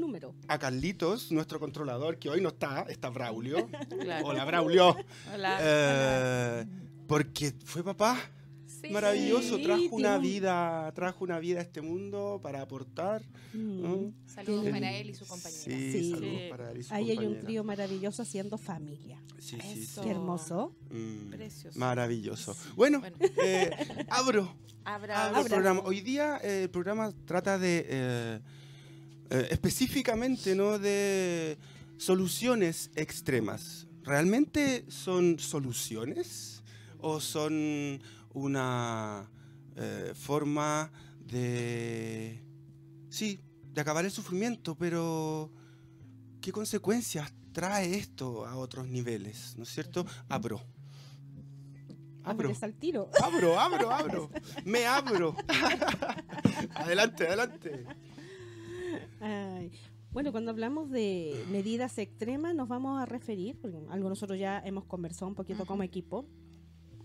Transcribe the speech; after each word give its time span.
a 0.48 0.58
Carlitos, 0.58 1.30
nuestro 1.30 1.61
controlador, 1.61 2.19
que 2.19 2.28
hoy 2.28 2.41
no 2.41 2.48
está, 2.48 2.84
está 2.89 3.11
Braulio. 3.11 3.69
Claro. 4.00 4.27
Hola, 4.27 4.45
Braulio. 4.45 4.97
Hola. 5.33 5.58
Eh, 5.61 6.67
porque 7.06 7.55
fue 7.64 7.84
papá. 7.84 8.19
Sí. 8.89 8.93
Maravilloso, 8.93 9.57
Sí, 9.57 9.63
trajo 9.63 9.83
una 9.97 10.19
vida, 10.19 10.93
trajo 10.95 11.25
una 11.25 11.39
vida 11.39 11.61
a 11.61 11.63
este 11.63 11.81
mundo 11.81 12.41
para 12.43 12.61
aportar. 12.63 13.23
¿no? 13.53 14.13
Saludos 14.27 14.65
Sí. 14.67 14.71
para 14.73 14.93
él 14.93 15.11
y 15.11 15.15
su 15.15 15.27
compañera. 15.27 15.63
Sí, 15.63 15.93
Sí. 15.93 16.11
saludos 16.11 16.39
Sí. 16.43 16.47
para 16.51 16.71
él 16.73 16.79
y 16.79 16.83
su 16.83 16.95
Ahí 16.95 17.11
hay 17.11 17.19
un 17.27 17.39
trío 17.41 17.65
maravilloso 17.65 18.23
haciendo 18.23 18.59
familia. 18.59 19.21
Sí, 19.39 19.57
sí, 19.63 19.81
Eso. 19.83 20.03
sí. 20.03 20.09
Qué 20.09 20.11
hermoso. 20.11 20.75
Mm, 20.91 21.31
Precioso. 21.31 21.79
Maravilloso. 21.79 22.57
Bueno, 22.77 23.01
Bueno. 23.01 23.17
eh, 23.45 23.71
abro, 24.11 24.55
Abra, 24.85 25.27
abro 25.29 25.41
el 25.43 25.47
programa. 25.48 25.81
Hoy 25.85 26.01
día 26.03 26.39
eh, 26.43 26.65
el 26.65 26.71
programa 26.71 27.13
trata 27.25 27.59
de 27.59 27.87
eh, 27.89 28.41
eh, 29.31 29.48
específicamente 29.51 30.55
no 30.55 30.79
de 30.79 31.57
soluciones 31.97 32.91
extremas. 32.97 33.87
¿Realmente 34.03 34.85
son 34.89 35.39
soluciones 35.39 36.63
o 36.98 37.20
son 37.20 38.03
una 38.34 39.30
eh, 39.77 40.12
forma 40.14 40.92
de 41.20 42.42
sí 43.08 43.40
de 43.72 43.80
acabar 43.80 44.05
el 44.05 44.11
sufrimiento, 44.11 44.77
pero 44.77 45.50
qué 46.40 46.52
consecuencias 46.52 47.33
trae 47.52 47.96
esto 47.96 48.46
a 48.46 48.56
otros 48.56 48.86
niveles, 48.89 49.55
¿no 49.56 49.62
es 49.62 49.70
cierto? 49.70 50.06
Abro. 50.28 50.61
Abro. 52.22 52.48
Ábrete 52.48 52.64
al 52.64 52.74
tiro. 52.74 53.11
Abro, 53.22 53.58
abro, 53.58 53.90
abro. 53.90 54.30
Me 54.64 54.86
abro. 54.86 55.36
adelante, 56.74 57.27
adelante. 57.27 57.86
Ay, 59.20 59.72
Bueno, 60.11 60.33
cuando 60.33 60.51
hablamos 60.51 60.90
de 60.90 61.45
medidas 61.51 61.98
extremas 61.98 62.55
nos 62.55 62.68
vamos 62.68 63.01
a 63.01 63.06
referir, 63.06 63.58
porque 63.61 63.78
algo 63.90 64.08
nosotros 64.08 64.39
ya 64.39 64.61
hemos 64.64 64.84
conversado 64.84 65.28
un 65.28 65.34
poquito 65.34 65.66
como 65.66 65.83
equipo, 65.83 66.27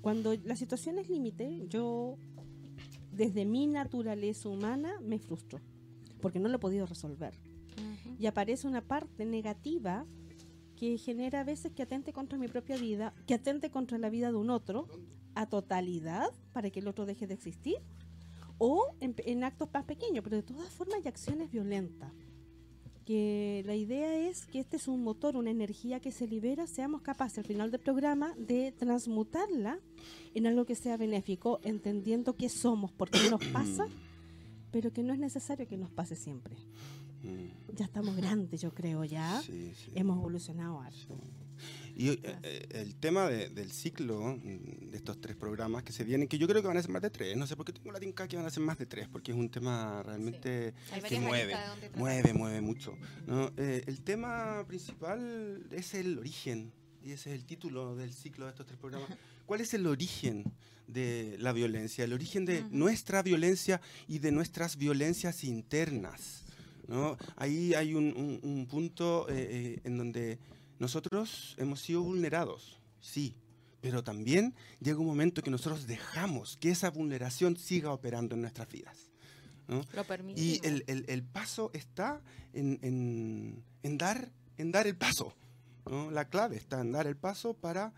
cuando 0.02 0.34
la 0.44 0.56
situación 0.56 1.00
es 1.00 1.10
límite, 1.10 1.66
yo 1.68 2.18
desde 3.12 3.46
mi 3.46 3.68
naturaleza 3.68 4.50
humana 4.50 5.00
me 5.02 5.20
frustro, 5.20 5.60
porque 6.22 6.40
no 6.40 6.48
lo 6.50 6.56
he 6.56 6.60
podido 6.60 6.86
resolver. 6.86 7.34
Y 8.18 8.26
aparece 8.26 8.68
una 8.68 8.82
parte 8.82 9.26
negativa 9.26 10.06
que 10.76 10.98
genera 10.98 11.42
a 11.42 11.44
veces 11.44 11.74
que 11.74 11.84
atente 11.84 12.14
contra 12.14 12.38
mi 12.38 12.48
propia 12.48 12.78
vida, 12.78 13.14
que 13.28 13.34
atente 13.34 13.70
contra 13.70 13.98
la 13.98 14.10
vida 14.10 14.30
de 14.30 14.38
un 14.38 14.50
otro, 14.50 14.88
a 15.36 15.48
totalidad, 15.48 16.30
para 16.54 16.70
que 16.70 16.80
el 16.80 16.88
otro 16.88 17.06
deje 17.06 17.28
de 17.28 17.34
existir, 17.34 17.78
o 18.58 18.96
en, 19.00 19.16
en 19.26 19.44
actos 19.44 19.70
más 19.74 19.86
pequeños, 19.86 20.24
pero 20.24 20.38
de 20.38 20.44
todas 20.44 20.70
formas 20.70 20.98
hay 20.98 21.08
acciones 21.08 21.52
violentas. 21.52 22.12
Que 23.10 23.64
la 23.66 23.74
idea 23.76 24.30
es 24.30 24.46
que 24.46 24.60
este 24.60 24.78
es 24.78 24.88
un 24.88 25.02
motor, 25.02 25.36
una 25.36 25.50
energía 25.50 26.00
que 26.00 26.12
se 26.12 26.28
libera, 26.28 26.68
seamos 26.68 27.02
capaces 27.02 27.40
al 27.40 27.44
final 27.46 27.72
del 27.72 27.80
programa 27.80 28.36
de 28.38 28.72
transmutarla 28.72 29.80
en 30.36 30.46
algo 30.46 30.64
que 30.64 30.76
sea 30.76 30.96
benéfico, 30.96 31.60
entendiendo 31.64 32.36
qué 32.36 32.50
somos, 32.50 32.92
por 32.92 33.10
qué 33.10 33.28
nos 33.32 33.44
pasa, 33.48 33.88
pero 34.72 34.94
que 34.94 35.02
no 35.02 35.12
es 35.12 35.18
necesario 35.18 35.68
que 35.68 35.76
nos 35.76 35.90
pase 35.90 36.16
siempre. 36.16 36.56
Mm, 37.24 37.76
Ya 37.76 37.86
estamos 37.86 38.16
grandes, 38.16 38.62
yo 38.62 38.72
creo, 38.76 39.04
ya. 39.04 39.42
sí, 39.42 39.72
sí. 39.74 39.92
Hemos 39.96 40.20
evolucionado 40.20 40.80
harto. 40.80 41.18
Y 42.00 42.12
eh, 42.12 42.20
eh, 42.44 42.68
el 42.72 42.96
tema 42.96 43.28
de- 43.30 43.50
del 43.50 43.74
ciclo 43.74 44.22
mm, 44.42 44.90
de 44.90 44.96
estos 44.98 45.20
tres 45.20 45.36
programas 45.36 45.84
que 45.84 45.92
se 45.92 46.06
vienen, 46.06 46.30
que 46.30 46.38
yo 46.38 46.48
creo 46.48 46.62
que 46.62 46.68
van 46.70 46.78
a 46.78 46.82
ser 46.82 46.92
más 46.92 47.02
de 47.02 47.10
tres, 47.10 47.36
no 47.36 47.46
sé 47.46 47.58
por 47.58 47.66
qué 47.66 47.74
tengo 47.74 47.92
la 47.92 48.00
tinca 48.00 48.26
que 48.26 48.38
van 48.38 48.46
a 48.46 48.50
ser 48.50 48.64
más 48.64 48.78
de 48.78 48.86
tres, 48.86 49.10
porque 49.10 49.32
es 49.34 49.38
un 49.38 49.50
tema 49.50 50.02
realmente 50.02 50.74
Hay 50.94 51.02
que 51.02 51.20
mueve, 51.20 51.54
mueve, 51.96 52.34
mueve 52.34 52.62
mucho. 52.62 52.98
¿no? 53.28 53.52
Eh, 53.58 53.84
el 53.86 54.00
tema 54.02 54.64
principal 54.66 55.68
es 55.72 55.94
el 55.94 56.18
origen, 56.18 56.72
y 57.04 57.12
ese 57.12 57.32
es 57.34 57.36
el 57.40 57.46
título 57.46 57.98
del 57.98 58.14
ciclo 58.14 58.46
de 58.46 58.52
estos 58.52 58.66
tres 58.66 58.80
programas. 58.80 59.10
¿Cuál 59.46 59.60
es 59.60 59.74
el 59.74 59.86
origen 59.86 60.46
de 60.88 61.36
la 61.40 61.52
violencia? 61.52 62.06
El 62.06 62.14
origen 62.14 62.46
de 62.46 62.64
nuestra 62.72 63.22
violencia 63.24 63.82
y 64.08 64.20
de 64.20 64.32
nuestras 64.32 64.78
violencias 64.78 65.44
internas. 65.44 66.46
¿no? 66.88 67.18
Ahí 67.36 67.74
hay 67.74 67.94
un, 67.94 68.06
un- 68.16 68.40
un 68.42 68.68
punto 68.68 69.28
eh, 69.30 69.36
eh, 69.50 69.80
en 69.84 69.98
donde 69.98 70.40
nosotros 70.80 71.56
hemos 71.58 71.82
sido 71.82 72.02
vulnerados, 72.02 72.80
sí, 73.00 73.36
pero 73.82 74.04
también 74.04 74.54
llega 74.82 75.00
un 75.00 75.06
momento 75.06 75.42
que 75.42 75.52
nosotros 75.52 75.86
dejamos 75.88 76.58
que 76.58 76.70
esa 76.72 76.90
vulneración 76.90 77.56
siga 77.58 77.92
operando 77.94 78.36
en 78.36 78.42
nuestras 78.42 78.68
vidas. 78.70 78.98
¿no? 79.68 79.84
Lo. 79.94 80.04
Y 80.42 80.60
el, 80.66 80.84
el- 80.88 81.06
el 81.08 81.24
paso 81.24 81.70
está 81.74 82.22
en, 82.54 82.80
en- 82.82 83.64
en 83.84 83.98
dar, 83.98 84.32
en 84.58 84.72
dar 84.72 84.88
el 84.88 84.98
paso. 84.98 85.34
¿no? 85.90 86.10
La 86.12 86.28
clave 86.28 86.58
está 86.58 86.82
en 86.82 86.92
dar 86.92 87.06
el 87.08 87.16
paso 87.16 87.54
para 87.54 87.94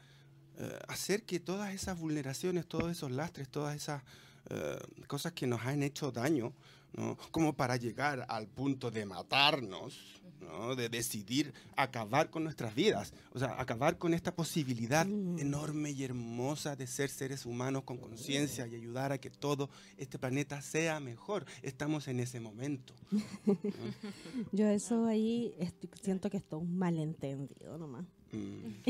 eh, 0.57 0.79
hacer 0.87 1.23
que 1.23 1.39
todas 1.39 1.73
esas 1.73 1.97
vulneraciones, 1.97 2.67
todos 2.67 2.91
esos 2.91 3.09
lastres, 3.11 3.47
todas 3.49 3.75
esas 3.75 4.03
eh, 4.49 4.77
cosas 5.07 5.31
que 5.31 5.47
nos 5.47 5.61
han 5.61 5.81
hecho 5.81 6.11
daño, 6.11 6.53
¿no? 6.93 7.17
como 7.31 7.53
para 7.53 7.77
llegar 7.77 8.25
al 8.27 8.47
punto 8.47 8.91
de 8.91 9.05
matarnos, 9.05 10.20
¿no? 10.41 10.75
de 10.75 10.89
decidir 10.89 11.53
acabar 11.75 12.29
con 12.29 12.43
nuestras 12.43 12.73
vidas, 12.75 13.13
o 13.33 13.39
sea, 13.39 13.59
acabar 13.59 13.97
con 13.97 14.13
esta 14.13 14.35
posibilidad 14.35 15.05
Mm. 15.05 15.39
enorme 15.39 15.91
y 15.91 16.03
hermosa 16.03 16.75
de 16.75 16.87
ser 16.87 17.09
seres 17.09 17.45
humanos 17.45 17.83
con 17.83 17.97
conciencia 17.97 18.67
y 18.67 18.75
ayudar 18.75 19.11
a 19.11 19.17
que 19.19 19.29
todo 19.29 19.69
este 19.97 20.17
planeta 20.19 20.61
sea 20.61 20.99
mejor. 20.99 21.45
Estamos 21.61 22.07
en 22.07 22.19
ese 22.19 22.39
momento. 22.39 22.93
Yo 24.51 24.67
eso 24.67 25.05
ahí 25.05 25.53
estoy- 25.59 25.89
siento 26.01 26.29
que 26.29 26.37
esto 26.37 26.57
es 26.57 26.63
un 26.63 26.77
malentendido 26.77 27.77
nomás. 27.77 28.05
Mm. 28.31 28.81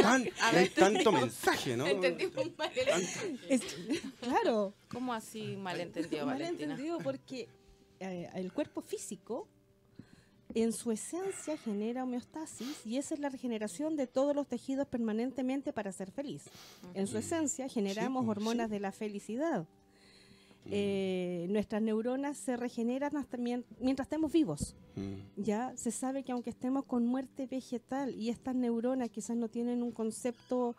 Tan- 0.00 0.28
hay 0.40 0.68
tanto 0.70 1.10
mensaje, 1.10 1.76
¿no? 1.76 1.86
Entendimos 1.86 2.46
mal 2.56 2.70
el- 2.76 3.40
Es- 3.48 3.76
claro, 4.20 4.74
¿Cómo 4.88 5.12
así 5.12 5.56
malentendido, 5.56 6.24
Valentina? 6.26 6.68
malentendido 6.74 6.98
porque 6.98 7.48
eh, 7.98 8.28
el 8.34 8.52
cuerpo 8.52 8.80
físico 8.82 9.48
en 10.54 10.72
su 10.72 10.90
esencia 10.92 11.56
genera 11.58 12.04
homeostasis 12.04 12.86
y 12.86 12.96
esa 12.96 13.14
es 13.14 13.20
la 13.20 13.28
regeneración 13.28 13.96
de 13.96 14.06
todos 14.06 14.34
los 14.34 14.46
tejidos 14.46 14.86
permanentemente 14.86 15.72
para 15.72 15.92
ser 15.92 16.10
feliz. 16.10 16.44
En 16.94 17.06
su 17.06 17.18
esencia 17.18 17.68
generamos 17.68 18.24
pues, 18.24 18.36
hormonas 18.38 18.66
sí. 18.68 18.72
de 18.72 18.80
la 18.80 18.92
felicidad. 18.92 19.66
Eh, 20.68 21.46
nuestras 21.50 21.80
neuronas 21.80 22.38
se 22.38 22.56
regeneran 22.56 23.16
hasta 23.16 23.36
mien- 23.36 23.64
mientras 23.80 24.06
estemos 24.06 24.32
vivos. 24.32 24.74
Mm. 24.96 25.40
Ya 25.42 25.72
se 25.76 25.92
sabe 25.92 26.24
que 26.24 26.32
aunque 26.32 26.50
estemos 26.50 26.84
con 26.84 27.06
muerte 27.06 27.46
vegetal 27.46 28.14
y 28.16 28.30
estas 28.30 28.56
neuronas 28.56 29.10
quizás 29.10 29.36
no 29.36 29.48
tienen 29.48 29.82
un 29.82 29.92
concepto 29.92 30.74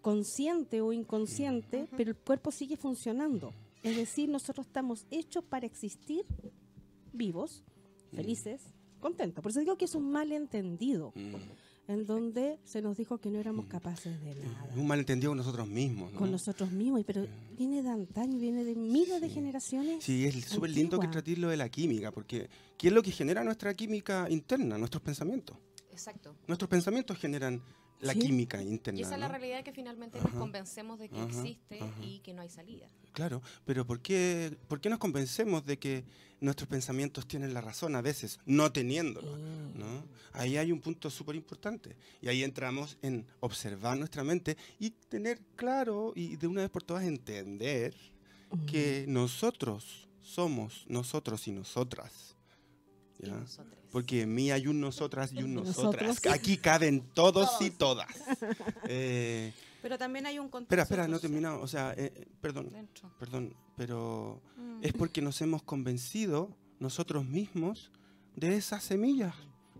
consciente 0.00 0.80
o 0.80 0.92
inconsciente, 0.92 1.88
pero 1.96 2.10
el 2.10 2.16
cuerpo 2.16 2.50
sigue 2.50 2.76
funcionando. 2.76 3.52
Es 3.82 3.96
decir, 3.96 4.28
nosotros 4.28 4.66
estamos 4.66 5.06
hechos 5.10 5.44
para 5.44 5.66
existir 5.66 6.24
vivos, 7.12 7.62
felices, 8.14 8.62
contentos. 9.02 9.42
Por 9.42 9.50
eso 9.50 9.60
digo 9.60 9.76
que 9.76 9.84
es 9.84 9.94
un 9.94 10.10
malentendido, 10.10 11.12
Mm. 11.14 11.34
en 11.88 12.06
donde 12.06 12.58
se 12.64 12.80
nos 12.80 12.96
dijo 12.96 13.18
que 13.18 13.28
no 13.30 13.38
éramos 13.38 13.66
capaces 13.66 14.18
de 14.22 14.34
nada. 14.36 14.66
Un 14.76 14.86
malentendido 14.86 15.30
con 15.32 15.38
nosotros 15.38 15.66
mismos, 15.68 16.12
¿no? 16.12 16.18
Con 16.18 16.30
nosotros 16.30 16.70
mismos, 16.70 17.02
pero 17.04 17.26
viene 17.58 17.82
de 17.82 17.90
antaño, 17.90 18.38
viene 18.38 18.64
de 18.64 18.74
miles 18.76 19.20
de 19.20 19.28
generaciones. 19.28 20.02
Sí, 20.04 20.24
es 20.24 20.44
súper 20.46 20.70
lindo 20.70 20.98
que 21.00 21.08
trates 21.08 21.36
lo 21.38 21.48
de 21.48 21.56
la 21.58 21.68
química, 21.68 22.10
porque 22.12 22.48
¿qué 22.78 22.88
es 22.88 22.94
lo 22.94 23.02
que 23.02 23.10
genera 23.10 23.42
nuestra 23.44 23.74
química 23.74 24.26
interna? 24.30 24.78
Nuestros 24.78 25.02
pensamientos. 25.02 25.56
Exacto. 25.90 26.34
Nuestros 26.46 26.70
pensamientos 26.70 27.18
generan 27.18 27.60
la 28.02 28.12
Sí. 28.12 28.18
química 28.18 28.62
interna. 28.62 29.00
Y 29.00 29.02
esa 29.04 29.14
es 29.14 29.20
la 29.20 29.28
¿no? 29.28 29.32
realidad 29.32 29.64
que 29.64 29.72
finalmente 29.72 30.18
Ajá. 30.18 30.28
nos 30.28 30.36
convencemos 30.38 30.98
de 30.98 31.08
que 31.08 31.16
Ajá, 31.18 31.26
existe 31.28 31.80
ajá. 31.80 32.04
y 32.04 32.18
que 32.20 32.34
no 32.34 32.42
hay 32.42 32.48
salida. 32.50 32.88
Claro, 33.12 33.40
pero 33.64 33.86
¿por 33.86 34.00
qué, 34.00 34.56
¿por 34.68 34.80
qué 34.80 34.90
nos 34.90 34.98
convencemos 34.98 35.64
de 35.64 35.78
que 35.78 36.04
nuestros 36.40 36.68
pensamientos 36.68 37.26
tienen 37.28 37.54
la 37.54 37.60
razón 37.60 37.94
a 37.94 38.00
veces, 38.02 38.40
no 38.44 38.72
teniéndolo? 38.72 39.36
¿no? 39.74 40.04
Ahí 40.32 40.56
hay 40.56 40.72
un 40.72 40.80
punto 40.80 41.08
súper 41.10 41.36
importante. 41.36 41.96
Y 42.20 42.28
ahí 42.28 42.42
entramos 42.42 42.98
en 43.02 43.26
observar 43.40 43.96
nuestra 43.98 44.24
mente 44.24 44.56
y 44.78 44.90
tener 44.90 45.40
claro 45.56 46.12
y 46.16 46.36
de 46.36 46.46
una 46.46 46.62
vez 46.62 46.70
por 46.70 46.82
todas 46.82 47.04
entender 47.04 47.94
que 48.66 49.04
nosotros 49.08 50.08
somos 50.20 50.84
nosotros 50.88 51.46
y 51.48 51.52
nosotras. 51.52 52.34
Y 53.18 53.26
¿ya? 53.26 53.44
Porque 53.92 54.22
en 54.22 54.34
mí 54.34 54.50
hay 54.50 54.66
un 54.66 54.80
nosotras 54.80 55.32
y 55.32 55.42
un 55.42 55.54
nosotras. 55.54 56.02
Nosotros. 56.08 56.34
Aquí 56.34 56.56
caben 56.56 57.02
todos 57.14 57.60
y 57.60 57.70
todas. 57.70 58.08
Eh, 58.88 59.52
Pero 59.82 59.96
también 59.98 60.26
hay 60.26 60.38
un 60.38 60.48
contexto. 60.48 60.74
espera, 60.82 61.02
espera, 61.02 61.08
no 61.08 61.16
he 61.16 61.20
terminado. 61.20 61.60
O 61.60 61.68
sea, 61.68 61.94
eh, 61.96 62.26
perdón, 62.40 62.70
Dentro. 62.70 63.10
perdón, 63.18 63.54
pero 63.76 64.40
Mm. 64.56 64.78
es 64.82 64.92
porque 64.92 65.20
nos 65.22 65.40
hemos 65.42 65.62
convencido 65.62 66.56
nosotros 66.80 67.24
mismos 67.24 67.90
de 68.34 68.56
esas 68.56 68.82
semillas 68.82 69.34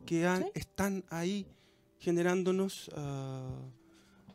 que 0.06 0.26
han- 0.26 0.43
Sí. 0.44 0.50
están 0.55 1.05
ahí 1.11 1.47
generándonos 1.99 2.91
ah, 2.97 3.49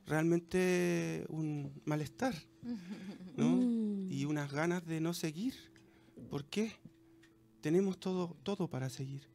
realmente 0.06 1.26
un 1.30 1.82
malestar, 1.86 2.34
¿no? 3.36 3.46
Mm. 3.58 4.12
Y 4.12 4.26
unas 4.26 4.52
ganas 4.52 4.86
de 4.86 5.02
no 5.02 5.14
seguir. 5.14 5.54
¿Por 6.30 6.46
qué? 6.46 6.72
Tenemos 7.62 8.00
todo, 8.00 8.36
todo 8.44 8.70
para 8.70 8.90
seguir. 8.90 9.28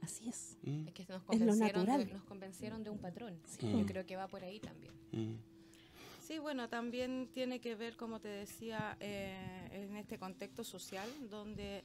Así 0.00 0.28
es. 0.28 0.56
Mm, 0.62 0.88
Es 0.88 0.94
que 0.94 1.02
nos 1.08 1.20
lo 1.20 1.26
convencieron, 1.26 1.58
natural. 1.86 2.06
de, 2.06 2.12
nos 2.14 2.24
convencieron 2.24 2.84
de 2.84 2.90
un 2.90 2.98
patrón. 2.98 3.38
Sí. 3.46 3.70
Yo 3.70 3.84
creo 3.86 4.06
que 4.06 4.16
va 4.16 4.28
por 4.28 4.42
ahí 4.44 4.60
también. 4.60 4.92
mm, 5.12 5.36
Sí, 6.20 6.38
bueno, 6.38 6.68
también 6.68 7.30
tiene 7.32 7.58
que 7.58 7.74
ver, 7.74 7.96
como 7.96 8.20
te 8.20 8.28
decía, 8.28 8.98
eh, 9.00 9.68
en 9.72 9.96
este 9.96 10.18
contexto 10.18 10.62
social 10.62 11.08
donde 11.30 11.84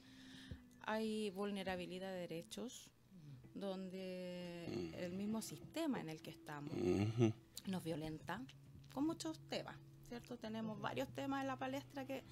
hay 0.82 1.30
vulnerabilidad 1.30 2.12
de 2.12 2.20
derechos, 2.20 2.90
donde 3.54 4.66
el 4.98 5.14
mismo 5.14 5.42
sistema 5.42 6.02
en 6.02 6.10
el 6.10 6.22
que 6.22 6.32
estamos 6.32 6.74
ujú, 6.74 7.32
nos 7.68 7.84
violenta 7.84 8.42
con 8.94 9.06
muchos 9.06 9.40
temas, 9.48 9.78
¿cierto? 10.10 10.38
Tenemos 10.38 10.80
varios 10.82 11.08
temas 11.14 11.42
en 11.42 11.48
la 11.48 11.58
palestra 11.58 12.06
que 12.06 12.24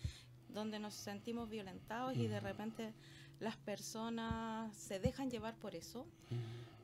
donde 0.49 0.79
nos 0.79 0.93
sentimos 0.95 1.49
violentados 1.49 2.17
y 2.17 2.27
de 2.27 2.39
repente 2.41 2.93
las 3.41 3.57
personas 3.57 4.73
se 4.77 4.99
dejan 4.99 5.29
llevar 5.29 5.55
por 5.55 5.75
eso, 5.75 6.05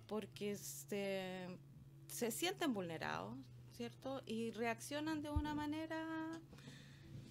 porque 0.07 0.57
se, 0.57 1.47
se 2.07 2.31
sienten 2.31 2.73
vulnerados, 2.73 3.37
¿cierto? 3.73 4.23
Y 4.25 4.51
reaccionan 4.51 5.21
de 5.21 5.29
una 5.29 5.53
manera 5.53 6.41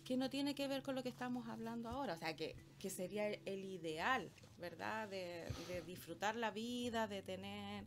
que 0.04 0.16
no 0.16 0.30
tiene 0.30 0.54
que 0.54 0.68
ver 0.68 0.84
con 0.84 0.94
lo 0.94 1.02
que 1.02 1.08
estamos 1.08 1.48
hablando 1.48 1.88
ahora, 1.88 2.14
o 2.14 2.16
sea, 2.16 2.36
que, 2.36 2.54
que 2.78 2.88
sería 2.88 3.28
el 3.28 3.64
ideal, 3.64 4.30
¿verdad? 4.58 5.08
De, 5.08 5.52
de 5.66 5.82
disfrutar 5.82 6.36
la 6.36 6.52
vida, 6.52 7.08
de 7.08 7.22
tener, 7.22 7.84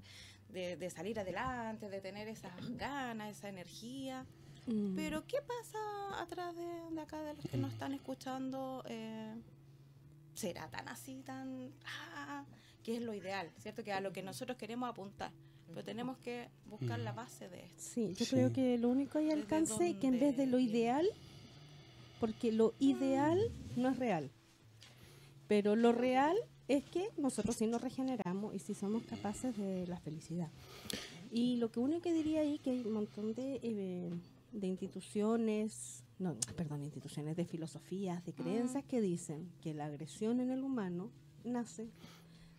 de, 0.49 0.75
de 0.75 0.89
salir 0.89 1.17
adelante, 1.21 1.87
de 1.89 2.01
tener 2.01 2.27
esas 2.27 2.51
ganas, 2.75 3.37
esa 3.37 3.47
energía. 3.47 4.25
Mm. 4.67 4.93
Pero 4.93 5.25
¿qué 5.25 5.37
pasa 5.41 6.21
atrás 6.21 6.53
de, 6.53 6.95
de 6.95 7.01
acá 7.01 7.21
de 7.23 7.33
los 7.35 7.45
que 7.45 7.55
nos 7.55 7.71
están 7.71 7.93
escuchando? 7.93 8.83
Eh, 8.89 9.35
¿Será 10.39 10.69
tan 10.69 10.87
así, 10.87 11.21
tan... 11.25 11.71
Ah, 11.85 12.45
que 12.83 12.95
es 12.95 13.01
lo 13.01 13.13
ideal, 13.13 13.51
¿cierto? 13.59 13.83
Que 13.83 13.91
a 13.91 13.99
lo 13.99 14.13
que 14.13 14.23
nosotros 14.23 14.57
queremos 14.57 14.89
apuntar. 14.89 15.31
Pero 15.67 15.83
tenemos 15.83 16.17
que 16.19 16.47
buscar 16.65 16.97
la 16.99 17.11
base 17.11 17.49
de 17.49 17.65
esto. 17.65 17.75
Sí, 17.81 18.13
yo 18.15 18.25
Sí. 18.25 18.35
creo 18.35 18.53
que 18.53 18.77
lo 18.77 18.89
único 18.89 19.17
hay 19.19 19.31
alcance 19.31 19.97
que 19.99 20.07
en 20.07 20.19
vez 20.19 20.35
de 20.37 20.47
lo 20.47 20.59
ideal, 20.59 21.05
porque 22.19 22.51
lo 22.51 22.73
ideal 22.79 23.37
no 23.75 23.89
es 23.89 23.97
real, 23.99 24.31
pero 25.47 25.75
lo 25.75 25.91
real 25.91 26.35
es 26.67 26.83
que 26.85 27.09
nosotros 27.17 27.55
sí 27.57 27.67
nos 27.67 27.81
regeneramos 27.81 28.55
y 28.55 28.59
sí 28.59 28.73
somos 28.75 29.03
capaces 29.03 29.55
de 29.57 29.85
la 29.87 29.99
felicidad. 29.99 30.49
Y 31.31 31.57
lo 31.57 31.69
que 31.71 31.79
único 31.81 32.01
que 32.01 32.13
diría 32.13 32.41
ahí 32.41 32.59
que 32.59 32.71
hay 32.71 32.79
un 32.81 32.93
montón 32.93 33.33
de, 33.35 33.59
eh, 33.61 34.09
de 34.53 34.67
instituciones, 34.67 36.03
no, 36.19 36.35
perdón, 36.55 36.83
instituciones 36.83 37.37
de 37.37 37.45
filosofías, 37.45 38.23
de 38.25 38.33
creencias 38.33 38.83
que 38.83 38.99
dicen 39.01 39.49
que 39.61 39.73
la 39.73 39.85
agresión 39.85 40.41
en 40.41 40.51
el 40.51 40.63
humano 40.63 41.09
nace 41.45 41.89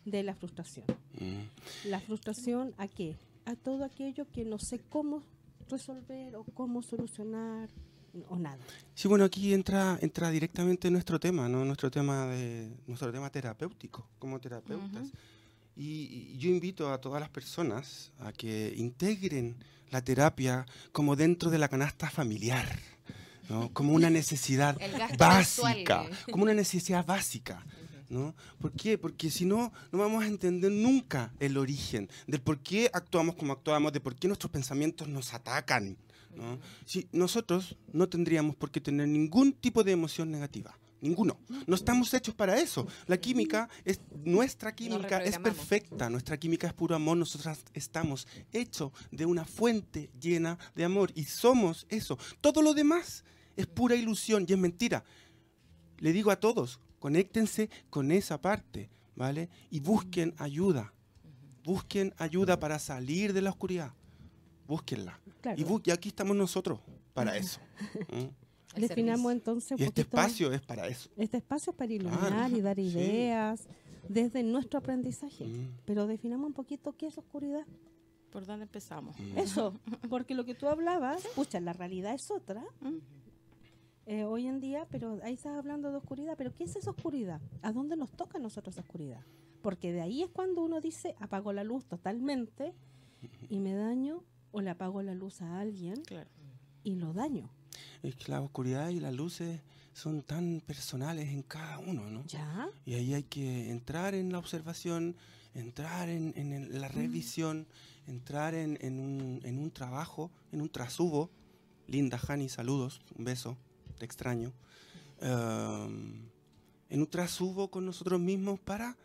de 0.07 0.23
la 0.23 0.35
frustración. 0.35 0.87
mm. 1.19 1.89
¿La 1.89 2.01
frustración 2.01 2.75
a 2.79 2.89
qué? 2.89 3.17
A 3.45 3.55
todo 3.55 3.85
aquello 3.85 4.27
que 4.33 4.45
no 4.45 4.59
sé 4.59 4.81
cómo 4.89 5.23
resolver 5.69 6.37
o 6.37 6.45
cómo 6.45 6.83
solucionar 6.83 7.69
o 8.29 8.37
nada. 8.37 8.59
Sí, 8.95 9.07
bueno, 9.07 9.25
aquí 9.25 9.53
entra, 9.53 9.99
entra 10.01 10.31
directamente 10.31 10.91
nuestro 10.91 11.21
tema, 11.21 11.49
¿no? 11.49 11.65
Nuestro 11.65 11.91
tema 11.91 12.27
de, 12.27 12.73
nuestro 12.87 13.13
tema 13.13 13.31
terapéutico, 13.31 14.09
como 14.19 14.41
terapeutas. 14.41 15.13
y, 15.77 16.33
y 16.33 16.39
yo 16.39 16.51
invito 16.51 16.91
a 16.91 16.99
todas 16.99 17.21
las 17.21 17.29
personas 17.29 18.11
a 18.19 18.33
que 18.33 18.75
integren 18.77 19.57
la 19.91 20.03
terapia 20.03 20.67
como 20.93 21.15
dentro 21.15 21.51
de 21.51 21.59
la 21.59 21.69
canasta 21.69 22.11
familiar, 22.11 22.67
¿no? 23.51 23.73
Como 23.73 23.93
una 23.93 24.09
necesidad 24.09 24.79
básica, 25.19 26.03
mensual. 26.03 26.31
como 26.31 26.45
una 26.45 26.55
necesidad 26.55 27.05
básica. 27.05 27.65
¿No? 28.09 28.35
¿Por 28.59 28.73
qué? 28.73 28.99
Porque 28.99 29.31
si 29.31 29.45
no, 29.45 29.73
no 29.93 29.99
vamos 30.01 30.25
a 30.25 30.27
entender 30.27 30.73
nunca 30.73 31.33
el 31.39 31.57
origen 31.57 32.09
del 32.27 32.41
por 32.41 32.59
qué 32.59 32.91
actuamos 32.93 33.37
como 33.37 33.53
actuamos, 33.53 33.93
de 33.93 34.01
por 34.01 34.17
qué 34.17 34.27
nuestros 34.27 34.51
pensamientos 34.51 35.07
nos 35.07 35.33
atacan. 35.33 35.97
¿no? 36.35 36.59
Si 36.87 37.07
nosotros 37.13 37.77
no 37.93 38.09
tendríamos 38.09 38.57
por 38.57 38.73
qué 38.73 38.81
tener 38.81 39.07
ningún 39.07 39.53
tipo 39.53 39.85
de 39.85 39.93
emoción 39.93 40.29
negativa. 40.29 40.77
Ninguno. 41.01 41.39
No 41.67 41.75
estamos 41.77 42.13
hechos 42.13 42.35
para 42.35 42.59
eso. 42.59 42.87
La 43.07 43.17
química 43.17 43.69
es 43.85 44.01
nuestra 44.25 44.75
química 44.75 45.23
es 45.23 45.39
perfecta. 45.39 46.11
Nuestra 46.11 46.37
química 46.37 46.67
es 46.67 46.75
puro 46.75 46.95
amor. 46.95 47.17
Nosotras 47.17 47.61
estamos 47.73 48.27
hechos 48.53 48.93
de 49.11 49.25
una 49.25 49.45
fuente 49.45 50.11
llena 50.21 50.59
de 50.75 50.85
amor 50.85 51.11
y 51.15 51.25
somos 51.25 51.87
eso. 51.89 52.19
Todo 52.41 52.61
lo 52.61 52.75
demás 52.75 53.25
es 53.61 53.67
pura 53.67 53.95
ilusión 53.95 54.45
y 54.49 54.53
es 54.53 54.59
mentira. 54.59 55.05
Le 55.99 56.13
digo 56.13 56.31
a 56.31 56.37
todos, 56.41 56.81
conéctense 56.99 57.69
con 57.91 58.11
esa 58.11 58.41
parte, 58.41 58.89
¿vale? 59.17 59.49
Y 59.71 59.81
busquen 59.81 60.35
ayuda. 60.39 60.93
Busquen 61.65 62.15
ayuda 62.17 62.59
para 62.59 62.79
salir 62.79 63.33
de 63.33 63.43
la 63.43 63.51
oscuridad. 63.51 63.93
Búsquenla. 64.67 65.21
Claro. 65.41 65.61
Y, 65.61 65.65
bu- 65.65 65.83
y 65.85 65.91
aquí 65.91 66.09
estamos 66.09 66.37
nosotros 66.37 66.81
para 67.13 67.37
eso. 67.37 67.61
¿Mm? 68.13 68.27
Definamos 68.81 69.33
entonces 69.33 69.73
un 69.73 69.81
Y 69.81 69.85
este 69.85 70.03
espacio 70.03 70.53
es 70.53 70.61
para 70.61 70.87
eso. 70.87 71.11
este 71.17 71.39
espacio 71.39 71.73
es 71.73 71.77
para 71.77 71.93
iluminar 71.93 72.29
Claro, 72.29 72.57
y 72.57 72.61
dar 72.61 72.77
sí. 72.77 72.83
ideas 72.83 73.67
desde 74.09 74.43
nuestro 74.45 74.79
aprendizaje. 74.79 75.45
Mm, 75.45 75.77
Pero 75.85 76.07
definamos 76.07 76.47
un 76.47 76.53
poquito 76.53 76.93
qué 76.97 77.09
es 77.09 77.19
oscuridad. 77.19 77.67
¿Por 78.31 78.47
dónde 78.47 78.63
empezamos? 78.63 79.19
mm. 79.19 79.39
Eso, 79.39 79.75
porque 80.09 80.35
lo 80.35 80.45
que 80.45 80.55
tú 80.55 80.69
hablabas, 80.69 81.27
pucha, 81.35 81.59
la 81.61 81.73
realidad 81.73 82.15
es 82.15 82.31
otra 82.31 82.65
Mm. 82.81 82.99
Eh, 84.11 84.25
hoy 84.25 84.47
en 84.49 84.61
día, 84.61 84.87
pero 84.91 85.21
ahí 85.23 85.35
estás 85.35 85.57
hablando 85.57 85.91
de 85.91 85.97
oscuridad. 85.99 86.35
Pero 86.37 86.53
¿qué 86.55 86.65
es 86.65 86.75
esa 86.77 86.91
oscuridad? 86.91 87.41
¿A 87.63 87.71
dónde 87.73 87.97
nos 87.97 88.11
toca 88.11 88.39
a 88.39 88.41
nosotros 88.41 88.75
esa 88.75 88.83
oscuridad? 88.83 89.23
Porque 89.63 89.93
de 89.93 90.01
ahí 90.01 90.23
es 90.23 90.31
cuando 90.31 90.63
uno 90.63 90.81
dice, 90.81 91.15
apago 91.21 91.53
la 91.53 91.63
luz 91.63 91.85
totalmente 91.87 92.75
y 93.49 93.61
me 93.61 93.75
daño, 93.75 94.25
o 94.51 94.61
le 94.63 94.71
apago 94.71 95.01
la 95.03 95.15
luz 95.15 95.43
a 95.43 95.61
alguien 95.61 96.03
Claro. 96.03 96.29
y 96.83 96.97
lo 96.97 97.13
daño. 97.13 97.51
Es 98.03 98.17
que 98.17 98.33
la 98.33 98.41
oscuridad 98.41 98.89
y 98.89 98.99
las 98.99 99.15
luces 99.15 99.61
son 99.93 100.23
tan 100.23 100.61
personales 100.67 101.29
en 101.29 101.43
cada 101.43 101.79
uno, 101.79 102.11
¿no? 102.11 102.25
¿Ya? 102.27 102.69
Y 102.85 102.95
ahí 102.95 103.15
hay 103.15 103.23
que 103.25 103.71
entrar 103.71 104.15
en 104.15 104.33
la 104.33 104.39
observación 104.39 105.15
entrar 105.55 106.09
en, 106.09 106.33
en 106.37 106.81
la 106.81 106.89
revisión, 106.89 107.67
entrar 108.07 108.55
en, 108.55 108.79
en 108.81 108.99
un, 109.01 109.41
en 109.45 109.59
un 109.59 109.71
trabajo, 109.71 110.31
en 110.53 110.63
un 110.63 110.69
trasubo. 110.69 111.31
Linda, 111.89 112.21
Hani, 112.29 112.49
saludos, 112.49 113.01
un 113.19 113.25
beso, 113.25 113.57
extraño. 114.05 114.53
Um, 115.21 116.29
en 116.89 117.01
un 117.01 117.07
trasubo 117.07 117.71
con 117.71 117.87
nosotros 117.87 118.21
mismos 118.21 118.59
para, 118.59 118.97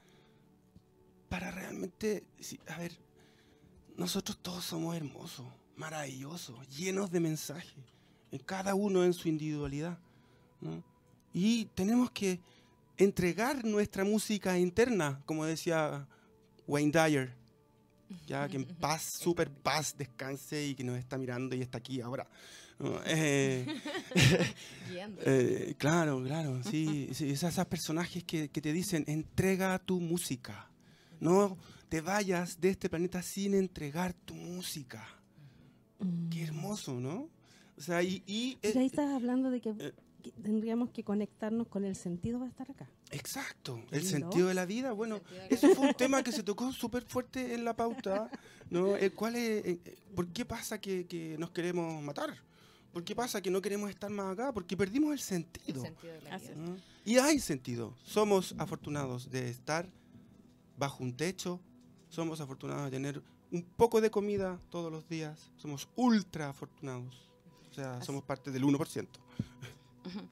para 1.29 1.51
realmente, 1.51 2.23
a 2.67 2.77
ver, 2.77 2.97
nosotros 3.95 4.37
todos 4.41 4.65
somos 4.65 4.95
hermosos, 4.95 5.45
maravillosos, 5.75 6.67
llenos 6.69 7.11
de 7.11 7.19
mensajes, 7.19 7.83
en 8.31 8.39
cada 8.39 8.75
uno 8.75 9.03
en 9.03 9.13
su 9.13 9.29
individualidad. 9.29 9.99
Y 11.31 11.65
tenemos 11.75 12.09
que 12.11 12.39
entregar 12.97 13.63
nuestra 13.63 14.03
música 14.03 14.57
interna, 14.57 15.21
como 15.25 15.45
decía 15.45 16.07
Wayne 16.65 16.91
Dyer, 16.91 17.35
ya 18.25 18.47
que 18.47 18.57
en 18.57 18.65
paz, 18.65 19.03
super 19.19 19.49
paz, 19.49 19.95
descanse 19.97 20.67
y 20.67 20.75
que 20.75 20.83
nos 20.83 20.97
está 20.97 21.17
mirando 21.17 21.55
y 21.55 21.61
está 21.61 21.77
aquí 21.77 22.01
ahora. 22.01 22.27
Eh, 23.05 23.65
eh, 25.25 25.75
claro, 25.77 26.21
claro, 26.23 26.61
sí, 26.63 27.09
sí, 27.13 27.29
esas, 27.29 27.53
esas 27.53 27.65
personajes 27.67 28.23
que, 28.23 28.49
que 28.49 28.61
te 28.61 28.73
dicen, 28.73 29.05
entrega 29.07 29.79
tu 29.79 30.01
música, 30.01 30.69
no 31.19 31.57
te 31.87 32.01
vayas 32.01 32.59
de 32.59 32.71
este 32.71 32.89
planeta 32.89 33.21
sin 33.21 33.53
entregar 33.53 34.13
tu 34.13 34.35
música. 34.35 35.07
Mm. 35.99 36.29
Qué 36.29 36.43
hermoso, 36.43 36.99
¿no? 36.99 37.29
O 37.77 37.81
sea, 37.81 38.03
y... 38.03 38.23
y, 38.25 38.57
Pero 38.61 38.79
ahí 38.79 38.85
eh, 38.85 38.87
estás 38.87 39.09
hablando 39.09 39.49
de 39.51 39.61
que. 39.61 39.93
Que 40.33 40.41
tendríamos 40.41 40.89
que 40.89 41.03
conectarnos 41.03 41.67
con 41.67 41.85
el 41.85 41.95
sentido 41.95 42.39
de 42.39 42.47
estar 42.47 42.69
acá. 42.71 42.89
exacto, 43.11 43.79
el 43.91 44.01
Lindo. 44.03 44.09
sentido 44.09 44.47
de 44.47 44.53
la 44.55 44.65
vida, 44.65 44.91
bueno, 44.91 45.17
Sentido 45.19 45.47
eso 45.49 45.69
fue 45.75 45.87
un 45.89 45.93
tema 45.93 46.23
que 46.23 46.31
se 46.31 46.41
tocó 46.43 46.71
súper 46.71 47.03
fuerte 47.03 47.53
en 47.53 47.63
la 47.63 47.75
pauta, 47.75 48.29
¿no? 48.69 48.95
El 48.95 49.13
cual 49.13 49.35
es, 49.35 49.65
eh, 49.65 49.79
eh, 49.85 49.95
¿Por 50.15 50.27
qué 50.29 50.43
pasa 50.45 50.79
que, 50.81 51.05
que 51.05 51.37
nos 51.37 51.51
queremos 51.51 52.01
matar? 52.01 52.35
¿Por 52.91 53.03
qué 53.03 53.15
pasa 53.15 53.41
que 53.41 53.51
no 53.51 53.61
queremos 53.61 53.89
estar 53.89 54.09
más 54.09 54.33
acá? 54.33 54.51
Porque 54.53 54.75
perdimos 54.75 55.09
el 55.09 55.13
El 55.13 55.19
sentido. 55.19 55.81
sentido 55.83 56.13
de 56.13 56.21
la 56.21 56.37
vida. 56.37 56.55
¿no? 56.55 56.77
Y 57.05 57.17
hay 57.17 57.39
sentido. 57.39 57.93
Somos 58.03 58.55
afortunados 58.57 59.29
de 59.29 59.49
estar 59.49 59.87
bajo 60.77 61.03
un 61.03 61.15
techo. 61.15 61.59
Somos 62.09 62.39
afortunados 62.41 62.85
de 62.85 62.91
tener 62.91 63.21
un 63.51 63.63
poco 63.63 64.01
de 64.01 64.09
comida 64.09 64.59
todos 64.69 64.91
los 64.91 65.07
días. 65.07 65.51
Somos 65.57 65.87
ultra 65.95 66.49
afortunados. 66.49 67.29
O 67.69 67.73
sea, 67.75 67.97
Así. 67.97 68.05
somos 68.05 68.23
parte 68.23 68.49
del 68.51 68.63
1%. 68.63 69.07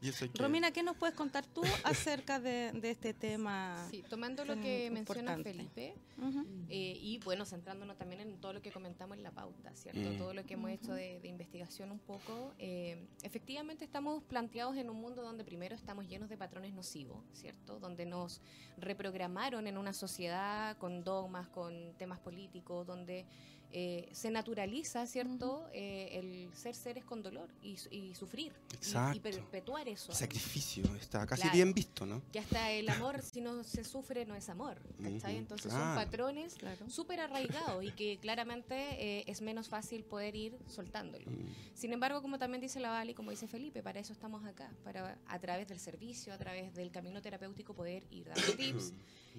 Y 0.01 0.09
eso 0.09 0.25
hay 0.25 0.29
que- 0.31 0.41
Romina, 0.41 0.71
¿qué 0.71 0.83
nos 0.83 0.95
puedes 0.97 1.15
contar 1.15 1.45
tú 1.45 1.61
acerca 1.83 2.39
de, 2.39 2.71
de 2.73 2.91
este 2.91 3.13
tema? 3.13 3.87
Sí, 3.89 4.03
tomando 4.09 4.45
lo 4.45 4.55
que 4.59 4.89
menciona. 4.91 5.37
Felipe. 5.37 5.95
Eh, 6.69 6.97
y 7.01 7.19
bueno, 7.19 7.45
centrándonos 7.45 7.97
también 7.97 8.21
en 8.21 8.39
todo 8.39 8.53
lo 8.53 8.61
que 8.61 8.71
comentamos 8.71 9.17
en 9.17 9.23
la 9.23 9.31
pauta, 9.31 9.75
¿cierto? 9.75 9.99
Mm. 10.11 10.17
Todo 10.17 10.33
lo 10.33 10.45
que 10.45 10.53
hemos 10.53 10.71
hecho 10.71 10.93
de, 10.93 11.19
de 11.19 11.27
investigación 11.27 11.91
un 11.91 11.99
poco. 11.99 12.53
eh, 12.59 13.07
efectivamente 13.23 13.83
estamos 13.83 14.23
planteados 14.23 14.77
en 14.77 14.89
un 14.89 14.97
mundo 15.01 15.21
donde 15.21 15.43
primero 15.43 15.75
estamos 15.75 16.07
llenos 16.07 16.29
de 16.29 16.37
patrones 16.37 16.73
nocivos, 16.73 17.23
¿cierto? 17.33 17.79
Donde 17.79 18.05
nos 18.05 18.41
reprogramaron 18.77 19.67
en 19.67 19.77
una 19.77 19.93
sociedad 19.93 20.77
con 20.77 21.03
dogmas, 21.03 21.47
con 21.49 21.93
temas 21.97 22.19
políticos, 22.19 22.85
donde 22.85 23.25
eh, 23.73 24.07
se 24.11 24.29
naturaliza, 24.29 25.05
¿cierto? 25.07 25.67
Eh, 25.73 26.09
el 26.19 26.55
ser 26.55 26.75
seres 26.75 27.03
con 27.03 27.23
dolor 27.23 27.49
y, 27.63 27.77
su- 27.77 27.89
y 27.91 28.13
sufrir. 28.15 28.53
y- 29.13 29.17
Y, 29.17 29.19
perpetuar 29.19 29.87
eso. 29.89 30.13
Sacrificio. 30.13 30.83
Está 30.95 31.25
casi 31.25 31.41
Claro. 31.41 31.55
bien 31.55 31.73
visto, 31.73 32.05
¿no? 32.05 32.21
Que 32.31 32.39
hasta 32.39 32.71
el 32.71 32.87
amor, 32.89 33.21
si 33.23 33.41
no 33.41 33.63
se 33.63 33.83
sufre, 33.83 34.25
no 34.25 34.35
es 34.35 34.47
amor. 34.49 34.77
¿cachai? 35.01 35.33
Ujú, 35.33 35.39
Entonces 35.41 35.71
claro. 35.73 35.85
son 35.85 35.95
patrones 35.95 36.53
Claro. 36.55 36.89
súper 36.89 37.19
arraigados 37.19 37.83
y 37.83 37.91
que 37.91 38.17
claramente 38.19 38.75
eh, 38.75 39.23
es 39.27 39.41
menos 39.41 39.67
fácil 39.69 40.03
poder 40.03 40.35
ir 40.35 40.55
soltándolo. 40.67 41.25
Mm. 41.29 41.47
Sin 41.73 41.91
embargo, 41.93 42.21
como 42.21 42.37
también 42.37 42.61
dice 42.61 42.79
la 42.79 42.89
Vali, 42.89 43.13
como 43.15 43.31
dice 43.31 43.47
Felipe, 43.47 43.81
para 43.81 43.99
eso 43.99 44.13
estamos 44.13 44.45
acá, 44.45 44.71
para 44.83 45.17
a 45.25 45.39
través 45.39 45.67
del 45.67 45.79
servicio, 45.79 46.31
a 46.33 46.37
través 46.37 46.73
del 46.75 46.91
camino 46.91 47.21
terapéutico 47.21 47.73
poder 47.73 48.03
ir 48.11 48.25
dando 48.25 48.41
tips, 48.57 48.93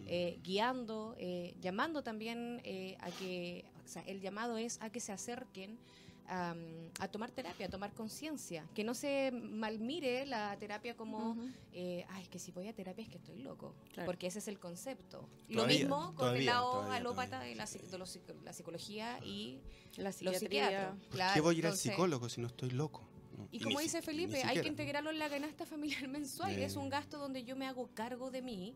eh, 0.07 0.38
guiando, 0.43 1.14
eh, 1.19 1.55
llamando 1.61 2.03
también 2.03 2.61
eh, 2.64 2.97
a 3.00 3.11
que, 3.12 3.64
o 3.85 3.88
sea, 3.88 4.03
el 4.03 4.21
llamado 4.21 4.57
es 4.59 4.81
a 4.81 4.91
que 4.91 5.00
se 5.00 5.12
acerquen 5.12 5.79
am, 6.26 6.59
a 7.00 7.09
tomar 7.09 7.31
terapia, 7.31 7.67
a 7.67 7.69
tomar 7.69 7.93
conciencia, 7.93 8.67
que 8.75 8.83
no 8.85 8.95
se 8.95 9.31
malmire 9.31 10.25
la 10.26 10.57
terapia 10.59 10.97
como 10.97 11.33
Ujú. 11.33 11.49
eh, 11.73 12.07
ay, 12.11 12.26
que 12.29 12.38
si 12.38 12.50
voy 12.53 12.69
a 12.69 12.73
terapia 12.73 13.03
es 13.05 13.11
que 13.11 13.19
estoy 13.19 13.38
loco. 13.43 13.75
Claro. 13.93 14.07
Porque 14.07 14.26
ese 14.26 14.38
es 14.38 14.49
el 14.49 14.59
concepto. 14.59 15.29
Lo 15.49 15.57
Todavía, 15.62 15.79
mismo 15.81 16.14
con 16.14 16.37
el 16.37 16.47
lado 16.47 16.73
todavía, 16.73 16.97
alópata 16.97 17.29
todavía. 17.38 17.50
de 17.50 17.57
la, 17.57 17.67
de 17.67 17.99
los 17.99 18.19
la 18.43 18.53
psicología 18.53 19.19
y 19.25 19.61
La 19.97 20.12
psiquiatría. 20.12 20.97
¿Por 21.11 21.21
qué 21.35 21.41
voy 21.41 21.55
a 21.55 21.59
ir 21.59 21.67
al 21.67 21.76
psicólogo 21.76 22.29
si 22.29 22.41
no 22.41 22.47
estoy 22.49 22.71
loco? 22.71 23.07
Y 23.50 23.61
como 23.61 23.81
dice 23.81 24.00
Felipe, 24.03 24.43
hay 24.45 24.61
que 24.61 24.69
integrarlo 24.69 25.11
en 25.11 25.19
la 25.19 25.29
canasta 25.29 25.67
familiar 25.67 26.09
mensual. 26.09 26.53
Eh. 26.59 26.64
Es 26.64 26.76
un 26.76 26.88
gasto 26.88 27.19
donde 27.19 27.45
yo 27.45 27.57
me 27.57 27.67
hago 27.67 27.88
cargo 27.95 28.31
de 28.31 28.43
mí 28.43 28.75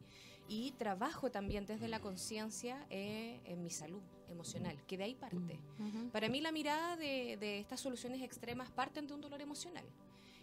y 0.49 0.73
trabajo 0.73 1.31
también 1.31 1.67
desde 1.67 1.89
la 1.89 2.01
conciencia 2.01 2.87
eh, 2.91 3.41
en 3.45 3.63
mi 3.63 3.71
salud 3.71 4.03
emocional, 4.31 4.77
que 4.87 4.97
de 4.97 5.05
ahí 5.05 5.15
parte. 5.15 5.61
Ujú. 5.79 6.09
Para 6.11 6.29
mí 6.29 6.41
la 6.41 6.53
mirada 6.53 6.97
de, 6.97 7.37
de 7.39 7.59
estas 7.61 7.81
soluciones 7.81 8.23
extremas 8.23 8.71
parten 8.71 9.07
de 9.07 9.15
un 9.15 9.21
dolor 9.21 9.41
emocional. 9.41 9.85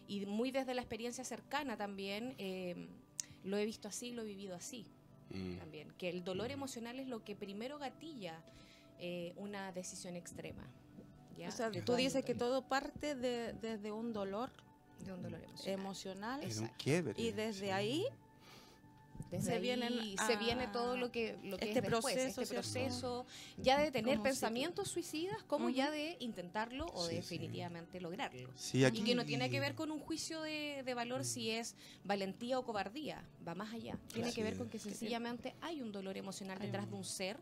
Y 0.07 0.25
muy 0.27 0.51
desde 0.51 0.74
la 0.75 0.81
experiencia 0.81 1.24
cercana 1.24 1.75
también, 1.77 2.35
eh, 2.38 2.88
lo 3.43 3.57
he 3.57 3.65
visto 3.65 3.88
así, 3.88 4.12
lo 4.12 4.21
he 4.21 4.25
vivido 4.25 4.55
así 4.55 4.85
Mm. 5.31 5.57
también. 5.57 5.91
Que 5.97 6.07
el 6.09 6.24
dolor 6.24 6.51
emocional 6.51 7.00
es 7.00 7.07
lo 7.07 7.24
que 7.24 7.35
primero 7.35 7.79
gatilla 7.79 8.43
eh, 9.00 9.33
una 9.38 9.71
decisión 9.71 10.15
extrema. 10.15 10.63
¿ya? 11.35 11.50
O 11.50 11.51
sea, 11.51 11.71
tú 11.71 11.95
dices 11.95 12.24
que 12.24 12.35
todo 12.35 12.62
parte 12.67 13.15
de- 13.15 13.53
desde 13.53 13.91
un 13.91 14.13
dolor 14.13 14.51
de 15.03 15.12
un 15.13 15.24
dolor 15.24 15.41
emocional. 15.65 16.43
emocional 16.43 16.62
un 16.62 16.67
quiebre. 16.77 17.13
y 17.21 17.31
desde 17.31 17.65
sí. 17.65 17.71
ahí 17.71 18.05
Desde 19.32 19.46
se 19.48 19.53
ahí 19.55 19.62
vienen 19.62 20.17
se 20.17 20.34
a- 20.34 20.39
viene 20.39 20.67
todo 20.67 20.96
lo 20.98 21.12
que, 21.12 21.38
lo 21.44 21.58
que 21.58 21.65
este 21.65 21.79
es 21.79 21.86
después, 21.86 22.15
proceso, 22.15 22.41
este 22.41 22.46
¿cierto? 22.46 22.53
proceso 22.72 23.25
ya 23.58 23.79
de 23.79 23.91
tener 23.91 24.22
pensamientos 24.22 24.88
suicidas 24.89 25.44
como 25.44 25.70
ya 25.70 25.89
de 25.91 26.15
intentarlo 26.20 26.86
o 26.94 27.08
Sí, 27.08 27.15
de 27.15 27.22
sí. 27.24 27.36
definitivamente 27.36 28.00
lograrlo. 28.00 28.50
Sí, 28.55 28.86
aquí... 28.86 29.00
Y 29.01 29.03
que 29.03 29.15
no 29.15 29.25
tiene 29.25 29.50
que 29.50 29.60
ver 29.60 29.75
con 29.75 29.91
un 29.91 30.00
juicio 30.00 30.41
de, 30.41 30.84
de 30.86 30.94
valor 30.94 31.25
si 31.25 31.50
es 31.51 31.75
valentía 32.03 32.60
o 32.60 32.63
cobardía, 32.63 33.27
va 33.46 33.55
más 33.55 33.74
allá. 33.74 33.98
Tiene 34.13 34.27
Así 34.29 34.36
que 34.36 34.44
ver 34.44 34.58
con 34.58 34.70
que 34.70 34.79
sencillamente 34.79 35.55
hay 35.62 35.82
un 35.82 35.91
dolor 35.91 36.17
emocional 36.17 36.60
detrás 36.60 36.89
de 36.89 36.96
un 36.96 37.03
ser 37.03 37.38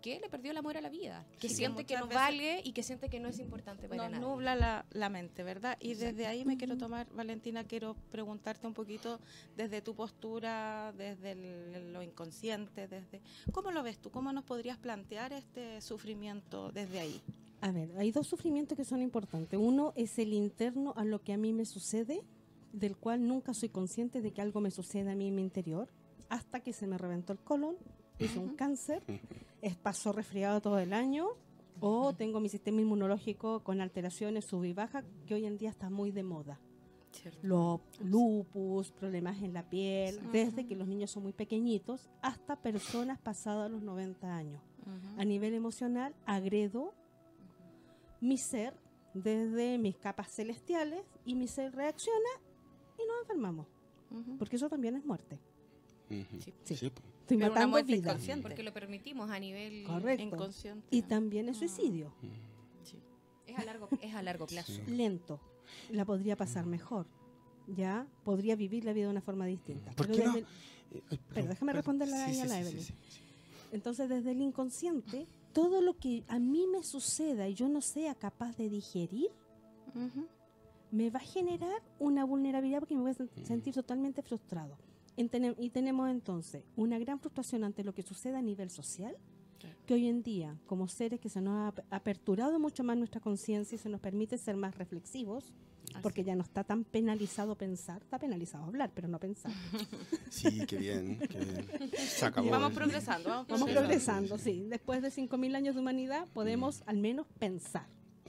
que 0.00 0.20
le 0.20 0.28
perdió 0.28 0.50
el 0.52 0.56
amor 0.56 0.76
a 0.76 0.80
la 0.80 0.88
vida, 0.88 1.26
que 1.40 1.46
Y 1.46 1.50
que 1.50 1.54
siente 1.56 1.84
que, 1.84 1.94
muchas 1.94 2.00
no 2.00 2.06
veces 2.08 2.22
vale 2.22 2.60
y 2.64 2.72
que 2.72 2.82
siente 2.82 3.08
que 3.08 3.20
no 3.20 3.28
es 3.28 3.38
importante 3.38 3.88
para 3.88 4.02
nos 4.04 4.12
nadie. 4.12 4.24
nubla 4.26 4.54
la, 4.54 4.84
la 4.90 5.08
mente, 5.08 5.42
¿verdad? 5.42 5.76
Y 5.80 5.92
Exacto. 5.92 6.14
desde 6.16 6.26
ahí 6.26 6.44
me 6.44 6.56
quiero 6.56 6.76
tomar, 6.78 7.08
Valentina, 7.14 7.64
quiero 7.64 7.94
preguntarte 8.10 8.66
un 8.66 8.74
poquito 8.74 9.20
desde 9.56 9.82
tu 9.82 9.94
postura, 9.94 10.92
desde 10.96 11.32
el- 11.32 11.92
lo 11.92 12.02
inconsciente, 12.02 12.86
desde 12.88 13.20
¿cómo 13.52 13.70
lo 13.72 13.82
ves 13.82 13.98
tú? 13.98 14.10
¿Cómo 14.10 14.32
nos 14.32 14.44
podrías 14.44 14.78
plantear 14.78 15.32
este 15.32 15.80
sufrimiento 15.80 16.70
desde 16.72 17.00
ahí? 17.00 17.20
A 17.60 17.72
ver, 17.72 17.90
hay 17.98 18.12
dos 18.12 18.26
sufrimientos 18.28 18.76
que 18.76 18.84
son 18.84 19.02
importantes. 19.02 19.58
Uno 19.60 19.92
es 19.96 20.18
el 20.18 20.32
interno 20.32 20.94
a 20.96 21.04
lo 21.04 21.22
que 21.22 21.32
a 21.32 21.36
mí 21.36 21.52
me 21.52 21.64
sucede, 21.64 22.22
del 22.72 22.96
cual 22.96 23.26
nunca 23.26 23.52
soy 23.54 23.68
consciente 23.68 24.20
de 24.20 24.30
que 24.32 24.40
algo 24.42 24.60
me 24.60 24.70
sucede 24.70 25.10
a 25.10 25.14
mí 25.16 25.26
en 25.28 25.34
mi 25.34 25.42
interior, 25.42 25.88
hasta 26.28 26.60
que 26.60 26.72
se 26.72 26.86
me 26.86 26.98
reventó 26.98 27.32
el 27.32 27.40
colon, 27.40 27.76
hice 28.18 28.38
un 28.38 28.54
cáncer, 28.56 29.02
es, 29.62 29.76
pasó 29.76 30.12
resfriado 30.12 30.60
todo 30.60 30.78
el 30.78 30.92
año, 30.92 31.28
o 31.80 32.12
tengo 32.14 32.40
mi 32.40 32.48
sistema 32.48 32.80
inmunológico 32.80 33.60
con 33.62 33.80
alteraciones 33.80 34.44
sub 34.46 34.64
y 34.64 34.72
baja, 34.72 35.04
que 35.26 35.34
hoy 35.34 35.46
en 35.46 35.56
día 35.58 35.70
está 35.70 35.90
muy 35.90 36.10
de 36.10 36.22
moda. 36.22 36.58
Los 37.42 37.80
lupus, 38.00 38.92
problemas 38.92 39.42
en 39.42 39.52
la 39.54 39.68
piel, 39.68 40.16
Sí. 40.16 40.26
desde 40.32 40.66
que 40.66 40.76
los 40.76 40.86
niños 40.86 41.10
son 41.10 41.22
muy 41.24 41.32
pequeñitos 41.32 42.08
hasta 42.22 42.56
personas 42.56 43.18
pasadas 43.18 43.70
los 43.70 43.82
90 43.82 44.34
años 44.36 44.60
a 45.18 45.24
nivel 45.24 45.52
emocional 45.52 46.14
agredo 46.24 46.94
mi 48.20 48.38
ser 48.38 48.74
desde 49.14 49.76
mis 49.78 49.96
capas 49.98 50.28
celestiales 50.34 51.04
y 51.26 51.34
mi 51.34 51.46
ser 51.46 51.74
reacciona 51.74 52.30
y 52.98 53.06
nos 53.06 53.20
enfermamos, 53.22 53.66
porque 54.38 54.56
eso 54.56 54.68
también 54.68 54.96
es 54.96 55.04
muerte. 55.04 55.38
Sí. 56.08 56.26
Sí. 56.64 56.76
Sí, 56.76 56.90
po. 56.90 57.02
Estoy 57.28 57.36
Pero 57.36 57.48
una 57.52 57.54
matando 57.56 57.70
muerte 57.72 57.92
vida. 57.92 58.08
inconsciente. 58.10 58.42
Porque 58.48 58.62
lo 58.62 58.72
permitimos 58.72 59.30
a 59.30 59.38
nivel... 59.38 59.84
Correcto. 59.84 60.22
Inconsciente. 60.24 60.86
Y 60.90 61.02
también 61.02 61.48
es 61.50 61.56
Ah. 61.56 61.58
suicidio, 61.58 62.14
Mm. 62.22 62.84
Sí. 62.84 62.96
Es 63.46 63.58
a 63.58 63.64
largo, 63.64 63.88
es 64.00 64.14
a 64.14 64.22
largo 64.22 64.46
plazo. 64.46 64.72
Sí. 64.72 64.80
lento. 64.90 65.38
La 65.90 66.06
podría 66.06 66.36
pasar 66.36 66.64
mejor. 66.64 67.06
Ya 67.66 68.06
podría 68.24 68.56
vivir 68.56 68.86
la 68.86 68.94
vida 68.94 69.04
de 69.04 69.10
una 69.10 69.20
forma 69.20 69.44
distinta. 69.44 69.90
¿Por 69.92 70.06
Pero 70.06 70.18
qué 70.18 70.24
no? 70.24 70.36
el- 70.36 70.46
Eh, 70.90 71.02
ay, 71.10 71.20
Pero 71.34 71.48
déjame 71.48 71.72
responderle 71.74 72.14
a 72.16 72.28
sí, 72.28 72.34
sí, 72.34 72.40
la 72.48 72.54
sí, 72.54 72.60
Evelyn. 72.62 72.80
sí, 72.82 72.94
sí. 73.10 73.20
Entonces, 73.72 74.08
desde 74.08 74.30
el 74.30 74.40
inconsciente, 74.40 75.26
todo 75.52 75.82
lo 75.82 75.98
que 75.98 76.24
a 76.28 76.38
mí 76.38 76.66
me 76.66 76.82
suceda 76.82 77.46
y 77.46 77.52
yo 77.54 77.68
no 77.68 77.82
sea 77.82 78.14
capaz 78.14 78.56
de 78.56 78.70
digerir, 78.70 79.28
Ujú. 79.94 80.26
me 80.90 81.10
va 81.10 81.18
a 81.18 81.22
generar 81.22 81.82
una 81.98 82.24
vulnerabilidad 82.24 82.78
porque 82.78 82.94
me 82.94 83.02
voy 83.02 83.10
a 83.10 83.14
sen- 83.14 83.28
sentir 83.44 83.74
totalmente 83.74 84.22
frustrado. 84.22 84.78
Y 85.58 85.70
tenemos 85.70 86.08
entonces 86.10 86.62
una 86.76 86.98
gran 86.98 87.18
frustración 87.18 87.64
ante 87.64 87.82
lo 87.84 87.92
que 87.92 88.02
sucede 88.02 88.36
a 88.36 88.42
nivel 88.42 88.70
social 88.70 89.16
que 89.86 89.94
hoy 89.94 90.06
en 90.06 90.22
día, 90.22 90.56
como 90.66 90.86
seres 90.86 91.18
que 91.18 91.28
se 91.28 91.40
nos 91.40 91.54
ha 91.54 91.68
ap- 91.68 91.80
aperturado 91.90 92.58
mucho 92.60 92.84
más 92.84 92.96
nuestra 92.96 93.20
conciencia 93.20 93.74
y 93.74 93.78
se 93.78 93.88
nos 93.88 94.00
permite 94.00 94.36
ser 94.38 94.54
más 94.56 94.76
reflexivos, 94.76 95.52
porque 96.02 96.22
ya 96.22 96.36
no 96.36 96.42
está 96.42 96.62
tan 96.62 96.84
penalizado 96.84 97.56
pensar, 97.56 98.02
está 98.02 98.18
penalizado 98.18 98.64
hablar, 98.64 98.92
pero 98.94 99.08
no 99.08 99.18
pensar. 99.18 99.50
Sí, 100.30 100.64
qué 100.66 100.76
bien, 100.76 101.18
qué 101.28 101.38
bien. 101.38 101.90
Se 101.96 102.26
acabó. 102.26 102.50
Vamos 102.50 102.72
progresando, 102.74 103.30
vamos, 103.30 103.48
Vamos 103.48 103.68
Sí. 103.70 103.74
progresando, 103.74 104.38
sí. 104.38 104.66
Después 104.68 105.00
de 105.02 105.08
5.000 105.10 105.56
años 105.56 105.74
de 105.74 105.80
humanidad 105.80 106.28
podemos 106.34 106.82
al 106.86 106.98
menos 106.98 107.26
pensar. 107.38 107.86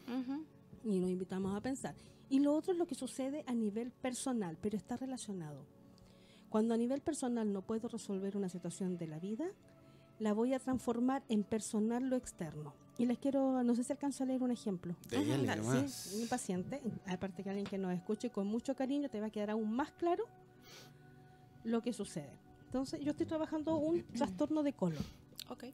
Ujú. 0.07 0.43
y 0.85 0.97
nos 0.99 1.09
invitamos 1.11 1.55
a 1.55 1.61
pensar. 1.61 1.93
Y 2.29 2.39
lo 2.39 2.55
otro 2.55 2.71
es 2.71 2.79
lo 2.79 2.87
que 2.87 2.95
sucede 2.95 3.43
a 3.47 3.53
nivel 3.53 3.91
personal, 3.91 4.57
pero 4.61 4.77
está 4.77 4.95
relacionado. 4.97 5.65
Cuando 6.49 6.73
a 6.73 6.77
nivel 6.77 7.01
personal 7.01 7.51
no 7.53 7.61
puedo 7.61 7.87
resolver 7.87 8.35
una 8.35 8.49
situación 8.49 8.97
de 8.97 9.07
la 9.07 9.19
vida, 9.19 9.45
la 10.19 10.33
voy 10.33 10.53
a 10.53 10.59
transformar 10.59 11.23
en 11.29 11.43
personal 11.43 12.09
lo 12.09 12.15
externo. 12.15 12.73
Y 12.97 13.05
les 13.05 13.17
quiero, 13.17 13.63
no 13.63 13.75
sé 13.75 13.83
si 13.83 13.93
alcanzo 13.93 14.23
a 14.23 14.27
leer 14.27 14.43
un 14.43 14.51
ejemplo. 14.51 14.95
Ajá. 15.15 15.87
Sí, 15.87 16.17
mi 16.17 16.25
paciente, 16.25 16.81
aparte 17.07 17.43
que 17.43 17.49
alguien 17.49 17.65
que 17.65 17.77
nos 17.77 17.93
escuche 17.93 18.29
con 18.29 18.47
mucho 18.47 18.75
cariño, 18.75 19.09
te 19.09 19.21
va 19.21 19.27
a 19.27 19.29
quedar 19.29 19.51
aún 19.51 19.71
más 19.71 19.91
claro 19.91 20.25
lo 21.63 21.81
que 21.81 21.93
sucede. 21.93 22.31
Entonces, 22.65 22.99
yo 22.99 23.11
estoy 23.11 23.25
trabajando 23.25 23.77
un 23.77 24.03
trastorno 24.15 24.63
de 24.63 24.73
colon. 24.73 25.03
Ok. 25.49 25.65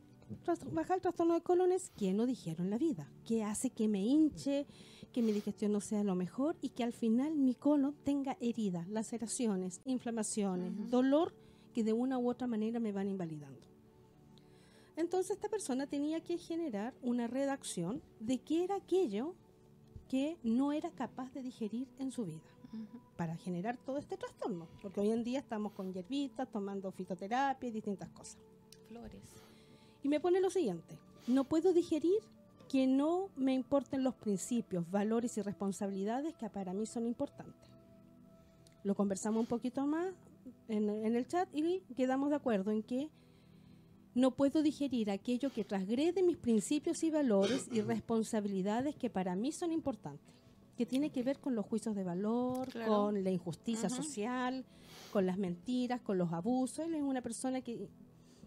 Bajar 0.72 0.98
el 0.98 1.02
trastorno 1.02 1.36
de 1.36 1.42
colon 1.42 1.72
es 1.72 1.92
que 1.92 2.14
no 2.14 2.26
digiero 2.26 2.64
en 2.64 2.72
la 2.72 2.78
vida, 2.78 3.08
que 3.26 3.44
hace 3.44 3.70
que 3.70 3.88
me 3.88 4.04
hinche, 4.04 4.66
que 5.14 5.22
mi 5.22 5.32
digestión 5.32 5.72
no 5.72 5.82
sea 5.82 6.04
lo 6.04 6.16
mejor 6.16 6.58
y 6.62 6.70
que 6.70 6.84
al 6.84 6.94
final 6.94 7.36
mi 7.36 7.54
colon 7.54 7.96
tenga 8.04 8.36
heridas, 8.40 8.88
laceraciones, 8.88 9.82
inflamaciones, 9.86 10.90
dolor 10.90 11.34
que 11.74 11.84
de 11.84 11.94
una 11.94 12.18
u 12.18 12.30
otra 12.30 12.48
manera 12.48 12.80
me 12.80 12.92
van 12.92 13.08
invalidando. 13.08 13.68
Entonces 14.96 15.36
esta 15.36 15.50
persona 15.50 15.88
tenía 15.88 16.22
que 16.22 16.38
generar 16.38 16.94
una 17.02 17.28
redacción 17.28 18.02
de 18.20 18.40
qué 18.40 18.64
era 18.64 18.76
aquello 18.76 19.36
que 20.10 20.38
no 20.44 20.72
era 20.72 20.90
capaz 20.92 21.34
de 21.34 21.44
digerir 21.44 21.88
en 22.00 22.12
su 22.12 22.26
vida 22.26 22.42
para 23.16 23.36
generar 23.38 23.78
todo 23.78 23.98
este 23.98 24.18
trastorno, 24.18 24.68
porque 24.82 25.00
hoy 25.00 25.12
en 25.12 25.24
día 25.24 25.40
estamos 25.40 25.72
con 25.74 25.94
hierbitas, 25.94 26.50
tomando 26.52 26.92
fitoterapia 26.92 27.70
y 27.70 27.72
distintas 27.72 28.10
cosas. 28.10 28.38
Flores. 28.88 29.45
Y 30.06 30.08
me 30.08 30.20
pone 30.20 30.40
lo 30.40 30.52
siguiente, 30.52 31.00
no 31.26 31.46
puedo 31.46 31.74
digerir 31.74 32.20
que 32.70 32.86
no 32.86 33.32
me 33.36 33.56
importen 33.56 34.04
los 34.04 34.14
principios, 34.14 34.88
valores 34.92 35.36
y 35.40 35.42
responsabilidades 35.42 36.36
que 36.36 36.48
para 36.48 36.76
mí 36.76 36.86
son 36.86 37.08
importantes. 37.08 37.72
Lo 38.84 38.94
conversamos 38.94 39.40
un 39.40 39.48
poquito 39.48 39.88
más 39.88 40.14
en, 40.68 40.92
en 40.92 41.16
el 41.16 41.26
chat 41.28 41.50
y 41.56 41.80
quedamos 41.96 42.30
de 42.30 42.36
acuerdo 42.36 42.70
en 42.70 42.84
que 42.84 43.10
no 44.14 44.30
puedo 44.30 44.62
digerir 44.62 45.10
aquello 45.10 45.50
que 45.52 45.66
transgrede 45.66 46.22
mis 46.22 46.38
principios 46.38 47.04
y 47.04 47.10
valores 47.10 47.68
y 47.72 47.82
responsabilidades 47.82 48.96
que 48.96 49.10
para 49.10 49.36
mí 49.36 49.52
son 49.52 49.72
importantes, 49.72 50.36
que 50.78 50.86
tiene 50.86 51.10
que 51.10 51.24
ver 51.24 51.40
con 51.40 51.56
los 51.56 51.66
juicios 51.66 51.96
de 51.96 52.04
valor, 52.04 52.70
Claro. 52.70 52.92
con 52.92 53.24
la 53.24 53.32
injusticia 53.32 53.88
Ujú. 53.88 54.04
social, 54.04 54.66
con 55.10 55.26
las 55.26 55.40
mentiras, 55.40 56.00
con 56.02 56.20
los 56.20 56.32
abusos. 56.32 56.86
Él 56.86 56.94
es 56.94 57.02
una 57.02 57.24
persona 57.24 57.62
que 57.62 57.90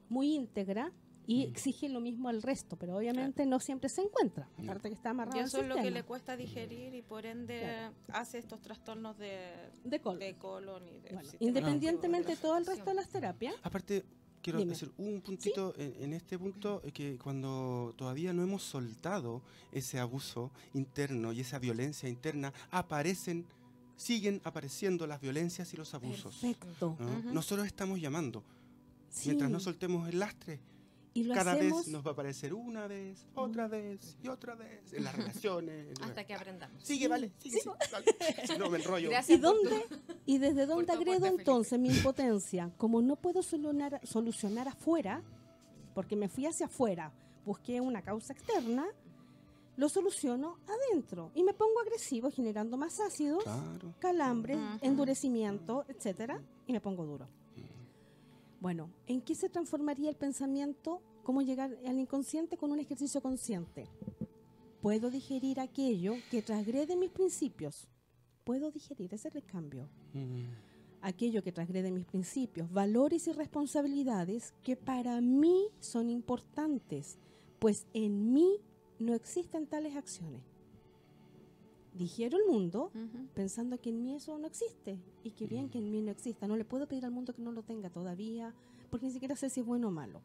muy 0.08 0.36
íntegra 0.36 0.92
y 1.28 1.42
exige 1.44 1.88
lo 1.90 2.00
mismo 2.00 2.28
al 2.30 2.42
resto, 2.42 2.76
pero 2.76 2.96
obviamente 2.96 3.44
no 3.46 3.60
siempre 3.60 3.88
se 3.90 4.00
encuentra. 4.00 4.48
No. 4.56 4.64
Aparte 4.64 4.88
que 4.88 4.94
está 4.94 5.10
amarrado 5.10 5.36
Y 5.36 5.40
al 5.40 5.46
eso 5.46 5.60
es 5.60 5.68
lo 5.68 5.76
que 5.76 5.90
le 5.90 6.02
cuesta 6.02 6.36
digerir 6.36 6.94
y 6.94 7.02
por 7.02 7.26
ende 7.26 7.60
Claro. 7.60 7.94
hace 8.20 8.38
estos 8.38 8.60
trastornos 8.62 9.18
de, 9.18 9.38
de 9.84 10.00
colon. 10.00 10.18
de 10.20 10.34
colon 10.36 10.88
y 10.88 10.98
de 11.00 11.10
Bueno, 11.12 11.30
independientemente 11.38 12.30
de 12.30 12.36
todo 12.38 12.56
el 12.56 12.64
resto 12.66 12.86
de 12.86 12.94
las 12.94 13.08
terapias, 13.10 13.54
Aparte, 13.62 14.04
quiero 14.40 14.58
Dime. 14.58 14.70
decir 14.72 14.90
un 14.96 15.20
puntito 15.20 15.74
en, 15.76 15.94
en 16.02 16.12
este 16.14 16.38
punto, 16.38 16.80
eh, 16.82 16.92
que 16.92 17.18
cuando 17.18 17.92
todavía 17.98 18.32
no 18.32 18.42
hemos 18.42 18.62
soltado 18.62 19.42
ese 19.70 19.98
abuso 19.98 20.50
interno 20.72 21.32
y 21.34 21.40
esa 21.40 21.58
violencia 21.58 22.08
interna, 22.08 22.54
aparecen, 22.70 23.44
siguen 23.96 24.40
apareciendo 24.44 25.06
las 25.06 25.20
violencias 25.20 25.74
y 25.74 25.76
los 25.76 25.92
abusos. 25.92 26.36
perfecto. 26.38 26.96
Nosotros 27.24 27.66
estamos 27.66 28.00
llamando. 28.00 28.42
Sí, 29.10 29.28
Mientras 29.28 29.50
no 29.50 29.60
soltemos 29.60 30.08
el 30.08 30.18
lastre, 30.20 30.60
y 31.14 31.24
lo 31.24 31.34
cada 31.34 31.52
hacemos 31.52 31.84
vez 31.86 31.88
nos 31.92 32.04
va 32.06 32.10
a 32.10 32.12
aparecer 32.12 32.54
una 32.54 32.86
vez, 32.86 33.26
otra 33.34 33.66
vez 33.68 34.16
y 34.22 34.28
otra 34.28 34.54
vez 34.54 34.92
en 34.92 35.04
las 35.04 35.16
relaciones. 35.16 35.98
en- 35.98 36.04
Hasta 36.04 36.24
que 36.26 36.34
aprendamos. 36.34 36.82
Sigue, 36.82 37.08
vale, 37.08 37.32
sigue. 37.38 37.60
Si 38.46 38.58
no, 38.58 38.70
me 38.70 38.78
enrollo. 38.78 39.10
Gracias. 39.10 39.38
¿Y 39.38 39.42
por 39.42 39.54
dónde? 39.54 39.84
¿Y 40.26 40.38
desde 40.38 40.66
dónde 40.66 40.92
agredo 40.92 41.20
Felipe. 41.20 41.40
entonces 41.40 41.78
mi 41.78 41.88
impotencia? 41.88 42.70
Como 42.76 43.00
no 43.02 43.16
puedo 43.16 43.42
solucionar, 43.42 44.00
solucionar 44.06 44.68
afuera, 44.68 45.22
porque 45.94 46.14
me 46.16 46.28
fui 46.28 46.46
hacia 46.46 46.66
afuera, 46.66 47.12
busqué 47.44 47.80
una 47.80 48.02
causa 48.02 48.32
externa, 48.32 48.86
lo 49.76 49.88
soluciono 49.88 50.58
adentro 50.66 51.30
y 51.34 51.42
me 51.44 51.54
pongo 51.54 51.80
agresivo 51.80 52.30
generando 52.30 52.76
más 52.76 52.98
ácidos, 53.00 53.42
Claro. 53.44 53.94
calambres, 54.00 54.58
endurecimiento, 54.82 55.84
etcétera, 55.88 56.42
y 56.66 56.72
me 56.72 56.80
pongo 56.80 57.04
duro. 57.06 57.28
Bueno, 58.60 58.90
¿en 59.06 59.20
qué 59.20 59.34
se 59.34 59.48
transformaría 59.48 60.10
el 60.10 60.16
pensamiento? 60.16 61.00
¿Cómo 61.22 61.42
llegar 61.42 61.76
al 61.86 61.98
inconsciente 61.98 62.56
con 62.56 62.72
un 62.72 62.80
ejercicio 62.80 63.20
consciente? 63.20 63.86
Puedo 64.80 65.10
digerir 65.10 65.60
aquello 65.60 66.14
que 66.30 66.42
transgrede 66.42 66.96
mis 66.96 67.10
principios. 67.10 67.88
Puedo 68.44 68.70
digerir, 68.70 69.12
ese 69.14 69.28
es 69.28 69.34
el 69.36 69.44
cambio. 69.44 69.88
Mm. 70.12 70.46
Aquello 71.02 71.42
que 71.44 71.52
transgrede 71.52 71.92
mis 71.92 72.06
principios, 72.06 72.72
valores 72.72 73.28
y 73.28 73.32
responsabilidades 73.32 74.54
que 74.62 74.74
para 74.74 75.20
mí 75.20 75.68
son 75.78 76.10
importantes, 76.10 77.18
pues 77.60 77.86
en 77.92 78.32
mí 78.32 78.60
no 78.98 79.14
existen 79.14 79.66
tales 79.68 79.94
acciones. 79.94 80.42
Digiero 81.98 82.38
el 82.38 82.46
mundo 82.46 82.90
Ujú. 82.94 83.26
pensando 83.34 83.78
que 83.80 83.90
en 83.90 84.02
mí 84.02 84.14
eso 84.14 84.38
no 84.38 84.46
existe 84.46 84.98
y 85.24 85.32
que 85.32 85.46
bien 85.46 85.68
que 85.68 85.78
en 85.78 85.90
mí 85.90 86.00
no 86.00 86.10
exista. 86.12 86.46
No 86.46 86.56
le 86.56 86.64
puedo 86.64 86.86
pedir 86.86 87.04
al 87.04 87.10
mundo 87.10 87.34
que 87.34 87.42
no 87.42 87.52
lo 87.52 87.62
tenga 87.62 87.90
todavía, 87.90 88.54
porque 88.90 89.06
ni 89.06 89.12
siquiera 89.12 89.36
sé 89.36 89.50
si 89.50 89.60
es 89.60 89.66
bueno 89.66 89.88
o 89.88 89.90
malo. 89.90 90.22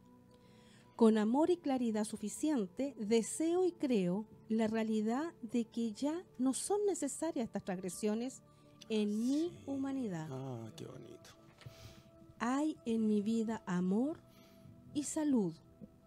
Con 0.95 1.17
amor 1.17 1.49
y 1.49 1.57
claridad 1.57 2.05
suficiente, 2.05 2.95
deseo 2.99 3.65
y 3.65 3.71
creo 3.71 4.25
la 4.47 4.67
realidad 4.67 5.33
de 5.41 5.65
que 5.65 5.91
ya 5.91 6.23
no 6.37 6.53
son 6.53 6.85
necesarias 6.85 7.45
estas 7.45 7.63
transgresiones 7.65 8.43
en 8.89 9.09
mi 9.27 9.51
humanidad. 9.65 10.27
Ah, 10.29 10.69
qué 10.77 10.85
bonito. 10.85 11.29
Hay 12.39 12.77
en 12.85 13.07
mi 13.07 13.21
vida 13.21 13.63
amor 13.65 14.19
y 14.93 15.03
salud 15.03 15.53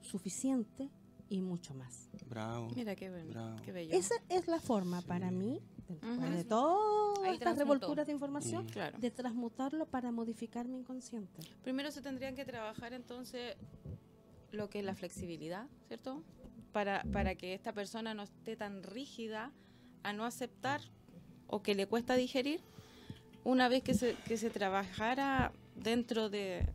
suficiente 0.02 0.88
y 1.28 1.40
mucho 1.40 1.74
más. 1.74 2.08
Bravo. 2.28 2.68
Mira 2.74 2.94
qué, 2.94 3.10
bello, 3.10 3.30
Bravo. 3.30 3.56
qué 3.64 3.72
bello. 3.72 3.94
Esa 3.94 4.14
es 4.28 4.46
la 4.46 4.60
forma 4.60 5.02
para 5.02 5.30
mí, 5.30 5.60
después 5.88 6.18
Ujú. 6.18 6.30
de 6.36 6.44
todas 6.44 7.34
estas 7.34 7.58
revolturas 7.58 8.06
de 8.06 8.12
información, 8.12 8.64
Mm. 8.66 8.68
Claro. 8.70 8.98
de 8.98 9.10
transmutarlo 9.10 9.86
para 9.86 10.12
modificar 10.12 10.68
mi 10.68 10.78
inconsciente. 10.78 11.42
Primero 11.62 11.90
se 11.90 12.00
tendrían 12.02 12.34
que 12.36 12.44
trabajar 12.44 12.92
entonces 12.92 13.56
lo 14.52 14.68
que 14.70 14.78
es 14.80 14.84
la 14.84 14.94
flexibilidad, 14.94 15.66
¿cierto? 15.88 16.22
Para, 16.72 17.02
para 17.12 17.34
que 17.34 17.54
esta 17.54 17.72
persona 17.72 18.14
no 18.14 18.22
esté 18.22 18.54
tan 18.56 18.82
rígida 18.82 19.50
a 20.02 20.12
no 20.12 20.24
aceptar 20.24 20.80
o 21.48 21.62
que 21.62 21.74
le 21.74 21.86
cuesta 21.86 22.14
digerir. 22.14 22.60
Una 23.44 23.68
vez 23.68 23.82
que 23.82 23.94
se, 23.94 24.14
que 24.26 24.36
se 24.36 24.50
trabajara 24.50 25.52
dentro 25.74 26.28
de, 26.30 26.66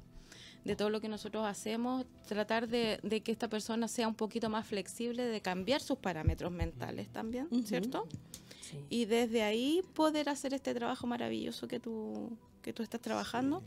de 0.63 0.75
todo 0.75 0.89
lo 0.89 1.01
que 1.01 1.09
nosotros 1.09 1.45
hacemos, 1.45 2.05
tratar 2.27 2.67
de, 2.67 2.99
de 3.03 3.21
que 3.21 3.31
esta 3.31 3.47
persona 3.49 3.87
sea 3.87 4.07
un 4.07 4.15
poquito 4.15 4.49
más 4.49 4.65
flexible, 4.67 5.23
de 5.25 5.41
cambiar 5.41 5.81
sus 5.81 5.97
parámetros 5.97 6.51
mentales 6.51 7.09
también, 7.09 7.47
Ujú. 7.51 7.63
¿cierto? 7.63 8.07
Sí. 8.61 8.77
Y 8.89 9.05
desde 9.05 9.41
ahí 9.43 9.81
poder 9.93 10.29
hacer 10.29 10.53
este 10.53 10.73
trabajo 10.73 11.07
maravilloso 11.07 11.67
que 11.67 11.79
tú, 11.79 12.37
que 12.61 12.73
tú 12.73 12.83
estás 12.83 13.01
trabajando. 13.01 13.63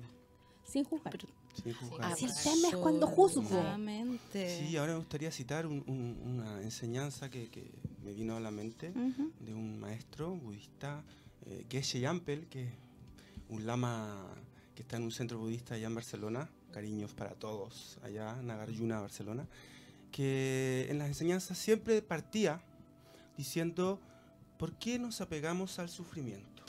Sin 0.65 0.85
juzgar. 0.85 1.15
Sin 1.63 1.75
juzgar. 1.75 2.17
Si 2.17 2.25
el 2.25 2.33
tema 2.43 2.69
es 2.69 2.77
cuando 2.77 3.07
juzgo. 3.07 3.43
Absolutamente. 3.43 4.59
Sí, 4.67 4.77
ahora 4.77 4.93
me 4.93 4.99
gustaría 5.01 5.31
citar 5.31 5.67
un- 5.67 5.85
un- 5.87 6.19
una 6.25 6.63
enseñanza 6.63 7.29
que, 7.29 7.51
que 7.51 7.71
me 8.03 8.13
vino 8.15 8.37
a 8.37 8.41
la 8.41 8.51
mente 8.51 8.91
Ujú. 8.91 9.31
de 9.41 9.53
un 9.53 9.79
maestro 9.79 10.31
budista, 10.37 11.05
eh, 11.47 11.67
Geshe 11.69 12.01
Yampel, 12.01 12.47
que 12.47 12.63
es 12.65 12.71
un 13.51 13.67
lama 13.67 14.27
que 14.75 14.83
está 14.83 14.97
en 14.97 15.03
un 15.03 15.13
centro 15.13 15.39
budista 15.39 15.75
allá 15.75 15.87
en 15.87 15.95
Barcelona, 15.95 16.49
cariños 16.75 17.15
para 17.15 17.35
todos 17.37 17.99
allá, 18.03 18.35
Nagarjuna, 18.43 19.01
Barcelona, 19.01 19.47
que 20.11 20.89
en 20.91 20.99
las 20.99 21.07
enseñanzas 21.07 21.57
siempre 21.57 22.03
partía 22.03 22.61
diciendo, 23.37 24.01
¿por 24.59 24.73
qué 24.77 24.99
nos 24.99 25.21
apegamos 25.21 25.79
al 25.79 25.89
sufrimiento? 25.89 26.65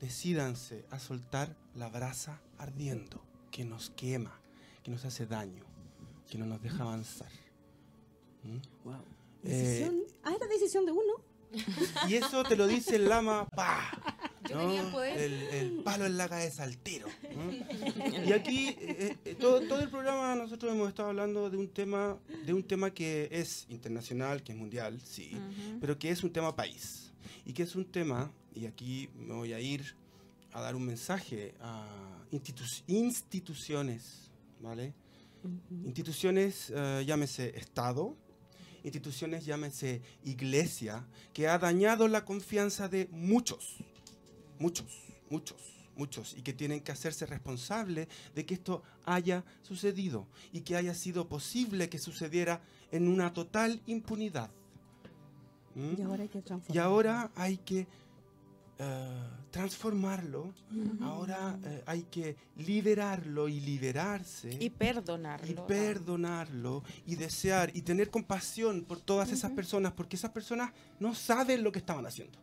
Decídanse 0.00 0.84
a 0.90 0.98
soltar 0.98 1.54
la 1.76 1.88
brasa 1.88 2.40
ardiendo, 2.58 3.22
que 3.52 3.64
nos 3.64 3.90
quema, 3.90 4.40
que 4.82 4.90
nos 4.90 5.04
hace 5.04 5.24
daño, 5.26 5.64
que 6.28 6.36
no 6.36 6.44
nos 6.44 6.60
deja 6.60 6.82
avanzar. 6.82 7.30
¿Mm? 8.42 8.58
Decisión. 9.42 10.02
ah, 10.24 10.32
era 10.34 10.46
decisión 10.48 10.84
de 10.84 10.92
uno. 10.92 11.14
Y 12.08 12.14
eso 12.14 12.42
te 12.42 12.56
lo 12.56 12.66
dice 12.66 12.96
el 12.96 13.08
lama, 13.08 13.48
¡pa! 13.48 13.90
Yo 14.48 14.56
¿no? 14.56 14.60
tenía 14.62 14.80
el 14.82 14.90
poder. 14.90 15.18
El, 15.18 15.32
el 15.32 15.82
palo 15.82 16.06
en 16.06 16.16
la 16.16 16.28
cabeza 16.28 16.62
al 16.64 16.76
tiro. 16.78 17.08
Y 18.26 18.32
aquí, 18.32 18.68
eh, 18.80 19.16
eh, 19.24 19.34
todo, 19.34 19.60
todo 19.66 19.80
el 19.80 19.88
programa 19.90 20.34
nosotros 20.34 20.72
hemos 20.72 20.88
estado 20.88 21.08
hablando 21.10 21.48
de 21.50 21.56
un 21.56 21.68
tema, 21.68 22.18
de 22.46 22.52
un 22.52 22.62
tema 22.62 22.90
que 22.92 23.28
es 23.30 23.66
internacional, 23.68 24.42
que 24.42 24.52
es 24.52 24.58
mundial, 24.58 25.00
sí, 25.04 25.36
pero 25.80 25.98
que 25.98 26.10
es 26.10 26.22
un 26.22 26.32
tema 26.32 26.54
país. 26.54 27.12
Y 27.44 27.52
que 27.52 27.62
es 27.62 27.74
un 27.76 27.84
tema, 27.84 28.30
y 28.54 28.66
aquí 28.66 29.08
me 29.16 29.34
voy 29.34 29.52
a 29.52 29.60
ir 29.60 29.96
a 30.52 30.60
dar 30.60 30.74
un 30.74 30.84
mensaje 30.84 31.54
a 31.60 31.86
institu- 32.32 32.82
instituciones, 32.86 34.30
¿vale? 34.60 34.94
Instituciones, 35.84 36.72
eh, 36.74 37.04
llámese 37.06 37.56
Estado, 37.56 38.16
instituciones, 38.84 39.44
llámese 39.44 40.02
Iglesia, 40.24 41.06
que 41.32 41.46
ha 41.48 41.58
dañado 41.58 42.08
la 42.08 42.24
confianza 42.24 42.88
de 42.88 43.08
muchos, 43.10 43.76
muchos, 44.58 44.86
muchos, 45.30 45.56
muchos, 45.98 46.34
y 46.36 46.42
que 46.42 46.52
tienen 46.52 46.80
que 46.80 46.92
hacerse 46.92 47.26
responsables 47.26 48.08
de 48.34 48.46
que 48.46 48.54
esto 48.54 48.82
haya 49.04 49.44
sucedido 49.62 50.26
y 50.52 50.60
que 50.60 50.76
haya 50.76 50.94
sido 50.94 51.28
posible 51.28 51.88
que 51.88 51.98
sucediera 51.98 52.60
en 52.90 53.08
una 53.08 53.32
total 53.32 53.82
impunidad. 53.86 54.50
¿Mm? 55.74 55.94
Y 55.98 56.02
ahora 56.02 56.22
hay 56.22 56.28
que 56.28 56.42
transformar. 56.42 56.76
Y 56.76 56.78
ahora 56.78 57.30
hay 57.34 57.56
que 57.58 57.86
eh, 58.80 59.22
transformarlo, 59.50 60.54
ahora 61.02 61.58
eh, 61.64 61.82
hay 61.84 62.02
que 62.04 62.36
liberarlo 62.58 63.48
y 63.48 63.58
liberarse 63.60 64.56
Y 64.60 64.70
perdonarlo. 64.70 65.50
y 65.50 65.54
perdonarlo 65.66 66.84
y 67.04 67.16
desear 67.16 67.72
y 67.74 67.82
tener 67.82 68.08
compasión 68.08 68.84
por 68.84 69.00
todas 69.00 69.32
esas 69.32 69.50
personas 69.50 69.92
porque 69.94 70.14
esas 70.14 70.30
personas 70.30 70.72
no 71.00 71.12
saben 71.14 71.64
lo 71.64 71.72
que 71.72 71.80
estaban 71.80 72.06
haciendo. 72.06 72.38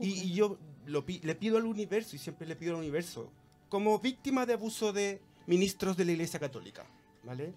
Y, 0.00 0.08
y 0.08 0.32
yo 0.34 0.58
lo 0.86 1.04
le 1.06 1.34
pido 1.34 1.56
al 1.58 1.64
universo 1.66 2.16
y 2.16 2.18
siempre 2.18 2.46
le 2.46 2.56
pido 2.56 2.72
al 2.74 2.80
universo 2.80 3.30
como 3.68 3.98
víctima 3.98 4.46
de 4.46 4.54
abuso 4.54 4.92
de 4.92 5.20
ministros 5.46 5.96
de 5.96 6.04
la 6.04 6.12
Iglesia 6.12 6.40
Católica, 6.40 6.86
¿vale? 7.24 7.54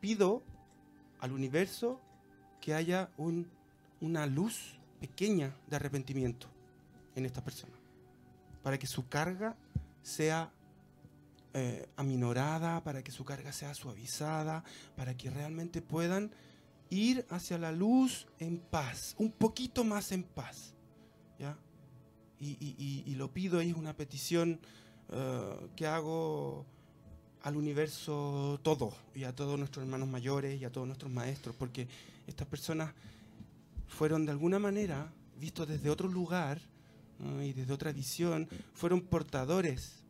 Pido 0.00 0.42
al 1.20 1.32
universo 1.32 2.00
que 2.60 2.74
haya 2.74 3.10
un- 3.16 3.48
una 4.00 4.26
luz 4.26 4.78
pequeña 5.00 5.54
de 5.68 5.76
arrepentimiento 5.76 6.48
en 7.14 7.26
esta 7.26 7.42
persona, 7.44 7.74
para 8.62 8.78
que 8.78 8.86
su 8.86 9.08
carga 9.08 9.56
sea 10.02 10.52
eh, 11.54 11.86
aminorada, 11.96 12.82
para 12.82 13.02
que 13.04 13.12
su 13.12 13.26
carga 13.26 13.52
sea 13.52 13.74
suavizada, 13.74 14.64
para 14.96 15.14
que 15.18 15.28
realmente 15.28 15.82
puedan 15.82 16.34
ir 16.88 17.26
hacia 17.28 17.58
la 17.58 17.72
luz 17.72 18.26
en 18.38 18.58
paz, 18.58 19.14
un 19.18 19.30
poquito 19.30 19.84
más 19.84 20.12
en 20.12 20.22
paz. 20.22 20.74
¿ya? 21.38 21.58
Y, 22.44 23.14
lo 23.16 23.32
pido, 23.32 23.60
es 23.60 23.74
una 23.74 23.94
petición 23.94 24.58
eh, 25.10 25.68
que 25.76 25.86
hago 25.86 26.66
al 27.42 27.56
universo 27.56 28.58
todo, 28.62 28.92
y 29.14 29.24
a 29.24 29.34
todos 29.34 29.58
nuestros 29.58 29.84
hermanos 29.84 30.08
mayores, 30.08 30.60
y 30.60 30.64
a 30.64 30.70
todos 30.70 30.86
nuestros 30.86 31.12
maestros, 31.12 31.54
porque 31.56 31.86
estas 32.26 32.46
personas 32.46 32.92
fueron 33.86 34.26
de 34.26 34.32
alguna 34.32 34.58
manera, 34.58 35.12
vistos 35.38 35.68
desde 35.68 35.90
otro 35.90 36.08
lugar 36.08 36.60
y 37.40 37.52
desde 37.52 37.72
otra 37.72 37.92
visión, 37.92 38.48
fueron 38.74 39.00
portadores 39.00 40.02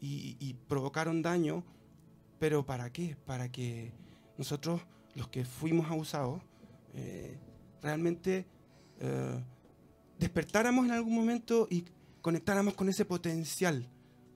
y, 0.00 0.36
y 0.40 0.54
provocaron 0.68 1.22
daño, 1.22 1.64
pero 2.38 2.64
¿para 2.64 2.92
qué? 2.92 3.16
Para 3.24 3.50
que 3.50 3.92
nosotros, 4.36 4.80
los 5.14 5.28
que 5.28 5.44
fuimos 5.44 5.90
abusados, 5.90 6.40
eh, 6.94 7.36
realmente 7.82 8.46
eh, 9.00 9.44
despertáramos 10.18 10.86
en 10.86 10.92
algún 10.92 11.14
momento 11.14 11.66
y 11.70 11.84
conectáramos 12.20 12.74
con 12.74 12.88
ese 12.88 13.04
potencial, 13.04 13.86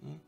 ¿no? 0.02 0.20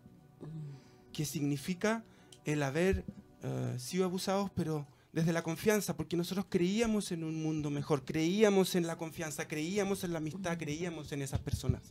que 1.13 1.25
significa 1.25 2.05
el 2.45 2.63
haber 2.63 3.05
eh, 3.43 3.77
sido 3.79 4.05
abusados, 4.05 4.51
pero 4.55 4.87
desde 5.13 5.33
la 5.33 5.43
confianza, 5.43 5.97
porque 5.97 6.17
nosotros 6.17 6.47
creíamos 6.49 7.13
en 7.13 7.23
un 7.23 7.41
mundo 7.41 7.71
mejor, 7.71 8.05
creíamos 8.05 8.75
en 8.75 8.87
la 8.87 8.97
confianza, 8.97 9.47
creíamos 9.47 10.03
en 10.03 10.13
la 10.13 10.19
amistad, 10.19 10.59
creíamos 10.59 11.13
en 11.13 11.23
esas 11.23 11.41
personas. 11.41 11.83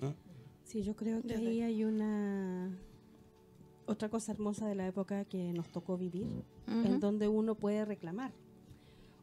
¿no? 0.00 0.14
Sí, 0.64 0.82
yo 0.82 0.94
creo 0.94 1.22
que 1.22 1.34
ahí 1.34 1.62
hay 1.62 1.84
una 1.84 2.70
otra 3.86 4.08
cosa 4.08 4.32
hermosa 4.32 4.66
de 4.66 4.74
la 4.74 4.86
época 4.86 5.24
que 5.24 5.52
nos 5.52 5.68
tocó 5.70 5.96
vivir, 5.96 6.44
en 6.66 7.00
donde 7.00 7.28
uno 7.28 7.54
puede 7.54 7.84
reclamar, 7.84 8.32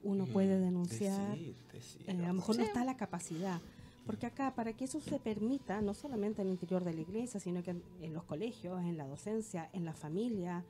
uno 0.03 0.25
puede 0.25 0.59
denunciar, 0.59 1.37
Decir, 1.37 1.55
decir, 1.71 2.01
eh, 2.07 2.11
a 2.11 2.27
lo 2.27 2.33
mejor 2.33 2.57
no 2.57 2.63
está 2.63 2.83
la 2.83 2.97
capacidad. 2.97 3.61
Porque 4.05 4.25
acá, 4.25 4.53
para 4.55 4.73
que 4.73 4.85
eso 4.85 4.99
se 4.99 5.19
permita, 5.19 5.79
no 5.81 5.93
solamente 5.93 6.41
en 6.41 6.47
el 6.47 6.53
interior 6.53 6.83
de 6.83 6.93
la 6.93 7.01
iglesia, 7.01 7.39
sino 7.39 7.61
que 7.63 7.71
en, 7.71 7.83
en 8.01 8.13
los 8.13 8.23
colegios, 8.23 8.81
en 8.81 8.97
la 8.97 9.07
docencia, 9.07 9.69
en 9.73 9.85
la 9.85 9.93
familia, 9.93 10.65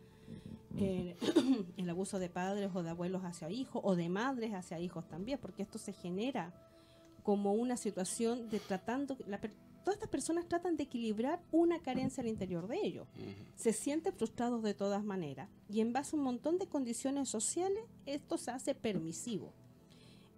eh, 0.77 1.15
el 1.77 1.89
abuso 1.89 2.19
de 2.19 2.29
padres 2.29 2.71
o 2.73 2.83
de 2.83 2.89
abuelos 2.89 3.23
hacia 3.23 3.49
hijos, 3.49 3.81
o 3.83 3.95
de 3.95 4.09
madres 4.09 4.53
hacia 4.53 4.79
hijos 4.79 5.07
también, 5.07 5.39
porque 5.41 5.63
esto 5.63 5.77
se 5.77 5.93
genera 5.93 6.53
como 7.23 7.53
una 7.53 7.77
situación 7.77 8.49
de 8.49 8.59
tratando, 8.59 9.17
la 9.27 9.39
todas 9.83 9.95
estas 9.95 10.09
personas 10.09 10.47
tratan 10.47 10.77
de 10.77 10.83
equilibrar 10.83 11.41
una 11.51 11.79
carencia 11.79 12.21
al 12.21 12.29
interior 12.29 12.67
de 12.67 12.79
ellos. 12.83 13.07
Se 13.55 13.73
sienten 13.73 14.13
frustrados 14.13 14.63
de 14.63 14.73
todas 14.73 15.03
maneras 15.03 15.49
y 15.69 15.81
en 15.81 15.93
base 15.93 16.15
a 16.15 16.19
un 16.19 16.25
montón 16.25 16.57
de 16.57 16.67
condiciones 16.67 17.29
sociales 17.29 17.83
esto 18.05 18.37
se 18.37 18.51
hace 18.51 18.75
permisivo. 18.75 19.53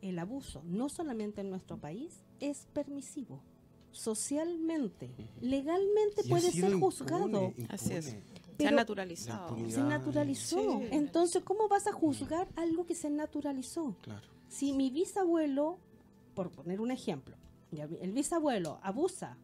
El 0.02 0.20
abuso, 0.20 0.62
no 0.66 0.90
solamente 0.90 1.42
en 1.42 1.50
nuestro 1.50 1.78
país, 1.78 2.24
es 2.40 2.68
permisivo. 2.74 3.42
Socialmente, 3.92 5.12
legalmente 5.40 6.24
Y 6.26 6.30
puede 6.30 6.52
ser 6.52 6.72
impune, 6.72 6.82
juzgado. 6.82 7.54
Así 7.70 7.94
es. 7.94 8.18
Se 8.58 8.68
ha 8.68 8.72
naturalizado. 8.72 9.58
Se 9.70 9.82
naturalizó. 9.82 10.80
Sí. 10.80 10.88
Entonces, 10.92 11.44
¿cómo 11.44 11.68
vas 11.68 11.88
a 11.88 11.92
juzgar 11.92 12.48
algo 12.56 12.86
que 12.86 12.96
se 12.96 13.10
naturalizó? 13.10 13.96
Claro. 14.02 14.28
Si 14.48 14.74
mi 14.74 14.90
bisabuelo, 14.90 15.78
por 16.34 16.52
poner 16.52 16.82
un 16.82 16.92
ejemplo, 16.92 17.38
el 17.82 18.12
bisabuelo 18.12 18.80
abusa 18.84 19.38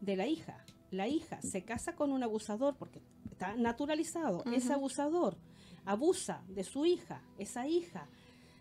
de 0.00 0.16
la 0.16 0.26
hija, 0.26 0.64
la 0.90 1.08
hija 1.08 1.40
se 1.42 1.62
casa 1.64 1.94
con 1.94 2.12
un 2.12 2.22
abusador 2.22 2.74
porque 2.76 3.00
está 3.30 3.54
naturalizado, 3.56 4.42
ese 4.52 4.68
Ujú. 4.68 4.74
abusador 4.74 5.36
abusa 5.84 6.42
de 6.48 6.64
su 6.64 6.84
hija, 6.86 7.22
esa 7.38 7.66
hija 7.68 8.06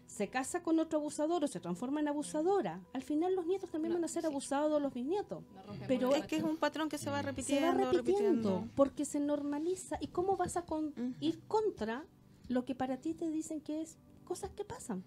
se 0.06 0.28
casa 0.28 0.64
con 0.64 0.80
otro 0.80 0.98
abusador 1.00 1.44
o 1.44 1.48
se 1.48 1.60
transforma 1.60 2.00
en 2.00 2.08
abusadora, 2.08 2.82
al 2.94 3.04
final 3.04 3.36
los 3.36 3.46
nietos 3.46 3.70
también 3.70 3.92
No, 3.94 3.98
van 3.98 4.06
a 4.06 4.08
ser 4.08 4.24
sí. 4.24 4.28
abusados 4.28 4.82
los 4.82 4.92
bisnietos. 4.94 5.44
No 5.68 5.74
Pero 5.88 6.16
Es 6.16 6.26
que 6.26 6.38
es 6.38 6.44
un 6.44 6.58
patrón 6.58 6.90
que 6.90 6.98
se 6.98 7.10
va 7.12 7.18
Se 7.20 7.28
repitiendo, 7.28 7.68
va 7.68 7.74
repitiendo 7.92 7.98
repitiendo. 7.98 8.68
porque 8.76 9.06
se 9.06 9.20
normaliza. 9.20 9.98
¿Y 10.02 10.08
cómo 10.08 10.36
vas 10.36 10.58
a 10.58 10.64
con- 10.64 10.94
ir 11.20 11.40
contra 11.48 12.06
lo 12.48 12.66
que 12.66 12.74
para 12.74 12.98
ti 12.98 13.14
te 13.14 13.30
dicen 13.30 13.62
que 13.62 13.82
es 13.84 13.98
cosas 14.26 14.50
que 14.52 14.66
pasan? 14.66 15.04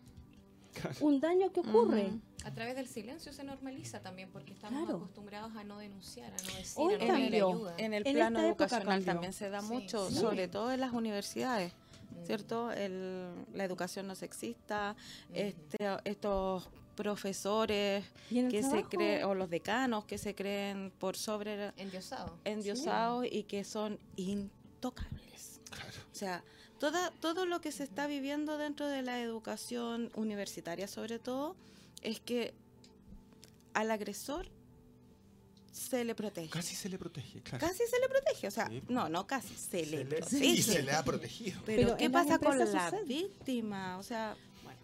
Un 1.01 1.19
daño 1.21 1.51
que 1.53 1.61
ocurre. 1.61 2.13
A 2.45 2.53
través 2.53 2.75
del 2.77 2.89
silencio 2.89 3.33
se 3.33 3.45
normaliza 3.45 4.01
también 4.01 4.31
porque 4.31 4.53
estamos 4.53 4.83
Claro. 4.85 4.97
acostumbrados 4.99 5.55
a 5.57 5.65
no 5.65 5.79
denunciar, 5.79 6.33
a 6.33 6.37
no 6.37 6.55
decir, 6.57 6.73
Hoy 6.77 6.95
a 6.95 6.99
no 6.99 7.07
pedir 7.07 7.23
cambió. 7.23 7.49
ayuda. 7.49 7.75
En 7.79 7.95
el 7.95 8.07
En 8.07 8.15
plano 8.15 8.41
educacional 8.41 8.87
cambió. 8.89 9.07
también 9.13 9.33
se 9.33 9.49
da 9.51 9.61
Sí, 9.61 9.67
mucho, 9.69 10.09
sí. 10.09 10.15
sobre 10.17 10.49
todo 10.49 10.73
en 10.73 10.81
las 10.81 10.93
universidades, 10.93 11.73
Mm. 12.11 12.27
¿cierto? 12.27 12.73
El- 12.73 13.33
la 13.55 13.65
educación 13.65 14.07
no 14.09 14.15
sexista, 14.15 14.97
Mm. 15.31 15.33
este, 15.35 15.77
estos 16.05 16.69
profesores 16.97 18.05
que 18.29 18.63
se 18.63 18.83
creen, 18.85 19.25
o 19.25 19.35
los 19.35 19.49
decanos 19.49 20.05
que 20.05 20.19
se 20.19 20.35
creen 20.35 20.93
por 20.99 21.17
sobre 21.17 21.73
Endiosado. 21.77 22.37
endiosados 22.45 23.25
y 23.31 23.45
que 23.45 23.65
son 23.65 23.99
intocables. 24.17 25.61
Claro. 25.71 25.91
O 26.13 26.15
sea, 26.15 26.45
toda, 26.79 27.11
todo 27.21 27.47
lo 27.47 27.61
que 27.61 27.73
se 27.73 27.85
está 27.85 28.07
viviendo 28.07 28.59
dentro 28.59 28.87
de 28.89 29.03
la 29.03 29.21
educación 29.21 30.11
universitaria, 30.15 30.87
sobre 30.87 31.19
todo, 31.19 31.57
es 32.03 32.21
que 32.21 32.53
al 33.75 33.91
agresor 33.91 34.49
se 35.71 36.05
le 36.05 36.15
protege. 36.15 36.51
Casi 36.51 36.75
se 36.77 36.89
le 36.89 36.99
protege, 36.99 37.41
claro. 37.41 37.67
Casi 37.67 37.85
se 37.89 37.99
le 37.99 38.09
protege, 38.09 38.47
o 38.47 38.51
sea, 38.51 38.69
Sí. 38.69 38.83
no, 38.89 39.09
no 39.09 39.27
casi, 39.27 39.55
se, 39.55 39.87
le 39.87 39.99
Se 39.99 40.05
le- 40.05 40.17
protege. 40.17 40.45
y 40.47 40.63
se 40.63 40.83
le 40.83 40.93
ha 40.93 41.03
protegido. 41.03 41.61
Pero, 41.65 41.83
Pero 41.83 41.97
¿qué 41.97 42.11
pasa 42.11 42.39
con 42.39 42.59
la 42.59 42.67
sucede. 42.67 43.05
víctima? 43.05 43.97
O 43.99 44.03
sea, 44.03 44.37
bueno, 44.63 44.79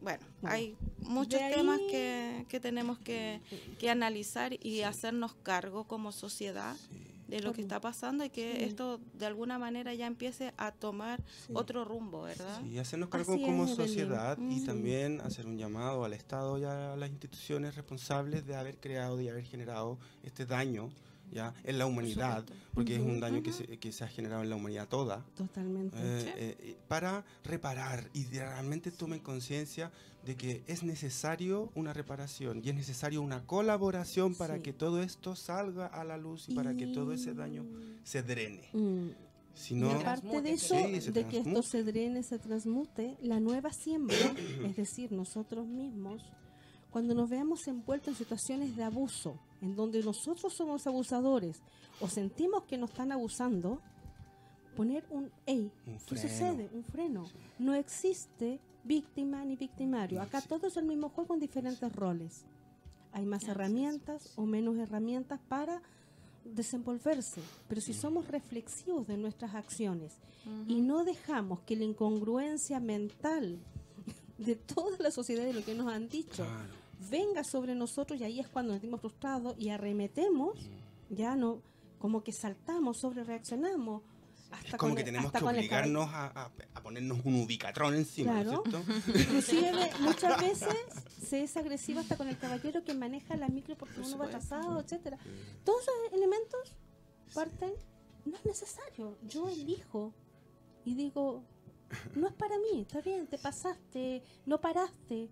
bueno, 0.00 0.24
Bueno, 0.40 0.56
hay 0.56 0.76
muchos 1.00 1.40
ahí- 1.40 1.52
temas 1.54 1.78
que, 1.90 2.46
que 2.48 2.58
tenemos 2.60 2.98
que, 3.00 3.40
que 3.78 3.90
analizar 3.90 4.54
y 4.64 4.80
hacernos 4.82 5.34
cargo 5.42 5.84
como 5.84 6.10
sociedad 6.12 6.74
Sí, 6.90 7.09
de 7.30 7.40
lo 7.40 7.52
que 7.52 7.62
está 7.62 7.80
pasando 7.80 8.24
y 8.24 8.30
que 8.30 8.56
Sí. 8.56 8.64
esto 8.64 9.00
de 9.14 9.26
alguna 9.26 9.58
manera 9.58 9.94
ya 9.94 10.06
empiece 10.06 10.52
a 10.56 10.72
tomar 10.72 11.22
sí. 11.46 11.52
otro 11.54 11.84
rumbo, 11.84 12.22
¿verdad? 12.22 12.60
sí, 12.62 12.78
hacernos 12.78 13.08
cargo 13.08 13.34
Así 13.34 13.42
como 13.42 13.66
sociedad 13.68 14.36
y 14.38 14.60
también 14.64 15.20
hacer 15.20 15.46
un 15.46 15.56
llamado 15.56 16.04
al 16.04 16.12
Estado 16.12 16.58
y 16.58 16.64
a 16.64 16.96
las 16.96 17.08
instituciones 17.10 17.74
responsables 17.76 18.46
de 18.46 18.54
haber 18.56 18.76
creado 18.78 19.20
y 19.20 19.28
haber 19.28 19.44
generado 19.44 19.98
este 20.22 20.44
daño 20.46 20.90
¿ya? 21.32 21.54
En 21.64 21.78
la 21.78 21.86
humanidad, 21.86 22.44
porque 22.74 22.96
es 22.96 23.00
un 23.00 23.20
daño 23.20 23.42
que 23.42 23.52
se, 23.52 23.78
que 23.78 23.92
se 23.92 24.04
ha 24.04 24.08
generado 24.08 24.42
en 24.42 24.50
la 24.50 24.56
humanidad 24.56 24.88
toda. 24.88 25.24
Totalmente. 25.36 25.96
Eh, 25.98 26.56
eh, 26.60 26.76
para 26.88 27.24
reparar 27.44 28.08
y 28.12 28.24
de- 28.24 28.40
realmente 28.40 28.90
tomen 28.90 29.20
conciencia 29.20 29.90
de 30.24 30.36
que 30.36 30.62
es 30.66 30.82
necesario 30.82 31.70
una 31.74 31.92
reparación 31.94 32.60
y 32.64 32.68
es 32.68 32.74
necesario 32.74 33.22
una 33.22 33.46
colaboración 33.46 34.34
para 34.34 34.56
Sí. 34.56 34.62
que 34.62 34.72
todo 34.72 35.02
esto 35.02 35.34
salga 35.34 35.86
a 35.86 36.04
la 36.04 36.16
luz 36.18 36.48
y 36.48 36.54
para 36.54 36.76
que 36.76 36.86
todo 36.88 37.12
ese 37.12 37.32
daño 37.34 37.64
se 38.04 38.22
drene. 38.22 38.68
Mm, 38.72 39.08
Si 39.54 39.74
y 39.74 39.78
no, 39.78 39.88
Mientras- 39.88 40.18
aparte 40.20 40.42
de 40.42 40.52
eso, 40.52 40.76
sí, 40.76 41.10
de 41.10 41.26
que 41.26 41.38
esto 41.40 41.62
se 41.62 41.82
drene, 41.82 42.22
se 42.22 42.38
transmute, 42.38 43.16
la 43.20 43.40
nueva 43.40 43.72
siembra, 43.72 44.16
es 44.64 44.76
decir, 44.76 45.10
nosotros 45.12 45.66
mismos, 45.66 46.22
cuando 46.90 47.14
nos 47.14 47.28
veamos 47.30 47.66
envueltos 47.68 48.08
en 48.08 48.14
situaciones 48.16 48.76
de 48.76 48.82
abuso, 48.84 49.38
en 49.60 49.76
donde 49.76 50.02
nosotros 50.02 50.52
somos 50.54 50.86
abusadores 50.86 51.62
o 52.00 52.08
sentimos 52.08 52.64
que 52.64 52.78
nos 52.78 52.90
están 52.90 53.12
abusando, 53.12 53.80
poner 54.76 55.04
un 55.10 55.30
ey, 55.46 55.70
Un 55.86 55.98
¿qué 55.98 55.98
freno. 56.00 56.22
sucede? 56.22 56.70
Un 56.72 56.84
freno. 56.84 57.24
No 57.58 57.74
existe 57.74 58.60
víctima 58.84 59.44
ni 59.44 59.56
victimario. 59.56 60.20
Acá 60.22 60.38
existe. 60.38 60.48
todo 60.56 60.66
es 60.68 60.76
el 60.76 60.84
mismo 60.84 61.10
juego 61.10 61.34
en 61.34 61.40
diferentes 61.40 61.92
roles. 61.94 62.44
Hay 63.12 63.26
más 63.26 63.44
herramientas 63.44 64.32
o 64.36 64.46
menos 64.46 64.76
herramientas 64.78 65.40
para 65.48 65.82
desenvolverse, 66.44 67.42
pero 67.68 67.80
si 67.80 67.92
somos 67.92 68.26
reflexivos 68.28 69.06
de 69.06 69.16
nuestras 69.18 69.54
acciones 69.54 70.14
y 70.66 70.80
no 70.80 71.04
dejamos 71.04 71.60
que 71.60 71.76
la 71.76 71.84
incongruencia 71.84 72.80
mental 72.80 73.58
de 74.38 74.56
toda 74.56 74.96
la 75.00 75.10
sociedad 75.10 75.44
y 75.46 75.52
lo 75.52 75.62
que 75.64 75.74
nos 75.74 75.92
han 75.92 76.08
dicho 76.08 76.44
Claro. 76.44 76.79
Venga 77.08 77.44
sobre 77.44 77.74
nosotros 77.74 78.20
y 78.20 78.24
ahí 78.24 78.40
es 78.40 78.48
cuando 78.48 78.72
nos 78.72 78.80
sentimos 78.80 79.00
frustrados 79.00 79.54
y 79.58 79.70
arremetemos, 79.70 80.58
ya 81.08 81.36
no, 81.36 81.62
como 81.98 82.22
que 82.22 82.32
saltamos, 82.32 82.98
sobre 82.98 83.24
reaccionamos. 83.24 84.02
Hasta 84.50 84.66
Es 84.70 84.74
como 84.76 84.90
con 84.90 84.96
que 84.96 85.04
tenemos 85.04 85.30
que 85.30 85.44
obligarnos 85.44 86.08
a, 86.12 86.26
a- 86.26 86.50
a 86.74 86.82
ponernos 86.82 87.20
un 87.24 87.36
ubicatrón 87.42 87.94
encima, 87.94 88.32
Claro. 88.42 88.64
¿no 88.68 88.78
es 88.80 88.84
cierto? 88.84 88.92
Inclusive 89.20 89.90
muchas 90.00 90.40
veces 90.40 90.74
se 91.22 91.44
es 91.44 91.56
agresivo 91.56 92.00
hasta 92.00 92.16
con 92.16 92.26
el 92.28 92.36
caballero 92.36 92.82
que 92.82 92.92
maneja 92.94 93.36
la 93.36 93.48
micro 93.48 93.76
porque 93.76 93.94
Por 93.94 94.06
uno 94.06 94.18
va 94.18 94.26
atrasado, 94.26 94.80
etcétera. 94.80 95.18
Todos 95.64 95.82
esos 95.82 95.94
elementos 96.14 96.74
parten, 97.32 97.72
no 98.24 98.36
es 98.36 98.44
necesario. 98.44 99.16
Yo 99.28 99.48
elijo 99.48 100.12
y 100.84 100.94
digo, 100.96 101.44
no 102.16 102.26
es 102.26 102.32
para 102.34 102.56
mí, 102.58 102.80
está 102.80 103.00
bien, 103.02 103.28
te 103.28 103.38
pasaste, 103.38 104.22
no 104.46 104.60
paraste, 104.60 105.30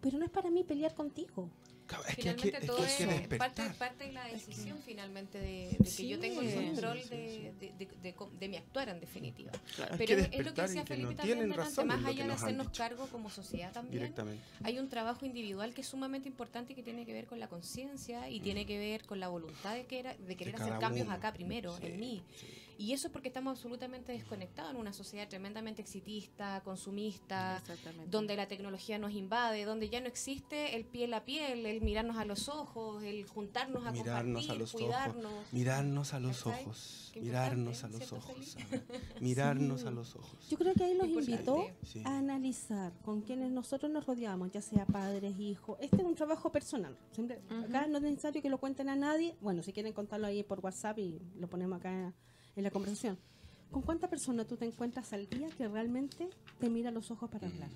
pero 0.00 0.18
no 0.18 0.24
es 0.24 0.30
para 0.30 0.50
mí 0.50 0.64
pelear 0.64 0.94
contigo. 0.94 1.50
Es 2.06 2.16
que 2.16 2.22
Finalmente 2.22 2.48
es 2.58 2.60
que 2.60 2.66
todo 2.66 2.84
es 2.84 2.96
que 2.96 3.36
parte, 3.38 3.62
parte 3.78 4.04
de 4.04 4.12
la 4.12 4.26
decisión 4.26 4.76
finalmente 4.84 5.38
de, 5.38 5.70
de 5.70 5.78
que 5.78 5.86
Sí, 5.86 6.06
yo 6.06 6.18
tengo 6.20 6.42
el 6.42 6.50
sí, 6.50 6.54
control 6.54 7.00
sí, 7.00 7.08
de, 7.08 7.52
de- 7.58 7.72
de- 7.78 7.88
de 8.02 8.14
co- 8.14 8.30
de 8.38 8.46
mi 8.48 8.58
actuar 8.58 8.90
en 8.90 9.00
definitiva. 9.00 9.52
Pero 9.96 10.18
es 10.18 10.44
lo 10.44 10.52
que 10.52 10.60
decía 10.62 10.84
Felipe 10.84 11.08
no 11.12 11.16
también 11.16 11.50
razón 11.54 11.86
más 11.86 12.04
allá 12.04 12.26
de 12.26 12.32
hacernos 12.34 12.68
cargo 12.76 13.06
como 13.06 13.30
sociedad 13.30 13.72
también, 13.72 14.14
hay 14.64 14.78
un 14.78 14.90
trabajo 14.90 15.24
individual 15.24 15.72
que 15.72 15.80
es 15.80 15.86
sumamente 15.88 16.28
importante 16.28 16.74
y 16.74 16.76
que 16.76 16.82
tiene 16.82 17.06
que 17.06 17.14
ver 17.14 17.26
con 17.26 17.40
la 17.40 17.48
conciencia 17.48 18.28
y 18.28 18.40
tiene 18.40 18.66
que 18.66 18.78
ver 18.78 19.06
con 19.06 19.18
la 19.18 19.28
voluntad 19.28 19.74
de, 19.74 19.86
que 19.86 20.00
era- 20.00 20.14
de 20.14 20.36
querer 20.36 20.56
hacer 20.56 20.78
cambios 20.78 21.06
uno. 21.06 21.16
acá 21.16 21.32
primero, 21.32 21.74
Sí, 21.78 21.86
en 21.86 22.00
mí. 22.00 22.22
Y 22.80 22.92
eso 22.92 23.08
es 23.08 23.12
porque 23.12 23.26
estamos 23.26 23.50
absolutamente 23.50 24.12
desconectados 24.12 24.70
en 24.72 24.76
una 24.78 24.92
sociedad 24.92 25.28
tremendamente 25.28 25.82
exitista, 25.82 26.62
consumista, 26.64 27.60
donde 28.08 28.36
la 28.36 28.46
tecnología 28.46 28.98
nos 28.98 29.12
invade, 29.12 29.64
donde 29.64 29.88
ya 29.90 30.00
no 30.00 30.06
existe 30.06 30.76
el 30.76 30.84
piel 30.84 31.12
a 31.14 31.24
piel, 31.24 31.66
el 31.66 31.80
mirarnos 31.82 32.16
a 32.18 32.24
los 32.24 32.48
ojos, 32.48 33.02
el 33.02 33.26
juntarnos 33.26 33.84
a 33.84 33.90
Mirarnos 33.90 34.42
compartir, 34.46 34.50
a 34.50 34.54
los 34.54 34.74
ojos. 34.74 34.80
cuidarnos. 34.86 35.52
Mirarnos 35.52 36.14
a 36.14 36.20
los 36.20 36.46
ojos. 36.46 37.12
Mirarnos 37.20 37.82
a 37.82 37.88
los 37.88 37.96
¿cierto, 37.98 38.16
ojos. 38.16 38.56
Mirarnos 39.20 39.80
Sí. 39.80 39.86
a 39.86 39.90
los 39.90 40.14
ojos. 40.16 40.48
Yo 40.48 40.56
creo 40.56 40.74
que 40.74 40.84
ahí 40.84 40.94
los 40.94 41.08
invitó 41.08 41.66
Sí. 41.82 42.02
a 42.04 42.18
analizar 42.18 42.92
con 43.02 43.22
quienes 43.22 43.50
nosotros 43.50 43.90
nos 43.90 44.06
rodeamos, 44.06 44.52
ya 44.52 44.62
sea 44.62 44.86
padres, 44.86 45.38
hijos. 45.40 45.76
Este 45.80 45.96
es 45.96 46.02
un 46.04 46.14
trabajo 46.14 46.52
personal. 46.52 46.96
Siempre, 47.12 47.40
Acá 47.50 47.88
no 47.88 47.96
es 47.98 48.02
necesario 48.04 48.40
que 48.40 48.48
lo 48.48 48.58
cuenten 48.58 48.88
a 48.88 48.94
nadie. 48.94 49.34
Bueno, 49.40 49.62
si 49.64 49.72
quieren 49.72 49.92
contarlo 49.92 50.28
ahí 50.28 50.44
por 50.44 50.60
WhatsApp 50.60 50.98
y 51.00 51.20
lo 51.36 51.48
ponemos 51.48 51.78
acá 51.78 52.14
en 52.56 52.64
la 52.64 52.70
conversación. 52.70 53.18
¿Con 53.70 53.82
cuántas 53.82 54.08
personas 54.08 54.46
tú 54.46 54.56
te 54.56 54.64
encuentras 54.64 55.12
al 55.12 55.28
día 55.28 55.46
que 55.58 55.68
realmente 55.68 56.30
te 56.58 56.70
mira 56.70 56.88
a 56.88 56.92
los 56.92 57.10
ojos 57.10 57.28
para 57.30 57.46
hablar? 57.48 57.68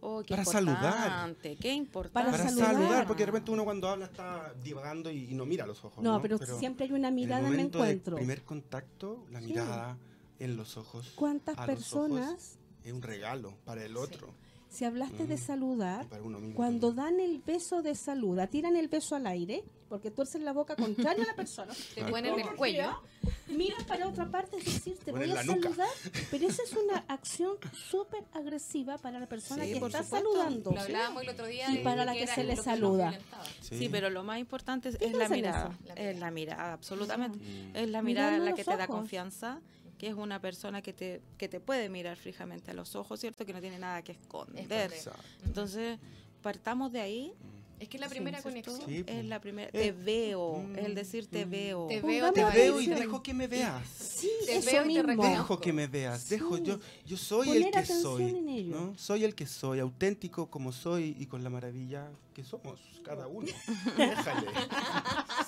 Oh, 0.00 0.22
qué 0.22 0.34
Para 0.34 0.44
saludar. 0.46 1.36
Qué 1.60 1.72
importante. 1.74 2.12
Para 2.14 2.30
Para 2.30 2.48
saludar. 2.48 2.74
saludar. 2.74 3.06
porque 3.06 3.22
de 3.22 3.26
repente 3.26 3.50
uno 3.50 3.64
cuando 3.64 3.86
habla 3.88 4.06
está 4.06 4.54
divagando 4.64 5.10
y, 5.10 5.30
y 5.30 5.34
no 5.34 5.44
mira 5.44 5.64
a 5.64 5.66
los 5.66 5.84
ojos. 5.84 6.02
No, 6.02 6.14
No, 6.14 6.22
pero, 6.22 6.38
siempre 6.38 6.86
hay 6.86 6.92
una 6.92 7.10
mirada 7.10 7.40
en 7.40 7.46
en 7.48 7.52
el 7.52 7.52
el 7.52 7.58
momento 7.66 7.78
de 7.82 7.84
encuentro. 7.90 8.16
primer 8.16 8.44
contacto, 8.44 9.26
la 9.30 9.40
Sí. 9.40 9.46
mirada 9.48 9.98
en 10.38 10.56
los 10.56 10.76
ojos 10.78 11.12
¿Cuántas 11.16 11.56
a 11.58 11.66
los 11.66 11.76
personas, 11.76 12.30
ojos 12.30 12.58
es 12.84 12.92
un 12.94 13.02
regalo 13.02 13.52
para 13.66 13.84
el 13.84 13.96
otro 13.98 14.32
si 14.76 14.84
hablaste 14.84 15.26
de 15.26 15.38
saludar, 15.38 16.06
cuando 16.54 16.92
dan 16.92 17.18
el 17.20 17.38
beso 17.38 17.80
de 17.82 17.94
salud, 17.94 18.38
tiran 18.50 18.76
el 18.76 18.88
beso 18.88 19.16
al 19.16 19.26
aire, 19.26 19.64
porque 19.88 20.10
tuercen 20.10 20.44
la 20.44 20.52
boca 20.52 20.76
contraria 20.76 21.24
a 21.24 21.26
la 21.28 21.34
persona. 21.34 21.72
Te 21.94 22.04
ponen 22.04 22.34
en 22.34 22.40
el 22.40 22.54
cuello. 22.56 23.00
Miras 23.48 23.84
para 23.84 24.08
otra 24.08 24.28
parte, 24.30 24.56
es 24.58 24.64
decir, 24.64 24.98
te 25.04 25.12
voy 25.12 25.30
a 25.30 25.42
saludar, 25.42 25.88
pero 26.30 26.46
esa 26.48 26.62
es 26.62 26.72
una 26.72 26.98
acción 27.08 27.56
súper 27.72 28.24
agresiva 28.34 28.98
para 28.98 29.18
la 29.20 29.26
persona 29.26 29.64
Sí, 29.64 29.70
que 29.70 29.76
está 29.78 30.02
supuesto. 30.02 30.16
saludando. 30.32 30.70
Lo 30.72 30.80
hablábamos 30.80 31.22
el 31.22 31.28
otro 31.30 31.46
día. 31.46 31.70
Y 31.72 31.78
para 31.78 32.04
la 32.04 32.12
que 32.12 32.26
se 32.26 32.44
le 32.44 32.56
saluda. 32.56 33.18
Sí, 33.60 33.88
pero 33.90 34.10
lo 34.10 34.24
más 34.24 34.38
importante 34.40 34.90
es, 34.90 34.98
¿Qué 34.98 35.06
es 35.06 35.12
la 35.14 35.28
mirada. 35.28 35.78
Es 35.94 36.18
la 36.18 36.30
mirada, 36.30 36.72
absolutamente. 36.74 37.38
Mm. 37.38 37.76
Es 37.76 37.88
la 37.88 38.02
mirada 38.02 38.38
la 38.38 38.52
que 38.52 38.64
te 38.64 38.70
da 38.76 38.84
ojos. 38.84 38.96
confianza, 38.96 39.60
que 39.98 40.08
es 40.08 40.14
una 40.14 40.40
persona 40.40 40.82
que 40.82 40.92
te, 40.92 41.22
que 41.38 41.48
te 41.48 41.60
puede 41.60 41.88
mirar 41.88 42.16
fijamente 42.16 42.70
a 42.70 42.74
los 42.74 42.94
ojos, 42.96 43.20
¿cierto? 43.20 43.46
Que 43.46 43.52
no 43.52 43.60
tiene 43.60 43.78
nada 43.78 44.02
que 44.02 44.12
esconder. 44.12 44.62
Esconder. 44.62 44.92
Exacto. 44.92 45.22
Entonces, 45.44 45.98
partamos 46.42 46.92
de 46.92 47.00
ahí. 47.00 47.32
Es 47.78 47.88
que 47.88 47.96
es 47.98 48.00
la 48.00 48.08
Sí, 48.08 48.14
primera 48.14 48.40
¿cierto? 48.40 48.70
conexión. 48.70 48.88
Sí, 48.90 48.96
Es 48.98 49.04
pues. 49.04 49.24
la 49.26 49.40
primera. 49.40 49.68
Eh, 49.68 49.72
Te 49.72 49.92
veo, 49.92 50.58
mm, 50.62 50.78
es 50.78 50.84
el 50.86 50.94
decir 50.94 51.26
te 51.26 51.44
mm. 51.44 51.50
veo. 51.50 51.86
Te 51.88 52.00
veo, 52.00 52.32
te 52.32 52.42
Te 52.42 52.50
veo 52.50 52.80
y 52.80 52.86
dejo 52.86 53.22
que 53.22 53.34
me 53.34 53.46
veas. 53.48 53.86
Sí, 53.88 54.30
Te 54.46 54.56
eso 54.56 54.70
veo 54.70 54.80
y 54.80 54.84
te 54.84 54.88
mismo. 54.88 55.02
reconozco. 55.08 55.36
Dejo 55.42 55.60
que 55.60 55.72
me 55.74 55.86
veas, 55.86 56.28
dejo 56.30 56.56
Sí. 56.56 56.62
yo, 56.64 56.80
yo 57.04 57.16
soy 57.18 57.48
Poner 57.48 57.62
el 57.66 57.70
que 57.72 57.84
soy, 57.86 58.22
en 58.30 58.48
ello. 58.48 58.76
¿no? 58.80 58.98
Soy 58.98 59.24
el 59.24 59.34
que 59.34 59.46
soy, 59.46 59.80
auténtico 59.80 60.48
como 60.50 60.72
soy 60.72 61.14
y 61.18 61.26
con 61.26 61.44
la 61.44 61.50
maravilla 61.50 62.10
que 62.34 62.44
somos 62.44 62.80
cada 63.04 63.26
uno. 63.26 63.46
Déjale. 63.96 64.46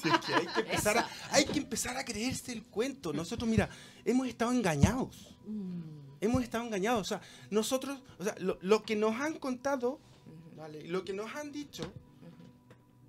Si 0.02 0.08
es 0.08 0.18
que 0.18 0.34
hay 0.34 0.46
que 0.46 0.60
empezar 0.60 0.98
a, 0.98 1.08
hay 1.30 1.44
que 1.46 1.58
empezar 1.58 1.96
a 1.96 2.04
creerse 2.04 2.52
el 2.52 2.64
cuento. 2.64 3.12
Nosotros, 3.12 3.48
mira, 3.48 3.68
hemos 4.04 4.28
estado 4.28 4.52
engañados. 4.52 5.34
Mm. 5.46 5.80
Hemos 6.20 6.42
estado 6.42 6.64
engañados. 6.64 7.00
O 7.00 7.04
sea, 7.04 7.20
nosotros, 7.50 8.00
o 8.18 8.24
sea, 8.24 8.34
lo, 8.38 8.58
lo 8.60 8.82
que 8.82 8.96
nos 8.96 9.14
han 9.20 9.38
contado, 9.38 9.98
¿vale? 10.56 10.82
lo 10.88 11.04
que 11.04 11.12
nos 11.12 11.34
han 11.34 11.52
dicho, 11.52 11.90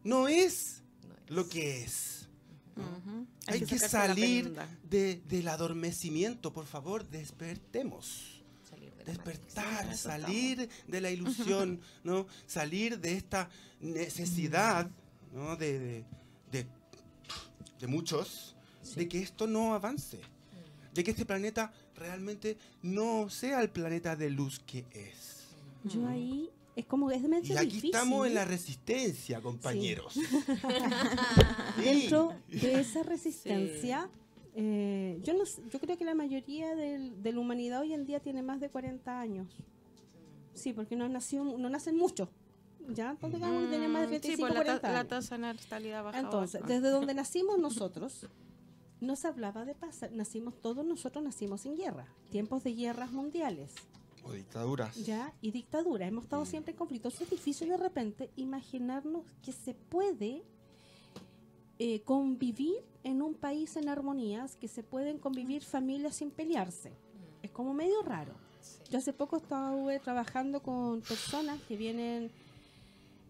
no 0.03 0.27
es 0.27 0.81
No 1.07 1.13
es. 1.15 1.29
lo 1.29 1.49
que 1.49 1.83
es. 1.83 2.15
Hay, 3.47 3.61
que, 3.61 3.77
salir 3.79 4.55
de, 4.89 5.21
del 5.27 5.47
adormecimiento, 5.49 6.53
por 6.53 6.65
favor, 6.65 7.07
despertemos. 7.09 8.41
Salir 8.69 8.91
de 8.93 8.97
la 8.97 9.03
Despertar, 9.11 9.97
salir 9.97 10.69
de 10.87 11.01
la 11.01 11.11
ilusión, 11.11 11.81
¿no? 12.03 12.27
Salir 12.47 12.99
de 12.99 13.13
esta 13.13 13.49
necesidad, 13.81 14.89
¿no? 15.33 15.55
De, 15.57 15.79
de, 15.79 16.05
de- 16.51 16.67
de 17.79 17.87
muchos, 17.87 18.55
de 18.95 19.07
que 19.07 19.21
esto 19.21 19.47
no 19.47 19.73
avance, 19.73 20.19
de 20.93 21.03
que 21.03 21.11
este 21.11 21.25
planeta 21.25 21.71
realmente 21.95 22.57
no 22.81 23.29
sea 23.29 23.61
el 23.61 23.69
planeta 23.69 24.15
de 24.15 24.29
luz 24.29 24.59
que 24.59 24.85
es. 24.91 25.47
Yo 25.85 26.05
ahí 26.07 26.49
es 26.79 26.85
como 26.85 27.11
es 27.11 27.21
Y 27.21 27.55
aquí 27.57 27.65
difícil. 27.65 27.91
estamos 27.93 28.27
en 28.27 28.33
la 28.35 28.45
resistencia, 28.45 29.41
compañeros. 29.41 30.13
Sí. 31.77 31.83
dentro 31.83 32.33
de 32.47 32.79
esa 32.79 33.03
resistencia, 33.03 34.09
eh, 34.55 35.19
yo, 35.23 35.33
no, 35.33 35.45
sé- 35.45 35.61
yo 35.69 35.79
creo 35.79 35.97
que 35.97 36.05
la 36.05 36.15
mayoría 36.15 36.75
del- 36.75 37.21
de 37.21 37.31
la 37.33 37.39
humanidad 37.39 37.81
hoy 37.81 37.93
en 37.93 38.05
día 38.05 38.19
tiene 38.19 38.41
más 38.41 38.59
de 38.59 38.69
40 38.69 39.19
años. 39.19 39.47
Sí, 40.53 40.73
porque 40.73 40.95
no, 40.95 41.07
nació, 41.07 41.43
no 41.43 41.69
nacen 41.69 41.95
muchos. 41.95 42.29
¿Ya? 42.91 43.11
Entonces, 43.11 43.39
digamos 43.39 43.69
que 43.69 43.77
más 43.87 44.01
de 44.09 44.17
Mm, 44.17 44.21
35, 44.21 44.35
sí, 44.35 44.41
pues 44.41 44.49
la, 44.53 44.55
40 44.55 44.81
ta- 44.81 44.91
la 44.91 44.99
años. 44.99 45.09
tasa 45.09 45.35
de 45.35 45.41
natalidad 45.41 46.03
baja. 46.03 46.19
Entonces, 46.19 46.61
desde 46.65 46.89
donde 46.89 47.13
nacimos 47.13 47.59
nosotros, 47.59 48.25
no 48.99 49.15
se 49.15 49.27
hablaba 49.27 49.63
de 49.63 49.75
paz. 49.75 50.01
Nacimos, 50.11 50.59
todos 50.59 50.83
nosotros 50.85 51.23
nacimos 51.23 51.65
en 51.65 51.75
guerra. 51.77 52.07
Tiempos 52.31 52.63
de 52.63 52.73
guerras 52.73 53.11
mundiales. 53.11 53.75
O 54.23 54.33
dictaduras. 54.33 54.95
¿ya? 55.05 55.33
Y 55.41 55.51
dictadura. 55.51 56.05
Hemos 56.07 56.25
estado 56.25 56.45
siempre 56.45 56.71
en 56.71 56.77
conflicto. 56.77 57.09
Entonces 57.09 57.31
es 57.31 57.37
difícil 57.37 57.69
de 57.69 57.77
repente 57.77 58.29
imaginarnos 58.35 59.23
que 59.43 59.51
se 59.51 59.73
puede 59.73 60.43
eh, 61.79 62.01
convivir 62.01 62.83
en 63.03 63.21
un 63.21 63.33
país 63.33 63.75
en 63.77 63.89
armonías, 63.89 64.55
que 64.55 64.67
se 64.67 64.83
pueden 64.83 65.17
convivir 65.17 65.63
familias 65.63 66.15
sin 66.17 66.31
pelearse. 66.31 66.91
Es 67.41 67.51
como 67.51 67.73
medio 67.73 68.01
raro. 68.01 68.33
Sí. 68.59 68.79
Yo 68.91 68.97
hace 68.97 69.13
poco 69.13 69.37
estuve 69.37 69.99
trabajando 69.99 70.61
con 70.61 71.01
personas 71.01 71.59
que 71.67 71.77
vienen 71.77 72.31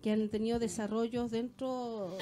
que 0.02 0.12
han 0.12 0.30
tenido 0.30 0.60
desarrollos 0.60 1.32
dentro 1.32 2.18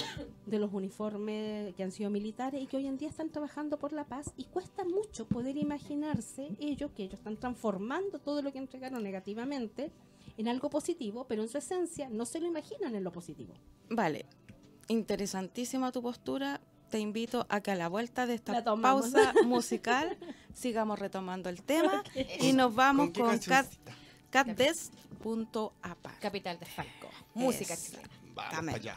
de 0.46 0.60
los 0.60 0.74
uniformes 0.74 1.76
que 1.76 1.84
han 1.84 1.92
sido 1.92 2.10
militares 2.10 2.62
y 2.62 2.68
que 2.68 2.78
hoy 2.78 2.88
en 2.88 2.98
día 2.98 3.10
están 3.10 3.30
trabajando 3.30 3.78
por 3.78 3.94
la 3.94 4.06
paz. 4.06 4.32
Y 4.36 4.46
cuesta 4.46 4.84
mucho 4.84 5.28
poder 5.28 5.58
imaginarse 5.58 6.50
ellos 6.60 6.92
que 6.96 7.04
ellos 7.04 7.20
están 7.20 7.38
transformando 7.38 8.20
todo 8.20 8.42
lo 8.42 8.52
que 8.52 8.58
entregaron 8.58 9.04
negativamente 9.04 9.92
en 10.38 10.48
algo 10.48 10.70
positivo, 10.70 11.26
pero 11.28 11.44
en 11.44 11.50
su 11.50 11.58
esencia 11.58 12.10
no 12.10 12.26
se 12.26 12.40
lo 12.40 12.48
imaginan 12.48 12.96
en 12.96 13.04
lo 13.04 13.12
positivo. 13.12 13.54
Vale, 13.90 14.26
interesantísima 14.88 15.92
tu 15.92 16.02
postura. 16.02 16.62
Te 16.90 17.00
invito 17.00 17.46
a 17.50 17.60
que 17.62 17.72
a 17.72 17.76
la 17.76 17.90
vuelta 17.90 18.26
de 18.26 18.36
esta 18.36 18.64
pausa 18.64 19.34
musical 19.46 20.18
sigamos 20.54 20.98
retomando 20.98 21.50
el 21.50 21.62
tema 21.62 22.04
y 22.40 22.54
nos 22.54 22.74
vamos 22.74 23.10
qué 23.10 23.22
con 23.22 23.40
Cat, 24.30 24.48
cancioncita? 24.48 24.98
catdes.apa. 25.24 26.12
Capital 26.20 26.60
de 26.60 26.66
Falco. 26.66 27.08
Música 27.34 27.76
chilena. 27.76 28.08
Vamos 28.36 28.76
allá. 28.76 28.96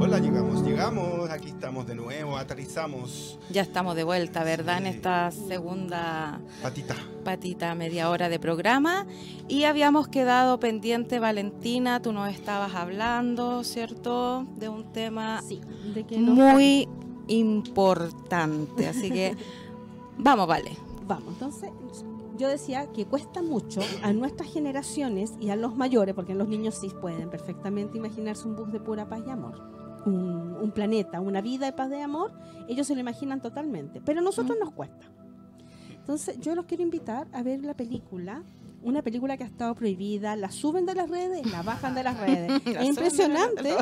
Hola, 0.00 0.18
llegamos, 0.20 0.62
llegamos. 0.64 1.28
Aquí 1.30 1.48
estamos 1.48 1.86
de 1.86 1.94
nuevo, 1.96 2.36
aterrizamos. 2.36 3.38
Ya 3.50 3.62
estamos 3.62 3.96
de 3.96 4.04
vuelta, 4.04 4.44
¿verdad? 4.44 4.78
En 4.78 4.86
esta 4.86 5.30
segunda 5.32 6.40
Patita. 6.62 6.94
patita, 7.24 7.74
media 7.74 8.08
hora 8.08 8.28
de 8.28 8.38
programa. 8.38 9.06
Y 9.48 9.64
habíamos 9.64 10.06
quedado 10.08 10.60
pendiente, 10.60 11.18
Valentina, 11.18 12.00
tú 12.00 12.12
nos 12.12 12.32
estabas 12.32 12.74
hablando, 12.74 13.64
¿cierto? 13.64 14.44
De 14.56 14.68
un 14.68 14.92
tema 14.92 15.42
Sí, 15.42 15.60
de 15.94 16.04
que 16.06 16.16
no- 16.18 16.32
muy 16.32 16.88
importante. 17.26 18.86
Así 18.88 19.10
que 19.10 19.36
vamos, 20.16 20.46
vale. 20.46 20.70
Vamos, 21.08 21.32
entonces 21.32 21.70
yo 22.36 22.48
decía 22.48 22.86
que 22.92 23.06
cuesta 23.06 23.42
mucho 23.42 23.80
a 24.02 24.12
nuestras 24.12 24.52
generaciones 24.52 25.32
y 25.40 25.48
a 25.48 25.56
los 25.56 25.74
mayores, 25.74 26.14
porque 26.14 26.34
los 26.34 26.48
niños 26.48 26.76
sí 26.80 26.90
pueden 27.00 27.30
perfectamente 27.30 27.96
imaginarse 27.96 28.46
un 28.46 28.54
bus 28.54 28.70
de 28.70 28.78
pura 28.78 29.08
paz 29.08 29.22
y 29.26 29.30
amor. 29.30 29.58
Un, 30.04 30.54
un 30.54 30.70
planeta, 30.70 31.20
una 31.20 31.40
vida 31.40 31.66
de 31.66 31.72
paz 31.72 31.90
y 31.90 32.00
amor, 32.00 32.32
ellos 32.68 32.86
se 32.86 32.94
lo 32.94 33.00
imaginan 33.00 33.40
totalmente, 33.40 34.00
pero 34.00 34.20
a 34.20 34.22
nosotros 34.22 34.56
nos 34.60 34.70
cuesta. 34.72 35.10
Entonces 35.90 36.38
yo 36.40 36.54
los 36.54 36.66
quiero 36.66 36.82
invitar 36.82 37.26
a 37.32 37.42
ver 37.42 37.62
la 37.62 37.74
película, 37.74 38.44
una 38.82 39.02
película 39.02 39.36
que 39.36 39.44
ha 39.44 39.46
estado 39.46 39.74
prohibida, 39.74 40.36
la 40.36 40.50
suben 40.50 40.86
de 40.86 40.94
las 40.94 41.10
redes, 41.10 41.44
la 41.50 41.62
bajan 41.62 41.94
de 41.94 42.02
las 42.02 42.18
redes. 42.20 42.62
es 42.64 42.86
impresionante 42.86 43.74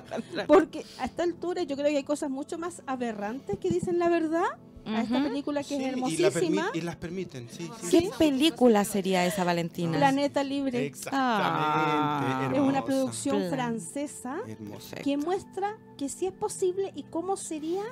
porque 0.46 0.84
a 0.98 1.04
esta 1.04 1.24
altura 1.24 1.64
yo 1.64 1.76
creo 1.76 1.88
que 1.88 1.98
hay 1.98 2.04
cosas 2.04 2.30
mucho 2.30 2.56
más 2.56 2.82
aberrantes 2.86 3.58
que 3.58 3.68
dicen 3.68 3.98
la 3.98 4.08
verdad 4.08 4.46
a 4.86 5.02
esta 5.02 5.22
película 5.22 5.62
que 5.62 5.68
Sí, 5.68 5.74
es 5.74 5.80
y, 5.80 5.82
la 5.84 5.88
hermosísima. 6.28 6.70
y 6.74 6.80
las 6.80 6.96
permiten, 6.96 7.48
sí, 7.50 7.70
sí. 7.80 7.88
¿Qué 7.90 8.00
sí. 8.00 8.10
película 8.18 8.84
sería 8.84 9.24
esa, 9.26 9.44
Valentina? 9.44 9.96
Planeta 9.98 10.42
Libre. 10.44 10.86
Exactamente. 10.86 11.20
Ah. 11.20 12.50
Es 12.54 12.60
una 12.60 12.84
producción 12.84 13.36
Plan. 13.38 13.50
francesa 13.50 14.36
Hermosa. 14.46 14.96
que 14.96 15.16
muestra 15.16 15.76
que 15.98 16.08
sí 16.08 16.26
es 16.26 16.32
posible 16.32 16.92
y 16.94 17.02
cómo 17.04 17.36
sería 17.36 17.82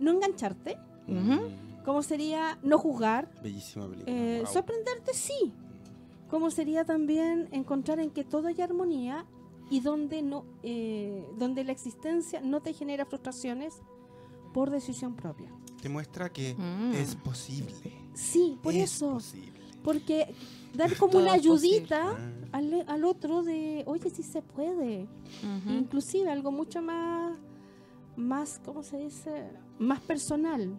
no 0.00 0.10
engancharte, 0.12 0.76
Ujú. 1.06 1.16
Mm, 1.16 1.84
cómo 1.84 2.02
sería 2.02 2.58
no 2.62 2.78
juzgar, 2.78 3.30
Bellísima 3.42 3.88
película. 3.88 4.14
eh, 4.16 4.42
wow. 4.44 4.52
sorprenderte 4.52 5.14
sí, 5.14 5.52
cómo 6.28 6.50
sería 6.50 6.84
también 6.84 7.48
encontrar 7.52 8.00
en 8.00 8.10
que 8.10 8.22
todo 8.24 8.48
hay 8.48 8.60
armonía 8.60 9.24
y 9.70 9.80
donde 9.80 10.22
no, 10.22 10.44
eh, 10.62 11.26
donde 11.38 11.64
la 11.64 11.72
existencia 11.72 12.40
no 12.42 12.60
te 12.60 12.72
genera 12.74 13.06
frustraciones 13.06 13.74
por 14.54 14.70
decisión 14.70 15.14
propia. 15.14 15.50
Te 15.80 15.88
muestra 15.88 16.30
que 16.32 16.54
Mm. 16.54 16.92
es 16.94 17.14
posible. 17.16 17.92
Sí, 18.14 18.58
por 18.62 18.74
es 18.74 18.92
eso, 18.94 19.14
posible. 19.14 19.52
porque 19.84 20.34
dar 20.74 20.94
como 20.96 21.12
Todo 21.12 21.22
una 21.22 21.32
ayudita 21.34 22.10
Ah. 22.16 22.32
al, 22.52 22.84
al 22.88 23.04
otro 23.04 23.42
de, 23.42 23.84
oye, 23.86 24.10
sí 24.10 24.22
se 24.22 24.42
puede. 24.42 25.04
Ujú. 25.42 25.70
inclusive 25.72 26.30
algo 26.30 26.50
mucho 26.50 26.82
más, 26.82 27.38
más, 28.16 28.60
¿cómo 28.64 28.82
se 28.82 28.98
dice? 28.98 29.50
Más 29.78 30.00
personal. 30.00 30.76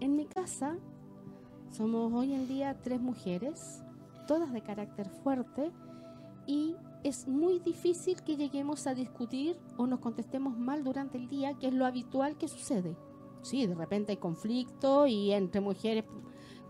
En 0.00 0.16
mi 0.16 0.26
casa 0.26 0.76
somos 1.70 2.12
hoy 2.12 2.34
en 2.34 2.46
día 2.46 2.76
tres 2.82 3.00
mujeres, 3.00 3.80
todas 4.28 4.52
de 4.52 4.60
carácter 4.62 5.08
fuerte, 5.22 5.70
y 6.46 6.76
es 7.02 7.26
muy 7.26 7.58
difícil 7.60 8.20
que 8.22 8.36
lleguemos 8.36 8.86
a 8.86 8.94
discutir 8.94 9.56
o 9.78 9.86
nos 9.86 10.00
contestemos 10.00 10.58
mal 10.58 10.84
durante 10.84 11.16
el 11.16 11.28
día, 11.28 11.54
que 11.54 11.68
es 11.68 11.74
lo 11.74 11.86
habitual 11.86 12.36
que 12.36 12.48
sucede. 12.48 12.94
Sí, 13.44 13.66
de 13.66 13.74
repente 13.74 14.12
hay 14.12 14.16
conflicto 14.18 15.06
y 15.06 15.32
entre 15.32 15.60
mujeres 15.60 16.04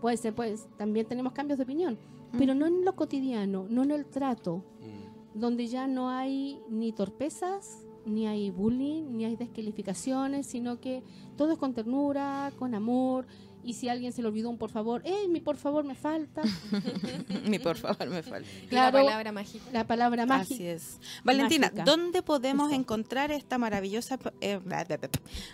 puede 0.01 0.17
ser, 0.17 0.35
pues 0.35 0.67
también 0.77 1.07
tenemos 1.07 1.33
cambios 1.33 1.57
de 1.57 1.63
opinión, 1.63 1.97
pero 2.37 2.53
no 2.53 2.67
en 2.67 2.83
lo 2.85 2.95
cotidiano, 2.95 3.65
no 3.69 3.83
en 3.83 3.91
el 3.91 4.05
trato, 4.05 4.57
Mm. 4.81 5.39
donde 5.39 5.67
ya 5.67 5.87
no 5.87 6.09
hay 6.09 6.61
ni 6.69 6.91
torpezas, 6.91 7.85
ni 8.05 8.27
hay 8.27 8.51
bullying, 8.51 9.03
ni 9.17 9.25
hay 9.25 9.35
descalificaciones, 9.35 10.45
sino 10.45 10.79
que 10.79 11.01
todo 11.37 11.53
es 11.53 11.57
con 11.57 11.73
ternura, 11.73 12.51
con 12.59 12.75
amor. 12.75 13.25
Y 13.65 13.73
si 13.73 13.89
alguien 13.89 14.13
se 14.13 14.21
le 14.21 14.27
olvidó 14.27 14.49
un 14.49 14.57
por 14.57 14.69
favor, 14.69 15.01
¡eh, 15.05 15.27
mi 15.27 15.41
por 15.41 15.57
favor 15.57 15.83
me 15.83 15.95
falta! 15.95 16.43
Mi 17.45 17.59
por 17.59 17.77
favor, 17.77 18.07
me 18.09 18.21
falta. 18.23 18.47
Claro. 18.69 18.97
La 18.99 19.03
palabra 19.05 19.31
mágica. 19.31 19.65
La 19.73 19.87
palabra 19.87 20.23
Así 20.23 20.29
mágica. 20.53 20.63
es. 20.71 20.99
Valentina, 21.23 21.67
Mágica. 21.67 21.83
¿dónde 21.83 22.21
podemos 22.21 22.71
encontrar 22.71 23.31
esta 23.31 23.57
maravillosa 23.57 24.17
eh, 24.41 24.59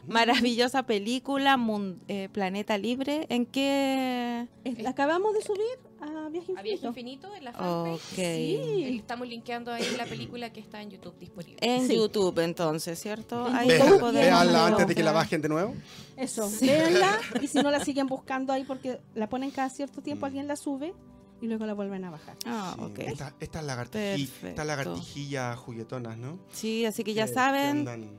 maravillosa 0.07 0.83
película 0.83 1.57
Mun- 1.57 1.99
eh, 2.07 2.29
Planeta 2.31 2.77
Libre? 2.77 3.25
¿En 3.29 3.45
qué? 3.45 4.47
La 4.79 4.89
acabamos 4.91 5.33
de 5.33 5.41
subir 5.41 5.90
a 6.31 6.43
Viaje 6.43 6.51
A 6.57 6.61
Viaje 6.61 6.85
Infinito. 6.85 6.87
Infinito 7.29 7.35
en 7.35 7.43
la 7.43 7.51
fanpage. 7.53 7.93
Ok. 8.13 8.17
Eh, 8.17 8.95
Estamos 8.97 9.27
linkeando 9.27 9.71
ahí 9.71 9.85
la 9.97 10.05
película 10.05 10.51
que 10.51 10.59
está 10.59 10.81
en 10.81 10.89
YouTube 10.91 11.17
disponible. 11.19 11.57
En 11.61 11.87
Sí. 11.87 11.95
YouTube, 11.95 12.39
entonces, 12.39 12.99
¿cierto? 12.99 13.47
En 13.47 13.55
Ahí 13.55 13.67
podemos 13.79 14.13
véanla 14.13 14.67
antes 14.67 14.87
de 14.87 14.95
que 14.95 15.03
la 15.03 15.11
bajen 15.11 15.41
de 15.41 15.49
nuevo. 15.49 15.75
Eso, 16.17 16.49
véanla 16.61 17.19
y 17.41 17.47
si 17.47 17.59
no 17.61 17.71
la 17.71 17.79
siguen 17.85 18.07
buscando 18.07 18.53
ahí 18.53 18.63
porque 18.63 18.99
la 19.15 19.27
ponen 19.29 19.51
cada 19.51 19.69
cierto 19.69 20.01
tiempo, 20.01 20.25
Mm. 20.25 20.27
alguien 20.27 20.47
la 20.47 20.55
sube 20.55 20.93
y 21.41 21.47
luego 21.47 21.65
la 21.65 21.73
vuelven 21.73 22.03
a 22.05 22.11
bajar. 22.11 22.35
Ah, 22.45 22.73
Sí, 22.77 22.83
ok. 22.85 22.99
Esta- 22.99 23.33
Estas 23.39 23.63
lagartiji- 23.65 24.27
Perfecto. 24.27 24.47
estas 24.47 24.65
lagartijillas 24.67 25.57
juguetonas, 25.57 26.17
¿no? 26.17 26.37
Sí, 26.51 26.85
así 26.85 27.03
que 27.03 27.13
ya 27.13 27.23
Que- 27.25 27.29
que 27.31 27.35
saben, 27.35 27.77
andan- 27.87 28.09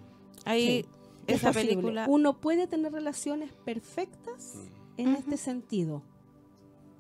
ahí 0.45 0.85
Es 1.29 1.37
esa 1.37 1.53
película. 1.53 2.07
Uno 2.09 2.41
puede 2.41 2.67
tener 2.67 2.91
relaciones 2.93 3.53
perfectas 3.65 4.55
Mm. 4.57 5.01
en 5.01 5.15
este 5.15 5.37
sentido, 5.37 6.03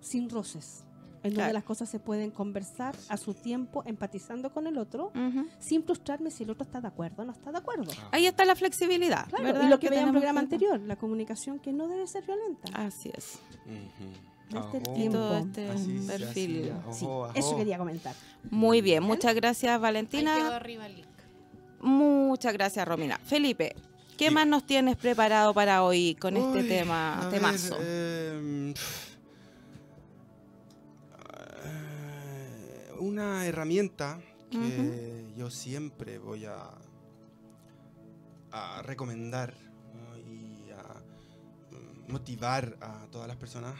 sin 0.01 0.31
roces, 0.31 0.85
en 1.24 1.30
donde 1.30 1.35
Claro. 1.37 1.52
las 1.54 1.64
cosas 1.64 1.88
se 1.88 1.98
pueden 2.00 2.30
conversar 2.30 2.94
a 3.08 3.16
su 3.16 3.32
tiempo, 3.35 3.82
empatizando 3.87 4.52
con 4.52 4.66
el 4.66 4.76
otro, 4.78 5.12
sin 5.61 5.85
frustrarme 5.85 6.30
si 6.30 6.42
el 6.44 6.50
otro 6.50 6.64
está 6.64 6.80
de 6.80 6.88
acuerdo 6.88 7.22
o 7.22 7.24
no 7.26 7.32
está 7.32 7.52
de 7.52 7.58
acuerdo. 7.58 7.90
Ahí 8.11 8.26
está 8.26 8.44
la 8.44 8.56
flexibilidad, 8.56 9.28
Claro, 9.28 9.44
¿verdad? 9.44 9.66
y 9.66 9.68
lo 9.68 9.78
que 9.78 9.88
veía 9.88 10.02
en 10.02 10.08
el 10.08 10.12
programa 10.12 10.40
anterior, 10.40 10.80
la 10.80 10.96
comunicación 10.96 11.58
que 11.61 11.72
no 11.72 11.87
debe 11.88 12.06
ser 12.06 12.24
violenta. 12.24 12.70
Así 12.74 13.11
es. 13.16 13.38
Ujú. 13.66 14.58
Este 14.58 14.58
Ajo. 14.58 14.94
tiempo. 14.94 15.16
Todo 15.16 15.38
este 15.38 15.68
Así, 15.70 16.04
perfil. 16.06 16.72
así, 16.88 16.98
Sí, 17.00 17.04
ajo, 17.06 17.30
eso 17.35 17.56
quería 17.56 17.78
comentar. 17.78 18.14
Muy 18.50 18.82
bien, 18.82 19.02
muchas 19.02 19.35
gracias 19.35 19.80
Valentina. 19.80 20.56
arriba 20.56 20.87
el 20.87 20.96
link. 20.96 21.06
Muchas 21.80 22.52
gracias 22.52 22.87
Romina. 22.87 23.18
Felipe, 23.24 23.74
¿qué 24.18 24.28
Sí. 24.28 24.35
más 24.35 24.46
nos 24.46 24.64
tienes 24.66 24.96
preparado 24.96 25.54
para 25.54 25.82
hoy 25.85 26.16
con 26.16 26.37
este 26.37 26.64
tema, 26.64 27.28
temazo? 27.30 27.78
ver, 27.78 28.35
em, 28.35 28.70
eh, 28.70 28.74
una 33.02 33.44
herramienta 33.46 34.20
que 34.48 35.32
yo 35.36 35.50
siempre 35.50 36.18
voy 36.18 36.44
a, 36.44 36.70
a 38.52 38.82
recomendar 38.82 39.54
¿no? 39.94 40.18
y 40.18 40.70
a 40.70 41.02
mm, 41.72 42.12
motivar 42.12 42.76
a 42.80 43.06
todas 43.10 43.26
las 43.26 43.36
personas 43.36 43.74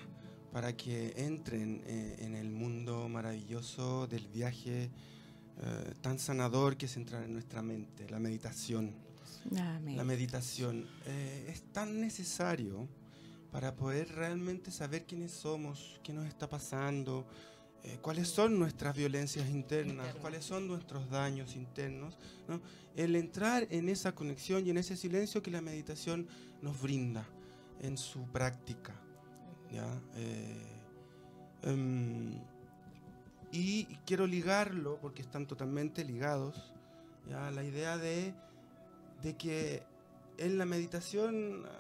para 0.51 0.77
que 0.77 1.15
entren 1.17 1.83
eh, 1.87 2.17
en 2.19 2.35
el 2.35 2.51
mundo 2.51 3.09
maravilloso 3.09 4.09
del 4.09 4.27
viaje 4.27 4.91
eh, 5.61 5.95
tan 6.01 6.19
sanador 6.19 6.77
que 6.77 6.87
es 6.87 6.97
entrar 6.97 7.23
en 7.23 7.33
nuestra 7.33 7.63
mente, 7.63 8.11
la 8.11 8.19
meditación. 8.19 8.93
La 9.51 10.05
meditación 10.05 10.89
eh, 11.07 11.47
es 11.49 11.63
tan 11.73 12.01
necesario 12.01 12.89
para 13.53 13.77
poder 13.77 14.09
realmente 14.09 14.71
saber 14.71 15.05
quiénes 15.05 15.31
somos, 15.31 16.01
qué 16.03 16.13
nos 16.13 16.27
está 16.27 16.49
pasando, 16.49 17.27
eh, 17.85 17.99
cuáles 18.01 18.29
son 18.29 18.59
nuestras 18.59 18.97
violencias 18.97 19.49
internas, 19.49 20.15
cuáles 20.21 20.45
son 20.45 20.67
nuestros 20.69 21.09
daños 21.11 21.57
internos. 21.57 22.19
¿no? 22.49 22.61
El 22.97 23.17
entrar 23.17 23.67
en 23.71 23.89
esa 23.89 24.15
conexión 24.15 24.67
y 24.67 24.71
en 24.71 24.79
ese 24.79 24.97
silencio 24.97 25.43
que 25.43 25.51
la 25.51 25.61
meditación 25.61 26.29
nos 26.61 26.81
brinda 26.81 27.27
en 27.81 27.97
su 27.97 28.25
práctica. 28.29 28.95
¿ya? 29.73 29.87
Eh, 30.17 30.63
em, 31.63 32.39
y 33.51 33.85
quiero 34.07 34.27
ligarlo, 34.27 34.99
porque 35.01 35.23
están 35.23 35.47
totalmente 35.47 36.05
ligados, 36.05 36.73
¿ya? 37.29 37.51
la 37.51 37.65
idea 37.65 37.99
de 37.99 38.35
de 39.23 39.37
que 39.37 39.83
en 40.37 40.59
la 40.59 40.67
meditación 40.67 41.63
ah, 41.65 41.71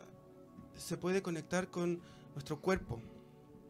se 0.77 0.97
puede 0.97 1.23
conectar 1.23 1.69
con 1.69 2.01
nuestro 2.35 2.61
cuerpo, 2.61 3.01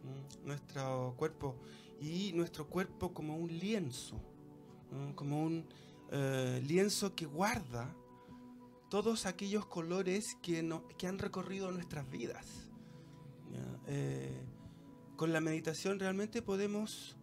¿no? 0.05 0.47
nuestro 0.47 1.14
cuerpo 1.16 1.57
y 2.03 2.32
nuestro 2.32 2.66
cuerpo 2.66 3.14
como 3.14 3.36
un 3.36 3.48
lienzo, 3.59 4.20
¿no? 4.90 5.14
como 5.14 5.42
un 5.44 5.64
eh, 6.11 6.61
lienzo 6.66 7.14
que 7.14 7.26
guarda 7.26 7.94
todos 8.90 9.24
aquellos 9.24 9.64
colores 9.66 10.36
que, 10.42 10.62
no- 10.62 10.86
que 10.98 11.07
han 11.07 11.18
recorrido 11.18 11.70
nuestras 11.70 12.11
vidas. 12.11 12.46
Eh, 13.86 14.40
con 15.16 15.32
la 15.32 15.40
meditación 15.40 15.98
realmente 16.00 16.40
podemos 16.42 17.16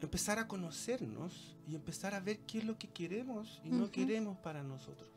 empezar 0.00 0.38
a 0.38 0.48
conocernos 0.48 1.56
y 1.66 1.74
empezar 1.74 2.14
a 2.14 2.20
ver 2.20 2.40
qué 2.40 2.58
es 2.58 2.64
lo 2.64 2.76
que 2.78 2.88
queremos 2.88 3.60
y 3.64 3.70
no 3.70 3.84
Ujú. 3.84 3.90
queremos 3.92 4.36
para 4.38 4.62
nosotros. 4.62 5.10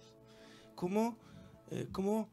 Cómo, 0.75 1.17
eh, 1.71 1.87
cómo, 1.91 2.29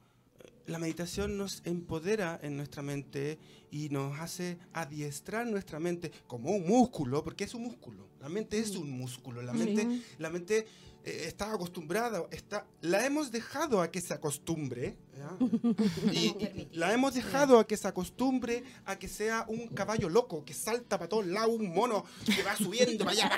la 0.67 0.79
meditación 0.79 1.37
nos 1.37 1.61
empodera 1.65 2.39
en 2.43 2.57
nuestra 2.57 2.83
mente 2.83 3.39
y 3.71 3.89
nos 3.89 4.19
hace 4.21 4.59
adiestrar 4.73 5.47
nuestra 5.47 5.81
mente 5.81 6.13
como 6.27 6.51
un 6.51 6.67
músculo, 6.67 7.23
porque 7.25 7.45
es 7.45 7.55
un 7.55 7.63
músculo. 7.63 8.07
La 8.21 8.29
mente 8.29 8.59
es 8.59 8.77
un 8.77 8.91
músculo. 8.91 9.43
La 9.43 9.53
mente, 9.53 9.83
Sí. 9.83 10.05
la 10.19 10.31
mente 10.31 10.67
eh, 11.05 11.25
está 11.27 11.53
acostumbrada, 11.53 12.25
está, 12.31 12.65
la 12.81 13.05
hemos 13.05 13.33
dejado 13.33 13.81
a 13.83 13.91
que 13.91 14.01
se 14.01 14.15
acostumbre, 14.15 14.97
y 16.13 16.69
la 16.73 16.93
hemos 16.93 17.15
dejado 17.15 17.59
a 17.59 17.67
que 17.67 17.77
se 17.77 17.89
acostumbre 17.89 18.63
a 18.85 18.97
que 18.97 19.09
sea 19.09 19.45
un 19.49 19.67
caballo 19.69 20.09
loco 20.09 20.45
que 20.45 20.55
salta 20.55 20.99
para 20.99 21.09
todos 21.09 21.27
lados, 21.27 21.57
un 21.59 21.75
mono 21.75 22.05
que 22.25 22.43
va 22.45 22.55
subiendo 22.57 23.05
para 23.05 23.11
allá. 23.17 23.31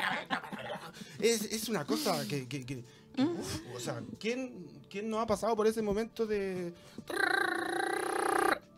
Es, 1.18 1.42
es 1.50 1.68
una 1.70 1.86
cosa 1.86 2.26
que, 2.28 2.46
que- 2.46 2.64
que- 2.66 2.66
que, 2.66 2.84
uf, 3.18 3.60
o 3.76 3.80
sea, 3.80 4.02
¿quién, 4.18 4.66
¿quién 4.90 5.08
no 5.10 5.20
ha 5.20 5.26
pasado 5.26 5.54
por 5.56 5.66
ese 5.66 5.82
momento 5.82 6.26
de 6.26 6.72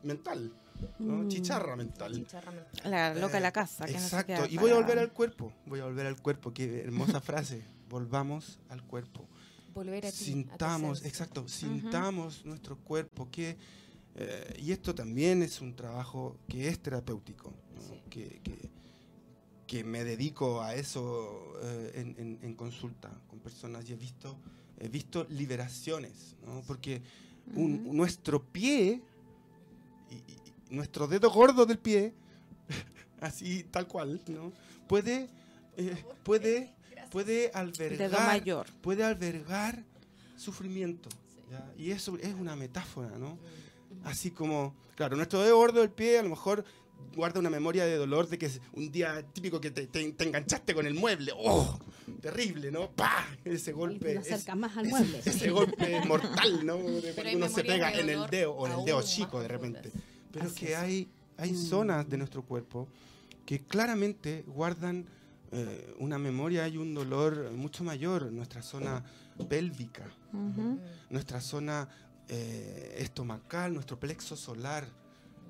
mental? 0.03 0.53
¿no? 0.99 1.15
Mm. 1.25 1.29
Chicharra 1.29 1.77
mental. 1.77 2.13
Chicharra 2.15 2.53
mental. 2.53 2.91
La 2.91 3.15
loca 3.15 3.35
de 3.35 3.41
la 3.41 3.53
casa. 3.53 3.87
que 3.87 3.93
no 3.93 3.99
se 3.99 4.05
Exacto. 4.07 4.27
queda 4.35 4.49
y 4.49 4.59
voy 4.59 4.71
a 4.71 4.75
volver 4.75 4.99
al 4.99 5.13
cuerpo. 5.13 5.53
Voy 5.67 5.81
a 5.81 5.85
volver 5.85 6.07
al 6.07 6.21
cuerpo. 6.21 6.53
Qué 6.53 6.83
hermosa 6.83 7.21
frase. 7.23 7.63
Volvamos 7.89 8.59
al 8.69 8.83
cuerpo. 8.83 9.27
Volver 9.75 10.07
a 10.07 10.11
ti. 10.11 10.17
a 10.17 10.19
tu 10.19 10.25
Sintamos, 10.25 11.05
exacto, 11.05 11.49
sintamos 11.49 12.45
nuestro 12.45 12.77
cuerpo. 12.79 13.29
Que, 13.31 13.57
eh, 14.17 14.57
y 14.59 14.73
esto 14.73 14.95
también 14.95 15.43
es 15.43 15.61
un 15.61 15.75
trabajo 15.75 16.39
que 16.49 16.69
es 16.69 16.79
terapéutico. 16.81 17.53
¿no? 17.75 17.81
Sí. 17.83 18.03
Que, 18.11 18.41
que- 18.43 18.71
que 19.67 19.83
me 19.85 20.05
dedico 20.05 20.63
a 20.63 20.75
eso 20.75 21.53
eh, 21.63 21.93
en, 21.97 22.15
en- 22.19 22.39
en 22.43 22.55
consulta 22.55 23.11
con 23.29 23.39
personas 23.41 23.89
y 23.89 23.93
he 23.93 23.97
visto, 23.97 24.37
he 24.79 24.89
visto 24.89 25.27
liberaciones. 25.31 26.37
¿no? 26.47 26.63
Porque 26.67 27.03
un- 27.55 27.97
nuestro 27.97 28.43
pie, 28.43 29.03
y, 30.11 30.15
y- 30.15 30.21
y 30.71 30.75
nuestro 30.75 31.07
dedo 31.09 31.31
gordo 31.31 31.67
del 31.67 31.79
pie, 31.79 32.15
así 33.21 33.65
tal 33.65 33.87
cual, 33.89 34.21
¿no? 34.29 34.53
puede, 34.89 35.29
eh, 35.77 35.97
puede, 36.23 36.73
puede 37.11 37.49
Dedo 37.49 37.59
albergar, 37.59 38.27
mayor. 38.27 38.67
puede 38.83 39.05
albergar 39.05 39.83
sufrimiento. 40.37 41.09
¿ya? 41.51 41.73
Y 41.77 41.91
eso 41.91 42.17
es 42.19 42.35
una 42.35 42.55
metáfora, 42.57 43.19
¿no? 43.19 43.39
Así 44.05 44.31
como, 44.31 44.75
claro, 44.95 45.17
nuestro 45.17 45.41
dedo 45.41 45.57
gordo 45.57 45.81
del 45.81 45.91
pie 45.91 46.19
a 46.19 46.23
lo 46.23 46.29
mejor 46.31 46.65
guarda 47.15 47.41
una 47.41 47.49
memoria 47.51 47.85
de 47.87 47.97
dolor 47.97 48.29
de 48.29 48.37
que 48.39 48.47
es 48.47 48.61
un 48.75 48.93
día 48.93 49.23
típico 49.33 49.61
que 49.61 49.71
te, 49.71 49.87
te- 49.87 50.13
te 50.13 50.25
enganchaste 50.25 50.75
con 50.75 50.87
el 50.87 50.95
mueble. 50.95 51.33
¡Oh! 51.37 51.79
Terrible, 52.21 52.71
¿no? 52.71 52.91
¡Pah! 52.91 53.27
Ese 53.45 53.73
golpe. 53.73 54.05
te 54.15 54.19
es- 54.21 54.33
acercas 54.33 54.57
más 54.57 54.77
al 54.77 54.87
ese- 54.87 54.91
mueble. 54.97 55.21
Ese 55.25 55.51
golpe 55.51 56.01
mortal, 56.07 56.67
¿no? 56.67 56.77
De 56.79 57.13
cuando 57.15 57.37
uno 57.37 57.49
se 57.49 57.65
pega 57.65 57.93
en 57.93 58.09
el 58.11 58.27
dedo 58.31 58.53
o 58.53 58.67
en 58.67 58.79
el 58.81 58.85
dedo 58.85 59.03
chico 59.03 59.41
de 59.41 59.49
repente. 59.49 59.91
Pero 60.31 60.47
es 60.47 60.53
que 60.53 60.77
hay, 60.77 61.09
hay 61.39 61.53
Mm. 61.53 61.57
zonas 61.57 62.09
de 62.09 62.19
nuestro 62.19 62.43
cuerpo 62.45 62.89
que 63.47 63.61
claramente 63.65 64.45
guardan 64.47 65.07
eh, 65.53 65.95
una 66.01 66.19
memoria 66.19 66.67
y 66.69 66.77
un 66.77 66.93
dolor 66.93 67.51
mucho 67.53 67.83
mayor. 67.85 68.31
Nuestra 68.33 68.61
zona 68.63 69.03
pélvica. 69.49 70.11
Mm. 70.33 70.77
nuestra 71.11 71.41
zona 71.41 71.89
eh, 72.29 72.97
estomacal, 72.99 73.73
nuestro 73.73 73.99
plexo 73.99 74.37
solar. 74.37 74.87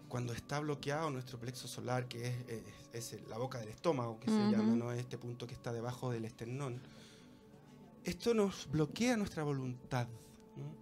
Cuando 0.08 0.32
está 0.32 0.60
bloqueado 0.60 1.10
nuestro 1.10 1.38
plexo 1.38 1.66
solar, 1.68 2.06
que 2.08 2.28
es, 2.28 2.34
es- 2.92 3.12
es 3.12 3.28
la 3.28 3.36
boca 3.38 3.58
del 3.58 3.68
estómago, 3.68 4.18
que 4.20 4.30
se 4.30 4.36
llama, 4.50 4.74
¿no? 4.76 4.92
este 4.92 5.18
punto 5.18 5.46
que 5.46 5.54
está 5.54 5.72
debajo 5.72 6.10
del 6.10 6.24
esternón, 6.24 6.80
esto 8.04 8.32
nos 8.34 8.70
bloquea 8.70 9.16
nuestra 9.16 9.42
voluntad. 9.42 10.06
¿no? 10.56 10.74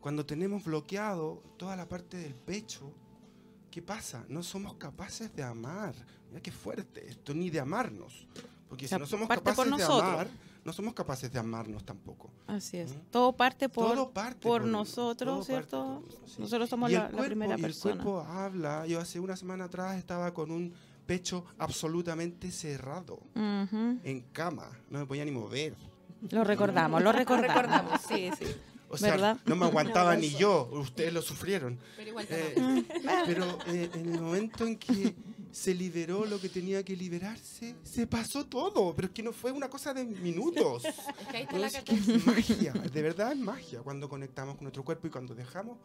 Cuando 0.00 0.24
tenemos 0.26 0.64
bloqueado 0.64 1.42
toda 1.56 1.76
la 1.76 1.88
parte 1.88 2.16
del 2.16 2.34
pecho, 2.34 2.92
¿qué 3.70 3.82
pasa? 3.82 4.24
No 4.28 4.42
somos 4.42 4.74
capaces 4.74 5.34
de 5.34 5.42
amar. 5.42 5.94
Mira 6.30 6.40
qué 6.42 6.50
fuerte 6.52 7.06
esto, 7.08 7.34
ni 7.34 7.50
de 7.50 7.60
amarnos. 7.60 8.26
Porque 8.68 8.86
si 8.88 8.94
no 8.94 9.06
somos 9.06 9.28
capaces 9.36 9.56
de 9.76 9.84
amar, 10.14 10.28
no 10.64 10.72
somos 10.72 10.94
capaces 10.94 11.30
de 11.30 11.38
amarnos 11.38 11.84
tampoco. 11.84 12.30
Así 12.46 12.78
es. 12.78 12.92
¿Mm? 12.92 13.00
Todo 13.10 13.32
parte 13.32 13.68
por, 13.68 13.92
todo 13.92 14.10
parte 14.10 14.40
por 14.40 14.62
todo 14.62 14.70
nosotros, 14.70 15.46
¿cierto? 15.46 16.00
nosotros, 16.00 16.30
sí. 16.30 16.40
Nosotros 16.40 16.70
somos 16.70 16.90
Y 16.90 16.94
el 16.94 17.02
la, 17.02 17.08
primera 17.08 17.58
y 17.58 17.62
persona. 17.62 17.94
El 17.94 18.00
cuerpo 18.00 18.20
habla. 18.22 18.86
Yo 18.86 19.00
hace 19.00 19.20
una 19.20 19.36
semana 19.36 19.64
atrás 19.64 19.96
estaba 19.96 20.32
con 20.32 20.50
un 20.50 20.72
pecho 21.06 21.44
absolutamente 21.58 22.50
cerrado, 22.50 23.20
en 23.34 24.24
cama, 24.32 24.70
no 24.90 25.00
me 25.00 25.06
podía 25.06 25.24
ni 25.24 25.30
mover. 25.30 25.74
Lo 26.30 26.44
recordamos, 26.44 27.02
lo 27.02 27.12
recordamos. 27.12 27.54
recordamos. 27.54 28.00
Sí, 28.08 28.30
sí. 28.38 28.46
O 28.88 28.96
sea, 28.96 29.12
¿Verdad? 29.12 29.38
no 29.46 29.56
me 29.56 29.66
aguantaba 29.66 30.14
ni 30.14 30.30
yo, 30.30 30.68
ustedes 30.72 31.12
lo 31.12 31.20
sufrieron. 31.20 31.78
Pero 31.96 32.10
igual 32.10 32.26
te 32.26 32.52
Eh, 32.56 32.84
pero 33.26 33.58
eh, 33.66 33.90
en 33.92 34.14
el 34.14 34.20
momento 34.20 34.64
en 34.64 34.76
que 34.78 35.14
se 35.54 35.72
liberó 35.72 36.24
lo 36.24 36.40
que 36.40 36.48
tenía 36.48 36.82
que 36.84 36.96
liberarse, 36.96 37.76
se 37.84 38.06
pasó 38.08 38.44
todo. 38.44 38.92
Pero 38.94 39.06
es 39.08 39.14
que 39.14 39.22
no 39.22 39.32
fue 39.32 39.52
una 39.52 39.70
cosa 39.70 39.94
de 39.94 40.04
minutos. 40.04 40.84
Es 41.20 41.28
que 41.28 41.36
ahí 41.36 41.42
está 41.44 41.52
No, 41.54 41.58
la 41.60 41.66
es 41.68 41.72
que 41.74 41.80
catarsis. 41.84 42.08
es 42.08 42.26
magia, 42.26 42.72
de 42.72 43.02
verdad 43.02 43.32
es 43.32 43.38
magia 43.38 43.80
cuando 43.82 44.08
conectamos 44.08 44.56
con 44.56 44.64
nuestro 44.64 44.84
cuerpo 44.84 45.06
y 45.06 45.10
cuando 45.10 45.34
dejamos 45.34 45.78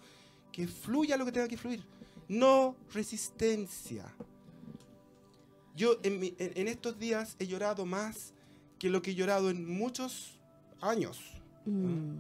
que 0.51 0.67
fluya 0.67 1.15
lo 1.17 1.25
que 1.25 1.31
tenga 1.31 1.47
que 1.47 1.57
fluir. 1.57 1.83
No 2.27 2.75
resistencia. 2.93 4.05
Yo 5.75 5.99
en, 6.03 6.19
mi- 6.19 6.33
en- 6.39 6.53
en 6.55 6.67
estos 6.67 6.97
días 6.97 7.35
he 7.39 7.45
llorado 7.47 7.85
más 7.85 8.33
que 8.79 8.89
lo 8.89 9.01
que 9.01 9.11
he 9.11 9.15
llorado 9.15 9.49
en 9.49 9.65
muchos 9.67 10.39
años. 10.81 11.19
Mm. 11.65 12.17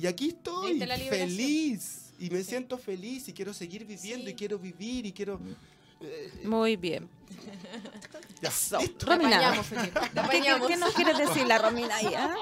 Y 0.00 0.06
aquí 0.06 0.28
estoy 0.28 0.78
feliz. 1.08 2.12
Y 2.20 2.30
me 2.30 2.42
siento 2.44 2.76
feliz 2.78 3.28
y 3.28 3.32
quiero 3.32 3.54
seguir 3.54 3.84
viviendo 3.86 4.26
Sí. 4.26 4.32
y 4.32 4.34
quiero 4.34 4.58
vivir 4.58 5.06
y 5.06 5.12
quiero... 5.12 5.40
Muy 6.44 6.76
bien. 6.76 7.08
ya. 8.40 8.50
Te 8.78 9.06
Romina. 9.06 9.36
apañamos, 9.38 9.68
¿Qué, 9.68 9.90
qué, 9.90 10.20
apañamos. 10.20 10.68
qué 10.68 10.76
nos 10.76 10.94
quieres 10.94 11.18
decir 11.18 11.46
la 11.46 11.58
Romina 11.58 11.96
ahí? 11.96 12.12
ah? 12.16 12.34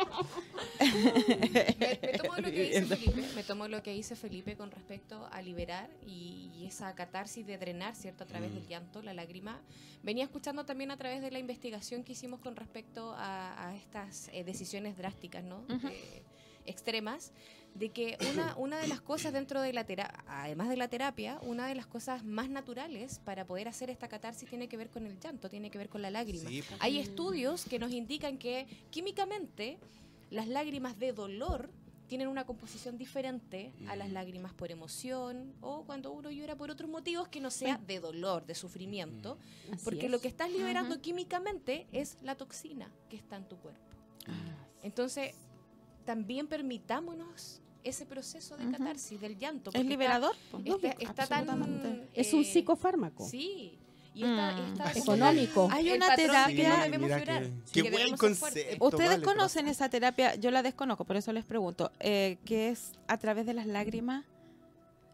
me, 0.81 1.99
me 2.03 2.19
tomo 2.19 2.37
lo 2.37 2.51
que 2.51 2.63
dice. 2.81 2.97
Felipe, 2.97 3.23
me 3.35 3.43
tomo 3.45 3.69
lo 3.69 3.83
que 3.83 3.93
dice 3.93 4.17
Felipe 4.17 4.57
con 4.57 4.71
respecto 4.71 5.27
a 5.33 5.43
liberar 5.43 5.89
y, 6.07 6.51
y 6.57 6.67
esa 6.67 6.95
catarsis 6.95 7.47
de 7.47 7.59
drenar, 7.59 7.95
¿cierto? 7.95 8.25
A 8.25 8.27
través 8.27 8.51
Mm. 8.51 8.55
del 8.55 8.67
llanto, 8.69 9.03
la 9.03 9.15
lágrima. 9.15 9.61
Venía 10.03 10.25
escuchando 10.25 10.65
también 10.65 10.91
a 10.91 10.97
través 10.97 11.21
de 11.23 11.31
la 11.31 11.39
investigación 11.39 12.05
que 12.05 12.13
hicimos 12.13 12.41
con 12.41 12.57
respecto 12.57 13.15
a, 13.17 13.69
a 13.69 13.75
estas 13.77 14.29
eh, 14.33 14.45
decisiones 14.45 14.97
drásticas, 14.97 15.43
¿no? 15.45 15.65
Eh, 15.91 16.23
extremas, 16.67 17.33
de 17.75 17.91
que 17.91 18.17
una, 18.33 18.55
una 18.57 18.79
de 18.79 18.89
las 18.89 19.01
cosas 19.01 19.33
dentro 19.33 19.61
de 19.61 19.73
la 19.73 19.85
terapia, 19.85 20.25
además 20.27 20.69
de 20.69 20.77
la 20.77 20.89
terapia, 20.89 21.39
una 21.43 21.67
de 21.67 21.75
las 21.75 21.87
cosas 21.87 22.25
más 22.25 22.49
naturales 22.49 23.19
para 23.25 23.45
poder 23.47 23.69
hacer 23.69 23.91
esta 23.91 24.09
catarsis 24.09 24.49
tiene 24.49 24.69
que 24.69 24.77
ver 24.77 24.89
con 24.91 25.07
el 25.07 25.19
llanto, 25.21 25.49
tiene 25.51 25.71
que 25.71 25.79
ver 25.79 25.89
con 25.89 26.03
la 26.03 26.11
lágrima. 26.11 26.49
Sí, 26.49 26.62
pues. 26.67 26.81
Hay 26.81 26.99
estudios 26.99 27.64
que 27.64 27.79
nos 27.79 27.93
indican 27.93 28.39
que 28.39 28.67
químicamente 28.91 29.79
las 30.31 30.49
lágrimas 30.49 30.99
de 30.99 31.12
dolor 31.12 31.71
tienen 32.09 32.29
una 32.29 32.47
composición 32.47 32.97
diferente 32.99 33.73
a 33.89 33.97
las 33.97 34.11
Mm. 34.11 34.12
lágrimas 34.12 34.55
por 34.55 34.71
emoción 34.71 35.53
o 35.61 35.83
cuando 35.85 36.12
uno 36.12 36.31
llora 36.31 36.55
por 36.57 36.71
otros 36.71 36.89
motivos 36.89 37.27
que 37.29 37.41
no 37.41 37.51
sea 37.51 37.79
de 37.79 37.99
dolor, 37.99 38.47
de 38.47 38.55
sufrimiento, 38.55 39.39
Así 39.73 39.85
porque 39.85 40.07
es. 40.07 40.11
lo 40.12 40.21
que 40.21 40.29
estás 40.29 40.51
liberando 40.53 41.01
químicamente 41.01 41.87
es 41.91 42.17
la 42.23 42.37
toxina 42.37 42.89
que 43.11 43.17
está 43.17 43.37
en 43.37 43.49
tu 43.49 43.57
cuerpo. 43.59 43.81
Ah, 44.29 44.33
Entonces, 44.85 45.35
también 46.07 46.47
permitámonos 46.47 47.61
ese 47.85 48.07
proceso 48.07 48.57
de 48.57 48.71
catarsis, 48.71 49.21
del 49.21 49.37
llanto. 49.39 49.71
¿Es 49.75 49.85
liberador? 49.85 50.35
Está, 50.65 50.89
está- 50.89 51.23
está 51.25 51.27
tan... 51.45 52.09
Es 52.15 52.33
un 52.33 52.45
psicofármaco. 52.45 53.29
Sí. 53.29 53.79
Y 54.15 54.25
está, 54.25 54.53
Mm. 54.53 54.73
está 54.73 54.93
como 54.93 55.15
Económico. 55.15 55.69
Hay 55.71 55.91
el 55.91 55.97
una 55.99 56.17
que 56.17 56.23
terapia- 56.23 56.89
no 56.99 57.07
llorar, 57.07 57.43
que- 57.71 57.83
qué 57.83 57.91
buen 57.91 58.17
concepto. 58.17 58.85
Ustedes 58.87 59.11
vale, 59.11 59.23
conocen 59.23 59.69
esa 59.69 59.91
terapia, 59.91 60.35
yo 60.37 60.51
la 60.51 60.63
desconozco, 60.63 61.05
por 61.05 61.17
eso 61.17 61.33
les 61.35 61.45
pregunto, 61.45 61.93
eh, 62.01 62.39
que 62.47 62.71
es 62.71 62.93
a 63.09 63.19
través 63.19 63.45
de 63.45 63.53
las 63.53 63.67
lágrimas. 63.67 64.25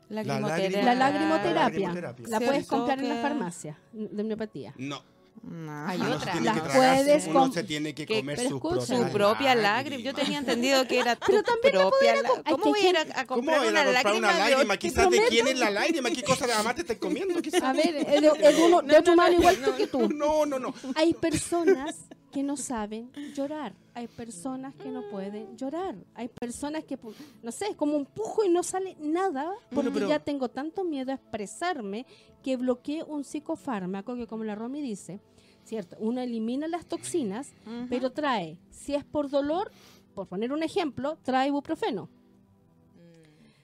Lagrimoterapia. 0.09 0.71
La 0.71 0.85
La 0.85 0.95
lagrimoterapia. 0.95 1.55
lagrimoterapia. 1.89 2.29
La 2.29 2.41
puedes 2.41 2.67
comprar 2.67 2.99
en 3.01 3.09
la 3.09 3.17
farmacia 3.23 3.79
de 3.93 4.23
homeopatía. 4.23 4.75
No. 4.79 5.03
No. 5.43 5.87
Hay 5.87 6.01
otra. 6.01 6.19
se 6.21 6.31
tiene 6.31 6.47
Las 6.47 6.77
puedes 6.77 7.27
uno 7.27 7.53
se 7.53 7.65
tiene 7.65 7.95
que 7.95 8.07
comer 8.07 8.37
pero 8.37 8.51
Su 8.87 9.09
propia 9.13 9.55
lágrima. 9.55 10.01
Yo 10.03 10.15
tenía 10.15 10.39
entendido 10.39 10.87
que 10.87 11.01
era 11.01 11.17
tu 11.17 11.33
propia 11.63 12.15
lágrima. 12.23 12.43
¿Cómo 12.49 12.65
voy 12.67 12.81
a 12.81 12.89
ir 12.91 12.97
a, 12.97 13.01
gente- 13.05 13.13
a 13.21 13.27
¿Cómo 13.27 13.41
comprar 13.43 13.61
una 13.69 13.85
lágrima? 13.85 14.19
una 14.19 14.33
de 14.33 14.39
lágrima? 14.39 14.63
otro? 14.75 14.79
Quizás 14.79 15.11
de 15.11 15.23
quién 15.29 15.49
es 15.49 15.59
la 15.59 15.71
lágrima, 15.71 16.11
qué 16.11 16.23
cosa 16.23 16.47
de 16.47 16.55
la 16.55 16.63
más 16.63 16.75
te 16.77 16.83
estás 16.83 16.99
comiendo. 16.99 17.41
quizás. 17.43 17.63
A 17.63 17.73
ver, 17.73 17.97
es 18.09 18.21
de, 18.21 18.29
es 18.41 18.57
de 18.57 18.63
uno, 18.63 18.83
de 18.83 18.97
otro 18.99 19.15
humano 19.15 19.35
igual 19.37 19.57
tú 19.57 19.75
que 19.77 19.87
tú. 19.89 20.09
No, 20.09 20.47
no, 20.47 20.59
no. 20.59 20.73
Hay 20.95 21.13
personas 21.15 21.97
que 22.33 22.43
no 22.43 22.57
saben 22.57 23.13
llorar. 23.35 23.75
Hay 23.95 24.09
personas 24.09 24.75
que 24.75 24.89
no 24.91 25.03
pueden 25.11 25.57
llorar. 25.57 25.95
Hay 26.15 26.29
personas 26.29 26.85
que, 26.85 26.99
no 27.43 27.53
sé, 27.53 27.67
es 27.69 27.77
como 27.77 27.97
un 27.97 28.07
pujo 28.07 28.43
y 28.45 28.49
no 28.49 28.63
sale 28.63 28.97
nada 29.01 29.53
porque 29.75 29.91
pero- 29.91 30.09
ya 30.09 30.19
tengo 30.19 30.49
tanto 30.49 30.83
miedo 30.85 31.13
a 31.13 31.15
expresarme 31.17 32.07
que 32.43 32.57
bloqueé 32.57 33.05
un 33.05 33.23
psicofármaco 33.23 34.17
que, 34.17 34.27
como 34.27 34.45
la 34.45 34.55
Romy 34.55 34.81
dice, 34.81 35.21
cierto, 35.65 35.97
uno 36.01 36.21
elimina 36.23 36.67
las 36.67 36.87
toxinas, 36.87 37.53
pero 37.89 38.11
trae, 38.11 38.59
si 38.71 38.95
es 38.95 39.05
por 39.05 39.29
dolor, 39.31 39.71
por 40.15 40.27
poner 40.27 40.53
un 40.53 40.63
ejemplo, 40.63 41.19
trae 41.23 41.49
ibuprofeno. 41.49 42.09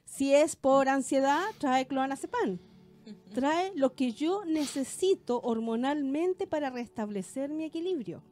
Si 0.04 0.34
es 0.34 0.56
por 0.56 0.88
ansiedad, 0.88 1.42
trae 1.58 1.86
cloanazepam. 1.86 2.58
Trae 3.32 3.72
lo 3.74 3.94
que 3.94 4.12
yo 4.12 4.44
necesito 4.44 5.40
hormonalmente 5.40 6.46
para 6.46 6.68
restablecer 6.70 7.50
mi 7.50 7.64
equilibrio. 7.64 8.22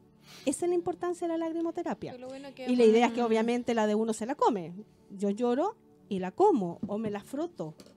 Esa 0.45 0.65
es 0.67 0.69
la 0.69 0.75
importancia 0.75 1.27
de 1.27 1.33
la 1.39 1.47
lagrimoterapia. 1.47 2.17
Bueno 2.29 2.55
que 2.55 2.67
Y 2.71 2.77
la 2.77 2.85
idea 2.85 3.07
es 3.09 3.13
que 3.13 3.23
obviamente 3.23 3.75
la 3.75 3.87
de 3.87 3.95
uno 3.95 4.13
se 4.13 4.27
la 4.27 4.35
come. 4.35 4.73
Yo 5.11 5.31
lloro 5.31 5.77
y 6.09 6.19
la 6.21 6.31
como 6.31 6.79
o 6.87 6.99
me 6.99 7.11
la 7.11 7.23
froto. 7.23 7.75
Sí. 7.79 7.93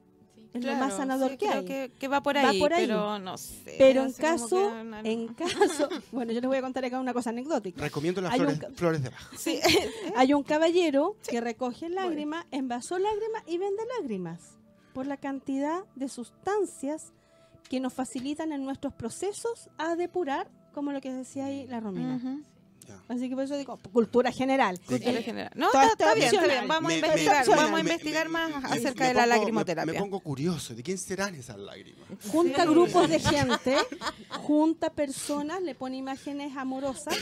Es 0.51 0.61
Claro, 0.61 0.79
lo 0.79 0.83
más 0.85 0.97
sanador 0.97 1.29
sí, 1.31 1.37
que 1.37 1.45
creo 1.45 1.59
hay. 1.59 1.65
Que, 1.65 1.91
que 1.99 2.07
va 2.07 2.23
por 2.23 2.35
Va 2.35 2.49
ahí, 2.49 2.59
por 2.59 2.73
ahí. 2.73 2.87
pero 2.87 3.19
no 3.19 3.37
sé. 3.37 3.75
Pero 3.77 4.03
en 4.03 4.13
caso, 4.13 4.71
que 4.71 4.83
no- 4.83 4.97
en 5.03 5.27
caso, 5.35 5.89
bueno, 6.11 6.31
yo 6.33 6.41
les 6.41 6.47
voy 6.47 6.57
a 6.57 6.61
contar 6.63 6.83
acá 6.85 6.99
una 6.99 7.13
cosa 7.13 7.29
anecdótica. 7.29 7.79
Recomiendo 7.83 8.19
las 8.19 8.31
un 8.33 8.39
flores, 8.47 8.59
flores 8.73 9.03
de 9.03 9.09
Bach. 9.09 9.35
Sí. 9.37 9.59
Hay 10.15 10.33
un 10.33 10.41
caballero 10.41 11.15
que 11.29 11.39
recoge 11.39 11.87
lágrimas, 11.89 12.47
envasó 12.49 12.97
lágrimas 12.97 13.43
y 13.45 13.59
vende 13.59 13.83
lágrimas 13.99 14.57
por 14.93 15.05
la 15.05 15.17
cantidad 15.17 15.83
de 15.95 16.09
sustancias 16.09 17.13
que 17.69 17.79
nos 17.79 17.93
facilitan 17.93 18.51
en 18.51 18.65
nuestros 18.65 18.91
procesos 18.95 19.69
a 19.77 19.95
depurar, 19.95 20.49
como 20.73 20.91
lo 20.91 21.01
que 21.01 21.13
decía 21.13 21.45
ahí 21.45 21.67
la 21.67 21.79
Romina. 21.79 22.15
Así 23.07 23.29
que 23.29 23.35
por 23.35 23.43
eso 23.43 23.57
digo, 23.57 23.77
cultura 23.91 24.31
general. 24.31 24.79
Cultura 24.79 25.19
Eh, 25.19 25.23
general. 25.23 25.51
No, 25.55 25.67
está, 25.67 25.83
está 25.87 25.93
está 25.93 26.13
bien, 26.15 26.33
está 26.33 26.45
bien. 26.47 26.67
Vamos 26.67 26.91
a 26.91 26.95
Me- 26.95 27.01
me- 27.01 27.07
investigar, 27.07 27.47
me- 27.47 27.55
vamos 27.55 27.75
a 27.75 27.79
investigar 27.81 28.25
me- 28.27 28.31
más 28.33 28.49
me- 28.63 28.69
acerca 28.77 29.03
me 29.03 29.07
de 29.09 29.13
la 29.13 29.21
pongo- 29.23 29.35
lagrimoterapia. 29.37 29.85
Me, 29.93 29.93
me 29.93 29.99
pongo 29.99 30.19
curioso, 30.19 30.73
¿de 30.75 30.83
quién 30.83 30.97
serán 30.97 31.35
esas 31.35 31.57
lágrimas? 31.57 32.07
junta 32.31 32.65
grupos 32.65 33.09
de 33.09 33.19
gente, 33.19 33.75
junta 34.41 34.89
personas, 34.91 35.61
le 35.61 35.75
pone 35.75 35.97
imágenes 35.97 36.55
amorosas 36.57 37.15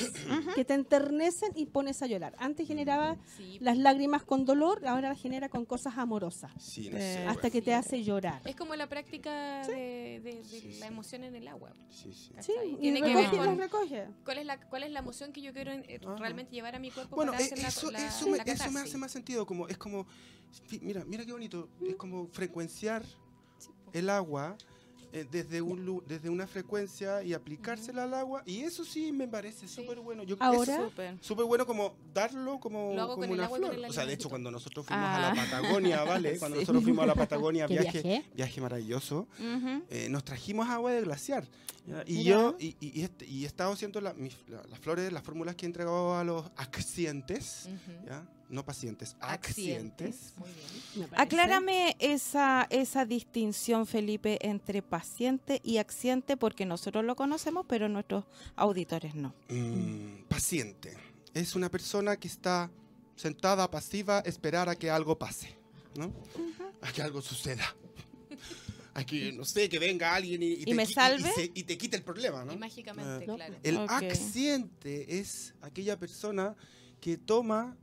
que 0.56 0.66
te 0.66 0.74
enternecen 0.74 1.52
y 1.56 1.66
pones 1.66 2.02
a 2.02 2.08
llorar. 2.08 2.36
Antes 2.40 2.68
generaba 2.68 3.18
Sí, 3.38 3.58
las 3.62 3.78
lágrimas 3.78 4.24
con 4.24 4.46
dolor, 4.46 4.86
ahora 4.88 5.10
las 5.10 5.22
genera 5.22 5.50
con 5.50 5.66
cosas 5.66 5.98
amorosas, 5.98 6.52
Sí, 6.60 6.90
no 6.90 6.98
Eh, 6.98 7.02
sé. 7.02 7.18
hasta 7.20 7.34
bueno. 7.34 7.52
que 7.52 7.62
te 7.62 7.74
hace 7.74 8.04
llorar. 8.04 8.42
Es 8.46 8.56
como 8.56 8.76
la 8.76 8.88
práctica 8.88 9.66
de, 9.68 9.74
de- 9.76 10.20
de 10.22 10.44
Sí, 10.44 10.60
sí. 10.74 10.80
la 10.80 10.88
emoción 10.88 11.24
en 11.24 11.36
el 11.36 11.48
agua. 11.48 11.72
Sí, 11.90 12.14
sí. 12.14 12.32
Sí, 12.40 12.54
Tiene 12.80 13.02
que 13.02 13.16
ver 13.16 13.30
con 13.30 13.58
recoge. 13.58 14.06
cuál 14.24 14.38
es 14.40 14.46
la 14.46 14.58
cuál 14.60 14.84
es 14.84 14.92
la 14.92 15.00
emoción 15.00 15.32
que 15.32 15.42
yo 15.42 15.54
quiero 15.64 15.72
eh, 15.74 16.00
realmente 16.20 16.52
llevar 16.54 16.76
a 16.76 16.80
mi 16.80 16.92
cuerpo 16.92 17.16
Bueno, 17.16 17.32
para 17.32 17.44
eh, 17.44 17.46
hacer 17.46 17.60
la, 17.60 17.68
eso, 17.68 17.92
la- 17.92 18.08
eso, 18.08 18.28
me, 18.30 18.38
la 18.38 18.44
eso 18.44 18.72
me 18.72 18.80
hace 18.82 18.98
más 18.98 19.12
sentido. 19.12 19.46
Como, 19.46 19.68
es 19.68 19.78
como, 19.78 20.06
mira, 20.82 21.04
mira 21.06 21.26
qué 21.26 21.32
bonito. 21.32 21.70
Es 21.86 21.96
como 21.96 22.28
frecuenciar 22.28 23.04
el 23.94 24.10
agua 24.10 24.58
eh, 25.14 25.26
desde, 25.30 25.62
un, 25.62 26.04
desde 26.08 26.30
una 26.30 26.48
frecuencia 26.48 27.24
y 27.24 27.34
aplicársela 27.34 28.04
al 28.04 28.14
agua. 28.14 28.44
Y 28.46 28.62
eso 28.62 28.84
sí 28.84 29.12
me 29.12 29.28
parece 29.28 29.68
Sí. 29.68 29.76
súper 29.82 30.00
bueno. 30.00 30.24
Yo, 30.24 30.36
Ahora- 30.40 30.78
Súper. 30.90 31.18
súper 31.22 31.46
bueno 31.46 31.66
como 31.66 31.96
darlo 32.14 32.60
como, 32.60 32.94
Lo 32.94 33.02
hago 33.02 33.14
como 33.16 33.22
con 33.22 33.30
el 33.30 33.34
una 33.36 33.46
agua 33.46 33.58
y 33.58 33.62
con 33.62 33.70
flor. 33.72 33.84
el 33.86 33.90
O 33.90 33.94
sea, 33.94 34.06
de 34.06 34.14
hecho, 34.14 34.30
cuando 34.30 34.52
nosotros 34.52 34.86
fuimos 34.86 35.06
Ah. 35.06 35.16
a 35.32 35.36
la 35.36 35.42
Patagonia, 35.42 36.04
¿vale? 36.04 36.38
Cuando 36.40 36.58
Sí. 36.58 36.62
nosotros 36.64 36.84
fuimos 36.84 37.04
a 37.04 37.08
la 37.08 37.16
Patagonia, 37.16 37.68
¿Qué 37.68 37.74
viaje, 37.80 38.02
viaje? 38.02 38.26
viaje 38.36 38.62
maravilloso, 38.62 39.28
Ujú. 39.40 39.84
eh, 39.90 40.08
nos 40.10 40.24
trajimos 40.24 40.68
agua 40.70 40.92
de 40.92 41.02
glaciar. 41.02 41.48
Y 42.06 42.16
Mira. 42.18 42.30
yo, 42.32 42.56
y, 42.60 42.76
y, 42.82 43.00
y 43.00 43.04
este- 43.04 43.26
y 43.26 43.44
he 43.46 43.48
estado 43.48 43.72
haciendo 43.72 44.02
la- 44.02 44.14
mis- 44.14 44.36
la- 44.50 44.62
las 44.64 44.78
flores, 44.80 45.12
las 45.14 45.24
fórmulas 45.24 45.56
que 45.56 45.66
he 45.66 45.68
entregado 45.68 46.18
a 46.18 46.24
los 46.26 46.46
accidentes, 46.58 47.68
Ujú. 47.68 48.06
¿ya? 48.08 48.28
No 48.50 48.64
pacientes, 48.64 49.18
accidentes. 49.20 50.34
Me. 50.96 51.06
Aclárame 51.18 51.98
esa, 52.00 52.66
esa 52.70 53.04
distinción, 53.06 53.86
Felipe, 53.86 54.40
entre 54.42 54.82
paciente 54.82 55.60
y 55.66 55.80
accidente, 55.80 56.38
porque 56.38 56.66
nosotros 56.66 57.04
lo 57.04 57.16
conocemos, 57.18 57.66
pero 57.68 57.90
nuestros 57.90 58.24
auditores 58.56 59.16
no. 59.16 59.34
Mm, 59.50 60.24
paciente. 60.30 60.96
Es 61.34 61.56
una 61.56 61.70
persona 61.70 62.16
que 62.16 62.30
está 62.30 62.72
sentada, 63.18 63.70
pasiva, 63.70 64.20
esperar 64.22 64.70
a 64.70 64.76
que 64.76 64.90
algo 64.90 65.18
pase, 65.20 65.54
¿no? 65.96 66.14
A 66.82 66.92
que 66.94 67.02
algo 67.02 67.22
suceda. 67.22 67.66
A 68.94 69.04
que, 69.06 69.32
no 69.34 69.44
sé, 69.46 69.68
que 69.70 69.78
venga 69.78 70.16
alguien 70.16 70.42
y, 70.42 70.64
¿Y 70.66 70.74
me 70.74 70.86
qui- 70.88 70.94
salve? 70.94 71.30
se- 71.34 71.52
y 71.54 71.64
te 71.64 71.78
quite 71.78 71.98
el 71.98 72.04
problema, 72.04 72.46
¿no? 72.46 72.54
Y 72.54 72.58
mágicamente, 72.58 73.28
No. 73.28 73.36
claro. 73.36 73.56
El 73.62 73.78
accidente 73.78 75.20
es 75.20 75.54
aquella 75.62 76.00
persona 76.00 76.56
que 77.00 77.18
toma 77.18 77.76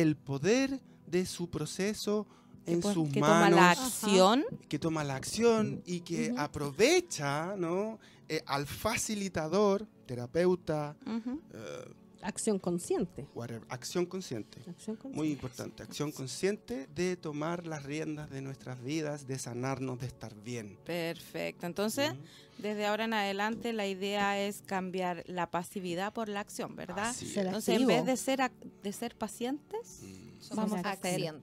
el 0.00 0.16
poder 0.16 0.80
de 1.06 1.24
su 1.26 1.48
proceso 1.48 2.26
en 2.66 2.80
que, 2.80 2.92
sus 2.92 3.08
que 3.10 3.20
manos, 3.20 3.50
toma 3.50 3.50
la 3.50 3.70
acción. 3.70 4.44
que 4.68 4.78
toma 4.78 5.04
la 5.04 5.16
acción 5.16 5.82
y 5.86 6.00
que 6.00 6.34
aprovecha, 6.36 7.54
¿no? 7.56 7.98
Eh, 8.28 8.42
al 8.46 8.66
facilitador, 8.66 9.86
terapeuta, 10.06 10.96
eh, 11.06 11.94
Acción 12.24 12.58
consciente. 12.58 13.26
whatever, 13.34 13.62
acción 13.68 14.06
consciente. 14.06 14.58
Acción 14.68 14.96
consciente. 14.96 15.16
Muy 15.16 15.30
importante, 15.30 15.82
acción 15.82 16.10
consciente 16.10 16.88
de 16.94 17.16
tomar 17.16 17.66
las 17.66 17.82
riendas 17.84 18.30
de 18.30 18.40
nuestras 18.40 18.82
vidas, 18.82 19.26
de 19.26 19.38
sanarnos, 19.38 20.00
de 20.00 20.06
estar 20.06 20.34
bien. 20.42 20.78
Perfecto. 20.84 21.66
Entonces, 21.66 22.12
desde 22.58 22.86
ahora 22.86 23.04
en 23.04 23.12
adelante, 23.14 23.72
la 23.72 23.86
idea 23.86 24.40
es 24.40 24.62
cambiar 24.62 25.22
la 25.26 25.50
pasividad 25.50 26.12
por 26.12 26.28
la 26.28 26.40
acción, 26.40 26.74
¿verdad? 26.76 27.10
Así. 27.10 27.32
Entonces, 27.38 27.80
en 27.80 27.86
vez 27.86 28.06
de 28.06 28.16
ser, 28.16 28.40
ac- 28.40 28.52
de 28.82 28.92
ser 28.92 29.16
pacientes, 29.16 30.00
Mm. 30.02 30.24
Somos 30.44 30.70
vamos 30.72 30.84
a 30.86 30.96
ser. 30.96 31.34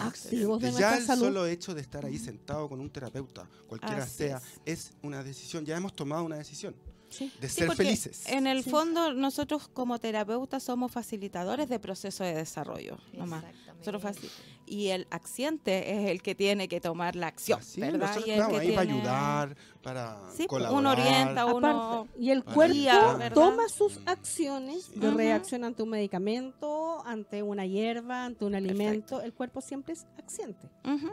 Activos 0.00 0.60
de 0.62 0.70
ya 0.72 0.96
el 0.96 1.04
salud. 1.04 1.24
solo 1.24 1.46
hecho 1.46 1.74
de 1.74 1.80
estar 1.80 2.04
ahí 2.06 2.18
sentado 2.18 2.68
con 2.68 2.80
un 2.80 2.88
terapeuta, 2.88 3.48
cualquiera 3.66 4.04
Así 4.04 4.16
sea, 4.16 4.40
es. 4.64 4.86
es. 4.86 4.92
una 5.02 5.24
decisión. 5.24 5.64
Ya 5.64 5.76
hemos 5.76 5.92
tomado 5.96 6.22
una 6.24 6.36
decisión 6.36 6.74
Sí. 7.14 7.32
de 7.40 7.48
Sí, 7.48 7.60
ser 7.60 7.72
felices. 7.76 8.24
En 8.28 8.46
el 8.46 8.64
Sí. 8.64 8.70
fondo, 8.70 9.12
nosotros 9.14 9.68
como 9.68 9.98
terapeutas 9.98 10.62
somos 10.62 10.90
facilitadores 10.92 11.68
de 11.68 11.78
proceso 11.78 12.24
de 12.24 12.34
desarrollo, 12.34 12.98
nomás. 13.12 13.44
Nosotros 13.78 14.16
y 14.66 14.88
el 14.88 15.06
accidente 15.10 15.92
es 15.94 16.10
el 16.10 16.22
que 16.22 16.34
tiene 16.34 16.68
que 16.68 16.80
tomar 16.80 17.16
la 17.16 17.26
acción, 17.26 17.58
Así, 17.60 17.80
¿verdad? 17.82 17.98
nosotros 17.98 18.26
Y 18.26 18.30
el 18.30 18.36
estamos 18.38 18.60
que 18.60 18.66
ahí 18.66 18.74
para 18.74 18.90
ayudar, 18.90 19.56
para 19.82 20.16
Sí, 20.30 20.36
pues, 20.36 20.48
colaborar. 20.48 20.78
uno 20.80 20.90
orienta, 20.92 21.44
uno... 21.46 21.92
Aparte, 22.02 22.18
y 22.18 22.30
el 22.30 22.44
cuerpo 22.44 23.34
toma 23.34 23.68
sus 23.68 23.98
Mm. 24.00 24.08
acciones 24.08 24.84
Sí. 24.84 24.98
de 25.00 25.10
reacción 25.10 25.64
ante 25.64 25.82
un 25.82 25.90
medicamento, 25.90 27.04
ante 27.06 27.42
una 27.42 27.66
hierba, 27.66 28.24
ante 28.24 28.46
un 28.46 28.54
alimento. 28.54 29.20
El 29.20 29.34
cuerpo 29.34 29.60
siempre 29.60 29.92
es 29.92 30.06
acciente. 30.18 30.66
Ujú. 30.84 31.10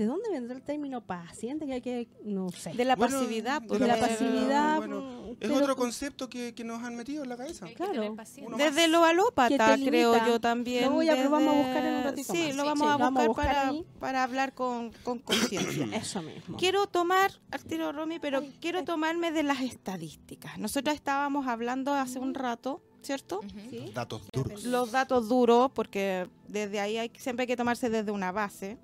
¿De 0.00 0.06
dónde 0.06 0.30
vendrá 0.30 0.56
el 0.56 0.62
término 0.62 1.02
paciente? 1.02 1.66
Que 1.66 1.74
hay 1.74 1.82
que, 1.82 2.08
no 2.24 2.48
sé. 2.48 2.72
De 2.72 2.86
la 2.86 2.96
Bueno, 2.96 3.18
pasividad. 3.18 3.60
de 3.60 3.68
pues, 3.68 3.80
de 3.80 3.86
la 3.86 4.00
pasividad. 4.00 4.76
bueno, 4.78 5.00
mm, 5.02 5.28
Es 5.32 5.36
pero- 5.40 5.56
otro 5.56 5.76
concepto 5.76 6.26
que, 6.30 6.54
que 6.54 6.64
nos 6.64 6.82
han 6.82 6.96
metido 6.96 7.22
en 7.22 7.28
la 7.28 7.36
cabeza. 7.36 7.66
Claro. 7.76 8.16
Desde 8.56 8.88
lo 8.88 9.04
alópata, 9.04 9.76
creo 9.76 10.16
yo 10.26 10.40
también. 10.40 10.84
Lo 10.84 10.92
voy 10.92 11.10
a- 11.10 11.22
lo 11.22 11.28
vamos 11.28 11.54
a 11.54 11.58
buscar 11.58 11.84
en 11.84 11.94
un 11.96 12.02
ratito 12.04 12.32
Sí, 12.32 12.46
más. 12.46 12.56
lo 12.56 12.64
vamos 12.64 12.78
sí, 12.78 12.84
a 12.86 12.92
lo 12.92 12.98
vamos 12.98 13.22
a 13.22 13.26
buscar, 13.28 13.46
para, 13.46 13.68
ahí. 13.68 13.86
para 13.98 14.22
hablar 14.22 14.54
con, 14.54 14.90
con 15.04 15.18
conciencia. 15.18 15.86
Eso 15.94 16.22
mismo. 16.22 16.56
Quiero 16.56 16.86
tomar, 16.86 17.32
al 17.50 17.62
tiro 17.64 17.92
Romy, 17.92 18.18
pero 18.20 18.38
Ay, 18.38 18.56
quiero 18.58 18.78
ay. 18.78 18.84
tomarme 18.86 19.32
de 19.32 19.42
las 19.42 19.60
estadísticas. 19.60 20.56
Nosotros 20.58 20.94
estábamos 20.94 21.46
hablando 21.46 21.92
hace 21.92 22.18
un 22.18 22.32
rato, 22.32 22.80
¿cierto? 23.02 23.40
Ujú. 23.40 23.48
¿Sí? 23.70 23.90
Datos 23.94 24.22
duros. 24.32 24.64
Los 24.64 24.92
datos 24.92 25.28
duros, 25.28 25.70
porque 25.74 26.26
desde 26.48 26.80
ahí 26.80 26.96
hay, 26.96 27.10
siempre 27.18 27.42
hay 27.42 27.46
que 27.48 27.56
tomarse 27.58 27.90
desde 27.90 28.10
una 28.12 28.32
base. 28.32 28.78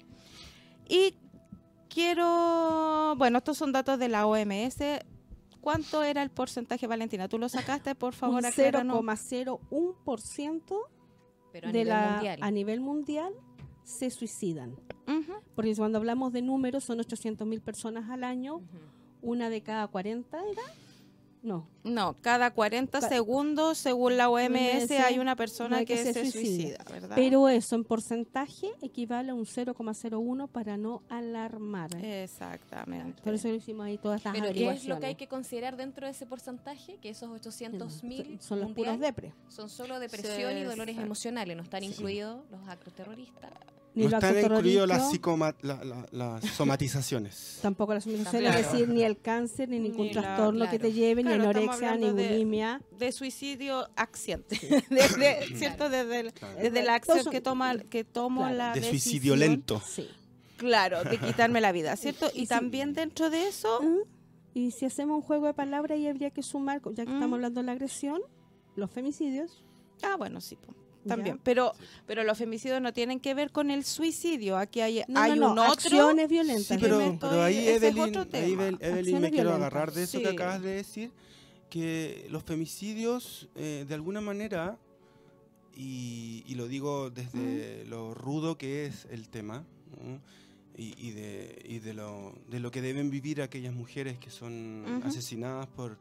Y 0.89 1.15
quiero, 1.89 3.15
bueno, 3.17 3.39
estos 3.39 3.57
son 3.59 3.73
datos 3.73 3.99
de 3.99 4.09
la 4.09 4.27
OMS. 4.27 4.77
¿Cuánto 5.61 6.03
era 6.05 6.23
el 6.23 6.31
porcentaje, 6.31 6.87
Valentina? 6.87 7.29
¿Tú 7.29 7.39
lo 7.39 7.49
sacaste, 7.49 7.95
por 7.97 8.15
favor? 8.15 8.39
un 8.41 8.47
acláranos. 8.47 8.97
0,01% 9.05 10.81
Pero 11.53 11.69
a 11.69 11.73
de 11.73 11.79
nivel 11.79 11.89
la, 11.89 12.11
mundial. 12.13 12.39
a 12.43 12.51
nivel 12.51 12.81
mundial 12.81 13.33
se 13.83 14.11
suicidan. 14.11 14.77
Ujú. 15.09 15.33
Porque 15.55 15.75
cuando 15.75 15.99
hablamos 15.99 16.33
de 16.33 16.43
números 16.43 16.85
son 16.85 16.99
800.000 16.99 17.61
personas 17.61 18.11
al 18.11 18.25
año, 18.25 18.61
una 19.23 19.49
de 19.51 19.63
cada 19.63 19.87
40 19.89 20.39
era. 20.39 20.63
No, 21.43 21.69
No, 21.85 22.17
cada 22.23 22.51
40 22.51 22.99
Ca- 23.01 23.09
segundos, 23.09 23.79
según 23.79 24.17
la 24.17 24.29
OMS, 24.29 24.51
OMS, 24.83 24.91
hay 24.91 25.19
una 25.21 25.37
persona 25.37 25.79
no 25.81 25.87
que, 25.87 25.95
que 25.95 26.03
se 26.03 26.13
se 26.13 26.31
suicida. 26.31 26.43
suicida, 26.79 26.85
¿verdad? 26.91 27.15
pero 27.15 27.49
eso 27.49 27.77
en 27.77 27.85
porcentaje 27.85 28.69
equivale 28.83 29.31
a 29.31 29.35
un 29.35 29.45
0,01 29.47 30.49
para 30.49 30.77
no 30.77 31.03
alarmar. 31.09 31.91
Exactamente. 32.05 33.23
Por 33.23 33.35
eso 33.35 33.49
lo 33.49 33.55
hicimos 33.55 33.87
ahí 33.87 33.99
todas 33.99 34.19
estas 34.21 34.33
Pero 34.33 34.53
¿qué 34.53 34.69
es 34.71 34.87
lo 34.87 34.99
que 34.99 35.07
hay 35.07 35.15
que 35.15 35.29
considerar 35.29 35.77
dentro 35.77 36.07
de 36.07 36.13
ese 36.13 36.27
porcentaje? 36.27 36.97
Que 37.01 37.11
esos 37.11 37.31
800 37.31 38.03
mil 38.03 38.39
son 38.41 38.61
los 38.61 38.73
puros 38.73 38.99
depre. 38.99 39.33
son 39.49 39.69
solo 39.69 40.01
depresión 40.01 40.57
y 40.57 40.63
dolores 40.65 40.95
Exacto. 40.95 41.07
emocionales, 41.07 41.57
no 41.57 41.63
están 41.63 41.83
Sí. 41.83 41.87
incluidos 41.89 42.41
los 42.51 42.67
actos 42.69 42.93
terroristas. 42.95 43.51
Ni 43.97 44.07
no 44.07 44.17
están 44.17 44.37
actos 44.37 44.53
incluidos 44.59 44.89
las, 44.89 45.13
la- 45.63 45.85
la- 45.85 46.07
las 46.13 46.45
somatizaciones. 46.57 47.59
tampoco 47.63 47.95
las 47.95 48.05
somatizaciones, 48.05 48.51
Claro. 48.53 48.65
es 48.67 48.73
decir, 48.73 48.89
ni 48.89 49.03
el 49.03 49.19
cáncer, 49.19 49.69
ni 49.69 49.79
ningún 49.81 50.07
Ni 50.07 50.13
la- 50.15 50.23
trastorno 50.23 50.65
que 50.71 50.79
claro. 50.79 50.83
te 50.83 50.93
lleve, 50.93 51.23
Claro, 51.23 51.37
ni 51.39 51.43
anorexia, 51.45 51.81
ni 51.81 51.87
hablando 52.07 52.15
de- 52.15 52.29
bulimia. 52.29 52.81
de 52.99 53.13
suicidio 53.13 53.89
acciente, 53.97 54.85
desde, 54.91 55.47
¿cierto? 55.57 55.89
Desde, 55.89 56.21
el- 56.21 56.33
Claro. 56.33 56.59
desde 56.61 56.83
la 56.85 56.95
acción 56.95 57.19
Todos 57.19 57.31
que 57.31 57.39
son- 57.39 57.43
toma 57.45 57.79
que 57.79 58.05
tomo 58.05 58.43
Claro. 58.43 58.57
la 58.57 58.69
De 58.69 58.81
decisión, 58.81 59.01
suicidio 59.01 59.37
lento. 59.37 59.83
Sí. 59.85 60.09
claro, 60.57 61.03
de 61.05 61.19
quitarme 61.19 61.61
la 61.61 61.73
vida, 61.73 61.97
¿cierto? 61.97 62.31
Y 62.35 62.43
Y 62.43 62.47
también 62.47 62.93
dentro 62.95 63.31
de 63.31 63.49
eso, 63.49 63.81
Ah, 63.83 63.89
Y 64.55 64.71
si 64.71 64.87
hacemos 64.87 65.17
un 65.17 65.23
juego 65.23 65.45
de 65.47 65.53
palabras, 65.53 65.97
ahí 65.99 66.07
habría 66.07 66.31
que 66.31 66.43
sumar, 66.43 66.81
ya 66.95 67.05
que 67.05 67.11
Mm. 67.11 67.15
estamos 67.17 67.37
hablando 67.37 67.61
de 67.61 67.67
la 67.67 67.73
agresión, 67.73 68.23
los 68.75 68.91
femicidios. 68.91 69.63
ah, 70.03 70.17
bueno, 70.17 70.41
sí, 70.41 70.57
Ya. 71.07 71.15
también, 71.15 71.41
pero 71.43 71.73
pero 72.07 72.25
los 72.25 72.37
femicidios 72.37 72.81
no 72.81 72.93
tienen 72.93 73.21
que 73.21 73.35
ver 73.35 73.51
con 73.51 73.71
el 73.71 73.85
suicidio, 73.85 74.59
aquí 74.59 74.81
hay, 74.81 75.03
No, 75.09 75.21
hay 75.21 75.31
no, 75.33 75.37
no, 75.37 75.53
un 75.53 75.59
otro 75.59 75.73
acciones 75.73 76.29
violentas. 76.29 76.67
Sí, 76.67 76.77
pero, 76.81 77.43
ahí 77.43 77.69
Evelyn, 77.69 78.17
ahí 78.33 78.57
me 78.57 78.71
quiero 78.81 79.31
violentas. 79.31 79.55
agarrar 79.55 79.93
de 79.93 80.03
eso 80.03 80.21
que 80.21 80.29
acabas 80.29 80.63
de 80.63 80.71
decir, 80.71 81.11
que 81.71 82.27
los 82.31 82.43
femicidios, 82.43 83.49
eh, 83.55 83.85
de 83.89 83.95
alguna 83.95 84.21
manera, 84.21 84.79
y, 85.75 86.43
y 86.47 86.55
lo 86.55 86.69
digo 86.69 87.11
desde 87.11 87.85
lo 87.87 88.15
rudo 88.15 88.57
que 88.57 88.87
es 88.87 89.07
el 89.11 89.29
tema, 89.29 89.65
¿no? 90.03 90.21
y, 90.77 90.95
y 90.99 91.11
de, 91.13 91.63
y 91.67 91.79
de, 91.79 91.95
lo, 91.95 92.35
de 92.49 92.61
lo 92.61 92.71
que 92.71 92.83
deben 92.83 93.11
vivir 93.11 93.43
aquellas 93.43 93.75
mujeres 93.75 94.19
que 94.19 94.31
son 94.31 95.03
asesinadas 95.05 95.67
por 95.69 95.99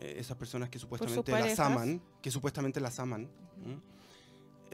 eh, 0.00 0.16
esas 0.18 0.36
personas 0.36 0.68
que 0.70 0.78
supuestamente 0.78 1.30
las 1.32 1.60
aman, 1.60 2.00
que 2.22 2.30
supuestamente 2.30 2.80
las 2.80 2.98
aman. 2.98 3.28
¿no? 3.64 3.93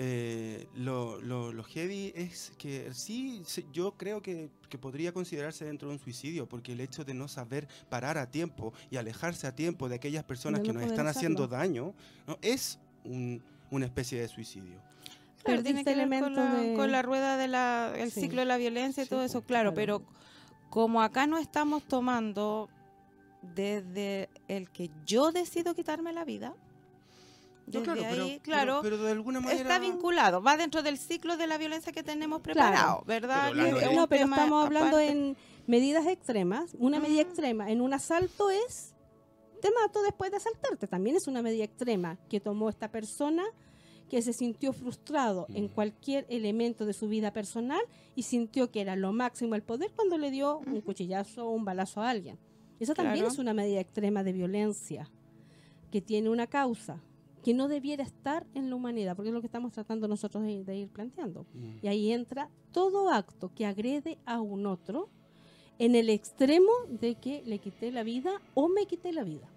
Eh, 0.02 0.66
lo, 0.76 1.20
lo, 1.20 1.52
lo 1.52 1.62
heavy 1.62 2.10
es 2.16 2.52
que 2.56 2.88
sí, 2.94 3.42
yo 3.70 3.92
creo 3.98 4.22
que, 4.22 4.48
que 4.70 4.78
podría 4.78 5.12
considerarse 5.12 5.66
dentro 5.66 5.88
de 5.88 5.94
un 5.96 6.00
suicidio, 6.00 6.48
porque 6.48 6.72
el 6.72 6.80
hecho 6.80 7.04
de 7.04 7.12
no 7.12 7.28
saber 7.28 7.68
parar 7.90 8.16
a 8.16 8.30
tiempo 8.30 8.72
y 8.90 8.96
alejarse 8.96 9.46
a 9.46 9.54
tiempo 9.54 9.90
de 9.90 9.96
aquellas 9.96 10.24
personas 10.24 10.60
De 10.62 10.66
que 10.66 10.72
no 10.72 10.80
nos 10.80 10.88
están 10.90 11.06
haciendo 11.06 11.44
hacerlo. 11.44 11.58
daño, 11.58 11.94
¿no? 12.26 12.38
es 12.40 12.78
un- 13.04 13.42
una 13.70 13.84
especie 13.84 14.18
de 14.18 14.28
suicidio. 14.28 14.80
Claro, 15.44 15.62
tiene 15.62 15.84
que 15.84 15.94
ver 15.94 16.22
con 16.22 16.34
la, 16.34 16.54
de- 16.54 16.74
con 16.74 16.90
la 16.92 17.02
rueda 17.02 17.36
del 17.36 18.10
Sí. 18.10 18.22
ciclo 18.22 18.40
de 18.40 18.46
la 18.46 18.56
violencia 18.56 19.02
y 19.02 19.04
Sí, 19.04 19.10
todo 19.10 19.20
po, 19.20 19.26
eso, 19.26 19.42
claro, 19.42 19.74
claro. 19.74 19.74
pero 19.74 20.02
como 20.70 21.02
acá 21.02 21.26
no 21.26 21.36
estamos 21.36 21.82
tomando 21.86 22.70
desde 23.54 24.30
el 24.48 24.70
que 24.70 24.90
yo 25.04 25.30
decido 25.32 25.74
quitarme 25.74 26.12
la 26.14 26.24
vida, 26.24 26.54
No, 27.78 27.84
claro, 27.84 28.02
ahí, 28.04 28.40
pero, 28.40 28.42
claro, 28.42 28.78
pero, 28.82 28.96
pero 28.96 29.04
de 29.04 29.12
alguna 29.12 29.40
manera... 29.40 29.60
está 29.60 29.78
vinculado, 29.78 30.42
va 30.42 30.56
dentro 30.56 30.82
del 30.82 30.98
ciclo 30.98 31.36
de 31.36 31.46
la 31.46 31.56
violencia 31.58 31.92
que 31.92 32.02
tenemos 32.02 32.40
preparado, 32.40 33.02
¿verdad? 33.06 33.50
Pero 33.54 33.78
es 33.78 33.94
No, 33.96 34.08
pero 34.08 34.24
estamos 34.24 34.64
hablando 34.66 34.96
aparte. 34.96 35.08
en 35.12 35.36
medidas 35.66 36.06
extremas. 36.06 36.74
Una 36.78 36.98
medida 37.00 37.22
extrema 37.22 37.70
en 37.70 37.80
un 37.80 37.92
asalto 37.94 38.50
es 38.50 38.94
te 39.60 39.70
mato 39.72 40.02
después 40.02 40.30
de 40.30 40.38
asaltarte. 40.38 40.86
También 40.86 41.16
es 41.16 41.26
una 41.28 41.42
medida 41.42 41.64
extrema 41.64 42.16
que 42.28 42.40
tomó 42.40 42.68
esta 42.70 42.90
persona 42.90 43.44
que 44.08 44.22
se 44.22 44.32
sintió 44.32 44.72
frustrado 44.72 45.46
en 45.54 45.68
cualquier 45.68 46.26
elemento 46.30 46.84
de 46.86 46.94
su 46.94 47.08
vida 47.08 47.32
personal 47.32 47.80
y 48.16 48.24
sintió 48.24 48.70
que 48.72 48.80
era 48.80 48.96
lo 48.96 49.12
máximo 49.12 49.54
el 49.54 49.62
poder 49.62 49.92
cuando 49.94 50.18
le 50.18 50.30
dio 50.32 50.58
un 50.58 50.80
cuchillazo 50.80 51.46
o 51.46 51.50
un 51.50 51.64
balazo 51.64 52.00
a 52.02 52.10
alguien. 52.10 52.38
Esa 52.80 52.94
también 52.94 53.18
Claro. 53.18 53.32
es 53.32 53.38
una 53.38 53.54
medida 53.54 53.78
extrema 53.80 54.24
de 54.24 54.32
violencia 54.32 55.08
que 55.92 56.00
tiene 56.00 56.28
una 56.30 56.46
causa 56.48 57.00
que 57.42 57.54
no 57.54 57.68
debiera 57.68 58.02
estar 58.04 58.46
en 58.54 58.68
la 58.70 58.76
humanidad, 58.76 59.16
porque 59.16 59.28
es 59.30 59.34
lo 59.34 59.40
que 59.40 59.46
estamos 59.46 59.72
tratando 59.72 60.06
nosotros 60.08 60.42
de- 60.44 60.62
de 60.64 60.76
ir 60.76 60.88
planteando. 60.88 61.46
Mm. 61.54 61.78
Y 61.82 61.88
ahí 61.88 62.12
entra 62.12 62.48
todo 62.72 63.10
acto 63.10 63.50
que 63.54 63.64
agrede 63.66 64.18
a 64.26 64.40
un 64.40 64.66
otro 64.66 65.08
en 65.78 65.94
el 65.94 66.10
extremo 66.10 66.70
de 66.88 67.14
que 67.14 67.42
le 67.46 67.58
quité 67.58 67.90
la 67.92 68.02
vida 68.02 68.32
o 68.54 68.68
me 68.68 68.84
quité 68.86 69.12
la 69.12 69.24
vida. 69.24 69.48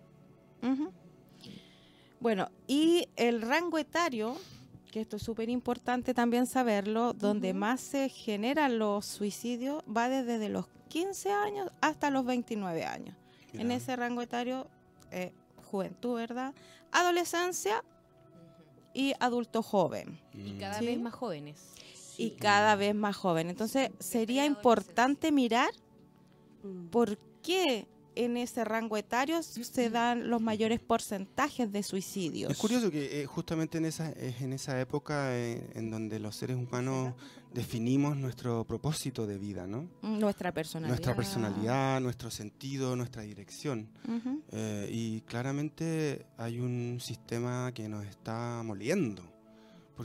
Bueno, 2.19 2.47
y 2.67 3.09
el 3.17 3.41
rango 3.41 3.77
etario, 3.77 4.35
que 4.91 5.01
esto 5.01 5.17
es 5.17 5.23
súper 5.23 5.49
importante 5.49 6.13
también 6.13 6.45
saberlo, 6.47 7.13
donde 7.13 7.53
más 7.53 7.81
se 7.81 8.07
generan 8.07 8.79
los 8.79 9.05
suicidios 9.05 9.83
va 9.85 10.07
desde 10.07 10.47
los 10.47 10.67
15 10.87 11.31
años 11.31 11.69
hasta 11.81 12.09
los 12.09 12.23
29 12.25 12.85
años. 12.85 13.15
En 13.53 13.71
ese 13.71 13.95
rango 13.95 14.21
etario, 14.21 14.67
eh, 15.11 15.31
juventud, 15.69 16.15
¿verdad? 16.15 16.53
Adolescencia 16.93 17.83
y 18.93 19.13
adulto 19.19 19.61
joven. 19.63 20.19
Y 20.33 20.53
Mm. 20.53 20.59
cada 20.59 20.79
Sí. 20.79 20.85
vez 20.85 20.99
más 21.01 21.13
jóvenes. 21.13 21.59
Y 22.17 22.31
cada 22.31 22.75
vez 22.75 22.93
más 22.93 23.15
joven. 23.15 23.49
Entonces, 23.49 23.89
sería 23.99 24.45
importante 24.45 25.31
mirar 25.31 25.71
Mm. 26.63 26.87
por 26.87 27.17
qué 27.41 27.87
en 28.15 28.37
ese 28.37 28.63
rango 28.63 28.95
etario 28.95 29.41
se 29.41 29.89
dan 29.89 30.29
los 30.29 30.39
mayores 30.39 30.79
porcentajes 30.79 31.71
de 31.71 31.81
suicidios. 31.81 32.51
Es 32.51 32.57
curioso 32.59 32.91
que 32.91 33.21
eh, 33.21 33.25
justamente 33.25 33.79
en 33.79 33.85
esa, 33.85 34.11
es 34.11 34.39
en 34.41 34.53
esa 34.53 34.79
época 34.79 35.35
eh, 35.35 35.67
en 35.73 35.89
donde 35.89 36.19
los 36.19 36.35
seres 36.35 36.55
humanos 36.55 37.15
definimos 37.53 38.17
nuestro 38.17 38.65
propósito 38.65 39.27
de 39.27 39.37
vida, 39.37 39.67
¿no? 39.67 39.87
Nuestra 40.01 40.51
personalidad. 40.51 40.89
Nuestra 40.89 41.15
personalidad, 41.15 42.01
nuestro 42.01 42.31
sentido, 42.31 42.95
nuestra 42.95 43.21
dirección. 43.21 43.89
Eh, 44.51 44.89
y 44.91 45.21
claramente 45.21 46.25
hay 46.37 46.59
un 46.59 46.99
sistema 46.99 47.71
que 47.73 47.87
nos 47.87 48.05
está 48.05 48.61
moliendo. 48.63 49.23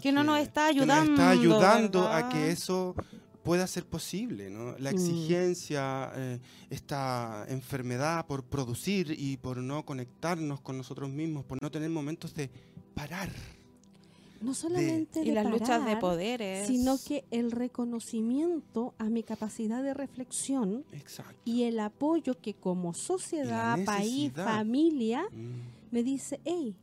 Que 0.03 0.13
no 0.13 0.23
nos 0.23 0.39
está 0.41 0.69
que 0.73 0.85
nos 0.85 1.09
está 1.09 1.31
ayudando, 1.31 2.07
ayudando 2.07 2.09
a 2.09 2.29
que 2.29 2.51
eso 2.51 2.95
pueda 3.43 3.67
ser 3.67 3.87
posible, 3.87 4.51
¿no? 4.51 4.77
La 4.79 4.91
Mm. 4.93 4.95
exigencia, 4.95 6.13
eh, 6.15 6.39
esta 6.69 7.47
enfermedad 7.49 8.27
por 8.27 8.45
producir 8.45 9.15
y 9.19 9.39
por 9.39 9.57
no 9.57 9.87
conectarnos 9.87 10.61
con 10.61 10.77
nosotros 10.77 11.09
mismos, 11.09 11.45
por 11.47 11.57
no 11.63 11.71
tener 11.71 11.89
momentos 11.89 12.35
de 12.35 12.51
parar. 12.95 13.31
No 14.41 14.55
solamente 14.55 15.25
de 15.25 15.33
las 15.33 15.45
luchas 15.51 15.85
de 15.85 15.97
poderes. 15.97 16.67
sino 16.67 16.97
que 17.05 17.25
el 17.31 17.51
reconocimiento 17.51 18.95
a 18.99 19.05
mi 19.11 19.23
capacidad 19.23 19.83
de 19.83 19.95
reflexión 19.95 20.85
Exacto. 20.93 21.35
y 21.45 21.65
el 21.65 21.81
apoyo 21.81 22.39
que 22.41 22.55
como 22.55 22.95
sociedad, 22.95 23.79
país, 23.85 24.33
familia 24.35 25.25
Mm, 25.33 25.61
me 25.91 26.03
dice, 26.03 26.41
hey, 26.45 26.77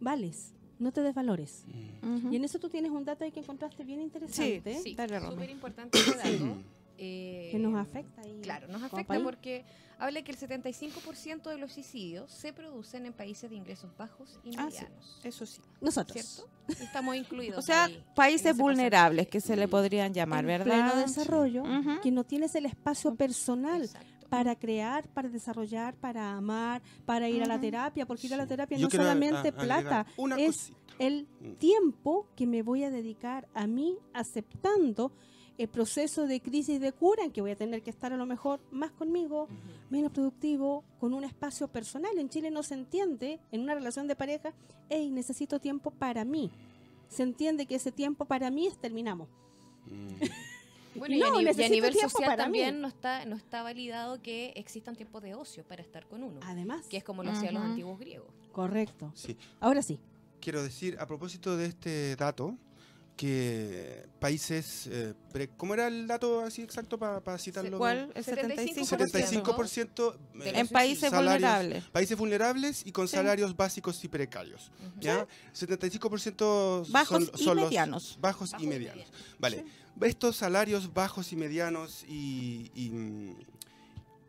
vales, 0.00 0.52
no 0.78 0.92
te 0.92 1.00
desvalores. 1.02 1.64
mm. 2.02 2.32
Y 2.32 2.36
en 2.36 2.44
eso 2.44 2.58
tú 2.58 2.68
tienes 2.68 2.90
un 2.90 3.04
dato 3.04 3.24
ahí 3.24 3.30
que 3.32 3.40
encontraste 3.40 3.84
bien 3.84 4.00
interesante, 4.00 4.80
Sí, 4.82 4.94
Dale, 4.94 5.18
Romy. 5.20 5.32
súper 5.34 5.50
importante 5.50 5.98
ese 5.98 6.16
dato. 6.16 6.56
eh, 6.98 7.48
que 7.50 7.58
nos 7.58 7.74
afecta. 7.74 8.22
ahí 8.22 8.40
Claro, 8.42 8.68
nos 8.68 8.82
afecta 8.82 9.04
país. 9.06 9.22
porque 9.22 9.64
habla 9.98 10.22
que 10.22 10.32
el 10.32 10.38
75% 10.38 11.48
de 11.50 11.58
los 11.58 11.72
suicidios 11.72 12.30
se 12.32 12.52
producen 12.52 13.06
en 13.06 13.12
países 13.12 13.48
de 13.50 13.56
ingresos 13.56 13.96
bajos 13.96 14.38
y 14.44 14.50
Ah, 14.56 14.68
sí. 14.70 14.78
medianos. 14.82 15.20
Eso 15.24 15.46
sí. 15.46 15.60
Nosotros. 15.80 16.12
¿Cierto? 16.66 16.82
Estamos 16.82 17.16
incluidos. 17.16 17.58
O 17.58 17.62
sea, 17.62 17.84
ahí, 17.84 18.02
países 18.14 18.56
vulnerables 18.56 19.28
que 19.28 19.40
se 19.40 19.56
le 19.56 19.68
podrían 19.68 20.12
llamar, 20.12 20.40
en 20.40 20.46
¿verdad? 20.46 20.64
pleno 20.64 20.96
desarrollo, 20.96 21.62
que 22.02 22.10
no 22.10 22.24
tienes 22.24 22.54
el 22.56 22.66
espacio 22.66 23.14
personal 23.14 23.82
Exacto. 23.84 24.26
para 24.28 24.56
crear, 24.56 25.08
para 25.10 25.28
desarrollar, 25.28 25.94
para 25.94 26.32
amar, 26.32 26.82
para 27.04 27.28
ir 27.28 27.42
a 27.42 27.46
la 27.46 27.60
terapia, 27.60 28.06
porque 28.06 28.26
ir 28.26 28.34
a 28.34 28.38
la 28.38 28.46
terapia 28.46 28.78
Yo 28.78 28.84
no 28.84 28.88
a- 28.88 28.90
solamente 28.90 29.48
a- 29.48 29.52
plata, 29.52 30.06
es 30.38 30.56
cosita. 30.56 30.76
el 30.98 31.28
Mm. 31.40 31.52
tiempo 31.56 32.26
que 32.34 32.46
me 32.46 32.62
voy 32.62 32.82
a 32.84 32.90
dedicar 32.90 33.46
a 33.54 33.66
mí 33.66 33.96
aceptando 34.14 35.12
el 35.62 35.68
proceso 35.68 36.26
de 36.26 36.40
crisis 36.40 36.80
de 36.80 36.92
cura 36.92 37.24
en 37.24 37.30
que 37.32 37.40
voy 37.40 37.52
a 37.52 37.56
tener 37.56 37.82
que 37.82 37.90
estar 37.90 38.12
a 38.12 38.16
lo 38.16 38.26
mejor 38.26 38.60
más 38.70 38.90
conmigo, 38.90 39.48
menos 39.90 40.12
productivo, 40.12 40.84
con 40.98 41.14
un 41.14 41.24
espacio 41.24 41.68
personal. 41.68 42.18
En 42.18 42.28
Chile 42.28 42.50
no 42.50 42.62
se 42.62 42.74
entiende, 42.74 43.38
en 43.52 43.60
una 43.60 43.74
relación 43.74 44.06
de 44.08 44.16
pareja, 44.16 44.52
hey, 44.90 45.10
necesito 45.10 45.60
tiempo 45.60 45.90
para 45.90 46.24
mí. 46.24 46.50
Se 47.08 47.22
entiende 47.22 47.66
que 47.66 47.76
ese 47.76 47.92
tiempo 47.92 48.24
para 48.24 48.50
mí 48.50 48.66
es 48.66 48.76
terminamos. 48.78 49.28
Mm. 49.86 50.14
Bueno, 50.94 51.16
No, 51.16 51.40
y, 51.40 51.46
a, 51.48 51.52
y 51.52 51.62
a 51.64 51.68
nivel 51.70 51.94
social 51.94 52.32
mí. 52.32 52.36
también 52.36 52.80
no 52.82 52.88
está, 52.88 53.24
no 53.24 53.34
está 53.34 53.62
validado 53.62 54.20
que 54.20 54.52
existan 54.56 54.94
tiempos 54.94 55.22
de 55.22 55.34
ocio 55.34 55.64
para 55.64 55.80
estar 55.80 56.06
con 56.06 56.22
uno, 56.22 56.38
Además, 56.42 56.86
que 56.86 56.98
es 56.98 57.02
como 57.02 57.22
lo 57.22 57.30
hacían 57.30 57.54
los 57.54 57.62
antiguos 57.62 57.98
griegos. 57.98 58.28
correcto. 58.52 59.10
Sí. 59.14 59.38
Ahora 59.58 59.80
sí. 59.80 59.98
Quiero 60.42 60.62
decir, 60.62 60.98
a 61.00 61.06
propósito 61.06 61.56
de 61.56 61.64
este 61.64 62.14
dato, 62.16 62.58
que 63.16 64.06
países... 64.18 64.86
eh, 64.90 65.14
pre- 65.32 65.48
¿Cómo 65.56 65.74
era 65.74 65.86
el 65.86 66.06
dato 66.06 66.40
así 66.40 66.62
exacto 66.62 66.98
para 66.98 67.38
citarlo? 67.38 67.78
¿Cuál? 67.78 68.10
El 68.14 68.24
75%. 68.24 69.42
75% 69.42 70.16
De 70.34 70.48
eh, 70.50 70.52
En 70.60 70.68
países 70.68 71.10
salarios- 71.10 71.32
vulnerables. 71.34 71.84
Países 71.90 72.16
vulnerables 72.18 72.86
y 72.86 72.92
con 72.92 73.06
Sí. 73.08 73.16
salarios 73.16 73.56
básicos 73.56 74.02
y 74.04 74.08
precarios. 74.08 74.70
Ujú. 74.80 75.00
¿ya? 75.00 75.26
75% 75.54 76.86
Bajos 76.90 77.24
son, 77.26 77.30
y 77.40 77.44
son 77.44 77.56
los 77.56 77.66
medianos. 77.66 78.18
bajos 78.20 78.50
Bajos 78.52 78.62
y 78.64 78.66
medianos. 78.66 79.06
Vale. 79.38 79.64
Estos 80.00 80.36
salarios 80.36 80.92
bajos 80.92 81.32
y 81.32 81.36
medianos 81.36 82.04
y, 82.08 82.70
y, 82.74 83.36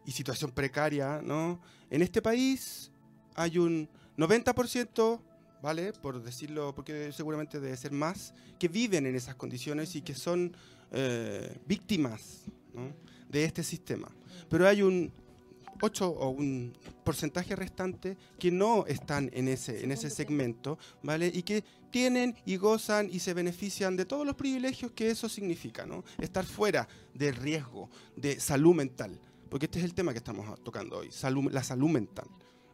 y 0.05 0.11
situación 0.11 0.51
precaria, 0.51 1.21
¿no? 1.23 1.59
En 1.89 2.01
este 2.01 2.21
país 2.21 2.91
hay 3.35 3.57
un 3.57 3.87
90% 4.17 5.21
¿vale? 5.63 5.93
Por 5.93 6.21
decirlo, 6.21 6.75
porque 6.75 7.13
seguramente 7.13 7.61
debe 7.61 7.77
ser 7.77 7.93
más, 7.93 8.33
que 8.59 8.67
viven 8.67 9.05
en 9.05 9.15
esas 9.15 9.35
condiciones 9.35 9.95
y 9.95 10.01
que 10.01 10.13
son 10.13 10.53
eh, 10.91 11.57
víctimas 11.65 12.41
¿no? 12.73 12.91
de 13.29 13.45
este 13.45 13.63
sistema. 13.63 14.09
Pero 14.49 14.67
hay 14.67 14.81
un 14.81 15.09
8 15.81 16.05
o 16.05 16.29
un 16.31 16.73
porcentaje 17.05 17.55
restante 17.55 18.17
que 18.37 18.51
no 18.51 18.85
están 18.87 19.29
en 19.33 19.47
ese, 19.47 19.85
en 19.85 19.93
ese 19.93 20.09
segmento, 20.09 20.77
¿vale? 21.01 21.31
Y 21.33 21.43
que 21.43 21.63
tienen 21.91 22.35
y 22.45 22.57
gozan 22.57 23.09
y 23.09 23.19
se 23.19 23.33
benefician 23.33 23.95
de 23.95 24.05
todos 24.05 24.27
los 24.27 24.35
privilegios 24.35 24.91
que 24.91 25.09
eso 25.09 25.29
significa, 25.29 25.85
¿no? 25.85 26.03
Estar 26.19 26.45
fuera 26.45 26.89
del 27.13 27.37
riesgo 27.37 27.89
de 28.17 28.37
salud 28.37 28.75
mental, 28.75 29.17
porque 29.49 29.67
este 29.67 29.79
es 29.79 29.85
el 29.85 29.93
tema 29.93 30.11
que 30.11 30.17
estamos 30.17 30.61
tocando 30.61 30.97
hoy, 30.97 31.09
salud, 31.09 31.49
la 31.53 31.63
salud 31.63 31.89
mental. 31.89 32.27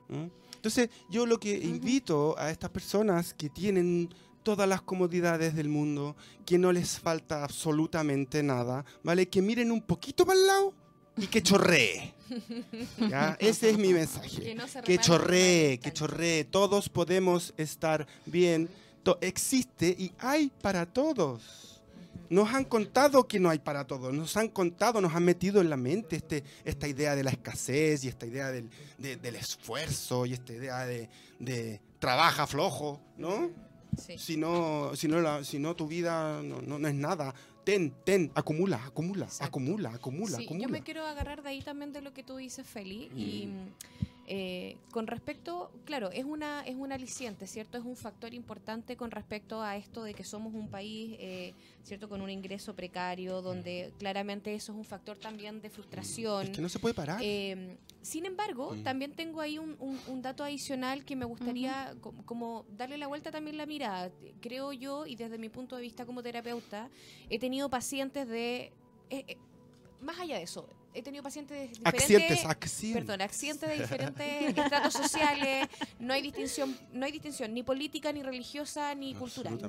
¿no? 0.08 0.32
Entonces, 0.60 0.90
yo 1.10 1.26
lo 1.26 1.40
que 1.40 1.58
invito 1.58 2.36
a 2.38 2.52
estas 2.52 2.70
personas 2.70 3.34
que 3.34 3.50
tienen 3.50 4.14
todas 4.44 4.68
las 4.68 4.82
comodidades 4.82 5.56
del 5.56 5.70
mundo, 5.70 6.18
que 6.46 6.58
no 6.58 6.74
les 6.74 7.00
falta 7.00 7.46
absolutamente 7.46 8.44
nada, 8.44 8.84
¿vale? 9.02 9.30
Que 9.30 9.42
miren 9.42 9.72
un 9.72 9.82
poquito 9.82 10.26
para 10.26 10.38
el 10.38 10.48
lado 10.48 10.74
y 11.16 11.28
que 11.28 11.42
chorree. 11.42 12.14
¿Ya? 13.10 13.38
Ese 13.40 13.70
es 13.70 13.78
mi 13.78 13.94
mensaje. 13.94 14.42
Que 14.42 14.56
no 14.56 14.66
Que 14.84 14.98
chorree, 14.98 15.80
que 15.80 15.94
chorree. 15.94 16.44
Todos 16.44 16.90
podemos 16.90 17.54
estar 17.56 18.06
bien. 18.26 18.68
To- 19.04 19.18
existe 19.22 19.96
y 19.98 20.12
hay 20.20 20.52
para 20.62 20.86
todos. 20.86 21.69
Nos 22.30 22.54
han 22.54 22.66
contado 22.66 23.28
que 23.28 23.40
no 23.40 23.50
hay 23.50 23.60
para 23.60 23.86
todos. 23.88 24.14
Nos 24.14 24.38
han 24.38 24.50
contado, 24.50 25.02
nos 25.02 25.14
han 25.16 25.26
metido 25.26 25.62
en 25.62 25.70
la 25.70 25.78
mente 25.78 26.16
este, 26.18 26.44
esta 26.64 26.88
idea 26.88 27.16
de 27.16 27.24
la 27.24 27.32
escasez 27.32 28.04
y 28.04 28.08
esta 28.08 28.26
idea 28.26 28.52
del, 28.52 28.70
de- 28.98 29.18
del 29.18 29.36
esfuerzo 29.36 30.26
y 30.26 30.34
esta 30.34 30.54
idea 30.54 30.86
de, 30.86 31.10
de 31.40 31.82
trabaja 32.00 32.46
flojo, 32.48 33.02
¿no? 33.18 33.50
Sí. 33.98 34.18
Si 34.20 34.38
no, 34.38 34.92
si 34.96 35.08
no, 35.08 35.20
la- 35.22 35.44
si 35.44 35.58
no 35.58 35.76
tu 35.76 35.88
vida 35.88 36.42
no, 36.44 36.62
no- 36.62 36.78
no 36.78 36.88
es 36.88 36.94
nada. 36.94 37.34
Ten, 37.64 37.94
ten, 38.04 38.32
acumula, 38.36 38.84
acumula, 38.86 39.26
Exacto. 39.26 39.46
acumula, 39.46 39.90
acumula, 39.94 40.38
Sí, 40.38 40.46
acumula. 40.46 40.64
yo 40.68 40.70
me 40.72 40.82
quiero 40.84 41.06
agarrar 41.06 41.42
de 41.44 41.50
ahí 41.50 41.62
también 41.62 41.92
de 41.92 42.02
lo 42.02 42.14
que 42.14 42.24
tú 42.24 42.38
dices, 42.38 42.66
Feli. 42.68 43.10
Y 43.16 43.48
Mm. 43.48 43.70
Eh, 44.32 44.78
con 44.92 45.08
respecto, 45.08 45.72
claro, 45.86 46.12
es 46.12 46.24
una 46.24 46.62
es 46.62 46.76
un 46.76 46.92
aliciente, 46.92 47.48
¿cierto? 47.48 47.80
Es 47.80 47.84
un 47.84 47.96
factor 47.96 48.34
importante 48.36 48.96
con 48.96 49.10
respecto 49.10 49.62
a 49.62 49.76
esto 49.76 50.04
de 50.04 50.14
que 50.14 50.24
somos 50.24 50.54
un 50.54 50.70
país, 50.70 51.16
eh, 51.20 51.54
¿cierto? 51.84 52.08
Con 52.08 52.22
un 52.22 52.30
ingreso 52.30 52.76
precario, 52.76 53.42
donde 53.42 53.92
claramente 53.98 54.54
eso 54.54 54.72
es 54.72 54.78
un 54.78 54.86
factor 54.86 55.18
también 55.18 55.62
de 55.62 55.72
frustración. 55.72 56.44
Es 56.44 56.50
que 56.52 56.62
no 56.62 56.70
se 56.70 56.78
puede 56.78 56.94
parar. 56.94 57.20
Eh, 57.24 57.76
sin 58.04 58.26
embargo, 58.28 58.76
Mm. 58.76 58.84
también 58.84 59.14
tengo 59.14 59.42
ahí 59.42 59.58
un, 59.58 59.76
un- 59.80 60.00
un 60.08 60.22
dato 60.22 60.44
adicional 60.44 61.04
que 61.06 61.16
me 61.16 61.26
gustaría 61.26 61.96
co- 62.00 62.14
como 62.26 62.66
darle 62.78 62.98
la 63.00 63.08
vuelta 63.08 63.32
también 63.32 63.58
la 63.58 63.66
mirada. 63.66 64.12
Creo 64.42 64.72
yo, 64.74 65.08
y 65.08 65.16
desde 65.16 65.40
mi 65.40 65.50
punto 65.50 65.76
de 65.76 65.82
vista 65.82 66.06
como 66.06 66.22
terapeuta, 66.22 66.90
he 67.32 67.40
tenido 67.40 67.68
pacientes 67.70 68.28
de... 68.28 68.72
eh, 69.10 69.26
eh, 69.28 69.38
más 70.02 70.20
allá 70.20 70.38
de 70.38 70.44
eso, 70.44 70.70
he 70.94 71.02
tenido 71.02 71.24
pacientes 71.24 71.58
de 71.58 71.68
diferentes... 71.68 72.02
accidentes, 72.02 72.46
accidentes. 72.46 73.04
Perdón, 73.04 73.22
accidentes 73.22 73.70
de 73.70 73.78
diferentes 73.78 74.58
estratos 74.58 74.94
sociales, 74.94 75.68
no 76.00 76.14
hay 76.14 76.22
distinción, 76.22 76.78
no 76.92 77.06
hay 77.06 77.12
distinción 77.12 77.54
ni 77.54 77.64
política, 77.64 78.12
ni 78.12 78.24
religiosa, 78.24 78.94
ni 78.96 79.14
cultural. 79.16 79.60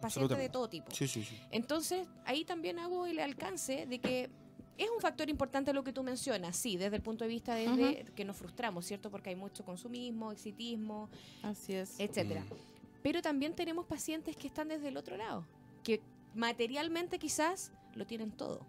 Pacientes 0.00 0.38
de 0.38 0.48
todo 0.48 0.68
tipo. 0.68 0.90
Sí, 0.94 1.08
sí, 1.08 1.24
sí. 1.24 1.38
Entonces, 1.50 2.06
ahí 2.24 2.44
también 2.44 2.78
hago 2.78 3.06
el 3.06 3.18
alcance 3.18 3.86
de 3.86 3.98
que 3.98 4.30
es 4.78 4.88
un 4.90 5.00
factor 5.00 5.28
importante 5.28 5.72
lo 5.72 5.82
que 5.82 5.92
tú 5.92 6.04
mencionas, 6.04 6.56
sí, 6.56 6.76
desde 6.76 6.96
el 6.96 7.02
punto 7.02 7.24
de 7.24 7.28
vista 7.28 7.54
desde 7.54 8.04
que 8.14 8.24
nos 8.24 8.36
frustramos, 8.36 8.86
¿cierto? 8.86 9.10
Porque 9.10 9.30
hay 9.30 9.36
mucho 9.36 9.64
consumismo, 9.64 10.30
exitismo, 10.30 11.10
Así 11.42 11.74
es. 11.74 11.98
etcétera. 11.98 12.42
Mm. 12.42 12.78
Pero 13.02 13.20
también 13.20 13.54
tenemos 13.54 13.86
pacientes 13.86 14.36
que 14.36 14.46
están 14.46 14.68
desde 14.68 14.88
el 14.88 14.96
otro 14.96 15.16
lado, 15.16 15.44
que 15.82 16.00
materialmente 16.34 17.18
quizás 17.18 17.72
lo 17.94 18.06
tienen 18.06 18.30
todo, 18.30 18.64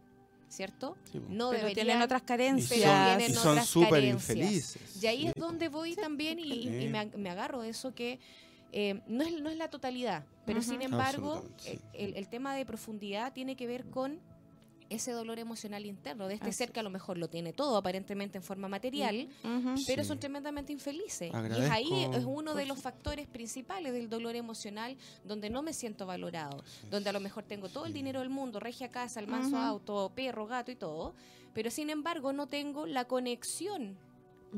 ¿cierto? 0.49 0.97
Sí. 1.11 1.19
No 1.29 1.49
pero 1.51 1.61
deberían, 1.63 1.73
tienen 1.87 2.01
otras 2.01 2.21
Y 2.21 2.25
carencias. 2.25 2.79
pero 2.79 2.91
son, 2.91 3.05
tienen 3.17 3.31
y 3.31 3.33
son 3.35 3.65
súper 3.65 4.03
infelices. 4.03 5.01
Y 5.03 5.07
ahí 5.07 5.27
es 5.27 5.33
donde 5.35 5.69
voy 5.69 5.95
también 5.95 6.39
y, 6.39 6.51
y 6.67 6.87
me, 6.89 6.99
ag- 6.99 7.15
me 7.15 7.29
agarro 7.29 7.61
de 7.61 7.69
eso 7.69 7.93
que 7.93 8.19
eh, 8.71 9.01
no, 9.07 9.23
es, 9.23 9.41
no 9.41 9.49
es 9.49 9.57
la 9.57 9.69
totalidad, 9.69 10.25
pero 10.45 10.61
sin 10.61 10.81
embargo 10.81 11.43
eh, 11.65 11.79
el, 11.93 12.15
el 12.15 12.27
tema 12.27 12.55
de 12.55 12.65
profundidad 12.65 13.33
tiene 13.33 13.55
que 13.55 13.65
ver 13.65 13.85
con 13.89 14.19
ese 14.89 15.11
dolor 15.11 15.39
emocional 15.39 15.85
interno 15.85 16.27
de 16.27 16.35
este 16.35 16.49
Así 16.49 16.57
ser 16.57 16.71
que 16.71 16.79
a 16.79 16.83
lo 16.83 16.89
mejor 16.89 17.17
lo 17.17 17.29
tiene 17.29 17.53
todo 17.53 17.77
aparentemente 17.77 18.37
en 18.37 18.43
forma 18.43 18.67
material, 18.67 19.29
Ujú. 19.43 19.75
pero 19.87 20.03
Sí. 20.03 20.07
son 20.07 20.19
tremendamente 20.19 20.73
infelices. 20.73 21.31
Y 21.31 21.61
es 21.61 21.69
ahí 21.69 22.07
es 22.13 22.23
uno 22.25 22.55
de 22.55 22.65
los 22.65 22.81
factores 22.81 23.27
principales 23.27 23.93
del 23.93 24.09
dolor 24.09 24.35
emocional 24.35 24.97
donde 25.23 25.49
no 25.49 25.61
me 25.61 25.73
siento 25.73 26.05
valorado, 26.05 26.63
donde 26.89 27.09
a 27.09 27.13
lo 27.13 27.19
mejor 27.19 27.43
tengo 27.43 27.69
todo 27.69 27.85
el 27.85 27.93
dinero 27.93 28.19
del 28.19 28.29
mundo, 28.29 28.59
regia 28.59 28.89
casa, 28.89 29.19
el 29.19 29.27
manso 29.27 29.57
auto, 29.57 30.11
perro, 30.15 30.47
gato 30.47 30.71
y 30.71 30.75
todo, 30.75 31.13
pero 31.53 31.69
sin 31.71 31.89
embargo 31.89 32.33
no 32.33 32.47
tengo 32.47 32.85
la 32.85 33.05
conexión 33.05 33.97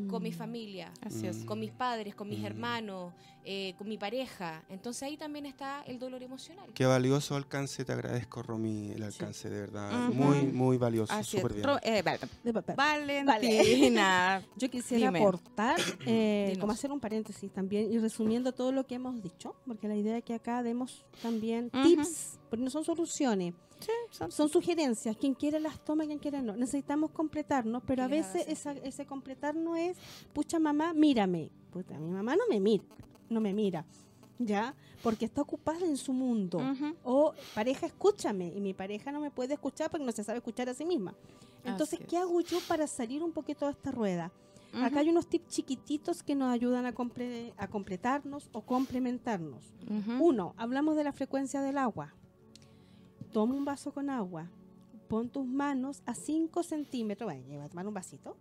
con 0.09 0.23
mi 0.23 0.29
Mm. 0.31 0.33
familia, 0.33 0.93
Así 1.01 1.27
es. 1.27 1.43
Con 1.45 1.59
mis 1.59 1.71
padres, 1.71 2.15
con 2.15 2.29
mis 2.29 2.39
Mm. 2.39 2.45
hermanos, 2.45 3.13
eh, 3.43 3.73
con 3.77 3.89
mi 3.89 3.97
pareja. 3.97 4.63
Entonces 4.69 5.03
ahí 5.03 5.17
también 5.17 5.45
está 5.45 5.81
el 5.83 5.99
dolor 5.99 6.23
emocional. 6.23 6.69
Qué 6.73 6.85
valioso 6.85 7.35
alcance, 7.35 7.83
te 7.83 7.91
agradezco, 7.91 8.41
Romy, 8.43 8.91
el 8.91 9.03
alcance, 9.03 9.49
de 9.49 9.59
verdad. 9.59 10.09
Ujú. 10.09 10.13
Muy, 10.13 10.41
muy 10.47 10.77
valioso, 10.77 11.13
súper 11.23 11.53
bien. 11.53 11.65
Ro- 11.65 11.79
eh. 11.83 12.03
Valentina. 13.25 14.41
Yo 14.57 14.69
quisiera 14.69 15.07
Dime. 15.07 15.19
aportar, 15.19 15.79
eh, 16.05 16.55
como 16.59 16.71
hacer 16.71 16.91
un 16.91 16.99
paréntesis 16.99 17.51
también 17.51 17.91
y 17.91 17.97
resumiendo 17.99 18.51
todo 18.53 18.71
lo 18.71 18.85
que 18.85 18.95
hemos 18.95 19.21
dicho, 19.21 19.55
porque 19.65 19.87
la 19.87 19.95
idea 19.95 20.17
es 20.17 20.23
que 20.23 20.33
acá 20.33 20.63
demos 20.63 21.05
también 21.21 21.69
Ujú. 21.73 21.83
tips, 21.83 22.39
porque 22.49 22.63
no 22.63 22.69
son 22.69 22.83
soluciones, 22.85 23.53
Sí, 23.81 23.91
son- 24.11 24.31
son 24.31 24.47
sugerencias. 24.49 25.15
Quien 25.17 25.33
quiere 25.33 25.59
las 25.59 25.83
toma, 25.83 26.05
quien 26.05 26.19
quiere 26.19 26.41
no. 26.41 26.55
Necesitamos 26.55 27.11
completarnos, 27.11 27.83
pero 27.85 28.03
a 28.03 28.07
veces 28.07 28.45
esa- 28.47 28.71
ese 28.73 29.05
completar 29.05 29.55
no 29.55 29.75
es, 29.75 29.97
pucha 30.33 30.59
mamá, 30.59 30.93
mírame. 30.93 31.49
Puta, 31.71 31.97
mi 31.97 32.09
mamá 32.11 32.35
no 32.35 32.43
me 32.49 32.59
mira, 32.59 32.83
no 33.29 33.39
me 33.41 33.53
mira, 33.53 33.85
¿ya? 34.39 34.75
Porque 35.01 35.25
está 35.25 35.41
ocupada 35.41 35.85
en 35.85 35.97
su 35.97 36.13
mundo. 36.13 36.57
Ujú. 36.59 36.95
O 37.03 37.33
pareja, 37.55 37.85
escúchame. 37.87 38.53
Y 38.55 38.61
mi 38.61 38.73
pareja 38.73 39.11
no 39.11 39.19
me 39.19 39.31
puede 39.31 39.53
escuchar 39.55 39.89
porque 39.89 40.05
no 40.05 40.11
se 40.11 40.23
sabe 40.23 40.37
escuchar 40.39 40.69
a 40.69 40.73
sí 40.73 40.85
misma. 40.85 41.15
Entonces, 41.63 41.99
¿qué 42.07 42.17
hago 42.17 42.41
yo 42.41 42.59
para 42.67 42.87
salir 42.87 43.23
un 43.23 43.31
poquito 43.31 43.65
de 43.65 43.71
esta 43.71 43.91
rueda? 43.91 44.31
Ujú. 44.73 44.83
Acá 44.83 44.99
hay 44.99 45.09
unos 45.09 45.27
tips 45.27 45.47
chiquititos 45.49 46.23
que 46.23 46.33
nos 46.35 46.49
ayudan 46.51 46.85
a, 46.85 46.93
comple- 46.93 47.53
a 47.57 47.67
completarnos 47.67 48.49
o 48.51 48.61
complementarnos. 48.61 49.73
Ujú. 49.89 50.23
Uno, 50.23 50.53
hablamos 50.57 50.95
de 50.95 51.03
la 51.03 51.11
frecuencia 51.13 51.61
del 51.61 51.77
agua. 51.77 52.13
Toma 53.31 53.55
un 53.55 53.65
vaso 53.65 53.93
con 53.93 54.09
agua. 54.09 54.49
Pon 55.07 55.29
tus 55.29 55.45
manos 55.45 56.01
a 56.05 56.13
5 56.13 56.63
centímetros. 56.63 57.27
Bueno, 57.27 57.47
lleva 57.47 57.65
a 57.65 57.69
tomar 57.69 57.87
un 57.87 57.93
vasito 57.93 58.35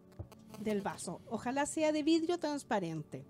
del 0.61 0.83
vaso. 0.83 1.21
Ojalá 1.29 1.67
sea 1.67 1.93
de 1.93 2.03
vidrio 2.03 2.39
transparente. 2.39 3.25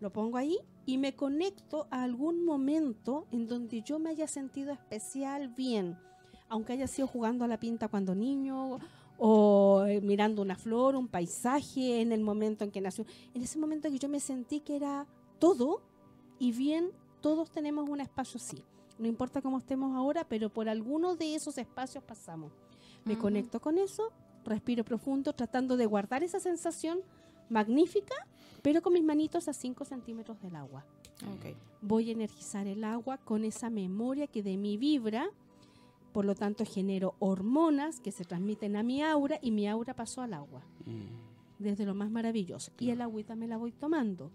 Lo 0.00 0.12
pongo 0.12 0.36
ahí 0.36 0.58
y 0.84 0.98
me 0.98 1.14
conecto 1.14 1.86
a 1.90 2.02
algún 2.02 2.44
momento 2.44 3.26
en 3.32 3.48
donde 3.48 3.82
yo 3.82 3.98
me 3.98 4.10
haya 4.10 4.28
sentido 4.28 4.72
especial 4.72 5.48
bien. 5.48 5.98
Aunque 6.48 6.74
haya 6.74 6.86
sido 6.86 7.08
jugando 7.08 7.44
a 7.44 7.48
la 7.48 7.58
pinta 7.58 7.88
cuando 7.88 8.14
niño 8.14 8.78
o 9.18 9.84
eh, 9.86 10.00
mirando 10.02 10.42
una 10.42 10.56
flor, 10.56 10.94
un 10.94 11.08
paisaje 11.08 12.00
en 12.00 12.12
el 12.12 12.20
momento 12.20 12.64
en 12.64 12.70
que 12.70 12.80
nació. 12.80 13.06
En 13.34 13.42
ese 13.42 13.58
momento 13.58 13.90
que 13.90 13.98
yo 13.98 14.08
me 14.08 14.20
sentí 14.20 14.60
que 14.60 14.76
era 14.76 15.06
todo 15.38 15.80
y 16.38 16.52
bien, 16.52 16.90
todos 17.20 17.50
tenemos 17.50 17.88
un 17.88 18.00
espacio 18.00 18.38
así. 18.38 18.62
No 18.98 19.06
importa 19.06 19.42
cómo 19.42 19.58
estemos 19.58 19.94
ahora, 19.94 20.24
pero 20.28 20.48
por 20.50 20.68
alguno 20.68 21.16
de 21.16 21.34
esos 21.34 21.58
espacios 21.58 22.02
pasamos. 22.04 22.52
Me 23.04 23.16
conecto 23.18 23.60
con 23.60 23.78
eso, 23.78 24.10
respiro 24.44 24.84
profundo, 24.84 25.32
tratando 25.32 25.76
de 25.76 25.86
guardar 25.86 26.22
esa 26.24 26.40
sensación 26.40 27.00
magnífica, 27.50 28.14
pero 28.62 28.82
con 28.82 28.92
mis 28.94 29.04
manitos 29.04 29.48
a 29.48 29.52
5 29.52 29.84
centímetros 29.84 30.40
del 30.40 30.56
agua. 30.56 30.84
Voy 31.82 32.08
a 32.08 32.12
energizar 32.12 32.66
el 32.66 32.82
agua 32.84 33.18
con 33.18 33.44
esa 33.44 33.70
memoria 33.70 34.26
que 34.26 34.42
de 34.42 34.56
mí 34.56 34.76
vibra, 34.76 35.28
por 36.12 36.24
lo 36.24 36.34
tanto 36.34 36.64
genero 36.64 37.14
hormonas 37.18 38.00
que 38.00 38.10
se 38.10 38.24
transmiten 38.24 38.74
a 38.76 38.82
mi 38.82 39.02
aura 39.02 39.38
y 39.42 39.50
mi 39.50 39.68
aura 39.68 39.94
pasó 39.94 40.22
al 40.22 40.32
agua 40.34 40.62
Mm. 40.86 41.62
desde 41.62 41.84
lo 41.84 41.94
más 41.94 42.10
maravilloso. 42.10 42.72
Y 42.78 42.90
el 42.90 43.00
agüita 43.02 43.36
me 43.36 43.46
la 43.46 43.56
voy 43.58 43.72
tomando. 43.72 44.30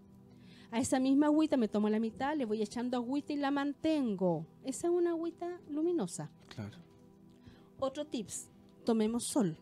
A 0.72 0.80
esa 0.80 1.00
misma 1.00 1.26
agüita 1.28 1.58
me 1.58 1.68
tomo 1.68 1.90
la 1.90 2.00
mitad, 2.00 2.36
le 2.36 2.46
voy 2.46 2.62
echando 2.62 2.96
agüita 2.98 3.34
y 3.34 3.38
la 3.38 3.52
mantengo. 3.52 4.46
Esa 4.64 4.88
es 4.88 4.94
una 4.94 5.10
agüita 5.12 5.60
luminosa. 5.70 6.32
Claro. 6.48 6.78
Otro 7.80 8.06
tips, 8.06 8.48
tomemos 8.86 9.26
sol. 9.26 9.58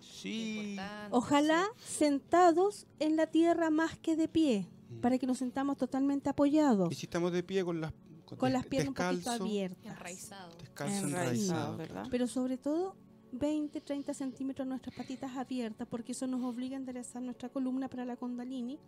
Sí. 0.00 0.76
Ojalá 1.10 1.64
sentados 1.78 2.86
en 2.98 3.16
la 3.16 3.26
tierra 3.26 3.70
más 3.70 3.96
que 3.98 4.16
de 4.16 4.28
pie, 4.28 4.66
Mm. 4.90 5.00
para 5.00 5.18
que 5.18 5.26
nos 5.26 5.38
sentamos 5.38 5.76
totalmente 5.78 6.28
apoyados, 6.28 6.92
Y 6.92 6.94
si 6.94 7.06
estamos 7.06 7.32
de 7.32 7.42
pie 7.42 7.64
con 7.64 7.80
las, 7.80 7.92
con 8.38 8.52
las 8.52 8.62
des- 8.62 8.68
piernas 8.70 8.88
un 8.88 8.94
poquito 8.94 9.16
descalzo, 9.16 9.44
abiertas. 9.44 9.86
Enraizado. 9.86 10.56
Descalzo 10.58 11.06
Enraizado, 11.06 11.22
enraizado. 11.30 11.76
¿verdad? 11.78 12.06
Pero 12.10 12.26
sobre 12.26 12.58
todo 12.58 12.96
20, 13.32 13.80
30 13.80 14.12
centímetros 14.12 14.68
nuestras 14.68 14.94
patitas 14.94 15.34
abiertas, 15.36 15.88
porque 15.90 16.12
eso 16.12 16.26
nos 16.26 16.42
obliga 16.44 16.76
a 16.76 16.80
enderezar 16.80 17.22
nuestra 17.22 17.48
columna 17.48 17.88
para 17.88 18.04
la 18.04 18.16
kundalini. 18.16 18.78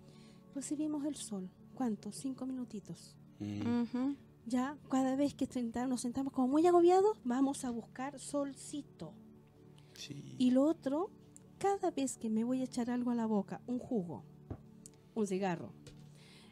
Recibimos 0.56 1.04
el 1.04 1.14
sol. 1.16 1.50
¿Cuánto? 1.74 2.10
Cinco 2.12 2.46
minutitos. 2.46 3.14
Mm. 3.40 3.82
Ujú. 3.82 4.16
Ya, 4.46 4.78
cada 4.90 5.14
vez 5.14 5.34
que 5.34 5.46
nos 5.86 6.00
sentamos 6.00 6.32
como 6.32 6.48
muy 6.48 6.66
agobiados, 6.66 7.18
vamos 7.24 7.66
a 7.66 7.70
buscar 7.70 8.18
solcito. 8.18 9.12
Sí. 9.92 10.34
Y 10.38 10.52
lo 10.52 10.62
otro, 10.62 11.10
cada 11.58 11.90
vez 11.90 12.16
que 12.16 12.30
me 12.30 12.42
voy 12.42 12.62
a 12.62 12.64
echar 12.64 12.90
algo 12.90 13.10
a 13.10 13.14
la 13.14 13.26
boca, 13.26 13.60
un 13.66 13.78
jugo, 13.78 14.24
un 15.14 15.26
cigarro. 15.26 15.74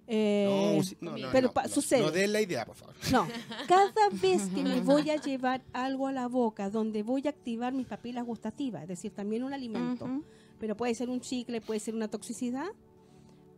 eh, 0.06 0.82
no, 1.00 1.12
no, 1.12 1.16
no, 1.18 1.28
pero 1.32 1.50
no, 1.54 1.68
sucede. 1.68 2.02
No 2.02 2.10
den 2.10 2.30
la 2.34 2.42
idea, 2.42 2.66
por 2.66 2.76
favor. 2.76 2.94
No, 3.10 3.26
cada 3.68 4.10
vez 4.20 4.48
que 4.48 4.62
me 4.62 4.80
voy 4.82 5.08
a 5.08 5.16
llevar 5.16 5.62
algo 5.72 6.08
a 6.08 6.12
la 6.12 6.28
boca 6.28 6.68
donde 6.68 7.02
voy 7.02 7.22
a 7.26 7.30
activar 7.30 7.72
mis 7.72 7.86
papilas 7.86 8.26
gustativas, 8.26 8.82
es 8.82 8.88
decir, 8.88 9.14
también 9.14 9.44
un 9.44 9.54
alimento, 9.54 10.04
Ujú. 10.04 10.24
pero 10.58 10.76
puede 10.76 10.94
ser 10.94 11.08
un 11.08 11.20
chicle, 11.22 11.62
puede 11.62 11.80
ser 11.80 11.94
una 11.94 12.08
toxicidad, 12.08 12.66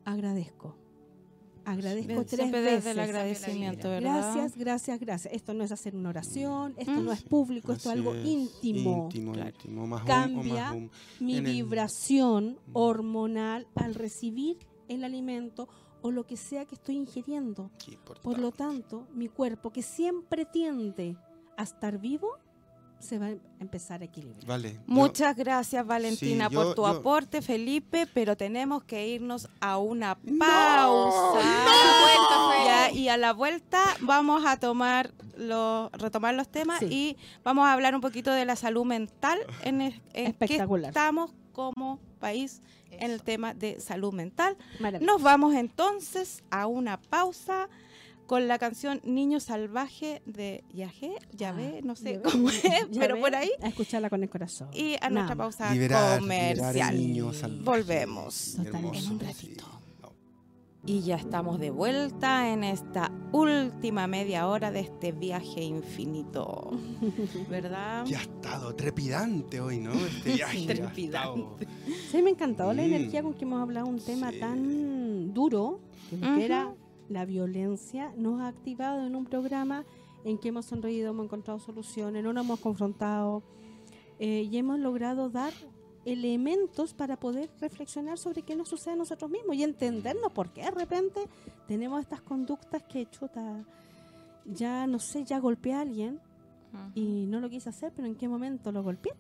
agradezco. 0.07 0.74
Agradezco 1.64 2.07
Bien, 2.07 2.24
tres 2.26 2.52
veces. 2.52 2.86
el 2.86 3.00
agradecimiento, 3.00 3.88
¿verdad? 3.88 4.22
Gracias, 4.34 4.57
gracias, 4.57 5.00
gracias. 5.00 5.34
Esto 5.34 5.52
no 5.52 5.64
es 5.64 5.72
hacer 5.72 5.96
una 5.96 6.11
oración, 6.11 6.74
esto 6.76 6.92
Mm. 6.92 7.04
no 7.04 7.12
es 7.12 7.22
público, 7.24 7.72
esto 7.72 7.90
es 7.90 7.96
algo 7.98 8.14
íntimo. 8.14 9.07
Íntimo, 9.07 9.32
Claro. 9.32 9.50
íntimo. 9.50 9.86
Más 9.88 10.04
Cambia 10.04 10.72
más. 10.72 10.90
Mi 11.18 11.38
en 11.38 11.44
vibración 11.44 12.50
Mm. 12.68 12.70
hormonal 12.72 13.66
al 13.74 13.96
recibir 13.96 14.59
el 14.88 15.02
alimento 15.02 15.68
o 16.02 16.12
lo 16.12 16.24
que 16.24 16.36
sea 16.36 16.66
que 16.66 16.76
estoy 16.76 16.94
ingiriendo. 16.94 17.72
Por 18.22 18.38
lo 18.38 18.52
tanto, 18.52 19.09
mi 19.12 19.26
cuerpo, 19.28 19.72
que 19.72 19.82
siempre 19.82 20.44
tiende 20.44 21.16
a 21.57 21.64
estar 21.64 21.98
vivo, 21.98 22.28
se 23.07 23.18
va 23.18 23.26
a 23.26 23.34
empezar 23.61 24.02
a 24.02 24.04
equilibrar. 24.04 24.44
Vale. 24.44 24.74
yo- 24.74 24.80
Muchas 24.86 25.34
gracias 25.36 25.86
Valentina 25.86 26.48
Sí, 26.48 26.54
yo- 26.54 26.62
por 26.64 26.74
tu 26.74 26.82
yo- 26.82 26.86
aporte, 26.88 27.40
Felipe, 27.40 28.07
pero 28.12 28.36
tenemos 28.36 28.84
que 28.84 29.09
irnos 29.09 29.48
a 29.61 29.78
una 29.78 30.18
No, 30.22 30.38
pausa. 30.38 31.32
vuelta, 31.32 32.50
Feli. 32.52 32.64
Ya, 32.66 32.90
y 32.92 33.09
a 33.09 33.16
la 33.16 33.32
vuelta 33.32 33.82
vamos 34.00 34.44
a 34.44 34.59
tomar 34.59 35.12
los, 35.36 35.90
retomar 35.92 36.34
los 36.34 36.48
temas 36.48 36.80
Sí. 36.80 36.86
y 36.90 37.16
vamos 37.44 37.66
a 37.66 37.72
hablar 37.72 37.94
un 37.94 38.00
poquito 38.00 38.30
de 38.32 38.44
la 38.44 38.57
salud 38.57 38.84
mental 38.84 39.38
en, 39.62 39.80
el- 39.80 40.02
en 40.12 40.26
Espectacular. 40.26 40.88
estamos 40.90 41.32
como 41.52 41.98
país 42.20 42.61
en 42.90 43.11
el 43.11 43.22
tema 43.22 43.52
de 43.54 43.78
salud 43.80 44.12
mental. 44.12 44.57
Nos 45.00 45.22
vamos 45.22 45.54
entonces 45.54 46.42
a 46.50 46.66
una 46.66 46.98
pausa 47.00 47.68
con 48.27 48.49
la 48.49 48.59
canción 48.59 49.01
Niño 49.05 49.39
Salvaje 49.41 50.20
de 50.27 50.64
Yahé, 50.72 51.12
Yahvé, 51.33 51.81
no 51.85 51.95
sé 51.97 52.14
Ya 52.14 52.18
ve- 52.18 52.22
cómo 52.31 52.51
es, 52.51 52.62
pero 52.99 53.14
ve, 53.16 53.20
por 53.20 53.35
ahí. 53.37 53.51
A 53.62 53.68
escucharla 53.68 54.11
con 54.11 54.22
el 54.22 54.29
corazón. 54.29 54.68
Y 54.74 54.95
a 55.01 55.09
nuestra 55.11 55.35
Nada. 55.35 55.37
pausa 55.37 55.72
Liberar, 55.72 56.18
comercial. 56.20 56.72
liberar 56.74 56.95
el 56.95 56.99
niño 57.01 57.33
salvaje. 57.33 57.62
Volvemos. 57.64 58.55
Totalmente. 58.57 58.99
En 58.99 59.12
un 59.12 59.20
sí. 59.20 59.27
ratito. 59.27 59.64
Y 60.89 61.01
ya 61.03 61.16
estamos 61.16 61.59
de 61.59 61.70
vuelta 61.70 62.49
en 62.53 62.62
esta 62.62 63.11
última 63.33 64.07
media 64.07 64.47
hora 64.47 64.70
de 64.70 64.79
este 64.81 65.11
viaje 65.11 65.61
infinito. 65.64 66.79
¿Verdad? 67.51 68.05
Ya 68.07 68.18
ha 68.20 68.22
estado 68.22 68.72
trepidante 68.77 69.61
hoy, 69.61 69.79
¿no? 69.81 69.93
Este 69.93 70.35
viaje. 70.35 70.64
Trepidante. 70.66 71.64
estado- 71.64 72.03
Sí, 72.12 72.22
me 72.22 72.29
ha 72.31 72.33
encantado 72.33 72.72
la 72.72 72.83
Mm. 72.83 72.87
energía 72.87 73.22
con 73.24 73.35
que 73.35 73.45
hemos 73.45 73.61
hablado 73.62 73.87
un 73.87 73.99
tema 73.99 74.31
Sí. 74.31 74.39
tan 74.39 75.35
duro, 75.35 75.81
que 76.09 76.16
Ujú. 76.16 76.41
era 76.41 76.72
la 77.09 77.24
violencia, 77.24 78.12
nos 78.16 78.40
ha 78.40 78.48
activado 78.48 79.07
en 79.07 79.14
un 79.16 79.24
programa 79.24 79.84
en 80.24 80.38
que 80.38 80.48
hemos 80.48 80.66
sonreído, 80.66 81.11
hemos 81.11 81.26
encontrado 81.26 81.59
soluciones, 81.59 82.22
no 82.24 82.32
nos 82.32 82.44
hemos 82.44 82.61
confrontado 82.61 83.42
eh, 84.18 84.48
y 84.50 84.57
hemos 84.57 84.80
logrado 84.80 85.30
dar 85.30 85.52
elementos 86.04 86.94
para 86.94 87.18
poder 87.18 87.50
reflexionar 87.61 88.16
sobre 88.16 88.42
qué 88.42 88.54
nos 88.54 88.68
sucede 88.68 88.94
a 88.94 88.96
nosotros 88.96 89.30
mismos 89.30 89.57
y 89.57 89.64
entendernos 89.64 90.32
por 90.32 90.52
qué 90.52 90.62
de 90.62 90.70
repente 90.70 91.20
tenemos 91.66 92.00
estas 92.00 92.20
conductas 92.20 92.82
que 92.84 93.07
chuta 93.11 93.64
ya 94.44 94.86
no 94.86 95.00
sé, 95.00 95.24
ya 95.24 95.40
golpeé 95.40 95.74
a 95.74 95.80
alguien 95.80 96.20
y 96.94 97.26
no 97.26 97.40
lo 97.40 97.48
quise 97.48 97.70
hacer, 97.70 97.92
pero 97.94 98.07
en 98.07 98.14
qué 98.14 98.28
momento 98.28 98.70
lo 98.70 98.82
golpeé 98.82 99.12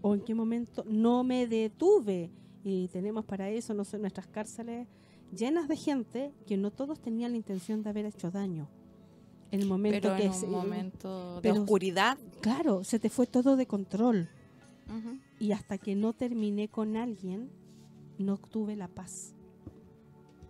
o 0.00 0.14
en 0.14 0.20
qué 0.20 0.34
momento 0.34 0.84
no 0.86 1.24
me 1.24 1.46
detuve 1.46 2.30
y 2.62 2.88
tenemos 2.88 3.24
para 3.24 3.48
eso 3.50 3.74
no 3.74 3.84
sé, 3.84 3.98
nuestras 3.98 4.28
cárceles 4.28 4.86
llenas 5.36 5.68
de 5.68 5.76
gente 5.76 6.32
que 6.46 6.56
no 6.56 6.70
todos 6.70 7.00
tenían 7.00 7.32
la 7.32 7.36
intención 7.38 7.82
de 7.82 7.90
haber 7.90 8.06
hecho 8.06 8.30
daño. 8.30 8.68
En 9.50 9.60
el 9.60 9.66
momento 9.68 9.98
Pero 10.00 10.16
que 10.16 10.24
en 10.26 10.32
se- 10.34 10.46
un 10.46 10.52
momento 10.52 11.40
de 11.42 11.52
oscuridad. 11.52 12.16
claro, 12.40 12.84
se 12.84 12.98
te 12.98 13.10
fue 13.10 13.26
todo 13.26 13.56
de 13.56 13.66
control 13.66 14.28
y 15.38 15.52
hasta 15.52 15.78
que 15.78 15.94
no 15.94 16.12
terminé 16.12 16.68
con 16.68 16.96
alguien 16.96 17.50
no 18.18 18.34
obtuve 18.34 18.76
la 18.76 18.88
paz. 18.88 19.34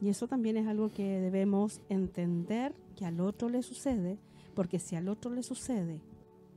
Y 0.00 0.08
eso 0.08 0.26
también 0.26 0.56
es 0.56 0.66
algo 0.66 0.90
que 0.90 1.20
debemos 1.20 1.80
entender 1.88 2.74
que 2.96 3.04
al 3.04 3.20
otro 3.20 3.48
le 3.48 3.62
sucede, 3.62 4.18
porque 4.54 4.78
si 4.80 4.96
al 4.96 5.08
otro 5.08 5.30
le 5.32 5.42
sucede, 5.44 6.00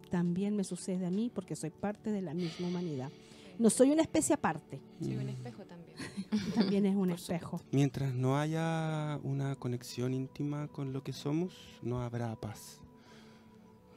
también 0.09 0.55
me 0.55 0.63
sucede 0.63 1.05
a 1.05 1.11
mí 1.11 1.31
porque 1.33 1.55
soy 1.55 1.69
parte 1.69 2.11
de 2.11 2.21
la 2.23 2.33
misma 2.33 2.67
humanidad. 2.67 3.11
No 3.59 3.69
soy 3.69 3.91
una 3.91 4.01
especie 4.01 4.35
aparte, 4.35 4.81
Soy 5.01 5.15
un 5.15 5.29
espejo 5.29 5.63
también. 5.63 5.97
también 6.55 6.85
es 6.85 6.95
un 6.95 7.09
Por 7.09 7.19
espejo. 7.19 7.61
Mientras 7.71 8.13
no 8.13 8.37
haya 8.37 9.19
una 9.23 9.55
conexión 9.55 10.13
íntima 10.13 10.67
con 10.67 10.93
lo 10.93 11.03
que 11.03 11.13
somos, 11.13 11.53
no 11.81 12.01
habrá 12.01 12.35
paz. 12.35 12.81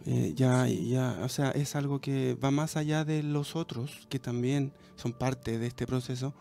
Eh, 0.07 0.33
ya, 0.35 0.67
ya, 0.69 1.19
o 1.23 1.29
sea, 1.29 1.51
es 1.51 1.75
algo 1.75 2.01
que 2.01 2.35
va 2.35 2.51
más 2.51 2.77
allá 2.77 3.05
de 3.05 3.23
los 3.23 3.57
otros, 3.57 4.07
que 4.09 4.19
también 4.19 4.73
son 4.97 5.13
parte 5.13 5.59
de 5.59 5.67
este 5.67 5.87
proceso, 5.87 6.35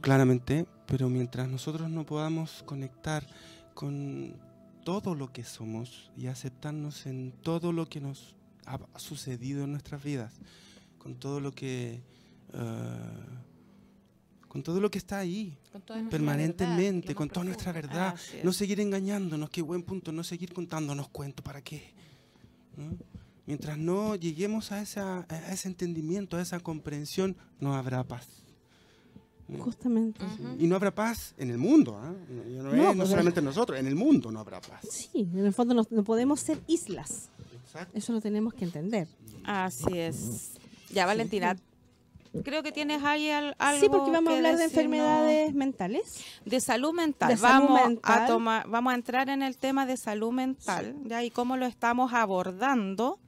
claramente, 0.00 0.66
pero 0.86 1.08
mientras 1.08 1.48
nosotros 1.48 1.90
no 1.90 2.04
podamos 2.04 2.62
conectar 2.64 3.26
con 3.72 4.36
todo 4.84 5.14
lo 5.14 5.32
que 5.32 5.44
somos 5.44 6.10
y 6.16 6.26
aceptarnos 6.26 7.06
en 7.06 7.32
todo 7.32 7.72
lo 7.72 7.86
que 7.86 8.00
nos 8.00 8.36
ha 8.66 8.78
sucedido 8.96 9.64
en 9.64 9.72
nuestras 9.72 10.02
vidas, 10.02 10.34
con 10.98 11.16
todo 11.16 11.40
lo 11.40 11.52
que... 11.52 12.02
eh, 12.54 13.34
con 14.48 14.62
todo 14.62 14.80
lo 14.80 14.90
que 14.90 14.98
está 14.98 15.18
ahí, 15.18 15.58
Con 15.72 16.08
permanentemente, 16.08 17.08
verdad, 17.08 17.18
con 17.18 17.28
toda 17.28 17.44
nuestra 17.44 17.72
verdad. 17.72 18.14
Es. 18.32 18.44
No 18.44 18.52
seguir 18.52 18.80
engañándonos, 18.80 19.50
qué 19.50 19.62
buen 19.62 19.82
punto, 19.82 20.12
no 20.12 20.22
seguir 20.22 20.52
contándonos 20.52 21.08
cuentos, 21.08 21.44
¿para 21.44 21.60
qué? 21.60 21.92
¿No? 22.76 22.96
Mientras 23.46 23.76
no 23.76 24.14
lleguemos 24.14 24.72
a, 24.72 24.80
esa, 24.80 25.26
a 25.28 25.52
ese 25.52 25.68
entendimiento, 25.68 26.36
a 26.36 26.42
esa 26.42 26.60
comprensión, 26.60 27.36
no 27.58 27.74
habrá 27.74 28.04
paz. 28.04 28.28
¿no? 29.48 29.62
Justamente. 29.64 30.24
Ujú. 30.24 30.56
Y 30.58 30.66
no 30.66 30.76
habrá 30.76 30.94
paz 30.94 31.34
en 31.36 31.50
el 31.50 31.58
mundo, 31.58 31.98
¿ah? 31.98 32.14
no, 32.30 32.62
no 32.62 32.72
es 32.72 32.78
no 32.78 32.94
pues, 32.94 33.08
solamente 33.08 33.40
en 33.40 33.46
nosotros, 33.46 33.78
en 33.78 33.86
el 33.86 33.96
mundo 33.96 34.30
no 34.30 34.40
habrá 34.40 34.60
paz. 34.60 34.86
Sí, 34.88 35.28
en 35.32 35.44
el 35.44 35.52
fondo 35.52 35.74
no, 35.74 35.84
no 35.90 36.04
podemos 36.04 36.40
ser 36.40 36.60
islas. 36.66 37.28
Exacto. 37.64 37.98
Eso 37.98 38.12
lo 38.12 38.20
tenemos 38.20 38.54
que 38.54 38.64
entender. 38.64 39.08
Así 39.44 39.98
es. 39.98 40.52
Ya, 40.90 41.06
Valentina, 41.06 41.56
creo 42.42 42.62
que 42.62 42.72
tienes 42.72 43.02
ahí 43.04 43.30
al- 43.30 43.54
algo 43.58 43.80
sí, 43.80 43.88
porque 43.88 44.10
vamos 44.10 44.32
a 44.32 44.36
hablar 44.36 44.56
de 44.56 44.64
enfermedades 44.64 45.54
mentales. 45.54 46.24
de 46.44 46.60
salud 46.60 46.92
mental. 46.92 47.28
De 47.30 47.36
salud 47.36 47.68
vamos 47.68 47.86
mental. 47.88 48.22
a 48.22 48.26
tomar, 48.26 48.68
vamos 48.68 48.92
a 48.92 48.96
entrar 48.96 49.28
en 49.28 49.42
el 49.42 49.56
tema 49.58 49.86
de 49.86 49.96
salud 49.96 50.32
mental, 50.32 50.96
ya 51.04 51.22
y 51.22 51.30
cómo 51.30 51.56
lo 51.56 51.66
estamos 51.66 52.12
abordando 52.12 53.18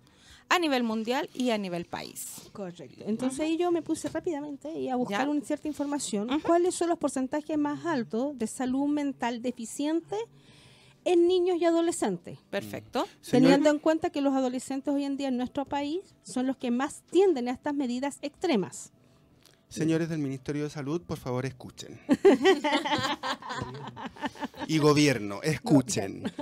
a 0.49 0.59
nivel 0.61 0.85
mundial 0.85 1.29
y 1.35 1.51
a 1.51 1.59
nivel 1.59 1.87
país. 1.87 2.43
Correcto. 2.53 3.03
Entonces 3.07 3.41
ahí 3.41 3.57
yo 3.57 3.73
me 3.73 3.83
puse 3.83 4.09
rápidamente 4.09 4.71
y 4.79 4.89
a 4.89 4.95
buscar 4.97 5.27
Ya. 5.27 5.31
una 5.31 5.41
cierta 5.41 5.67
información. 5.67 6.29
¿Cuáles 6.43 6.75
son 6.75 6.89
los 6.89 6.99
porcentajes 6.99 7.59
más 7.59 7.85
altos 7.85 8.39
de 8.39 8.47
salud 8.47 8.87
mental 8.87 9.43
deficiente 9.43 10.15
en 11.05 11.27
niños 11.27 11.57
y 11.61 11.65
adolescentes? 11.65 12.39
Perfecto. 12.51 13.07
Señor- 13.23 13.43
Teniendo 13.43 13.71
en 13.71 13.79
cuenta 13.81 14.11
que 14.11 14.21
los 14.21 14.35
adolescentes 14.35 14.95
hoy 14.95 15.05
en 15.05 15.17
día 15.17 15.29
en 15.29 15.37
nuestro 15.37 15.65
país 15.65 16.15
son 16.23 16.47
los 16.47 16.57
que 16.57 16.71
más 16.71 17.03
tienden 17.11 17.49
a 17.49 17.51
estas 17.53 17.75
medidas 17.75 18.19
extremas. 18.23 18.93
Señores 19.69 20.09
del 20.09 20.19
Ministerio 20.19 20.65
de 20.65 20.71
Salud, 20.71 21.03
por 21.03 21.19
favor, 21.19 21.45
escuchen. 21.45 22.01
y 24.69 24.79
gobierno, 24.79 25.43
escuchen. 25.43 26.33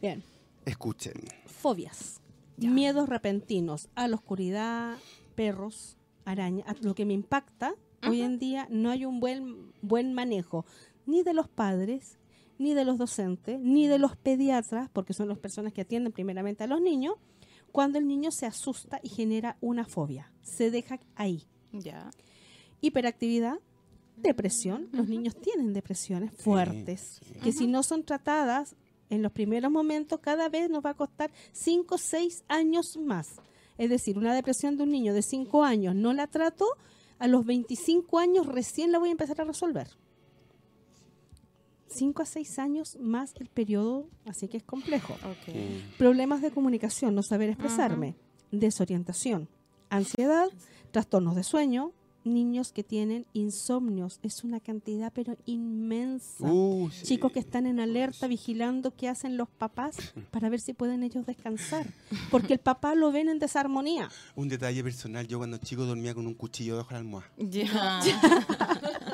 Bien. 0.00 0.22
Escuchen. 0.64 1.14
Fobias. 1.46 2.20
Miedos 2.56 3.08
repentinos 3.08 3.88
a 3.94 4.08
la 4.08 4.16
oscuridad, 4.16 4.96
perros, 5.34 5.96
arañas. 6.24 6.82
Lo 6.82 6.94
que 6.94 7.04
me 7.04 7.14
impacta, 7.14 7.74
hoy 8.06 8.22
en 8.22 8.38
día 8.38 8.66
no 8.70 8.90
hay 8.90 9.04
un 9.04 9.20
buen, 9.20 9.72
buen 9.82 10.12
manejo 10.12 10.64
ni 11.06 11.22
de 11.22 11.34
los 11.34 11.48
padres, 11.48 12.18
ni 12.58 12.74
de 12.74 12.84
los 12.84 12.98
docentes, 12.98 13.60
ni 13.60 13.86
de 13.86 13.98
los 13.98 14.16
pediatras, 14.16 14.88
porque 14.92 15.12
son 15.12 15.28
las 15.28 15.38
personas 15.38 15.72
que 15.72 15.82
atienden 15.82 16.12
primeramente 16.12 16.64
a 16.64 16.66
los 16.66 16.80
niños, 16.80 17.14
cuando 17.72 17.98
el 17.98 18.06
niño 18.06 18.30
se 18.30 18.46
asusta 18.46 19.00
y 19.02 19.08
genera 19.08 19.56
una 19.60 19.84
fobia. 19.84 20.32
Se 20.42 20.70
deja 20.70 21.00
ahí. 21.16 21.46
Ya. 21.80 22.10
Hiperactividad, 22.80 23.58
depresión. 24.16 24.88
Los 24.92 25.08
niños 25.08 25.36
tienen 25.36 25.72
depresiones 25.72 26.32
fuertes 26.34 27.20
que 27.42 27.52
si 27.52 27.66
no 27.66 27.82
son 27.82 28.04
tratadas 28.04 28.76
en 29.10 29.22
los 29.22 29.32
primeros 29.32 29.70
momentos, 29.70 30.20
cada 30.20 30.48
vez 30.48 30.70
nos 30.70 30.84
va 30.84 30.90
a 30.90 30.94
costar 30.94 31.30
5 31.52 31.94
o 31.94 31.98
6 31.98 32.44
años 32.48 32.96
más. 32.96 33.36
Es 33.76 33.90
decir, 33.90 34.18
una 34.18 34.34
depresión 34.34 34.76
de 34.76 34.84
un 34.84 34.90
niño 34.90 35.14
de 35.14 35.22
5 35.22 35.64
años 35.64 35.94
no 35.94 36.12
la 36.12 36.26
trato, 36.26 36.66
a 37.18 37.28
los 37.28 37.44
25 37.44 38.18
años 38.18 38.46
recién 38.46 38.92
la 38.92 38.98
voy 38.98 39.08
a 39.08 39.12
empezar 39.12 39.40
a 39.40 39.44
resolver. 39.44 39.88
5 41.88 42.22
a 42.22 42.26
6 42.26 42.58
años 42.58 42.96
más 43.00 43.34
el 43.38 43.48
periodo, 43.48 44.08
así 44.26 44.48
que 44.48 44.56
es 44.56 44.64
complejo. 44.64 45.14
Mm. 45.46 45.96
Problemas 45.96 46.42
de 46.42 46.50
comunicación, 46.50 47.14
no 47.14 47.22
saber 47.22 47.50
expresarme, 47.50 48.16
desorientación, 48.50 49.48
ansiedad, 49.96 50.48
trastornos 50.90 51.36
de 51.36 51.42
sueño, 51.42 51.92
niños 52.24 52.72
que 52.72 52.82
tienen 52.82 53.26
insomnios, 53.32 54.18
es 54.22 54.44
una 54.44 54.60
cantidad 54.60 55.12
pero 55.14 55.36
inmensa. 55.44 56.44
Uh, 56.44 56.90
sí. 56.90 57.04
Chicos 57.04 57.32
que 57.32 57.38
están 57.38 57.66
en 57.66 57.80
alerta 57.80 58.26
vigilando 58.26 58.94
qué 58.94 59.08
hacen 59.08 59.36
los 59.36 59.48
papás 59.48 59.96
para 60.30 60.48
ver 60.48 60.60
si 60.60 60.72
pueden 60.72 61.02
ellos 61.02 61.26
descansar, 61.26 61.86
porque 62.30 62.54
el 62.54 62.60
papá 62.60 62.94
lo 62.94 63.12
ven 63.12 63.28
en 63.28 63.38
desarmonía. 63.38 64.08
Un 64.34 64.48
detalle 64.48 64.82
personal, 64.82 65.26
yo 65.26 65.38
cuando 65.38 65.58
chico 65.58 65.84
dormía 65.84 66.14
con 66.14 66.26
un 66.26 66.34
cuchillo 66.34 66.74
debajo 66.74 66.90
de 66.90 66.94
la 66.94 67.00
almohada. 67.00 67.30
Ya. 67.36 68.00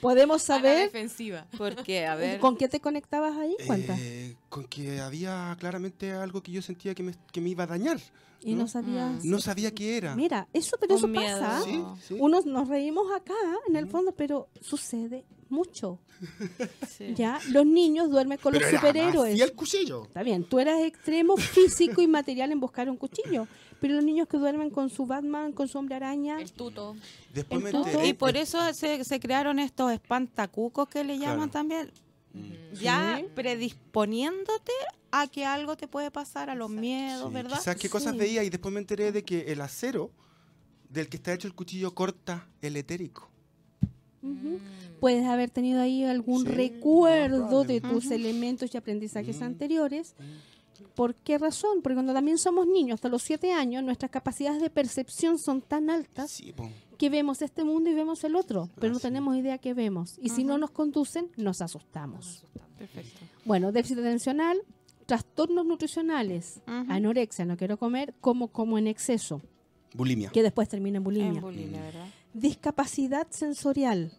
Podemos 0.00 0.48
A 0.48 0.54
la 0.54 0.58
saber 0.60 0.78
defensiva. 0.92 1.46
Porque, 1.56 2.06
a 2.06 2.14
ver. 2.16 2.40
con 2.40 2.56
qué 2.56 2.68
te 2.68 2.80
conectabas 2.80 3.36
ahí. 3.36 3.56
Eh, 3.58 4.36
con 4.48 4.64
que 4.64 5.00
había 5.00 5.56
claramente 5.58 6.12
algo 6.12 6.42
que 6.42 6.52
yo 6.52 6.62
sentía 6.62 6.94
que 6.94 7.02
me, 7.02 7.14
que 7.32 7.40
me 7.40 7.50
iba 7.50 7.64
a 7.64 7.66
dañar. 7.66 7.98
y 8.40 8.54
no 8.54 8.60
¿no? 8.62 8.68
sabías. 8.68 9.24
No 9.24 9.40
sabía 9.40 9.72
qué 9.74 9.96
era. 9.96 10.14
Mira, 10.14 10.46
eso, 10.52 10.76
pero 10.80 10.94
Un 10.94 10.98
eso 10.98 11.08
miedo. 11.08 11.40
pasa. 11.40 11.62
Sí, 11.64 11.82
sí. 12.06 12.16
Unos 12.20 12.46
nos 12.46 12.68
reímos 12.68 13.06
acá, 13.14 13.34
en 13.68 13.76
el 13.76 13.88
fondo, 13.88 14.12
pero 14.12 14.48
sucede 14.60 15.24
mucho. 15.48 15.98
Sí. 16.88 17.14
Ya, 17.14 17.38
los 17.50 17.64
niños 17.64 18.10
duermen 18.10 18.38
con 18.38 18.52
Pero 18.52 18.64
los 18.66 18.74
superhéroes. 18.74 19.34
así 19.34 19.40
el 19.42 19.52
cuchillo. 19.52 20.02
Está 20.04 20.24
bien, 20.24 20.42
tú 20.42 20.58
eras 20.58 20.80
extremo 20.82 21.36
físico 21.36 22.00
y 22.02 22.08
material 22.08 22.50
en 22.50 22.58
buscar 22.58 22.90
un 22.90 22.96
cuchillo, 22.96 23.46
pero 23.80 23.94
los 23.94 24.04
niños 24.04 24.26
que 24.28 24.36
duermen 24.38 24.70
con 24.70 24.90
su 24.90 25.06
Batman, 25.06 25.52
con 25.52 25.68
su 25.68 25.78
hombre 25.78 25.94
araña, 25.96 26.40
El 26.40 26.52
tuto. 26.52 26.96
Después 27.32 27.62
me 27.62 27.70
Entonces- 27.70 27.94
enteré. 27.94 28.08
Y 28.10 28.12
por 28.14 28.36
eso 28.36 28.72
se, 28.74 29.04
se 29.04 29.20
crearon 29.20 29.58
estos 29.58 29.92
espantacucos 29.92 30.88
que 30.88 31.04
le 31.04 31.18
llaman 31.18 31.48
Claro. 31.48 31.50
también, 31.52 31.90
Mm. 32.34 32.74
ya 32.80 33.18
Sí. 33.20 33.26
predisponiéndote 33.34 34.72
a 35.10 35.26
que 35.26 35.44
algo 35.46 35.76
te 35.76 35.88
puede 35.88 36.10
pasar, 36.10 36.50
a 36.50 36.54
los 36.54 36.70
miedos, 36.70 37.28
Sí, 37.28 37.34
¿verdad? 37.34 37.56
Quizás 37.58 37.76
qué 37.76 37.88
cosas 37.88 38.12
Sí. 38.12 38.18
veía 38.18 38.44
y 38.44 38.50
después 38.50 38.72
me 38.72 38.80
enteré 38.80 39.12
de 39.12 39.24
que 39.24 39.52
el 39.52 39.60
acero 39.60 40.10
del 40.90 41.08
que 41.08 41.16
está 41.16 41.32
hecho 41.32 41.46
el 41.48 41.54
cuchillo 41.54 41.94
corta 41.94 42.46
el 42.62 42.76
etérico. 42.76 43.28
ujú, 44.20 44.58
puedes 45.00 45.24
haber 45.26 45.48
tenido 45.48 45.80
ahí 45.80 46.02
algún 46.04 46.42
Sí, 46.44 46.48
recuerdo 46.50 47.62
de 47.62 47.80
tus 47.80 48.10
elementos 48.10 48.74
y 48.74 48.76
aprendizajes 48.76 49.38
Mm. 49.40 49.44
anteriores. 49.44 50.14
¿Por 50.98 51.14
qué 51.14 51.38
razón? 51.38 51.80
Porque 51.80 51.94
cuando 51.94 52.12
también 52.12 52.38
somos 52.38 52.66
niños, 52.66 52.94
hasta 52.96 53.08
los 53.08 53.22
siete 53.22 53.52
años, 53.52 53.84
nuestras 53.84 54.10
capacidades 54.10 54.60
de 54.60 54.68
percepción 54.68 55.38
son 55.38 55.62
tan 55.62 55.90
altas 55.90 56.32
Sí, 56.32 56.52
que 56.96 57.08
vemos 57.08 57.40
este 57.40 57.62
mundo 57.62 57.88
y 57.88 57.94
vemos 57.94 58.24
el 58.24 58.34
otro, 58.34 58.68
pero 58.80 58.94
no 58.94 58.98
tenemos 58.98 59.36
idea 59.36 59.58
qué 59.58 59.74
vemos. 59.74 60.18
Y 60.20 60.30
si 60.30 60.42
no 60.42 60.58
nos 60.58 60.72
conducen, 60.72 61.30
nos 61.36 61.62
asustamos. 61.62 62.44
Perfecto. 62.76 63.20
Bueno, 63.44 63.70
déficit 63.70 63.98
atencional, 63.98 64.58
trastornos 65.06 65.64
nutricionales, 65.64 66.62
anorexia, 66.66 67.44
no 67.44 67.56
quiero 67.56 67.76
comer, 67.76 68.12
como 68.20 68.48
como 68.48 68.76
en 68.76 68.88
exceso, 68.88 69.40
Bulimia. 69.94 70.30
que 70.30 70.42
después 70.42 70.68
termina 70.68 70.96
en 70.96 71.04
bulimia. 71.04 71.28
En 71.28 71.40
bulimia, 71.40 71.80
¿verdad? 71.80 72.08
Discapacidad 72.34 73.28
sensorial. 73.30 74.10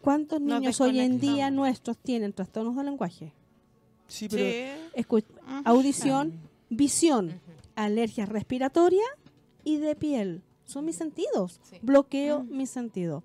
¿Cuántos 0.00 0.40
niños 0.40 0.80
hoy 0.80 0.98
en 0.98 1.20
día 1.20 1.50
nuestros 1.50 1.98
tienen 1.98 2.32
trastornos 2.32 2.74
de 2.76 2.84
lenguaje? 2.84 3.34
Sí, 4.10 4.28
pero 4.28 4.44
Sí. 4.44 5.00
Escu- 5.02 5.24
Ujú. 5.24 5.62
audición, 5.64 6.40
visión, 6.68 7.40
alergia 7.76 8.26
respiratoria 8.26 9.04
y 9.64 9.76
de 9.78 9.94
piel. 9.96 10.42
Son 10.64 10.84
mis 10.84 10.96
sentidos. 10.96 11.60
Sí. 11.62 11.78
Bloqueo 11.82 12.42
Mm. 12.44 12.56
mis 12.56 12.70
sentidos. 12.70 13.24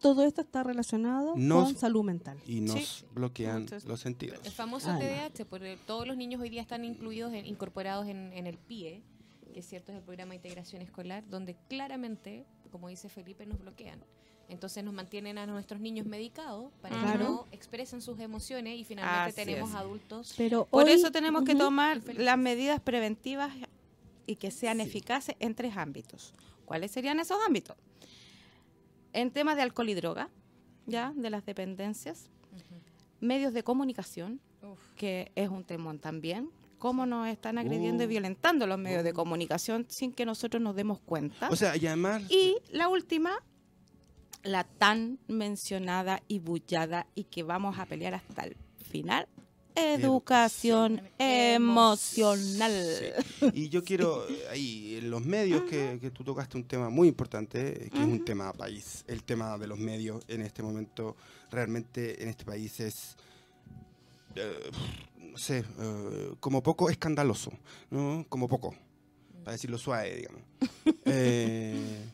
Todo 0.00 0.24
esto 0.24 0.42
está 0.42 0.62
relacionado 0.62 1.34
Nos- 1.36 1.64
con 1.72 1.76
salud 1.76 2.04
mental. 2.04 2.38
y 2.46 2.60
nos 2.60 2.74
Sí. 2.78 3.04
bloquean 3.14 3.62
Muchos- 3.62 3.84
los 3.84 4.00
sentidos. 4.00 4.38
El 4.44 4.52
famoso 4.52 4.90
Ah, 4.90 4.94
no. 4.94 4.98
TDAH, 5.00 5.44
porque 5.46 5.78
todos 5.86 6.06
los 6.06 6.16
niños 6.16 6.42
hoy 6.42 6.50
día 6.50 6.60
están 6.60 6.84
incluidos, 6.84 7.32
en- 7.32 7.46
incorporados 7.46 8.06
en, 8.08 8.32
en 8.34 8.46
el 8.46 8.58
PIE, 8.58 9.02
que 9.52 9.60
es 9.60 9.66
cierto, 9.66 9.92
es 9.92 9.98
el 9.98 10.04
programa 10.04 10.30
de 10.30 10.36
integración 10.36 10.82
escolar, 10.82 11.24
donde 11.30 11.56
claramente, 11.68 12.44
como 12.70 12.88
dice 12.88 13.08
Felipe, 13.08 13.46
nos 13.46 13.58
bloquean. 13.60 14.00
Entonces 14.48 14.84
nos 14.84 14.92
mantienen 14.94 15.38
a 15.38 15.46
nuestros 15.46 15.80
niños 15.80 16.06
medicados 16.06 16.70
para 16.82 16.98
Claro. 17.00 17.18
que 17.18 17.24
no 17.24 17.46
expresen 17.52 18.02
sus 18.02 18.20
emociones 18.20 18.78
y 18.78 18.84
finalmente 18.84 19.40
Así 19.40 19.50
tenemos 19.50 19.70
es. 19.70 19.76
adultos. 19.76 20.34
Pero 20.36 20.66
Por 20.66 20.84
hoy- 20.84 20.92
eso 20.92 21.10
tenemos 21.10 21.44
que 21.44 21.54
tomar 21.54 22.02
las 22.16 22.38
medidas 22.38 22.80
preventivas 22.80 23.52
y 24.26 24.36
que 24.36 24.50
sean 24.50 24.78
Sí. 24.78 24.82
eficaces 24.84 25.34
en 25.40 25.54
tres 25.54 25.76
ámbitos. 25.76 26.34
¿Cuáles 26.66 26.90
serían 26.90 27.20
esos 27.20 27.38
ámbitos? 27.46 27.76
En 29.12 29.30
temas 29.30 29.56
de 29.56 29.62
alcohol 29.62 29.88
y 29.88 29.94
droga, 29.94 30.28
ya, 30.86 31.12
de 31.14 31.30
las 31.30 31.44
dependencias, 31.46 32.28
medios 33.20 33.52
de 33.54 33.62
comunicación, 33.62 34.40
Uf. 34.62 34.78
que 34.96 35.30
es 35.36 35.48
un 35.48 35.64
temón 35.64 35.98
también. 35.98 36.50
Cómo 36.78 37.06
nos 37.06 37.28
están 37.28 37.56
agrediendo 37.56 38.02
y 38.02 38.06
Uh. 38.06 38.10
violentando 38.10 38.66
los 38.66 38.78
medios 38.78 39.04
de 39.04 39.14
comunicación 39.14 39.86
sin 39.88 40.12
que 40.12 40.26
nosotros 40.26 40.62
nos 40.62 40.76
demos 40.76 41.00
cuenta. 41.00 41.48
O 41.48 41.56
sea, 41.56 41.76
y 41.76 41.86
además 41.86 42.22
Y 42.28 42.56
la 42.70 42.88
última, 42.88 43.38
la 44.44 44.64
tan 44.64 45.18
mencionada 45.26 46.22
y 46.28 46.38
bullada 46.38 47.06
y 47.14 47.24
que 47.24 47.42
vamos 47.42 47.78
a 47.78 47.86
pelear 47.86 48.14
hasta 48.14 48.44
el 48.44 48.56
final, 48.90 49.26
educación 49.74 51.02
emocional. 51.18 52.72
Sí. 53.40 53.46
Y 53.54 53.68
yo 53.68 53.82
quiero, 53.82 54.24
ahí, 54.50 54.96
en 54.96 55.10
los 55.10 55.24
medios, 55.24 55.62
que, 55.62 55.98
que 56.00 56.10
tú 56.10 56.22
tocaste 56.22 56.56
un 56.56 56.64
tema 56.64 56.90
muy 56.90 57.08
importante, 57.08 57.86
eh, 57.86 57.90
que 57.90 57.98
es 57.98 58.04
un 58.04 58.24
tema 58.24 58.52
país. 58.52 59.04
El 59.08 59.24
tema 59.24 59.58
de 59.58 59.66
los 59.66 59.78
medios 59.78 60.22
en 60.28 60.42
este 60.42 60.62
momento, 60.62 61.16
realmente 61.50 62.22
en 62.22 62.28
este 62.28 62.44
país 62.44 62.78
es, 62.80 63.16
eh, 64.36 64.70
no 65.18 65.38
sé, 65.38 65.64
eh, 65.80 66.34
como 66.38 66.62
poco 66.62 66.88
escandaloso, 66.90 67.52
¿no? 67.90 68.24
Como 68.28 68.46
poco, 68.46 68.74
para 69.42 69.52
decirlo 69.52 69.78
suave, 69.78 70.16
digamos. 70.16 70.42
Eh, 71.06 72.10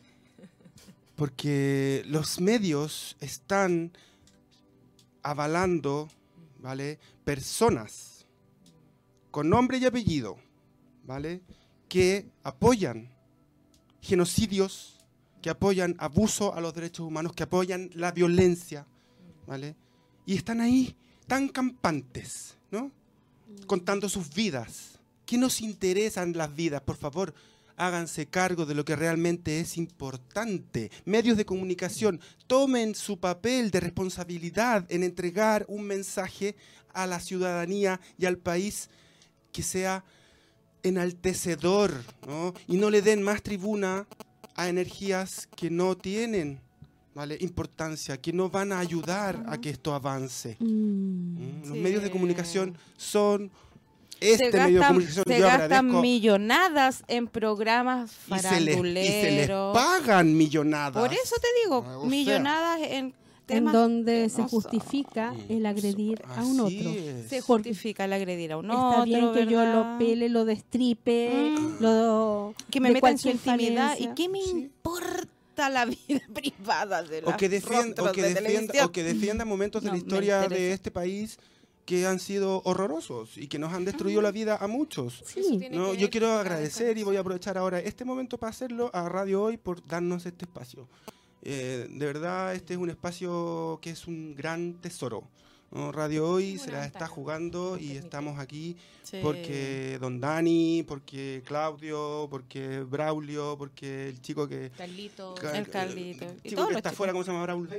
porque 1.21 2.01
los 2.07 2.41
medios 2.41 3.15
están 3.19 3.91
avalando, 5.21 6.09
¿vale? 6.57 6.97
Personas 7.23 8.25
con 9.29 9.47
nombre 9.47 9.77
y 9.77 9.85
apellido, 9.85 10.39
¿vale? 11.05 11.43
Que 11.87 12.25
apoyan 12.41 13.11
genocidios, 14.01 14.97
que 15.43 15.51
apoyan 15.51 15.95
abuso 15.99 16.55
a 16.55 16.59
los 16.59 16.73
derechos 16.73 17.05
humanos, 17.05 17.33
que 17.33 17.43
apoyan 17.43 17.91
la 17.93 18.11
violencia, 18.11 18.87
¿vale? 19.45 19.75
Y 20.25 20.35
están 20.35 20.59
ahí 20.59 20.95
tan 21.27 21.49
campantes, 21.49 22.57
¿no? 22.71 22.91
Contando 23.67 24.09
sus 24.09 24.33
vidas. 24.33 24.97
¿Qué 25.27 25.37
nos 25.37 25.61
interesan 25.61 26.33
las 26.33 26.55
vidas? 26.55 26.81
Por 26.81 26.97
favor, 26.97 27.31
háganse 27.81 28.27
cargo 28.27 28.65
de 28.67 28.75
lo 28.75 28.85
que 28.85 28.95
realmente 28.95 29.59
es 29.59 29.75
importante. 29.77 30.91
Medios 31.05 31.35
de 31.35 31.45
comunicación, 31.45 32.21
tomen 32.45 32.93
su 32.93 33.19
papel 33.19 33.71
de 33.71 33.79
responsabilidad 33.79 34.85
en 34.89 35.03
entregar 35.03 35.65
un 35.67 35.83
mensaje 35.87 36.55
a 36.93 37.07
la 37.07 37.19
ciudadanía 37.19 37.99
y 38.19 38.25
al 38.25 38.37
país 38.37 38.89
que 39.51 39.63
sea 39.63 40.03
enaltecedor, 40.83 41.91
¿no? 42.27 42.53
Y 42.67 42.77
no 42.77 42.89
le 42.89 43.01
den 43.01 43.23
más 43.23 43.41
tribuna 43.41 44.07
a 44.55 44.69
energías 44.69 45.47
que 45.55 45.69
no 45.71 45.97
tienen, 45.97 46.59
¿vale? 47.15 47.37
Importancia, 47.41 48.21
que 48.21 48.31
no 48.33 48.49
van 48.49 48.71
a 48.73 48.79
ayudar 48.79 49.43
a 49.47 49.59
que 49.59 49.69
esto 49.71 49.93
avance. 49.95 50.57
Mm. 50.59 50.65
¿Mm? 50.65 51.59
Los 51.65 51.73
Sí. 51.77 51.79
medios 51.79 52.03
de 52.03 52.11
comunicación 52.11 52.77
son 52.97 53.51
este 54.21 54.51
se 54.51 54.57
medio 54.57 54.67
de 54.67 54.73
gastan, 54.73 54.87
comunicación. 54.95 55.23
se 55.27 55.39
yo 55.39 55.45
gastan 55.45 56.01
millonadas 56.01 57.03
en 57.07 57.27
programas 57.27 58.11
y 58.27 58.39
se, 58.39 58.61
les, 58.61 58.75
y 58.77 58.79
se 58.79 58.83
les 58.83 59.47
faranduleros. 59.47 59.73
pagan 59.73 60.37
millonadas. 60.37 61.01
Por 61.03 61.13
eso 61.13 61.35
te 61.41 61.47
digo, 61.63 61.79
o 61.79 61.99
sea. 62.01 62.09
millonadas 62.09 62.79
en 62.81 62.89
En 62.91 63.13
temas 63.47 63.73
donde 63.73 64.23
que 64.23 64.29
se 64.29 64.41
no 64.43 64.47
justifica 64.47 65.33
son. 65.33 65.45
el 65.57 65.65
agredir 65.65 66.21
a 66.37 66.43
un 66.45 66.59
otro. 66.61 66.89
es. 66.89 67.27
se 67.29 67.41
justifica 67.41 68.05
el 68.05 68.13
agredir 68.13 68.53
a 68.53 68.57
un 68.57 68.65
Está 68.65 68.87
otro, 68.89 69.03
bien 69.03 69.33
que 69.33 69.45
yo 69.47 69.65
lo 69.65 69.97
pele, 69.97 70.29
lo 70.29 70.45
destripe, 70.45 71.31
Mm. 71.33 71.77
lo 71.81 72.53
que 72.69 72.79
me 72.79 72.91
meta 72.91 73.09
en 73.09 73.17
su 73.17 73.29
intimidad 73.29 73.97
y 73.99 74.07
qué 74.15 74.29
me 74.29 74.41
Sí. 74.41 74.51
importa 74.51 75.69
la 75.69 75.85
vida 75.85 76.21
privada 76.33 77.03
de 77.03 77.21
los 77.23 77.33
o 77.33 77.37
que 77.37 77.49
defienda, 77.49 78.03
o 78.03 78.11
que 78.11 78.21
de 78.21 78.29
defienda, 78.29 78.49
televisión? 78.51 78.85
o 78.85 78.91
que 78.91 79.03
defienda 79.03 79.45
momentos 79.45 79.83
de 79.83 79.89
la 79.91 79.97
historia 79.97 80.47
de 80.47 80.71
este 80.73 80.91
país 80.91 81.37
que 81.85 82.05
han 82.05 82.19
sido 82.19 82.61
horrorosos 82.65 83.37
y 83.37 83.47
que 83.47 83.59
nos 83.59 83.73
han 83.73 83.85
destruido 83.85 84.21
la 84.21 84.31
vida 84.31 84.57
a 84.57 84.67
muchos. 84.67 85.23
Sí. 85.25 85.67
No, 85.71 85.93
yo 85.93 86.09
quiero 86.09 86.31
agradecer 86.33 86.97
y 86.97 87.03
voy 87.03 87.17
a 87.17 87.21
aprovechar 87.21 87.57
ahora 87.57 87.79
este 87.79 88.05
momento 88.05 88.37
para 88.37 88.51
hacerlo 88.51 88.89
a 88.93 89.09
Radio 89.09 89.43
Hoy 89.43 89.57
por 89.57 89.85
darnos 89.85 90.25
este 90.25 90.45
espacio. 90.45 90.87
Eh, 91.43 91.87
de 91.89 92.05
verdad, 92.05 92.53
este 92.53 92.73
es 92.75 92.79
un 92.79 92.89
espacio 92.91 93.79
que 93.81 93.89
es 93.89 94.07
un 94.07 94.35
gran 94.35 94.75
tesoro. 94.75 95.27
¿no? 95.71 95.91
Radio 95.93 96.29
Hoy 96.29 96.57
se 96.59 96.69
la 96.71 96.85
está 96.85 97.07
jugando 97.07 97.77
y 97.79 97.91
estamos 97.93 98.39
aquí 98.39 98.75
Sí. 99.03 99.19
porque 99.23 99.97
Don 99.99 100.19
Dani, 100.19 100.83
porque 100.87 101.41
Claudio, 101.45 102.27
porque 102.29 102.81
Braulio, 102.81 103.55
porque 103.57 104.09
el 104.09 104.21
chico 104.21 104.47
que... 104.47 104.69
Carlito, 104.77 105.33
Ca- 105.35 105.57
El 105.57 105.67
Carlito. 105.69 106.25
el 106.25 106.37
Y 106.43 106.49
chico 106.49 106.55
todos 106.57 106.67
que 106.67 106.73
los 106.73 106.77
está 106.77 106.89
chicos. 106.89 106.93
afuera, 106.93 107.13
¿cómo 107.13 107.23
se 107.23 107.31
llama 107.31 107.43
Braulio? 107.43 107.71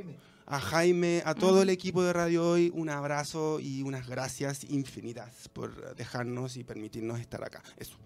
A 0.47 0.61
Jaime, 0.61 1.22
a 1.24 1.34
todo 1.34 1.62
el 1.62 1.70
equipo 1.70 2.03
de 2.03 2.12
Radio 2.12 2.49
Hoy, 2.51 2.70
un 2.74 2.88
abrazo 2.90 3.61
y 3.61 3.82
unas 3.82 4.07
gracias 4.09 4.64
infinitas 4.64 5.49
por 5.53 5.95
dejarnos 5.95 6.57
y 6.57 6.64
permitirnos 6.64 7.20
estar 7.20 7.43
acá. 7.45 7.62
Eso. 7.76 7.97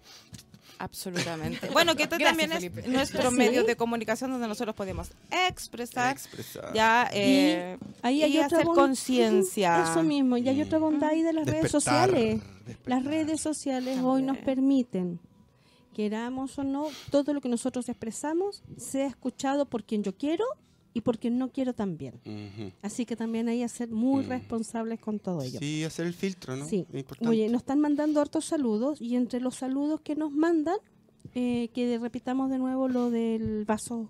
Absolutamente. 0.79 1.69
Bueno, 1.73 1.95
que 1.95 2.03
esto 2.03 2.17
Gracias, 2.19 2.37
también 2.37 2.51
Felipe. 2.51 2.81
es 2.81 2.87
nuestro 2.87 3.31
Sí. 3.31 3.35
medio 3.35 3.63
de 3.63 3.75
comunicación 3.75 4.29
donde 4.31 4.47
nosotros 4.47 4.75
podemos 4.75 5.09
expresar 5.49 6.11
Expresar. 6.11 6.71
ya 6.73 7.09
eh, 7.11 7.77
Ahí 8.03 8.19
y 8.19 8.23
hay 8.23 8.37
otra 8.37 8.57
hacer 8.59 8.65
conciencia. 8.67 9.83
Eso 9.83 10.03
mismo, 10.03 10.37
y 10.37 10.47
hay 10.47 10.61
otra 10.61 10.77
bondad 10.77 11.09
ahí 11.09 11.23
de 11.23 11.33
las 11.33 11.47
redes 11.47 11.71
sociales. 11.71 12.41
despertar. 12.65 12.87
Las 12.89 13.05
redes 13.05 13.41
sociales 13.41 13.99
hoy 14.03 14.21
nos 14.21 14.37
permiten, 14.37 15.19
queramos 15.95 16.59
o 16.59 16.63
no, 16.63 16.87
todo 17.09 17.33
lo 17.33 17.41
que 17.41 17.49
nosotros 17.49 17.89
expresamos 17.89 18.61
sea 18.77 19.07
escuchado 19.07 19.65
por 19.65 19.83
quien 19.83 20.03
yo 20.03 20.15
quiero 20.15 20.45
y 20.97 21.01
por 21.01 21.19
quien 21.19 21.37
no 21.37 21.51
quiero 21.51 21.73
también. 21.73 22.15
Ujú. 22.25 22.71
Así 22.81 23.05
que 23.05 23.15
también 23.15 23.47
hay 23.47 23.59
que 23.59 23.69
ser 23.69 23.89
muy 23.91 24.25
Mm. 24.25 24.29
responsables 24.29 24.99
con 24.99 25.19
todo 25.19 25.43
ello. 25.43 25.59
Sí, 25.59 25.83
hacer 25.83 26.07
el 26.07 26.13
filtro, 26.13 26.55
¿no? 26.55 26.65
Sí. 26.65 26.87
Es 26.91 26.99
importante. 27.01 27.29
Oye, 27.29 27.47
nos 27.49 27.61
están 27.61 27.79
mandando 27.79 28.19
hartos 28.19 28.45
saludos 28.45 28.99
y 28.99 29.15
entre 29.15 29.39
los 29.39 29.55
saludos 29.55 30.01
que 30.01 30.15
nos 30.15 30.31
mandan, 30.31 30.77
eh, 31.35 31.69
que 31.73 31.99
repitamos 31.99 32.49
de 32.49 32.57
nuevo 32.57 32.87
lo 32.87 33.11
del 33.11 33.63
vaso, 33.65 34.09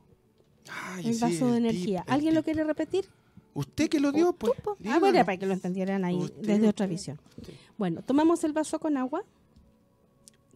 Ay, 0.71 1.07
el 1.07 1.15
sí, 1.15 1.19
vaso 1.21 1.51
de 1.51 1.57
energía. 1.57 2.03
tip, 2.03 2.11
¿Alguien 2.13 2.33
lo 2.35 2.43
quiere 2.43 2.63
repetir? 2.63 3.05
¿Usted 3.53 3.89
que 3.89 3.99
lo 3.99 4.11
dio? 4.13 4.31
Pues, 4.33 4.53
Ah, 4.85 4.99
bueno, 4.99 5.19
para 5.25 5.35
que 5.38 5.45
lo 5.45 5.53
entendieran 5.53 6.05
ahí 6.05 6.15
Usted, 6.15 6.41
desde 6.41 6.69
otra 6.69 6.85
visión. 6.88 7.19
usted. 7.38 7.53
Bueno, 7.77 8.01
tomamos 8.01 8.43
el 8.45 8.53
vaso 8.53 8.79
con 8.79 8.95
agua, 8.97 9.23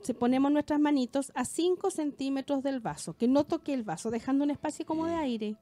se 0.01 0.13
ponemos 0.13 0.51
nuestras 0.51 0.79
manitos 0.79 1.31
a 1.35 1.43
5 1.45 1.91
centímetros 1.91 2.63
del 2.63 2.79
vaso, 2.79 3.17
que 3.17 3.27
no 3.27 3.43
toque 3.43 3.73
el 3.73 3.83
vaso, 3.83 4.11
dejando 4.11 4.43
un 4.45 4.51
espacio 4.51 4.85
como 4.85 5.05
de 5.07 5.15
aire. 5.15 5.55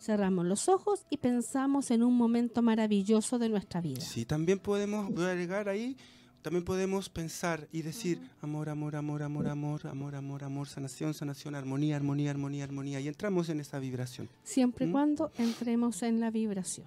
Cerramos 0.00 0.46
los 0.46 0.68
ojos 0.70 1.04
y 1.10 1.18
pensamos 1.18 1.90
en 1.90 2.02
un 2.02 2.16
momento 2.16 2.62
maravilloso 2.62 3.38
de 3.38 3.50
nuestra 3.50 3.80
vida. 3.82 4.00
Sí, 4.00 4.24
también 4.24 4.58
podemos, 4.58 5.10
agregar 5.20 5.68
ahí, 5.68 5.94
también 6.40 6.64
podemos 6.64 7.10
pensar 7.10 7.68
y 7.70 7.82
decir 7.82 8.18
amor, 8.40 8.70
amor, 8.70 8.96
amor, 8.96 9.22
amor, 9.22 9.46
amor, 9.46 9.86
amor, 9.86 10.14
amor, 10.14 10.42
amor, 10.44 10.68
sanación, 10.68 11.12
sanación, 11.12 11.54
armonía, 11.54 11.96
armonía, 11.96 12.30
armonía, 12.30 12.64
armonía. 12.64 12.98
Y 13.00 13.08
entramos 13.08 13.50
en 13.50 13.60
esa 13.60 13.78
vibración. 13.78 14.26
Siempre 14.42 14.86
y 14.86 14.88
¿Mm? 14.88 14.92
cuando 14.92 15.32
entremos 15.36 16.02
en 16.02 16.18
la 16.18 16.30
vibración. 16.30 16.86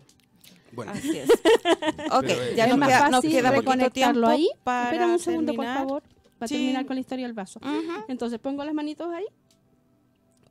Bueno, 0.72 0.92
Así 0.94 1.16
es. 1.20 1.30
ok, 2.12 2.22
Pero, 2.22 2.56
ya 2.56 2.64
eh, 2.64 2.68
es 2.68 2.70
nos 2.70 2.78
más 2.80 2.90
queda, 2.90 3.10
nos 3.12 3.22
queda 3.22 3.52
reconectarlo 3.52 4.28
tiempo 4.28 4.28
ahí. 4.28 4.50
para 4.64 4.84
Espera 4.86 5.08
un 5.08 5.20
segundo, 5.20 5.54
por 5.54 5.66
terminar. 5.66 5.86
favor, 5.88 6.04
para 6.40 6.48
Sí. 6.48 6.56
terminar 6.56 6.86
con 6.88 6.96
la 6.96 7.00
historia 7.02 7.28
del 7.28 7.34
vaso. 7.36 7.60
Ujú. 7.60 8.06
Entonces 8.08 8.40
pongo 8.40 8.66
las 8.66 8.74
manitos 8.74 9.08
ahí, 9.14 9.26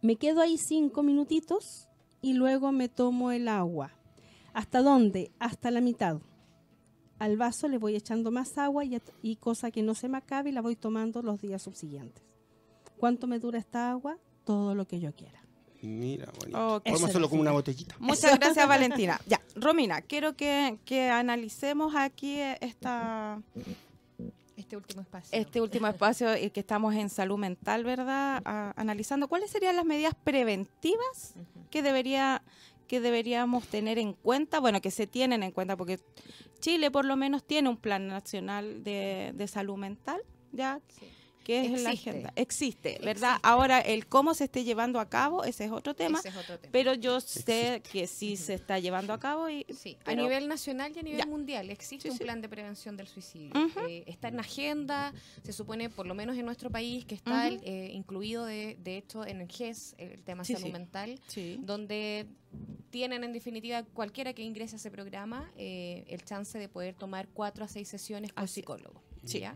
me 0.01 0.15
quedo 0.15 0.41
ahí 0.41 0.59
cinco 0.59 1.03
minutitos 1.03 1.89
y 2.23 2.33
luego 2.35 2.73
me 2.73 2.89
tomo 2.89 3.33
el 3.33 3.49
agua. 3.49 3.91
¿Hasta 4.55 4.81
dónde? 4.81 5.33
Hasta 5.39 5.71
la 5.71 5.81
mitad. 5.81 6.21
Al 7.19 7.37
vaso 7.37 7.69
le 7.69 7.79
voy 7.79 7.95
echando 7.97 8.31
más 8.31 8.57
agua 8.59 8.85
y, 8.85 9.01
y 9.23 9.37
cosa 9.37 9.71
que 9.71 9.83
no 9.83 9.95
se 9.95 10.09
me 10.09 10.19
acabe 10.19 10.51
y 10.51 10.53
la 10.53 10.63
voy 10.63 10.77
tomando 10.77 11.23
los 11.23 11.41
días 11.41 11.63
subsiguientes. 11.63 12.23
¿Cuánto 12.97 13.27
me 13.27 13.39
dura 13.39 13.59
esta 13.59 13.91
agua? 13.91 14.19
Todo 14.45 14.75
lo 14.75 14.87
que 14.87 15.01
yo 15.01 15.15
quiera. 15.15 15.43
mira, 15.83 16.31
bonito. 16.39 16.77
Ok. 16.77 16.85
Podemos 16.85 17.05
hacerlo 17.05 17.29
como 17.29 17.41
una 17.43 17.53
botellita. 17.53 17.97
Muchas 17.99 18.39
gracias, 18.39 18.67
Valentina. 18.67 19.21
Ya, 19.27 19.41
Romina, 19.57 20.03
quiero 20.03 20.37
que, 20.37 20.79
que 20.85 21.11
analicemos 21.11 21.95
aquí 21.97 22.39
esta, 22.61 23.43
Este 24.57 24.77
último 24.77 25.01
espacio. 25.03 25.39
este 25.39 25.61
último 25.61 25.87
espacio 25.87 26.37
y 26.37 26.51
que 26.51 26.61
estamos 26.61 26.95
en 26.95 27.09
salud 27.09 27.39
mental, 27.39 27.85
¿verdad? 27.85 28.43
A- 28.45 28.73
analizando 28.77 29.29
cuáles 29.29 29.51
serían 29.51 29.77
las 29.77 29.85
medidas 29.85 30.15
preventivas 30.25 31.35
que 31.71 31.83
debería 31.83 32.43
que 32.87 33.01
deberíamos 33.01 33.67
tener 33.69 33.99
en 33.99 34.13
cuenta, 34.13 34.61
bueno, 34.61 34.83
que 34.83 34.91
se 34.91 35.07
tienen 35.07 35.43
en 35.43 35.51
cuenta, 35.53 35.77
porque 35.79 35.99
Chile 36.61 36.91
por 36.91 37.07
lo 37.07 37.17
menos 37.17 37.43
tiene 37.43 37.71
un 37.71 37.79
plan 37.79 38.07
nacional 38.07 38.85
de, 38.85 39.33
de 39.35 39.49
salud 39.49 39.77
mental, 39.79 40.21
ya 40.53 40.79
Sí. 40.89 41.07
Que 41.43 41.65
es 41.67 41.83
la 41.83 41.91
Existe. 41.91 42.11
agenda. 42.11 42.33
Existe, 42.37 42.89
¿verdad? 43.03 43.31
Existe. 43.33 43.49
Ahora, 43.49 43.81
el 43.81 44.07
cómo 44.07 44.35
se 44.35 44.45
esté 44.45 44.65
llevando 44.65 45.01
a 45.01 45.09
cabo, 45.09 45.45
ese 45.45 45.65
es 45.65 45.71
otro 45.71 45.95
tema, 45.95 46.19
Ese 46.19 46.29
es 46.29 46.37
otro 46.37 46.59
tema. 46.59 46.71
pero 46.73 46.95
yo 46.95 47.21
sé 47.21 47.83
que 47.91 48.07
sí 48.07 48.37
se 48.37 48.55
está 48.55 48.79
llevando 48.79 49.13
a 49.13 49.19
cabo 49.19 49.49
y 49.49 49.67
Sí, 49.77 49.97
a 50.05 50.15
nivel 50.15 50.49
nacional 50.49 50.93
y 50.95 50.99
a 50.99 51.03
nivel 51.03 51.19
Ya. 51.21 51.27
mundial 51.27 51.71
existe 51.71 52.05
Sí, 52.09 52.13
un 52.13 52.19
sí. 52.19 52.25
plan 52.25 52.41
de 52.41 52.49
prevención 52.49 52.97
del 52.97 53.07
suicidio. 53.09 53.53
Eh, 53.89 54.05
está 54.07 54.29
en 54.29 54.41
agenda, 54.41 55.13
se 55.43 55.53
supone, 55.53 55.91
por 55.91 56.07
lo 56.07 56.15
menos 56.15 56.37
en 56.37 56.45
nuestro 56.47 56.71
país, 56.71 57.05
que 57.05 57.15
está 57.15 57.49
eh, 57.49 57.91
incluido 57.93 58.45
de, 58.45 58.77
de 58.83 58.97
hecho 58.97 59.27
en 59.27 59.41
el 59.41 59.49
GES, 59.49 59.95
el 59.99 60.23
tema 60.23 60.45
Sí, 60.45 60.55
salud 60.55 60.67
sí. 60.67 60.73
mental, 60.73 61.21
sí. 61.27 61.59
donde 61.63 62.27
tienen 62.91 63.25
en 63.25 63.33
definitiva 63.33 63.83
cualquiera 63.83 64.35
que 64.35 64.43
ingrese 64.43 64.77
a 64.77 64.79
ese 64.79 64.91
programa 64.91 65.51
eh, 65.57 66.05
el 66.09 66.23
chance 66.25 66.59
de 66.59 66.69
poder 66.69 66.95
tomar 66.95 67.27
cuatro 67.29 67.65
a 67.65 67.69
seis 67.69 67.89
sesiones 67.89 68.33
con 68.33 68.45
Así 68.45 68.55
psicólogo. 68.61 69.01
Sí. 69.25 69.41
¿ya? 69.41 69.55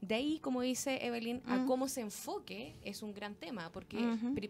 De 0.00 0.14
ahí, 0.14 0.38
como 0.38 0.60
dice 0.62 1.04
Evelyn, 1.04 1.42
a 1.46 1.56
Mm. 1.56 1.66
cómo 1.66 1.88
se 1.88 2.00
enfoque 2.02 2.74
es 2.84 3.02
un 3.02 3.12
gran 3.14 3.34
tema, 3.34 3.70
porque 3.72 3.98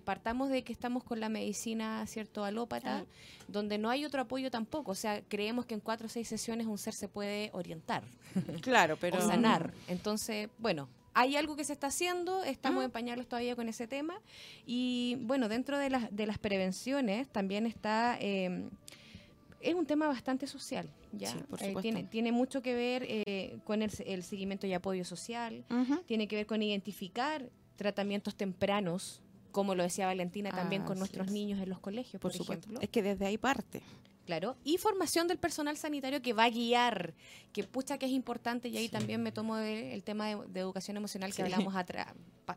partamos 0.04 0.50
de 0.50 0.62
que 0.62 0.72
estamos 0.72 1.02
con 1.04 1.20
la 1.20 1.28
medicina, 1.30 2.06
¿cierto?, 2.06 2.44
alópata, 2.44 3.06
donde 3.48 3.78
no 3.78 3.88
hay 3.88 4.04
otro 4.04 4.20
apoyo 4.20 4.50
tampoco. 4.50 4.90
O 4.92 4.94
sea, 4.94 5.22
creemos 5.26 5.64
que 5.64 5.72
en 5.74 5.80
cuatro 5.80 6.06
o 6.06 6.10
seis 6.10 6.28
sesiones 6.28 6.66
un 6.66 6.76
ser 6.76 6.92
se 6.94 7.08
puede 7.08 7.50
orientar 7.54 8.02
Claro, 8.62 8.98
pero 9.00 9.18
o 9.18 9.20
sanar. 9.26 9.72
Entonces, 9.88 10.50
bueno, 10.58 10.88
hay 11.14 11.34
algo 11.36 11.56
que 11.56 11.64
se 11.64 11.72
está 11.72 11.86
haciendo, 11.88 12.44
estamos 12.44 12.82
Ah. 12.82 12.84
en 12.84 12.90
pañales 12.90 13.26
todavía 13.26 13.56
con 13.56 13.68
ese 13.70 13.86
tema. 13.88 14.20
Y 14.66 15.16
bueno, 15.22 15.48
dentro 15.48 15.78
de 15.78 15.88
las, 15.90 16.14
de 16.14 16.26
las 16.26 16.38
prevenciones 16.38 17.26
también 17.28 17.66
está... 17.66 18.18
eh, 18.20 18.68
es 19.60 19.74
un 19.74 19.86
tema 19.86 20.06
bastante 20.06 20.46
social, 20.46 20.88
¿ya? 21.12 21.32
Sí, 21.32 21.38
por 21.48 21.62
Eh, 21.62 21.74
tiene, 21.82 22.04
tiene 22.04 22.32
mucho 22.32 22.62
que 22.62 22.74
ver 22.74 23.04
eh, 23.08 23.58
con 23.64 23.82
el, 23.82 23.90
el 24.06 24.22
seguimiento 24.22 24.66
y 24.66 24.72
apoyo 24.74 25.04
social, 25.04 25.64
tiene 26.06 26.28
que 26.28 26.36
ver 26.36 26.46
con 26.46 26.62
identificar 26.62 27.48
tratamientos 27.76 28.34
tempranos, 28.36 29.20
como 29.52 29.74
lo 29.74 29.82
decía 29.82 30.06
Valentina, 30.06 30.50
también 30.50 30.82
con 30.84 30.98
nuestros 30.98 31.26
es. 31.28 31.32
niños 31.32 31.60
en 31.60 31.68
los 31.70 31.80
colegios, 31.80 32.20
por, 32.20 32.30
por 32.30 32.32
supuesto. 32.32 32.64
ejemplo. 32.66 32.80
Es 32.82 32.88
que 32.90 33.02
desde 33.02 33.26
ahí 33.26 33.38
parte. 33.38 33.82
Claro, 34.26 34.56
y 34.62 34.76
formación 34.76 35.26
del 35.26 35.38
personal 35.38 35.78
sanitario 35.78 36.20
que 36.20 36.34
va 36.34 36.44
a 36.44 36.50
guiar, 36.50 37.14
que 37.52 37.64
pucha 37.64 37.96
que 37.96 38.04
es 38.04 38.12
importante, 38.12 38.68
y 38.68 38.76
ahí 38.76 38.90
también 38.90 39.22
me 39.22 39.32
tomo 39.32 39.56
de- 39.56 39.94
el 39.94 40.04
tema 40.04 40.26
de, 40.28 40.36
de 40.48 40.60
educación 40.60 40.98
emocional 40.98 41.30
que 41.30 41.36
Sí. 41.36 41.42
hablamos 41.42 41.74
atrás, 41.74 42.08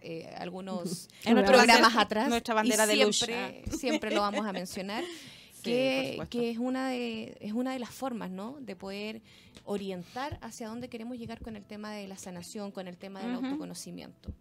eh, 0.01 0.29
algunos 0.37 1.07
En 1.23 1.35
programas 1.35 1.67
bandera- 1.93 2.01
atrás. 2.01 2.29
nuestra 2.29 2.53
bandera 2.55 2.83
y 2.93 2.97
de 2.97 3.05
lucha. 3.05 3.25
siempre, 3.25 3.63
siempre 3.77 4.11
lo 4.13 4.19
vamos 4.19 4.45
a 4.45 4.51
mencionar. 4.51 5.03
Que, 5.61 6.49
es 6.49 6.57
una 6.57 6.89
de 6.89 7.37
es 7.39 7.53
una 7.53 7.73
de 7.73 7.79
las 7.79 7.91
formas 7.91 8.31
¿no? 8.31 8.57
de 8.59 8.75
poder 8.75 9.21
orientar 9.65 10.37
hacia 10.41 10.67
dónde 10.67 10.89
queremos 10.89 11.17
llegar 11.17 11.41
con 11.41 11.55
el 11.55 11.63
tema 11.63 11.93
de 11.93 12.07
la 12.07 12.17
sanación, 12.17 12.71
con 12.71 12.87
el 12.87 12.97
tema 12.97 13.21
del 13.21 13.33
autoconocimiento. 13.35 14.33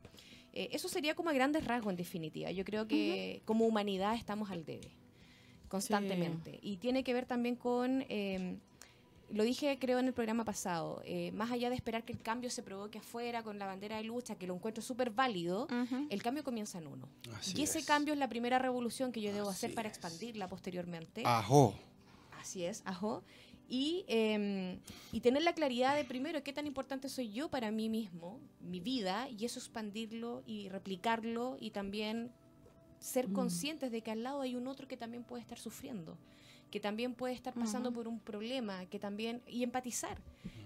Eh, 0.52 0.68
eso 0.72 0.88
sería 0.88 1.14
como 1.14 1.30
a 1.30 1.32
grandes 1.32 1.64
rasgos 1.64 1.90
en 1.92 1.96
definitiva. 1.96 2.50
Yo 2.50 2.64
creo 2.64 2.86
que 2.86 3.42
como 3.44 3.66
humanidad 3.66 4.14
estamos 4.14 4.50
al 4.50 4.64
debe 4.64 4.90
constantemente. 5.70 6.58
Y 6.60 6.78
tiene 6.78 7.04
que 7.04 7.14
ver 7.14 7.26
también 7.26 7.54
con, 7.54 8.04
eh, 8.08 8.58
lo 9.32 9.44
dije 9.44 9.78
creo 9.78 9.98
en 9.98 10.06
el 10.06 10.12
programa 10.12 10.44
pasado, 10.44 11.02
eh, 11.04 11.30
más 11.32 11.50
allá 11.50 11.68
de 11.70 11.76
esperar 11.76 12.04
que 12.04 12.12
el 12.12 12.20
cambio 12.20 12.50
se 12.50 12.62
provoque 12.62 12.98
afuera 12.98 13.42
con 13.42 13.58
la 13.58 13.66
bandera 13.66 13.96
de 13.96 14.04
lucha, 14.04 14.34
que 14.36 14.46
lo 14.46 14.54
encuentro 14.54 14.82
súper 14.82 15.10
válido, 15.10 15.66
el 16.10 16.22
cambio 16.22 16.42
comienza 16.44 16.78
en 16.78 16.86
uno. 16.88 17.08
Así 17.36 17.58
y 17.58 17.62
ese 17.62 17.78
es. 17.80 17.86
cambio 17.86 18.12
es 18.12 18.18
la 18.18 18.28
primera 18.28 18.58
revolución 18.58 19.12
que 19.12 19.20
yo 19.20 19.32
debo 19.32 19.48
hacer 19.48 19.74
para 19.74 19.88
es. 19.88 19.96
expandirla 19.96 20.48
posteriormente. 20.48 21.22
Ajo. 21.24 21.74
Así 22.40 22.64
es, 22.64 22.82
ajo. 22.86 23.22
Y, 23.68 24.04
eh, 24.08 24.78
y 25.12 25.20
tener 25.20 25.42
la 25.42 25.52
claridad 25.52 25.94
de 25.94 26.04
primero 26.04 26.42
qué 26.42 26.52
tan 26.52 26.66
importante 26.66 27.08
soy 27.08 27.30
yo 27.30 27.48
para 27.50 27.70
mí 27.70 27.88
mismo, 27.88 28.40
mi 28.60 28.80
vida, 28.80 29.28
y 29.28 29.44
eso 29.44 29.60
expandirlo 29.60 30.42
y 30.44 30.68
replicarlo 30.68 31.56
y 31.60 31.70
también 31.70 32.32
ser 32.98 33.28
Mm. 33.28 33.32
conscientes 33.32 33.92
de 33.92 34.02
que 34.02 34.10
al 34.10 34.24
lado 34.24 34.40
hay 34.40 34.56
un 34.56 34.66
otro 34.66 34.88
que 34.88 34.96
también 34.96 35.22
puede 35.22 35.40
estar 35.42 35.58
sufriendo, 35.58 36.18
que 36.70 36.80
también 36.80 37.14
puede 37.14 37.34
estar 37.34 37.52
pasando 37.54 37.92
por 37.92 38.06
un 38.08 38.20
problema, 38.20 38.86
que 38.86 38.98
también 38.98 39.42
y 39.46 39.62
empatizar. 39.62 40.18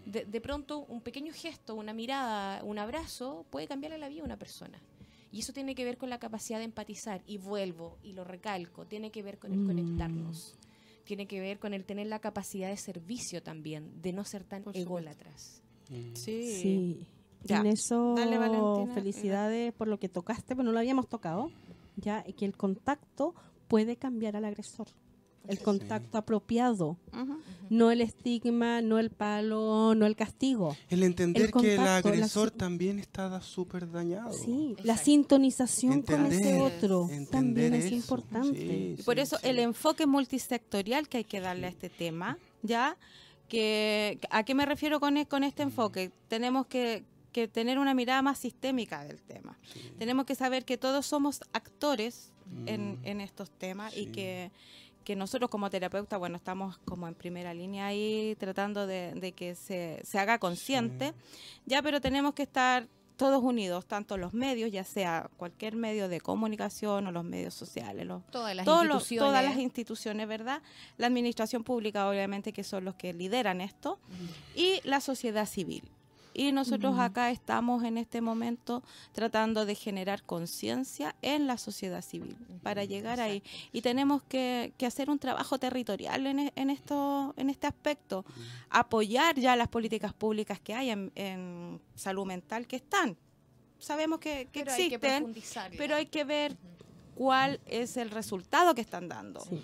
De, 0.06 0.24
de 0.24 0.40
pronto 0.40 0.81
un 0.86 1.01
pequeño 1.01 1.32
gesto, 1.32 1.74
una 1.74 1.93
mirada, 1.94 2.62
un 2.62 2.78
abrazo 2.78 3.47
puede 3.51 3.66
cambiarle 3.66 3.98
la 3.98 4.09
vida 4.09 4.22
a 4.22 4.24
una 4.26 4.36
persona. 4.39 4.78
Y 5.32 5.40
eso 5.40 5.52
tiene 5.52 5.74
que 5.74 5.85
ver 5.85 5.97
con 5.97 6.10
la 6.10 6.18
capacidad 6.18 6.59
de 6.59 6.64
empatizar. 6.64 7.22
Y 7.26 7.39
vuelvo 7.39 7.98
y 8.05 8.12
lo 8.12 8.22
recalco, 8.22 8.85
tiene 8.86 9.10
que 9.10 9.22
ver 9.22 9.39
con 9.39 9.52
el 9.52 9.59
Mm. 9.60 9.66
conectarnos. 9.66 10.55
Tiene 11.05 11.26
que 11.26 11.40
ver 11.40 11.59
con 11.59 11.74
el 11.74 11.85
tener 11.85 12.06
la 12.06 12.18
capacidad 12.20 12.68
de 12.68 12.76
servicio 12.76 13.43
también, 13.43 14.01
de 14.01 14.12
no 14.12 14.24
ser 14.24 14.44
tan 14.44 14.62
ególatras. 14.72 15.62
Mm. 15.90 16.14
Sí. 16.14 16.60
Sí. 16.62 17.06
Ya. 17.43 17.59
En 17.60 17.66
eso, 17.66 18.14
Dale, 18.16 18.39
Valentina. 18.39 18.94
felicidades 18.94 19.72
por 19.74 19.86
lo 19.89 19.98
que 19.98 20.09
tocaste, 20.09 20.55
pero 20.55 20.62
no 20.62 20.72
lo 20.72 20.78
habíamos 20.78 21.09
tocado. 21.09 21.51
Ya, 21.97 22.24
y 22.26 22.32
que 22.32 22.44
el 22.47 22.56
contacto 22.56 23.35
puede 23.68 23.97
cambiar 23.97 24.36
al 24.36 24.44
agresor. 24.47 24.86
El 25.49 25.59
contacto 25.61 26.19
apropiado, 26.19 26.97
no 27.71 27.91
el 27.91 28.01
estigma, 28.01 28.81
no 28.83 28.99
el 28.99 29.11
palo, 29.11 29.95
no 29.95 30.07
el 30.07 30.16
castigo. 30.16 30.77
El 30.89 31.03
entender 31.03 31.45
El 31.45 31.53
que 31.53 31.75
el 31.75 31.81
la 31.85 31.97
agresor 31.97 32.51
también 32.51 32.99
está 32.99 33.41
súper 33.41 33.91
dañado. 33.91 34.33
Sí, 34.33 34.77
la 34.83 34.97
sintonización 34.97 36.03
con 36.03 36.27
ese 36.27 36.61
otro 36.61 37.09
también 37.31 37.75
es 37.75 37.87
eso. 37.87 37.95
importante. 37.97 38.59
Sí, 38.59 38.97
Y 38.99 39.03
por 39.03 39.16
sí, 39.16 39.21
eso 39.23 39.39
sí. 39.39 39.49
el 39.49 39.59
enfoque 39.59 40.07
multisectorial 40.07 41.09
que 41.09 41.19
hay 41.19 41.25
que 41.25 41.41
darle 41.41 41.66
a 41.66 41.71
este 41.71 41.89
tema, 41.91 42.39
¿ya? 42.62 42.97
Que, 43.49 44.19
¿A 44.31 44.43
qué 44.45 44.55
me 44.55 44.65
refiero 44.66 45.01
con, 45.01 45.16
e- 45.16 45.27
con 45.27 45.45
este 45.45 45.62
enfoque? 45.62 46.11
Tenemos 46.29 46.66
que, 46.66 47.05
que 47.33 47.49
tener 47.49 47.79
una 47.79 47.93
mirada 47.95 48.23
más 48.23 48.39
sistémica 48.39 49.05
del 49.05 49.21
tema. 49.23 49.59
Sí. 49.73 49.81
Tenemos 49.99 50.25
que 50.25 50.35
saber 50.35 50.65
que 50.65 50.79
todos 50.79 51.05
somos 51.07 51.41
actores 51.53 52.33
en, 52.66 52.93
Mm. 53.01 53.05
en 53.05 53.21
estos 53.23 53.51
temas 53.51 53.97
y 53.97 54.07
que, 54.07 54.51
que 55.05 55.14
nosotros 55.16 55.51
como 55.51 55.70
terapeutas, 55.70 56.18
bueno, 56.18 56.36
estamos 56.36 56.78
como 56.85 57.06
en 57.09 57.14
primera 57.14 57.52
línea 57.55 57.86
ahí 57.86 58.36
tratando 58.39 58.86
de, 58.86 59.12
de 59.14 59.32
que 59.32 59.55
se, 59.55 60.01
se 60.05 60.18
haga 60.18 60.39
consciente, 60.39 61.12
ya, 61.66 61.82
pero 61.82 62.01
tenemos 62.01 62.35
que 62.35 62.43
estar 62.44 62.89
todos 63.16 63.44
unidos, 63.44 63.86
tanto 63.86 64.16
los 64.16 64.35
medios, 64.35 64.72
ya 64.72 64.82
sea 64.82 65.31
cualquier 65.36 65.76
medio 65.76 66.09
de 66.09 66.20
comunicación 66.20 67.06
o 67.06 67.12
los 67.12 67.22
medios 67.22 67.55
sociales, 67.55 68.05
los 68.06 68.26
Todas 68.32 68.56
las 68.56 68.64
todos 68.64 68.85
los- 68.85 69.02
instituciones. 69.02 69.31
todas 69.31 69.44
las 69.44 69.56
instituciones, 69.59 70.26
¿verdad? 70.26 70.62
La 70.97 71.06
administración 71.06 71.62
pública, 71.62 72.09
obviamente, 72.09 72.52
que 72.52 72.64
son 72.64 72.85
los 72.85 72.97
que 72.97 73.12
lideran 73.12 73.60
esto, 73.60 74.01
y 74.56 74.81
la 74.82 75.01
sociedad 75.01 75.47
civil. 75.47 75.85
Y 76.36 76.51
nosotros 76.51 76.98
acá 76.98 77.31
estamos 77.31 77.85
en 77.85 77.97
este 77.97 78.20
momento 78.20 78.82
tratando 79.12 79.65
de 79.66 79.77
generar 79.77 80.24
conciencia 80.24 81.15
en 81.23 81.47
la 81.47 81.56
sociedad 81.59 82.02
civil 82.02 82.36
para 82.62 82.85
llegar 82.85 83.20
ahí. 83.20 83.40
Y 83.73 83.82
tenemos 83.82 84.23
que, 84.24 84.73
que 84.77 84.85
hacer 84.85 85.09
un 85.11 85.20
trabajo 85.20 85.59
territorial 85.59 86.27
en, 86.27 86.39
e- 86.40 86.52
en, 86.56 86.70
esto, 86.70 87.32
en 87.36 87.51
este 87.51 87.69
aspecto, 87.69 88.24
apoyar 88.69 89.39
ya 89.39 89.55
las 89.55 89.69
políticas 89.69 90.12
públicas 90.12 90.59
que 90.59 90.74
hay 90.74 90.90
en, 90.90 91.12
en 91.15 91.81
salud 91.94 92.27
mental 92.27 92.66
que 92.66 92.77
están. 92.77 93.16
Sabemos 93.78 94.19
que, 94.19 94.48
que 94.51 94.61
Pero 94.65 94.73
hay 94.73 94.89
que 94.89 94.94
existen, 94.97 95.35
pero 95.78 95.94
hay 95.94 96.06
que 96.06 96.24
ver 96.24 96.56
cuál 97.15 97.61
es 97.66 97.97
el 97.97 98.11
resultado 98.11 98.74
que 98.74 98.81
están 98.81 99.09
dando. 99.09 99.40
Sí. 99.40 99.61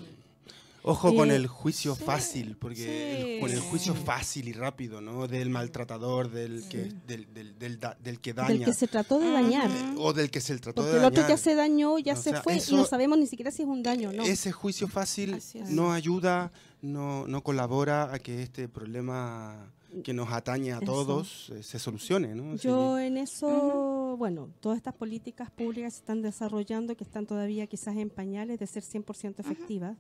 Ojo 0.83 1.15
con 1.15 1.31
el 1.31 1.47
juicio 1.47 1.95
sí, 1.95 2.05
fácil, 2.05 2.57
porque 2.57 3.35
el- 3.35 3.41
con 3.41 3.51
el 3.51 3.61
juicio 3.61 3.95
fácil 3.95 4.49
y 4.49 4.53
rápido, 4.53 5.01
¿no? 5.01 5.29
Del 5.29 5.51
maltratador, 5.51 6.31
del 6.31 6.67
que, 6.69 6.91
del, 7.07 7.33
del, 7.35 7.59
del 7.59 7.79
da- 7.79 7.97
del 8.03 8.19
que 8.21 8.33
daña. 8.33 8.49
Del 8.49 8.65
que 8.65 8.73
se 8.73 8.89
trató 8.89 9.19
de 9.19 9.27
Ujú. 9.27 9.35
dañar. 9.35 9.71
eh, 9.71 9.95
o 9.99 10.13
del 10.13 10.31
que 10.31 10.41
se 10.41 10.57
trató 10.59 10.83
Porque 10.83 10.93
de 10.93 10.99
el 11.01 11.05
otro 11.05 11.23
dañar. 11.23 11.37
ya 11.37 11.43
se 11.43 11.55
dañó, 11.55 11.99
ya 11.99 12.17
se 12.17 12.31
sea, 12.31 12.43
fue 12.43 12.57
eso- 12.57 12.73
y 12.75 12.77
no 12.77 12.85
sabemos 12.87 13.19
ni 13.19 13.27
siquiera 13.27 13.51
si 13.51 13.63
es 13.63 13.69
un 13.69 13.83
daño 13.83 14.13
no. 14.13 14.23
Ese 14.23 14.53
juicio 14.53 14.89
fácil 14.89 15.39
no 15.69 15.93
ayuda, 15.93 16.51
no, 16.81 17.27
no 17.27 17.43
colabora 17.43 18.13
a 18.15 18.19
que 18.19 18.43
este 18.43 18.67
problema 18.67 19.71
que 20.05 20.15
nos 20.15 20.33
atañe 20.33 20.73
a 20.73 20.77
Eso. 20.77 20.87
todos 20.87 21.51
eh, 21.55 21.63
se 21.63 21.79
solucione, 21.79 22.35
¿no? 22.35 22.55
Yo 22.57 22.99
en 22.99 23.17
eso, 23.19 24.15
bueno, 24.17 24.49
todas 24.61 24.77
estas 24.79 24.95
políticas 24.95 25.51
públicas 25.51 25.93
se 25.95 25.99
están 25.99 26.23
desarrollando 26.23 26.97
que 26.97 27.05
están 27.05 27.27
todavía 27.27 27.67
quizás 27.67 27.97
en 27.97 28.09
pañales 28.09 28.59
de 28.61 28.67
ser 28.69 28.83
100% 28.85 29.41
efectivas, 29.41 29.97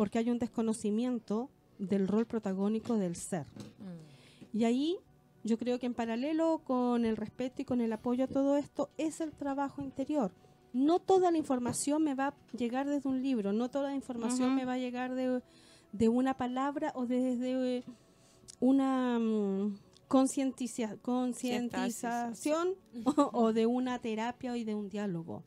porque 0.00 0.18
hay 0.18 0.30
un 0.30 0.38
desconocimiento 0.38 1.50
del 1.78 2.08
rol 2.08 2.24
protagónico 2.24 2.96
del 2.96 3.16
ser. 3.16 3.44
Mm. 3.44 4.56
Y 4.56 4.64
ahí 4.64 4.96
yo 5.44 5.58
creo 5.58 5.78
que 5.78 5.84
en 5.84 5.92
paralelo 5.92 6.62
con 6.64 7.04
el 7.04 7.18
respeto 7.18 7.60
y 7.60 7.66
con 7.66 7.82
el 7.82 7.92
apoyo 7.92 8.24
a 8.24 8.26
todo 8.26 8.56
esto 8.56 8.88
es 8.96 9.20
el 9.20 9.32
trabajo 9.32 9.82
interior. 9.82 10.32
No 10.72 11.00
toda 11.00 11.30
la 11.30 11.36
información 11.36 12.02
me 12.02 12.14
va 12.14 12.28
a 12.28 12.34
llegar 12.56 12.88
desde 12.88 13.10
un 13.10 13.22
libro, 13.22 13.52
no 13.52 13.68
toda 13.68 13.90
la 13.90 13.94
información 13.94 14.54
me 14.54 14.64
va 14.64 14.72
a 14.72 14.78
llegar 14.78 15.14
de, 15.14 15.42
de 15.92 16.08
una 16.08 16.32
palabra 16.32 16.92
o 16.94 17.04
desde 17.04 17.76
eh, 17.76 17.84
una 18.58 19.18
mm, 19.18 19.76
concientización 20.08 22.74
o, 23.04 23.30
o 23.34 23.52
de 23.52 23.66
una 23.66 23.98
terapia 23.98 24.56
y 24.56 24.64
de 24.64 24.74
un 24.74 24.88
diálogo. 24.88 25.44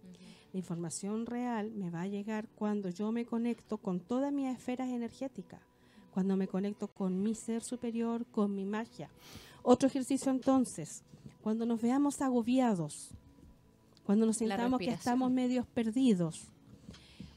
La 0.53 0.59
información 0.59 1.25
real 1.25 1.71
me 1.71 1.89
va 1.89 2.03
a 2.03 2.07
llegar 2.07 2.47
cuando 2.55 2.89
yo 2.89 3.11
me 3.11 3.25
conecto 3.25 3.79
con 3.79 3.99
todas 3.99 4.31
mis 4.31 4.55
esferas 4.55 4.87
energéticas, 4.89 5.59
cuando 6.13 6.37
me 6.37 6.47
conecto 6.47 6.87
con 6.87 7.23
mi 7.23 7.33
ser 7.33 7.63
superior, 7.63 8.25
con 8.27 8.55
mi 8.55 8.63
magia. 8.63 9.09
Otro 9.63 9.87
ejercicio 9.87 10.31
entonces, 10.31 11.03
cuando 11.41 11.65
nos 11.65 11.81
veamos 11.81 12.21
agobiados, 12.21 13.09
cuando 14.05 14.27
nos 14.27 14.37
sintamos 14.37 14.79
que 14.79 14.91
estamos 14.91 15.31
medios 15.31 15.65
perdidos. 15.65 16.47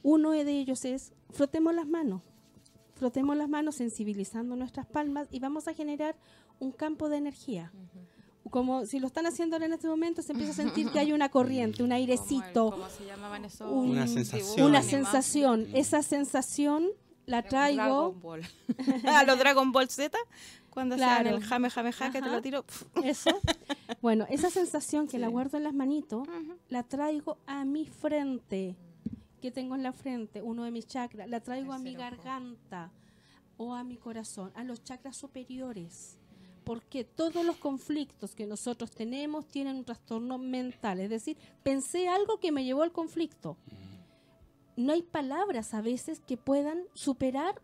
Uno 0.02 0.32
de 0.32 0.50
ellos 0.50 0.84
es 0.84 1.12
frotemos 1.30 1.74
las 1.74 1.88
manos. 1.88 2.22
Frotemos 2.96 3.36
las 3.36 3.48
manos 3.48 3.76
sensibilizando 3.76 4.56
nuestras 4.56 4.86
palmas 4.86 5.26
y 5.30 5.40
vamos 5.40 5.68
a 5.68 5.74
generar 5.74 6.16
un 6.58 6.70
campo 6.70 7.08
de 7.08 7.16
energía. 7.16 7.72
Como 8.50 8.86
si 8.86 8.98
lo 9.00 9.06
están 9.08 9.26
haciendo 9.26 9.56
ahora 9.56 9.66
en 9.66 9.72
este 9.72 9.88
momento, 9.88 10.22
se 10.22 10.32
empieza 10.32 10.52
a 10.52 10.54
sentir 10.54 10.90
que 10.90 10.98
hay 10.98 11.12
una 11.12 11.28
corriente, 11.30 11.82
un 11.82 11.92
airecito, 11.92 12.70
¿Cómo 12.70 12.88
se 12.88 13.04
llamaban 13.06 13.44
esos 13.44 13.70
un- 13.70 13.90
Una 13.90 14.06
sensación. 14.06 14.66
una 14.70 14.82
sensación. 14.82 15.66
Esa 15.74 16.02
sensación 16.02 16.86
la 17.26 17.42
traigo. 17.42 18.14
A 19.06 19.24
los 19.26 19.38
Dragon 19.38 19.72
Ball 19.72 19.88
Z, 19.88 20.16
cuando 20.70 20.94
Claro. 20.96 21.30
el 21.30 21.42
jame 21.42 21.70
jame 21.70 21.92
ja 21.92 22.10
que 22.12 22.20
te 22.22 22.28
lo 22.28 22.40
tiro. 22.42 22.64
Eso. 23.02 23.30
Bueno, 24.02 24.26
esa 24.30 24.50
sensación 24.50 25.08
que 25.08 25.18
la 25.18 25.28
guardo 25.28 25.56
en 25.56 25.64
las 25.64 25.74
manitos, 25.74 26.28
la 26.68 26.82
traigo 26.82 27.38
a 27.46 27.64
mi 27.64 27.86
frente. 27.86 28.76
que 29.40 29.50
tengo 29.50 29.74
en 29.74 29.82
la 29.82 29.92
frente? 29.92 30.40
Uno 30.42 30.64
de 30.64 30.70
mis 30.70 30.86
chakras. 30.86 31.28
La 31.28 31.40
traigo 31.40 31.72
a 31.72 31.78
mi 31.78 31.94
garganta 31.94 32.90
o 33.58 33.74
a 33.74 33.84
mi 33.84 33.96
corazón, 33.96 34.50
a 34.54 34.64
los 34.64 34.82
chakras 34.84 35.16
superiores. 35.16 36.18
Porque 36.66 37.04
todos 37.04 37.44
los 37.44 37.58
conflictos 37.58 38.34
que 38.34 38.44
nosotros 38.44 38.90
tenemos 38.90 39.46
tienen 39.46 39.76
un 39.76 39.84
trastorno 39.84 40.36
mental. 40.36 40.98
Es 40.98 41.10
decir, 41.10 41.36
pensé 41.62 42.08
algo 42.08 42.40
que 42.40 42.50
me 42.50 42.64
llevó 42.64 42.82
al 42.82 42.90
conflicto. 42.90 43.56
No 44.74 44.92
hay 44.92 45.02
palabras 45.02 45.74
a 45.74 45.80
veces 45.80 46.18
que 46.18 46.36
puedan 46.36 46.82
superar 46.92 47.62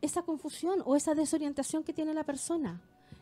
esa 0.00 0.22
confusión 0.22 0.82
o 0.86 0.96
esa 0.96 1.14
desorientación 1.14 1.84
que 1.84 1.92
tiene 1.92 2.14
la 2.14 2.24
persona. 2.24 2.80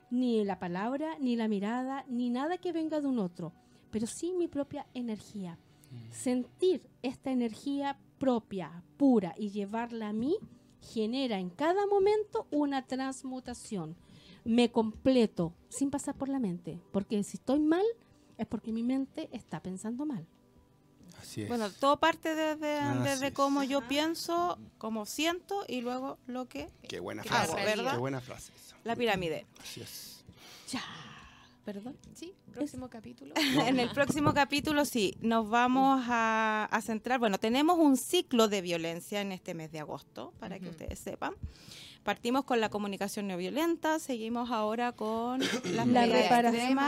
Ni 0.09 0.45
la 0.45 0.61
palabra, 0.61 1.19
ni 1.19 1.35
la 1.35 1.49
mirada, 1.49 2.05
ni 2.09 2.31
nada 2.31 2.59
que 2.59 2.71
venga 2.71 3.01
de 3.01 3.09
un 3.09 3.19
otro, 3.19 3.53
pero 3.91 4.07
sí 4.07 4.33
mi 4.33 4.47
propia 4.47 4.87
energía. 4.95 5.59
Sentir 6.13 6.89
esta 7.03 7.33
energía 7.33 7.99
propia, 8.21 8.85
pura 8.97 9.35
y 9.37 9.51
llevarla 9.51 10.11
a 10.11 10.13
mí 10.13 10.37
genera 10.81 11.41
en 11.41 11.51
cada 11.51 11.89
momento 11.89 12.47
una 12.53 12.87
transmutación. 12.87 13.97
Me 14.49 14.71
completo 14.73 15.53
sin 15.69 15.91
pasar 15.91 16.15
por 16.15 16.31
la 16.31 16.39
mente, 16.39 16.81
porque 16.91 17.23
si 17.23 17.37
estoy 17.37 17.61
mal 17.61 17.85
es 18.39 18.47
porque 18.47 18.73
mi 18.73 18.83
mente 18.83 19.29
está 19.31 19.61
pensando 19.61 20.07
mal. 20.07 20.27
Así 21.21 21.43
es. 21.43 21.49
Bueno, 21.49 21.71
todo 21.71 21.99
parte 22.01 22.35
desde, 22.35 22.79
Así 22.79 23.03
desde 23.03 23.27
es. 23.27 23.33
cómo 23.35 23.63
yo 23.63 23.87
pienso, 23.87 24.59
cómo 24.79 25.05
siento 25.05 25.67
y 25.69 25.83
luego 25.83 26.17
lo 26.27 26.49
que... 26.49 26.71
Qué 26.89 26.99
buena 26.99 27.25
Qué 27.25 27.29
frase, 27.29 27.57
¿verdad? 27.57 27.93
Qué 27.93 27.99
buena 27.99 28.23
frase. 28.23 28.53
esa. 28.57 28.75
La 28.85 28.97
pirámide. 28.97 29.45
Así 29.61 29.83
es. 29.83 30.25
Ya. 30.73 30.83
Perdón. 31.67 31.99
Sí, 32.15 32.33
próximo 32.55 32.89
capítulo. 32.89 33.35
En 33.67 33.79
el 33.79 33.91
próximo 33.91 34.33
capítulo 34.33 34.87
sí, 34.87 35.15
nos 35.21 35.51
vamos 35.51 36.07
a, 36.09 36.65
a 36.71 36.81
centrar, 36.81 37.19
bueno, 37.19 37.37
tenemos 37.37 37.79
un 37.79 37.99
ciclo 37.99 38.49
de 38.49 38.63
violencia 38.63 39.21
en 39.21 39.33
este 39.33 39.53
mes 39.53 39.71
de 39.73 39.81
agosto, 39.81 40.33
para 40.41 40.59
que 40.59 40.71
ustedes 40.71 40.99
sepan. 40.99 41.35
Partimos 42.03 42.45
con 42.45 42.61
la 42.61 42.71
comunicación 42.71 43.29
no 43.29 43.37
violenta, 43.37 43.99
seguimos 43.99 44.51
ahora 44.51 44.93
con 44.93 45.41
las 45.75 45.87
La 45.87 46.07
reparación. 46.07 46.79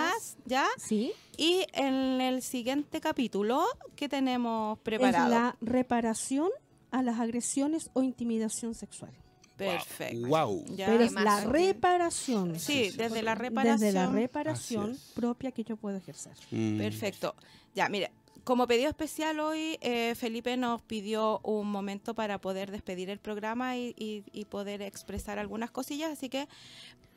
¿ya? 0.46 0.66
¿Sí? 0.78 1.12
Y 1.36 1.66
en 1.72 2.20
el 2.20 2.42
siguiente 2.42 3.00
capítulo, 3.00 3.64
¿qué 3.96 4.08
tenemos 4.08 4.78
Es 4.78 4.82
preparado? 4.82 5.28
la 5.28 5.56
reparación 5.60 6.48
a 6.90 7.02
las 7.02 7.20
agresiones 7.20 7.90
o 7.92 8.02
intimidación 8.02 8.74
sexual. 8.74 9.12
Perfecto. 9.56 10.26
Wow. 10.26 10.64
Ya. 10.74 10.86
Pero 10.86 11.04
es 11.04 11.12
la 11.12 11.44
reparación. 11.44 12.58
Sí, 12.58 12.90
desde 12.96 13.22
la 13.22 13.34
reparación. 13.34 13.80
Desde 13.80 13.92
la 13.92 14.06
reparación 14.06 14.92
es. 14.92 15.12
propia 15.14 15.52
que 15.52 15.64
yo 15.64 15.76
puedo 15.76 15.98
ejercer. 15.98 16.32
Mm. 16.50 16.78
Perfecto. 16.78 17.34
Ya, 17.74 17.88
mira, 17.90 18.10
como 18.50 18.66
pedido 18.66 18.88
especial 18.88 19.38
hoy, 19.38 19.78
eh, 19.80 20.16
Felipe 20.16 20.56
nos 20.56 20.82
pidió 20.82 21.38
un 21.44 21.70
momento 21.70 22.14
para 22.14 22.40
poder 22.40 22.72
despedir 22.72 23.08
el 23.08 23.20
programa 23.20 23.76
y, 23.76 23.94
y- 23.96 24.24
y 24.32 24.44
poder 24.46 24.82
expresar 24.82 25.38
algunas 25.38 25.70
cosillas, 25.70 26.10
así 26.10 26.28
que 26.28 26.48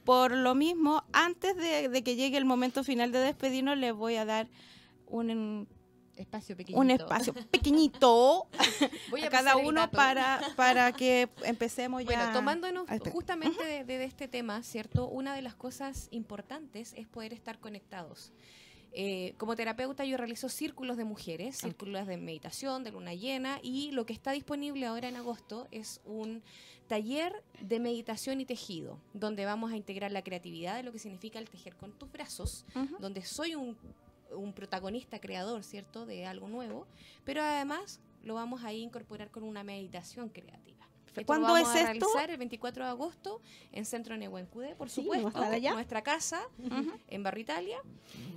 por 0.05 0.31
lo 0.31 0.53
mismo, 0.53 1.03
antes 1.11 1.55
de, 1.55 1.89
de 1.89 2.03
que 2.03 2.15
llegue 2.15 2.38
el 2.38 2.45
momento 2.45 2.84
final 2.84 3.11
de 3.11 3.18
despedirnos, 3.18 3.80
les 3.80 3.93
voy 3.95 4.15
a 4.18 4.26
dar 4.26 4.47
un, 5.07 5.68
Espacio 6.15 6.55
pequeñito. 6.55 6.80
un 6.80 6.91
espacio 6.91 7.34
pequeñito 7.34 8.45
Voy 9.10 9.22
a 9.23 9.27
a 9.27 9.30
cada 9.31 9.55
uno 9.57 9.89
para, 9.89 10.39
para 10.55 10.91
que 10.91 11.30
empecemos 11.45 12.03
ya. 12.03 12.05
Bueno, 12.05 12.31
tomándonos 12.31 12.85
justamente 13.11 13.64
de, 13.65 13.84
de 13.85 14.03
este 14.03 14.27
tema, 14.27 14.61
¿cierto? 14.61 15.07
Una 15.07 15.34
de 15.34 15.41
las 15.41 15.55
cosas 15.55 16.10
importantes 16.11 16.93
es 16.95 17.07
poder 17.07 17.34
estar 17.34 17.57
conectados. 17.57 18.31
Eh, 18.95 19.33
como 19.37 19.55
terapeuta 19.55 20.05
yo 20.05 20.17
realizo 20.17 20.49
círculos 20.49 20.97
de 20.97 21.03
mujeres, 21.03 21.57
círculos 21.57 22.05
de 22.05 22.17
meditación, 22.17 22.83
de 22.83 22.91
luna 22.91 23.15
llena, 23.15 23.59
y 23.63 23.91
lo 23.91 24.05
que 24.05 24.13
está 24.13 24.31
disponible 24.31 24.85
ahora 24.85 25.09
en 25.09 25.15
agosto 25.15 25.67
es 25.71 25.99
un 26.05 26.43
taller 26.87 27.43
de 27.59 27.79
meditación 27.79 28.39
y 28.39 28.45
tejido, 28.45 28.99
donde 29.13 29.45
vamos 29.45 29.71
a 29.71 29.77
integrar 29.77 30.11
la 30.11 30.23
creatividad 30.23 30.75
de 30.75 30.83
lo 30.83 30.91
que 30.91 30.99
significa 30.99 31.39
el 31.39 31.49
tejer 31.49 31.75
con 31.75 31.91
tus 31.97 32.11
brazos, 32.11 32.65
donde 32.99 33.23
soy 33.23 33.55
un, 33.55 33.77
un 34.35 34.53
protagonista 34.53 35.19
creador, 35.19 35.63
¿cierto?, 35.63 36.05
de 36.05 36.25
algo 36.25 36.47
nuevo, 36.47 36.85
pero 37.23 37.41
además 37.41 37.99
lo 38.23 38.35
vamos 38.35 38.63
a 38.63 38.73
incorporar 38.73 39.31
con 39.31 39.43
una 39.43 39.63
meditación 39.63 40.29
creativa. 40.29 40.72
Esto 41.22 41.26
¿Cuándo 41.26 41.48
lo 41.48 41.53
vamos 41.53 41.69
es 41.69 41.76
a 41.76 41.91
esto? 41.91 42.06
realizar 42.07 42.30
el 42.31 42.38
24 42.38 42.84
de 42.85 42.90
agosto 42.90 43.41
en 43.72 43.85
Centro 43.85 44.18
Nehuencude, 44.18 44.76
por 44.76 44.90
Sí, 44.90 45.02
supuesto, 45.02 45.26
vamos 45.26 45.35
a 45.35 45.40
estar 45.44 45.53
allá. 45.53 45.73
nuestra 45.73 46.02
casa 46.02 46.41
Ujú. 46.60 46.91
en 47.07 47.23
Barrio 47.23 47.41
Italia 47.44 47.77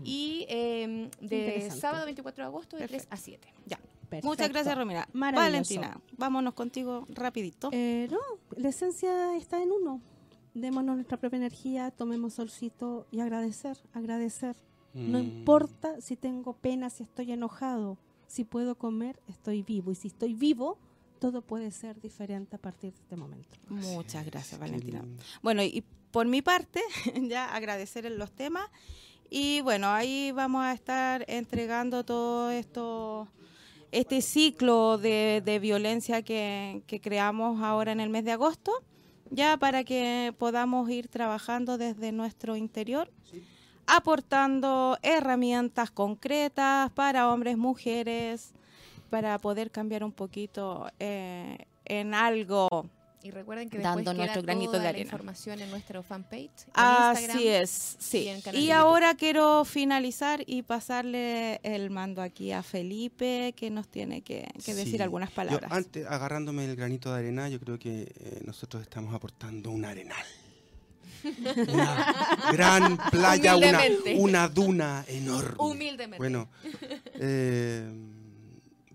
y 0.05 0.44
eh, 0.48 1.11
de 1.20 1.70
sábado 1.70 2.05
24 2.05 2.44
de 2.44 2.47
agosto 2.47 2.77
de 2.77 2.82
Perfecto. 2.82 3.07
3 3.09 3.19
a 3.19 3.23
7. 3.23 3.55
Ya. 3.66 3.78
Perfecto. 4.09 4.28
Muchas 4.28 4.48
gracias, 4.51 4.77
Romina. 4.78 5.09
Valentina, 5.12 6.01
vámonos 6.16 6.55
contigo 6.55 7.07
rapidito. 7.09 7.70
Eh, 7.73 8.07
no, 8.11 8.19
la 8.57 8.69
esencia 8.69 9.36
está 9.36 9.61
en 9.62 9.73
uno. 9.73 10.01
Démonos 10.55 10.94
nuestra 10.97 11.16
propia 11.19 11.39
energía, 11.39 11.90
tomemos 11.90 12.35
solcito 12.35 13.07
y 13.11 13.20
agradecer, 13.20 13.77
agradecer. 13.93 14.57
No 14.94 15.19
Mm. 15.19 15.23
importa 15.23 16.01
si 16.01 16.16
tengo 16.16 16.55
pena, 16.55 16.89
si 16.89 17.03
estoy 17.03 17.32
enojado, 17.32 17.98
si 18.28 18.44
puedo 18.44 18.77
comer, 18.77 19.20
estoy 19.28 19.62
vivo. 19.62 19.90
Y 19.90 19.94
si 19.97 20.09
estoy 20.09 20.32
vivo, 20.35 20.78
todo 21.16 21.43
puede 21.43 21.70
ser 21.70 22.01
diferente 22.01 22.56
a 22.56 22.59
partir 22.59 22.93
de 22.93 23.01
este 23.01 23.16
momento. 23.16 23.56
Muchas 23.68 24.24
gracias, 24.26 24.60
Valentina. 24.60 25.02
Bueno, 25.43 25.62
y 25.62 25.84
por 26.10 26.26
mi 26.26 26.43
parte, 26.43 26.80
ya 27.22 27.55
agradecer 27.55 28.06
en 28.06 28.18
los 28.18 28.32
temas. 28.32 28.70
Y 29.28 29.60
bueno, 29.62 29.88
ahí 29.88 30.32
vamos 30.32 30.62
a 30.62 30.72
estar 30.72 31.24
entregando 31.28 32.05
todo 32.05 32.51
esto, 32.51 33.28
este 33.90 34.22
ciclo 34.22 34.98
de, 34.98 35.43
de 35.44 35.59
violencia 35.59 36.22
que, 36.22 36.82
que 36.86 37.01
creamos 37.01 37.60
ahora 37.62 37.93
en 37.93 38.01
el 38.01 38.09
mes 38.09 38.24
de 38.24 38.32
agosto, 38.32 38.72
ya 39.30 39.56
para 39.56 39.82
que 39.82 40.32
podamos 40.38 40.88
ir 40.90 41.09
trabajando 41.09 41.76
desde 41.76 42.12
nuestro 42.12 42.56
interior, 42.56 43.10
aportando 43.86 44.97
herramientas 45.02 45.90
concretas 45.90 46.90
para 46.93 47.32
hombres, 47.32 47.56
mujeres, 47.56 48.55
para 49.06 49.38
poder 49.38 49.70
cambiar 49.70 50.04
un 50.04 50.12
poquito 50.12 50.86
eh, 50.98 51.56
en 51.84 52.14
algo 52.14 52.68
Y 53.22 53.30
recuerden 53.32 53.68
que 53.70 53.78
Dando 53.78 54.12
después 54.12 54.14
queda 54.14 54.24
nuestro 54.24 54.42
granito 54.42 54.66
toda 54.72 54.78
de 54.78 54.84
la 54.84 54.88
arena. 54.90 55.02
información 55.04 55.60
en 55.60 55.70
nuestro 55.70 56.02
fanpage. 56.02 56.50
en 56.66 56.72
Así 56.74 57.22
Instagram. 57.24 57.62
es, 57.62 57.96
sí. 57.98 58.30
y 58.52 58.70
ahora 58.70 59.14
quiero 59.14 59.64
finalizar 59.64 60.42
y 60.46 60.62
pasarle 60.62 61.58
el 61.64 61.90
mando 61.90 62.22
aquí 62.22 62.52
a 62.52 62.62
Felipe, 62.62 63.52
que 63.56 63.70
nos 63.70 63.88
tiene 63.88 64.22
que, 64.22 64.46
que 64.64 64.74
decir 64.74 65.02
algunas 65.02 65.30
Yo, 65.30 65.34
palabras. 65.36 65.72
antes, 65.72 66.06
agarrándome 66.06 66.64
el 66.66 66.76
granito 66.76 67.12
de 67.12 67.18
arena, 67.18 67.48
yo 67.48 67.58
creo 67.58 67.78
que 67.78 68.02
eh, 68.02 68.42
nosotros 68.44 68.82
estamos 68.82 69.12
aportando 69.14 69.70
un 69.70 69.84
arenal. 69.84 70.24
Una 71.72 72.14
gran 72.52 72.96
playa, 73.10 73.56
una, 74.16 74.46
duna 74.48 75.04
enorme. 75.08 75.56
Humildemente. 75.58 76.18
Bueno, 76.18 76.48
eh, 77.14 77.90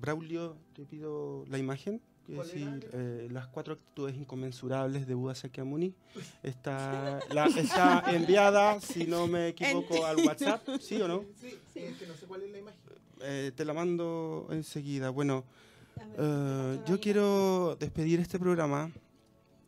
Braulio, 0.02 0.57
te 0.73 0.84
pido 0.86 1.45
la 1.48 1.57
imagen. 1.57 2.02
Es 2.28 2.38
decir, 2.38 2.90
eh, 2.94 3.28
las 3.32 3.48
cuatro 3.48 3.73
actitudes 3.73 4.15
inconmensurables 4.15 5.06
de 5.06 5.14
Buda 5.14 5.36
Sakyamuni. 5.36 5.94
Está, 6.44 7.19
la, 7.32 7.45
está 7.45 8.03
enviada, 8.07 8.80
si 8.80 9.06
no 9.06 9.28
me 9.28 9.49
equivoco, 9.49 10.06
al 10.06 10.18
WhatsApp, 10.18 10.68
¿sí 10.80 11.02
o 11.02 11.07
no? 11.07 11.26
Sí, 11.40 11.57
es 11.76 11.98
que 11.98 12.07
no 12.07 12.15
sé 12.15 12.26
cuál 12.26 12.44
es 12.44 12.52
la 12.52 12.60
imagen. 12.60 12.80
Eh, 13.22 13.52
te 13.56 13.65
la 13.65 13.73
mando 13.73 14.48
enseguida. 14.49 15.10
Bueno, 15.10 15.44
eh, 16.18 16.80
yo 16.88 16.99
quiero 16.99 17.76
despedir 17.80 18.19
este 18.19 18.40
programa 18.40 18.91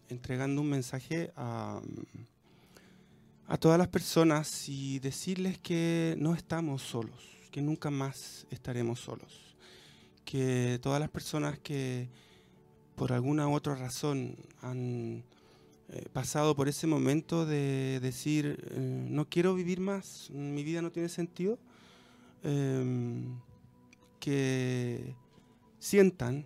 entregando 0.09 0.61
un 0.61 0.69
mensaje 0.69 1.31
a, 1.35 1.81
a 3.47 3.57
todas 3.57 3.77
las 3.77 3.87
personas 3.87 4.69
y 4.69 4.99
decirles 4.99 5.59
que 5.59 6.15
no 6.17 6.33
estamos 6.33 6.81
solos, 6.81 7.37
que 7.51 7.61
nunca 7.61 7.89
más 7.89 8.47
estaremos 8.49 8.99
solos, 8.99 9.42
que 10.25 10.79
todas 10.81 10.99
las 10.99 11.09
personas 11.09 11.59
que 11.59 12.09
por 12.95 13.11
alguna 13.11 13.47
u 13.47 13.53
otra 13.53 13.75
razón 13.75 14.35
han 14.61 15.23
eh, 15.89 16.07
pasado 16.11 16.55
por 16.55 16.67
ese 16.67 16.87
momento 16.87 17.45
de 17.45 17.99
decir, 18.01 18.57
eh, 18.71 19.07
no 19.09 19.29
quiero 19.29 19.53
vivir 19.53 19.79
más, 19.79 20.29
mi 20.31 20.63
vida 20.63 20.81
no 20.81 20.91
tiene 20.91 21.09
sentido, 21.09 21.59
em, 22.43 23.37
que 24.19 25.15
sientan 25.79 26.45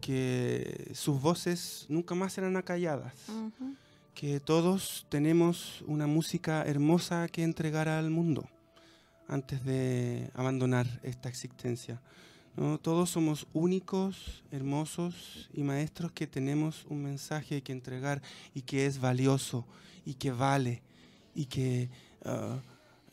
que 0.00 0.90
sus 0.94 1.20
voces 1.20 1.86
nunca 1.88 2.14
más 2.14 2.34
serán 2.34 2.56
acalladas, 2.56 3.14
que 4.14 4.38
todos 4.38 5.06
tenemos 5.08 5.82
una 5.86 6.06
música 6.06 6.62
hermosa 6.62 7.26
que 7.28 7.42
entregar 7.42 7.88
al 7.88 8.10
mundo 8.10 8.48
antes 9.26 9.64
de 9.64 10.30
abandonar 10.34 10.86
esta 11.02 11.28
existencia. 11.28 12.00
¿No? 12.56 12.78
Todos 12.78 13.10
somos 13.10 13.46
únicos, 13.52 14.42
hermosos 14.50 15.48
y 15.52 15.62
maestros 15.62 16.12
que 16.12 16.26
tenemos 16.26 16.84
un 16.88 17.02
mensaje 17.02 17.62
que 17.62 17.72
entregar 17.72 18.22
y 18.54 18.62
que 18.62 18.86
es 18.86 18.98
valioso 19.00 19.66
y 20.04 20.14
que 20.14 20.30
vale 20.30 20.82
y 21.34 21.46
que 21.46 21.90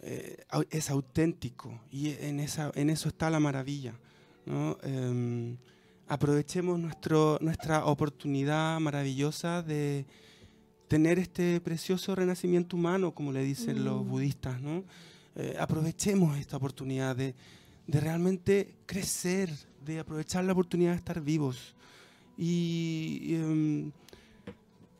eh, 0.02 0.38
au- 0.49 0.68
es 0.70 0.90
auténtico 0.90 1.80
y 1.91 2.10
en, 2.11 2.40
esa, 2.40 2.72
en 2.76 2.90
eso 2.90 3.10
está 3.10 3.30
la 3.30 3.40
maravilla. 3.40 3.94
¿no? 4.45 4.78
Em, 4.84 5.57
aprovechemos 6.07 6.80
nuestro, 6.80 7.38
nuestra 7.41 7.86
oportunidad 7.86 8.80
maravillosa 8.80 9.61
de 9.64 10.06
tener 10.88 11.18
este 11.20 11.60
precioso 11.61 12.14
renacimiento 12.15 12.76
humano, 12.76 13.14
como 13.14 13.32
le 13.32 13.44
dicen 13.44 13.84
los 13.86 14.03
Mm. 14.06 14.10
budistas. 14.10 14.61
¿no? 14.61 14.84
Eh, 15.36 15.56
aprovechemos 15.60 16.38
esta 16.38 16.57
oportunidad 16.57 17.15
de, 17.15 17.34
de 17.88 17.99
realmente 17.99 18.76
crecer, 18.85 19.51
de 19.84 19.99
aprovechar 19.99 20.43
la 20.43 20.53
oportunidad 20.53 20.91
de 20.91 20.97
estar 20.97 21.22
vivos. 21.22 21.76
Y 22.38 23.35
em, 23.35 23.91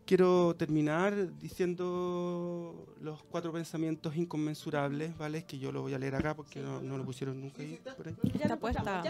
quiero 0.06 0.56
terminar 0.56 1.38
diciendo 1.40 2.96
los 3.02 3.24
cuatro 3.24 3.52
pensamientos 3.52 4.16
inconmensurables, 4.16 5.18
¿vale? 5.18 5.44
Que 5.46 5.58
yo 5.58 5.72
lo 5.72 5.82
voy 5.82 5.94
a 5.94 6.00
leer 6.00 6.16
acá 6.16 6.36
porque 6.36 6.60
no, 6.60 6.82
no 6.82 6.98
lo 6.98 7.06
pusieron 7.06 7.40
nunca 7.40 7.62
ahí, 7.62 7.80
por 7.98 8.08
ahí. 8.08 8.16
Está 8.34 8.58
puesta. 8.58 9.04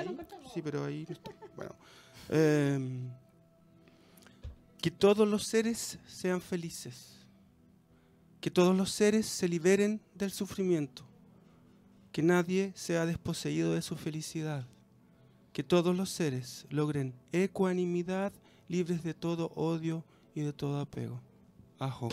Sí, 0.54 0.62
pero 0.62 0.86
ahí 0.86 1.06
no 1.08 1.14
está. 1.14 1.32
Bueno. 1.56 1.76
em, 2.30 3.10
que 4.82 4.92
todos 4.92 5.28
los 5.28 5.46
seres 5.46 5.98
sean 6.08 6.42
felices. 6.42 7.26
Que 8.40 8.52
todos 8.52 8.76
los 8.76 8.92
seres 8.92 9.26
se 9.26 9.48
liberen 9.48 10.02
del 10.14 10.32
sufrimiento. 10.32 11.06
Que 12.14 12.22
nadie 12.24 12.72
sea 12.76 13.06
desposeído 13.06 13.74
de 13.74 13.82
su 13.82 13.98
felicidad. 13.98 14.66
Que 15.52 15.64
todos 15.64 15.96
los 15.98 16.10
seres 16.10 16.66
logren 16.70 17.14
ecuanimidad 17.32 18.32
libres 18.70 19.04
de 19.04 19.14
todo 19.14 19.52
odio 19.56 20.06
y 20.34 20.42
de 20.42 20.54
todo 20.54 20.80
apego. 20.80 21.20
Ajo. 21.80 22.08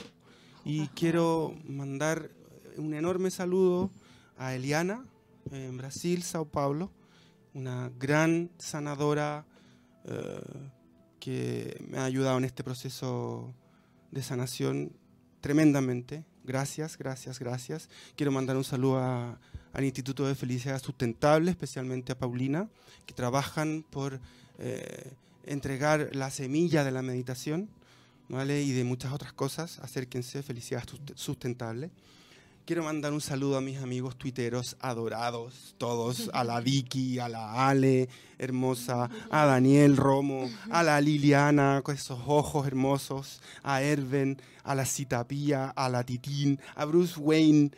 Y 0.64 0.88
quiero 0.88 1.54
mandar 1.64 2.30
un 2.76 2.94
enorme 2.94 3.30
saludo 3.30 3.90
a 4.36 4.54
Eliana 4.54 5.04
en 5.52 5.76
Brasil, 5.76 6.22
Sao 6.24 6.44
Paulo 6.46 6.90
una 7.54 7.90
gran 7.98 8.50
sanadora 8.58 9.44
eh, 10.04 10.40
que 11.18 11.84
me 11.88 11.98
ha 11.98 12.04
ayudado 12.04 12.38
en 12.38 12.44
este 12.44 12.62
proceso 12.62 13.52
de 14.10 14.22
sanación 14.22 14.92
tremendamente. 15.40 16.24
Gracias, 16.44 16.96
gracias, 16.96 17.38
gracias. 17.38 17.88
Quiero 18.16 18.32
mandar 18.32 18.56
un 18.56 18.64
saludo 18.64 18.98
a- 18.98 19.40
al 19.72 19.84
Instituto 19.84 20.26
de 20.26 20.34
Felicidad 20.34 20.82
Sustentable, 20.82 21.50
especialmente 21.50 22.12
a 22.12 22.18
Paulina, 22.18 22.68
que 23.06 23.14
trabajan 23.14 23.84
por 23.90 24.20
eh, 24.58 25.12
entregar 25.46 26.10
la 26.12 26.30
semilla 26.30 26.84
de 26.84 26.90
la 26.90 27.02
meditación 27.02 27.68
¿vale? 28.28 28.62
y 28.62 28.72
de 28.72 28.84
muchas 28.84 29.12
otras 29.12 29.32
cosas. 29.32 29.78
Acérquense, 29.80 30.42
Felicidad 30.42 30.84
Sust- 30.84 31.12
Sustentable. 31.16 31.90
Quiero 32.66 32.84
mandar 32.84 33.12
un 33.12 33.20
saludo 33.20 33.56
a 33.56 33.60
mis 33.60 33.78
amigos 33.78 34.16
tuiteros 34.16 34.76
adorados, 34.80 35.74
todos, 35.78 36.30
a 36.32 36.44
la 36.44 36.60
Vicky, 36.60 37.18
a 37.18 37.28
la 37.28 37.68
Ale, 37.68 38.08
hermosa, 38.38 39.10
a 39.30 39.44
Daniel 39.46 39.96
Romo, 39.96 40.48
a 40.70 40.82
la 40.84 41.00
Liliana, 41.00 41.80
con 41.82 41.96
esos 41.96 42.20
ojos 42.26 42.66
hermosos, 42.68 43.40
a 43.64 43.82
Erven, 43.82 44.40
a 44.62 44.74
la 44.76 44.84
Citapía, 44.84 45.70
a 45.70 45.88
la 45.88 46.04
Titín, 46.04 46.60
a 46.76 46.84
Bruce 46.84 47.18
Wayne, 47.18 47.70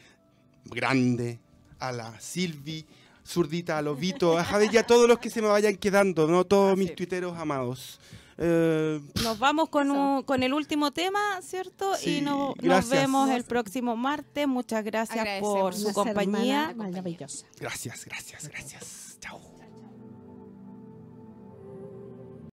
grande, 0.66 1.40
a 1.88 1.92
la 1.92 2.18
Silvi, 2.20 2.84
zurdita, 3.26 3.78
a 3.78 3.82
Lobito, 3.82 4.38
a 4.38 4.44
Javier 4.44 4.74
y 4.74 4.76
a 4.78 4.86
todos 4.86 5.08
los 5.08 5.18
que 5.18 5.30
se 5.30 5.40
me 5.42 5.48
vayan 5.48 5.76
quedando, 5.76 6.26
¿no? 6.26 6.44
todos 6.44 6.76
mis 6.76 6.94
tuiteros 6.94 7.36
amados. 7.38 7.98
Eh, 8.38 9.00
Nos 9.22 9.38
vamos 9.38 9.68
con, 9.68 9.90
un- 9.90 10.22
con 10.22 10.42
el 10.42 10.52
último 10.54 10.90
tema, 10.90 11.20
¿cierto? 11.42 11.94
Sí, 11.96 12.18
y 12.18 12.20
no- 12.22 12.54
nos 12.62 12.88
vemos 12.88 13.30
el 13.30 13.44
próximo 13.44 13.94
martes. 13.96 14.48
Muchas 14.48 14.82
gracias 14.84 15.40
por 15.40 15.74
su 15.74 15.92
compañía. 15.92 16.72
maravillosa. 16.76 17.46
gracias, 17.60 18.04
gracias, 18.06 18.48
gracias. 18.48 19.18
Chao. 19.20 19.51